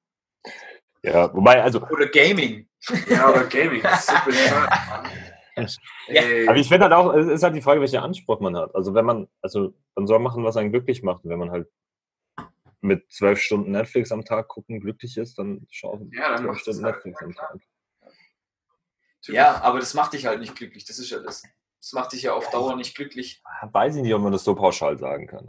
Ja, 1.03 1.31
wobei, 1.33 1.61
also, 1.61 1.81
Oder 1.81 2.07
Gaming. 2.07 2.67
Ja, 3.07 3.29
oder 3.29 3.43
Gaming. 3.45 3.81
Das 3.83 4.07
ist 4.07 4.13
Mann. 4.13 5.69
Ey, 6.07 6.47
aber 6.47 6.57
ich 6.57 6.67
finde 6.67 6.85
halt 6.85 6.93
auch, 6.93 7.13
es 7.13 7.27
ist 7.27 7.43
halt 7.43 7.55
die 7.55 7.61
Frage, 7.61 7.79
welchen 7.79 7.99
Anspruch 7.99 8.39
man 8.39 8.57
hat. 8.57 8.73
Also 8.75 8.93
wenn 8.93 9.05
man, 9.05 9.27
also 9.41 9.73
man 9.95 10.07
soll 10.07 10.19
machen, 10.19 10.43
was 10.43 10.57
einen 10.57 10.71
glücklich 10.71 11.01
macht. 11.01 11.23
Und 11.23 11.29
wenn 11.29 11.39
man 11.39 11.51
halt 11.51 11.69
mit 12.81 13.09
zwölf 13.11 13.39
Stunden 13.39 13.71
Netflix 13.71 14.11
am 14.11 14.25
Tag 14.25 14.47
gucken 14.47 14.81
glücklich 14.81 15.17
ist, 15.17 15.37
dann 15.39 15.65
schau 15.69 15.99
Ja, 16.11 16.35
dann 16.35 16.43
zwölf 16.43 16.59
Stunden 16.59 16.83
halt, 16.83 16.95
Netflix 16.95 17.21
ja, 17.21 17.27
am 17.27 17.33
klar. 17.33 17.51
Tag. 17.51 17.61
Ja, 19.33 19.61
aber 19.61 19.79
das 19.79 19.93
macht 19.93 20.13
dich 20.13 20.25
halt 20.25 20.39
nicht 20.39 20.55
glücklich. 20.55 20.85
Das 20.85 20.99
ist 20.99 21.09
ja 21.09 21.19
das. 21.19 21.43
Das 21.81 21.93
macht 21.93 22.13
dich 22.13 22.23
ja 22.23 22.33
auf 22.33 22.49
Dauer 22.49 22.75
nicht 22.75 22.95
glücklich. 22.95 23.43
Weiß 23.71 23.95
ich 23.95 24.01
nicht, 24.01 24.13
ob 24.13 24.21
man 24.21 24.31
das 24.31 24.43
so 24.43 24.55
pauschal 24.55 24.97
sagen 24.97 25.27
kann. 25.27 25.47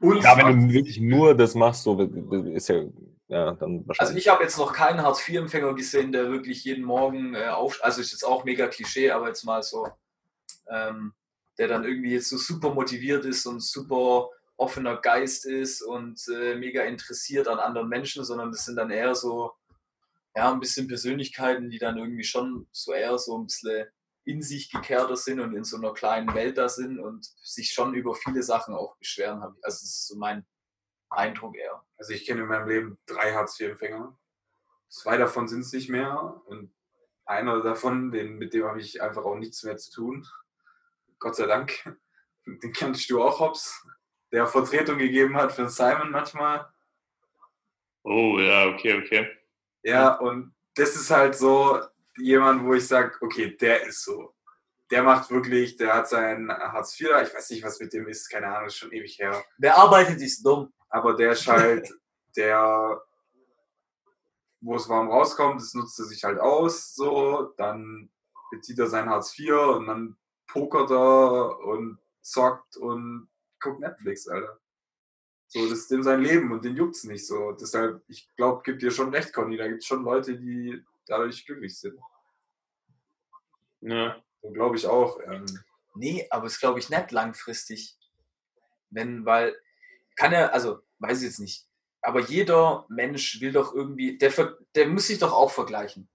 und 0.00 0.22
Ja, 0.22 0.36
wenn 0.36 0.68
du 0.68 0.74
wirklich 0.74 1.00
nur 1.00 1.34
das 1.34 1.54
machst, 1.54 1.84
so 1.84 1.98
ist 1.98 2.68
ja, 2.68 2.82
ja, 3.28 3.52
dann 3.52 3.76
Also 3.76 3.88
wahrscheinlich. 3.88 4.18
ich 4.18 4.28
habe 4.28 4.42
jetzt 4.42 4.58
noch 4.58 4.72
keinen 4.72 5.02
Hartz-IV-Empfänger 5.02 5.74
gesehen, 5.74 6.12
der 6.12 6.30
wirklich 6.30 6.64
jeden 6.64 6.84
Morgen 6.84 7.34
äh, 7.34 7.48
auf, 7.48 7.78
also 7.82 8.00
ist 8.00 8.12
jetzt 8.12 8.24
auch 8.24 8.44
mega 8.44 8.66
Klischee, 8.66 9.10
aber 9.12 9.28
jetzt 9.28 9.44
mal 9.44 9.62
so, 9.62 9.88
ähm, 10.68 11.14
der 11.56 11.68
dann 11.68 11.84
irgendwie 11.84 12.12
jetzt 12.12 12.28
so 12.28 12.36
super 12.36 12.74
motiviert 12.74 13.24
ist 13.24 13.46
und 13.46 13.62
super 13.62 14.28
offener 14.56 14.96
Geist 14.96 15.46
ist 15.46 15.80
und 15.80 16.20
äh, 16.28 16.54
mega 16.54 16.82
interessiert 16.82 17.48
an 17.48 17.60
anderen 17.60 17.88
Menschen, 17.88 18.24
sondern 18.24 18.50
das 18.52 18.66
sind 18.66 18.76
dann 18.76 18.90
eher 18.90 19.14
so, 19.14 19.52
ja, 20.36 20.52
ein 20.52 20.60
bisschen 20.60 20.86
Persönlichkeiten, 20.88 21.70
die 21.70 21.78
dann 21.78 21.98
irgendwie 21.98 22.24
schon 22.24 22.68
so 22.72 22.92
eher 22.92 23.18
so 23.18 23.36
ein 23.38 23.46
bisschen 23.46 23.86
in 24.24 24.42
sich 24.42 24.70
gekehrter 24.70 25.16
sind 25.16 25.40
und 25.40 25.54
in 25.56 25.64
so 25.64 25.76
einer 25.76 25.92
kleinen 25.92 26.34
Welt 26.34 26.58
da 26.58 26.68
sind 26.68 26.98
und 27.00 27.24
sich 27.42 27.72
schon 27.72 27.94
über 27.94 28.14
viele 28.14 28.42
Sachen 28.42 28.74
auch 28.74 28.96
beschweren. 28.98 29.40
hab 29.40 29.56
ich- 29.56 29.64
Also 29.64 29.76
das 29.76 29.82
ist 29.82 30.06
so 30.08 30.16
mein 30.16 30.46
Eindruck 31.08 31.56
eher. 31.56 31.84
Also 31.96 32.12
ich 32.12 32.24
kenne 32.26 32.42
in 32.42 32.46
meinem 32.46 32.68
Leben 32.68 32.98
drei 33.06 33.32
Hartz-IV-Empfänger. 33.34 34.16
Zwei 34.88 35.16
davon 35.16 35.48
sind 35.48 35.60
es 35.60 35.72
nicht 35.72 35.88
mehr. 35.88 36.42
Und 36.46 36.72
einer 37.24 37.62
davon, 37.62 38.12
den, 38.12 38.36
mit 38.38 38.54
dem 38.54 38.64
habe 38.66 38.80
ich 38.80 39.02
einfach 39.02 39.24
auch 39.24 39.36
nichts 39.36 39.62
mehr 39.64 39.76
zu 39.76 39.90
tun. 39.90 40.26
Gott 41.18 41.36
sei 41.36 41.46
Dank. 41.46 41.72
Den 42.46 42.72
kennst 42.72 43.10
du 43.10 43.22
auch, 43.22 43.38
Hobbs. 43.40 43.86
Der 44.32 44.46
Vertretung 44.46 44.98
gegeben 44.98 45.36
hat 45.36 45.52
für 45.52 45.68
Simon 45.68 46.10
manchmal. 46.10 46.72
Oh, 48.02 48.38
ja, 48.40 48.66
okay, 48.68 48.94
okay. 48.94 49.28
Ja, 49.82 50.14
und 50.14 50.54
das 50.74 50.96
ist 50.96 51.10
halt 51.10 51.36
so 51.36 51.80
jemand, 52.16 52.64
wo 52.64 52.74
ich 52.74 52.86
sage, 52.86 53.16
okay, 53.20 53.56
der 53.56 53.86
ist 53.86 54.04
so. 54.04 54.34
Der 54.90 55.02
macht 55.02 55.30
wirklich, 55.30 55.76
der 55.76 55.94
hat 55.94 56.08
sein 56.08 56.50
Hartz 56.50 56.98
IV, 57.00 57.10
ich 57.22 57.34
weiß 57.34 57.50
nicht, 57.50 57.64
was 57.64 57.78
mit 57.80 57.92
dem 57.92 58.08
ist, 58.08 58.28
keine 58.28 58.48
Ahnung, 58.48 58.66
ist 58.66 58.76
schon 58.76 58.92
ewig 58.92 59.18
her. 59.18 59.44
Wer 59.58 59.76
arbeitet, 59.76 60.20
ist 60.20 60.44
dumm. 60.44 60.72
Aber 60.88 61.14
der 61.14 61.32
ist 61.32 61.46
halt, 61.46 61.88
der, 62.36 63.00
wo 64.60 64.74
es 64.74 64.88
warm 64.88 65.08
rauskommt, 65.08 65.60
das 65.60 65.74
nutzt 65.74 65.98
er 66.00 66.06
sich 66.06 66.24
halt 66.24 66.40
aus, 66.40 66.94
so, 66.94 67.54
dann 67.56 68.10
bezieht 68.50 68.78
er 68.78 68.88
sein 68.88 69.08
Hartz 69.08 69.38
IV 69.38 69.52
und 69.52 69.86
dann 69.86 70.16
pokert 70.48 70.90
er 70.90 71.58
und 71.60 71.98
zockt 72.20 72.76
und 72.76 73.28
guckt 73.60 73.80
Netflix, 73.80 74.26
Alter. 74.28 74.58
So, 75.52 75.68
das 75.68 75.80
ist 75.80 75.90
dem 75.90 76.02
sein 76.02 76.22
Leben 76.22 76.50
und 76.52 76.64
den 76.64 76.76
juckt's 76.76 77.04
nicht 77.04 77.26
so. 77.26 77.52
Deshalb, 77.52 78.02
ich 78.08 78.28
glaube, 78.36 78.62
gibt 78.64 78.82
dir 78.82 78.90
schon 78.90 79.12
recht, 79.12 79.32
Conny, 79.32 79.56
da 79.56 79.66
gibt 79.66 79.82
es 79.82 79.86
schon 79.86 80.04
Leute, 80.04 80.38
die 80.38 80.82
dadurch 81.06 81.44
glücklich 81.44 81.78
sind. 81.78 81.98
Ja. 83.80 84.22
So 84.42 84.50
glaube 84.50 84.76
ich 84.76 84.86
auch. 84.86 85.18
Ähm, 85.26 85.44
Nee, 85.94 86.26
aber 86.30 86.46
es 86.46 86.60
glaube 86.60 86.78
ich 86.78 86.88
nicht 86.88 87.10
langfristig. 87.10 87.96
Wenn, 88.90 89.24
weil, 89.24 89.56
kann 90.16 90.32
er, 90.32 90.54
also, 90.54 90.80
weiß 90.98 91.18
ich 91.18 91.24
jetzt 91.24 91.40
nicht, 91.40 91.66
aber 92.02 92.20
jeder 92.20 92.86
Mensch 92.88 93.40
will 93.40 93.52
doch 93.52 93.74
irgendwie, 93.74 94.18
der, 94.18 94.56
der 94.74 94.88
muss 94.88 95.06
sich 95.08 95.18
doch 95.18 95.32
auch 95.32 95.50
vergleichen. 95.50 96.08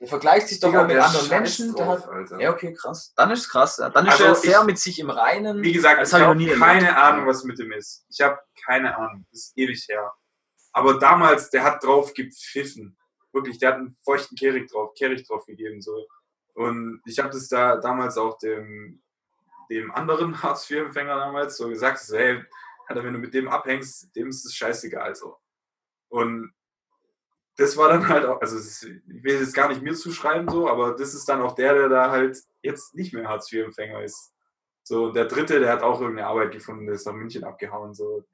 Der 0.00 0.08
vergleicht 0.08 0.48
sich 0.48 0.58
doch 0.60 0.74
auch 0.74 0.82
mit 0.86 0.96
der 0.96 1.04
anderen 1.06 1.28
Menschen. 1.28 1.74
Drauf, 1.74 2.06
hat, 2.06 2.40
ja, 2.40 2.50
okay, 2.52 2.72
krass. 2.72 3.12
Dann 3.16 3.30
ist 3.30 3.48
krass. 3.48 3.78
Ja. 3.78 3.90
Dann 3.90 4.06
ist 4.06 4.12
Also 4.12 4.24
er 4.24 4.34
sehr 4.34 4.60
ich- 4.60 4.66
mit 4.66 4.78
sich 4.78 4.98
im 4.98 5.10
Reinen. 5.10 5.62
Wie 5.62 5.72
gesagt, 5.72 6.00
Das 6.00 6.12
ich 6.12 6.18
habe 6.18 6.34
nie 6.34 6.44
erlebt. 6.48 6.60
keine 6.64 6.96
Ahnung, 6.96 7.26
was 7.26 7.44
mit 7.44 7.58
dem 7.58 7.72
ist. 7.72 8.04
Ich 8.08 8.20
habe 8.20 8.38
keine 8.64 8.96
Ahnung. 8.96 9.26
Das 9.30 9.40
ist 9.46 9.58
ewig 9.58 9.86
her. 9.88 10.12
Aber 10.72 10.98
damals, 10.98 11.50
der 11.50 11.64
hat 11.64 11.82
drauf 11.84 12.14
gepfiffen. 12.14 12.96
Wirklich, 13.32 13.58
der 13.58 13.70
hat 13.70 13.76
einen 13.76 13.96
feuchten 14.04 14.36
Kehricht 14.36 14.72
drauf, 14.72 14.92
Kehricht 14.94 15.28
drauf 15.30 15.44
gegeben. 15.46 15.80
So. 15.80 16.06
Und 16.54 17.00
ich 17.06 17.18
habe 17.18 17.30
das 17.30 17.48
da 17.48 17.76
damals 17.76 18.16
auch 18.18 18.38
dem, 18.38 19.02
dem 19.70 19.92
anderen 19.92 20.32
Hartz-IV-Empfänger 20.42 21.16
damals 21.16 21.56
so 21.56 21.68
gesagt, 21.68 21.98
so, 22.00 22.16
hey, 22.16 22.42
Alter, 22.88 23.04
wenn 23.04 23.12
du 23.12 23.20
mit 23.20 23.32
dem 23.34 23.46
abhängst, 23.48 24.14
dem 24.16 24.28
ist 24.30 24.44
es 24.44 24.54
scheißegal. 24.54 25.14
So. 25.14 25.38
Und 26.08 26.52
das 27.60 27.76
war 27.76 27.90
dann 27.90 28.08
halt 28.08 28.24
auch, 28.24 28.40
also 28.40 28.58
ich 28.58 28.90
will 29.06 29.38
jetzt 29.38 29.54
gar 29.54 29.68
nicht 29.68 29.82
mir 29.82 29.94
zuschreiben, 29.94 30.48
so, 30.48 30.66
aber 30.66 30.96
das 30.96 31.12
ist 31.12 31.28
dann 31.28 31.42
auch 31.42 31.54
der, 31.54 31.74
der 31.74 31.88
da 31.90 32.10
halt 32.10 32.42
jetzt 32.62 32.94
nicht 32.94 33.12
mehr 33.12 33.28
Hartz-IV-Empfänger 33.28 34.02
ist. 34.02 34.32
So, 34.82 35.12
der 35.12 35.26
dritte, 35.26 35.60
der 35.60 35.70
hat 35.70 35.82
auch 35.82 36.00
irgendeine 36.00 36.26
Arbeit 36.26 36.52
gefunden, 36.52 36.86
der 36.86 36.94
ist 36.94 37.06
nach 37.06 37.12
München 37.12 37.44
abgehauen, 37.44 37.92
so. 37.92 38.24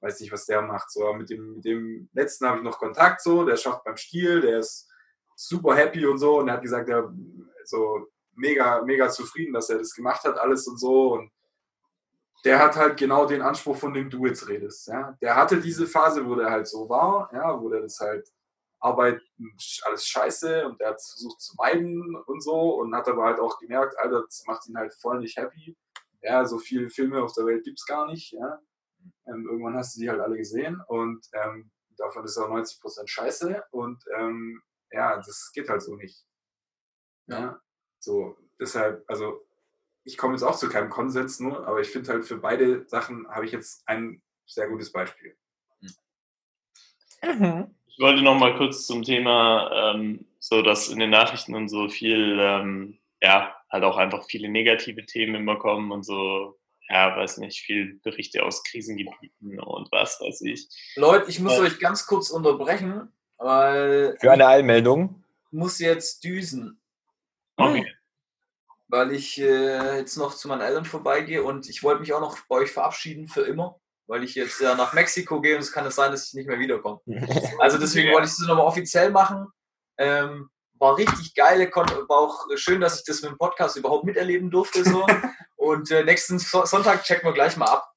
Weiß 0.00 0.20
nicht, 0.20 0.30
was 0.30 0.44
der 0.44 0.60
macht. 0.60 0.90
So, 0.90 1.08
aber 1.08 1.16
mit 1.16 1.30
dem, 1.30 1.54
mit 1.54 1.64
dem 1.64 2.10
letzten 2.12 2.46
habe 2.46 2.58
ich 2.58 2.64
noch 2.64 2.78
Kontakt, 2.78 3.22
so, 3.22 3.46
der 3.46 3.56
schafft 3.56 3.82
beim 3.82 3.96
Stiel, 3.96 4.42
der 4.42 4.58
ist 4.58 4.90
super 5.34 5.74
happy 5.74 6.04
und 6.04 6.18
so, 6.18 6.38
und 6.38 6.48
er 6.48 6.54
hat 6.54 6.62
gesagt, 6.62 6.90
er 6.90 7.10
so 7.64 8.08
mega, 8.34 8.82
mega 8.82 9.08
zufrieden, 9.08 9.54
dass 9.54 9.70
er 9.70 9.78
das 9.78 9.94
gemacht 9.94 10.22
hat, 10.24 10.38
alles 10.38 10.68
und 10.68 10.78
so. 10.78 11.14
Und 11.14 11.32
der 12.44 12.58
hat 12.58 12.76
halt 12.76 12.98
genau 12.98 13.24
den 13.24 13.40
Anspruch, 13.40 13.76
von 13.76 13.94
dem 13.94 14.10
du 14.10 14.26
jetzt 14.26 14.46
redest. 14.48 14.86
Ja? 14.88 15.16
Der 15.22 15.34
hatte 15.34 15.62
diese 15.62 15.86
Phase, 15.86 16.26
wo 16.26 16.34
der 16.34 16.50
halt 16.50 16.68
so 16.68 16.90
war, 16.90 17.30
ja, 17.32 17.58
wo 17.58 17.70
der 17.70 17.80
das 17.80 17.98
halt 17.98 18.30
Arbeit 18.80 19.22
alles 19.84 20.06
scheiße 20.06 20.66
und 20.66 20.80
der 20.80 20.90
hat 20.90 20.96
es 20.96 21.12
versucht 21.12 21.40
zu 21.40 21.54
meiden 21.56 22.16
und 22.26 22.42
so 22.42 22.76
und 22.80 22.94
hat 22.94 23.08
aber 23.08 23.24
halt 23.24 23.40
auch 23.40 23.58
gemerkt, 23.58 23.98
Alter, 23.98 24.22
das 24.22 24.44
macht 24.46 24.68
ihn 24.68 24.76
halt 24.76 24.94
voll 24.94 25.20
nicht 25.20 25.36
happy. 25.36 25.76
ja, 26.22 26.44
so 26.44 26.58
viele 26.58 26.90
Filme 26.90 27.22
auf 27.22 27.32
der 27.32 27.46
Welt 27.46 27.64
gibt 27.64 27.78
es 27.78 27.86
gar 27.86 28.06
nicht. 28.06 28.32
Ja? 28.32 28.60
Ähm, 29.26 29.46
irgendwann 29.48 29.76
hast 29.76 29.96
du 29.96 30.00
die 30.00 30.10
halt 30.10 30.20
alle 30.20 30.36
gesehen 30.36 30.80
und 30.88 31.26
ähm, 31.32 31.70
davon 31.96 32.24
ist 32.24 32.36
auch 32.38 32.48
90% 32.48 33.06
scheiße 33.06 33.64
und 33.70 34.02
ähm, 34.18 34.62
ja, 34.90 35.16
das 35.16 35.50
geht 35.52 35.68
halt 35.68 35.82
so 35.82 35.96
nicht. 35.96 36.26
Ja. 37.26 37.60
So, 37.98 38.36
deshalb, 38.60 39.04
also 39.08 39.46
ich 40.04 40.16
komme 40.16 40.34
jetzt 40.34 40.44
auch 40.44 40.56
zu 40.56 40.68
keinem 40.68 40.90
Konsens 40.90 41.40
nur, 41.40 41.66
aber 41.66 41.80
ich 41.80 41.90
finde 41.90 42.12
halt 42.12 42.24
für 42.24 42.38
beide 42.38 42.88
Sachen 42.88 43.28
habe 43.28 43.46
ich 43.46 43.52
jetzt 43.52 43.82
ein 43.86 44.22
sehr 44.46 44.68
gutes 44.68 44.92
Beispiel. 44.92 45.36
Ich 47.98 48.02
wollte 48.02 48.20
noch 48.22 48.34
mal 48.38 48.54
kurz 48.58 48.86
zum 48.86 49.02
Thema, 49.02 49.94
ähm, 49.94 50.26
so 50.38 50.60
dass 50.60 50.88
in 50.88 50.98
den 50.98 51.08
Nachrichten 51.08 51.54
und 51.54 51.68
so 51.70 51.88
viel, 51.88 52.38
ähm, 52.38 52.98
ja, 53.22 53.56
halt 53.70 53.84
auch 53.84 53.96
einfach 53.96 54.24
viele 54.26 54.50
negative 54.50 55.06
Themen 55.06 55.34
immer 55.36 55.56
kommen 55.58 55.90
und 55.92 56.02
so, 56.04 56.58
ja, 56.90 57.16
weiß 57.16 57.38
nicht, 57.38 57.60
viel 57.60 57.98
Berichte 58.04 58.44
aus 58.44 58.62
Krisengebieten 58.64 59.58
und 59.60 59.90
was 59.92 60.20
weiß 60.20 60.42
ich. 60.42 60.68
Leute, 60.96 61.30
ich 61.30 61.40
muss 61.40 61.56
Ja. 61.56 61.62
euch 61.62 61.78
ganz 61.78 62.06
kurz 62.06 62.28
unterbrechen, 62.30 63.10
weil 63.38 64.14
Für 64.20 64.32
eine 64.32 64.46
Eilmeldung. 64.46 65.24
ich 65.46 65.52
muss 65.58 65.78
jetzt 65.78 66.22
düsen, 66.22 66.78
Okay. 67.56 67.90
weil 68.88 69.12
ich 69.12 69.40
äh, 69.40 69.96
jetzt 70.00 70.18
noch 70.18 70.34
zu 70.34 70.48
meinen 70.48 70.60
Eltern 70.60 70.84
vorbeigehe 70.84 71.42
und 71.42 71.66
ich 71.70 71.82
wollte 71.82 72.00
mich 72.02 72.12
auch 72.12 72.20
noch 72.20 72.38
bei 72.46 72.56
euch 72.56 72.70
verabschieden 72.70 73.26
für 73.26 73.40
immer, 73.40 73.80
weil 74.06 74.24
ich 74.24 74.34
jetzt 74.34 74.60
ja 74.60 74.74
nach 74.74 74.92
Mexiko 74.92 75.40
gehe 75.40 75.56
und 75.56 75.62
es 75.62 75.72
kann 75.72 75.86
es 75.86 75.96
sein, 75.96 76.10
dass 76.10 76.28
ich 76.28 76.34
nicht 76.34 76.48
mehr 76.48 76.58
wiederkomme. 76.58 77.00
Also 77.58 77.78
deswegen 77.78 78.12
wollte 78.12 78.26
ich 78.26 78.32
es 78.32 78.38
nochmal 78.40 78.66
offiziell 78.66 79.10
machen. 79.10 79.46
Ähm, 79.98 80.50
war 80.78 80.96
richtig 80.96 81.34
geil, 81.34 81.70
war 81.74 82.18
auch 82.18 82.46
schön, 82.56 82.80
dass 82.80 82.98
ich 82.98 83.04
das 83.04 83.22
mit 83.22 83.30
dem 83.30 83.38
Podcast 83.38 83.76
überhaupt 83.76 84.04
miterleben 84.04 84.50
durfte. 84.50 84.84
So. 84.84 85.06
Und 85.56 85.90
äh, 85.90 86.04
nächsten 86.04 86.38
so 86.38 86.64
Sonntag 86.64 87.02
checken 87.02 87.28
wir 87.28 87.32
gleich 87.32 87.56
mal 87.56 87.66
ab, 87.66 87.90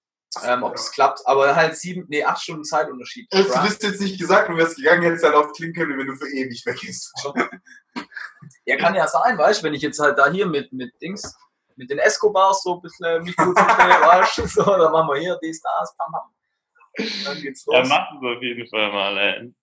ähm, 0.44 0.64
ob 0.64 0.76
das 0.76 0.92
klappt. 0.92 1.22
Aber 1.26 1.56
halt 1.56 1.76
sieben, 1.76 2.06
nee, 2.08 2.24
acht 2.24 2.42
Stunden 2.42 2.64
Zeitunterschied. 2.64 3.28
Hättest 3.32 3.56
du 3.56 3.60
das 3.60 3.82
jetzt 3.82 4.02
nicht 4.02 4.20
gesagt 4.20 4.50
und 4.50 4.58
wärst 4.58 4.78
gegangen, 4.78 5.04
hättest 5.04 5.26
halt 5.26 5.36
auch 5.36 5.52
klingen 5.52 5.74
können, 5.74 5.98
wenn 6.00 6.08
du 6.08 6.16
für 6.16 6.30
ewig 6.30 6.66
weg 6.66 6.80
bist. 6.82 7.14
Ja, 8.66 8.78
kann 8.78 8.96
ja 8.96 9.08
sein, 9.08 9.38
weißt 9.38 9.62
du, 9.62 9.66
wenn 9.66 9.74
ich 9.74 9.82
jetzt 9.82 10.00
halt 10.00 10.18
da 10.18 10.32
hier 10.32 10.48
mit, 10.48 10.72
mit 10.72 10.94
Dings, 11.02 11.36
mit 11.80 11.90
den 11.90 11.98
Escobars 12.00 12.62
so 12.62 12.76
ein 12.76 12.82
bisschen 12.82 13.24
mich 13.24 13.36
gut 13.38 13.56
weißt 13.56 14.38
du, 14.38 14.46
so, 14.48 14.64
dann 14.64 14.92
machen 14.92 15.08
wir 15.10 15.20
hier 15.20 15.40
dies, 15.42 15.62
das, 15.62 15.96
pam, 15.98 16.12
pam. 16.12 17.06
Dann 17.26 17.42
geht's 17.42 17.66
Ja, 17.72 17.80
los. 17.80 17.90
machen 17.90 18.22
wir 18.22 18.36
auf 18.36 18.44
jeden 18.44 18.68
Fall 18.68 18.92
mal. 18.92 19.18
Ey. 19.18 19.54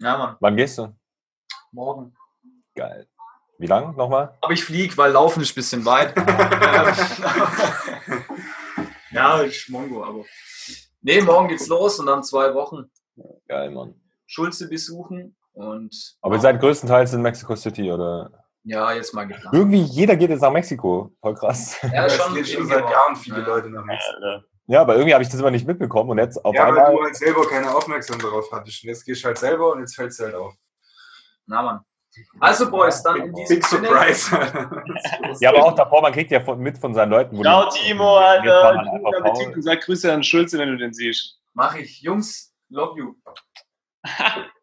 Ja, 0.00 0.16
Mann, 0.16 0.36
Wann 0.40 0.56
gehst 0.56 0.78
du? 0.78 0.96
morgen. 1.72 2.14
Geil. 2.74 3.06
Wie 3.58 3.66
lang 3.66 3.94
nochmal? 3.96 4.38
Aber 4.40 4.52
ich 4.52 4.64
flieg, 4.64 4.96
weil 4.96 5.10
Laufen 5.12 5.42
ist 5.42 5.50
ein 5.52 5.56
bisschen 5.56 5.84
weit. 5.84 6.16
Ähm, 6.16 6.24
ja, 9.10 9.42
ich 9.42 9.68
Mongo, 9.68 10.04
aber. 10.04 10.24
Nee, 11.02 11.20
morgen 11.20 11.48
geht's 11.48 11.66
los 11.66 11.98
und 11.98 12.06
dann 12.06 12.22
zwei 12.22 12.54
Wochen 12.54 12.90
Geil, 13.48 13.70
Mann. 13.70 14.00
Schulze 14.26 14.68
besuchen 14.68 15.36
und. 15.54 16.16
Aber 16.22 16.36
ihr 16.36 16.40
seid 16.40 16.60
größtenteils 16.60 17.12
in 17.14 17.22
Mexico 17.22 17.56
City, 17.56 17.90
oder? 17.90 18.44
Ja, 18.64 18.92
jetzt 18.92 19.14
mal 19.14 19.24
geplant. 19.26 19.54
Irgendwie 19.54 19.80
jeder 19.82 20.16
geht 20.16 20.30
jetzt 20.30 20.40
nach 20.42 20.50
Mexiko. 20.52 21.12
Voll 21.20 21.34
krass. 21.34 21.76
Ja, 21.92 22.06
es 22.06 22.16
schon, 22.16 22.34
geht 22.34 22.48
schon 22.48 22.66
seit 22.66 22.82
aber- 22.82 22.90
Jahren 22.90 23.16
viele 23.16 23.40
Ja. 23.40 23.46
Leute 23.46 23.70
nach 23.70 23.84
Mexiko. 23.84 24.42
Ja, 24.66 24.82
aber 24.82 24.94
irgendwie 24.96 25.14
habe 25.14 25.22
ich 25.24 25.30
das 25.30 25.40
immer 25.40 25.50
nicht 25.50 25.66
mitbekommen 25.66 26.10
und 26.10 26.18
jetzt 26.18 26.44
auf 26.44 26.54
Ja, 26.54 26.64
weil 26.68 26.76
einmal. 26.78 26.92
du 26.96 27.02
halt 27.02 27.16
selber 27.16 27.48
keine 27.48 27.74
Aufmerksamkeit 27.74 28.26
darauf 28.30 28.52
hattest. 28.52 28.82
Und 28.84 28.90
jetzt 28.90 29.04
gehst 29.04 29.22
du 29.22 29.28
halt 29.28 29.38
selber 29.38 29.72
und 29.72 29.80
jetzt 29.80 29.94
fällt 29.96 30.10
es 30.10 30.18
halt 30.18 30.34
auf. 30.34 30.52
Na, 31.46 31.62
Mann. 31.62 31.80
Also, 32.40 32.68
Boys, 32.70 33.02
dann 33.02 33.16
in 33.22 33.32
diesem 33.34 33.56
Big 33.56 33.66
Sinne- 33.66 33.86
Surprise. 33.88 34.30
Ja, 35.40 35.50
aber 35.50 35.64
auch 35.64 35.74
davor, 35.74 36.02
man 36.02 36.12
kriegt 36.12 36.30
ja 36.32 36.40
von, 36.40 36.58
mit 36.58 36.76
von 36.76 36.92
seinen 36.92 37.10
Leuten. 37.10 37.38
wo 37.38 37.42
Ciao, 37.42 37.68
Timo, 37.70 38.16
Alter. 38.16 38.82
Appetit 39.18 39.54
und 39.54 39.62
sag 39.62 39.80
Grüße 39.82 40.12
an 40.12 40.22
Schulze, 40.22 40.58
wenn 40.58 40.68
du 40.70 40.76
den 40.76 40.92
siehst. 40.92 41.38
Mach 41.54 41.74
ich. 41.76 42.00
Jungs, 42.02 42.52
love 42.70 42.98
you. 42.98 43.14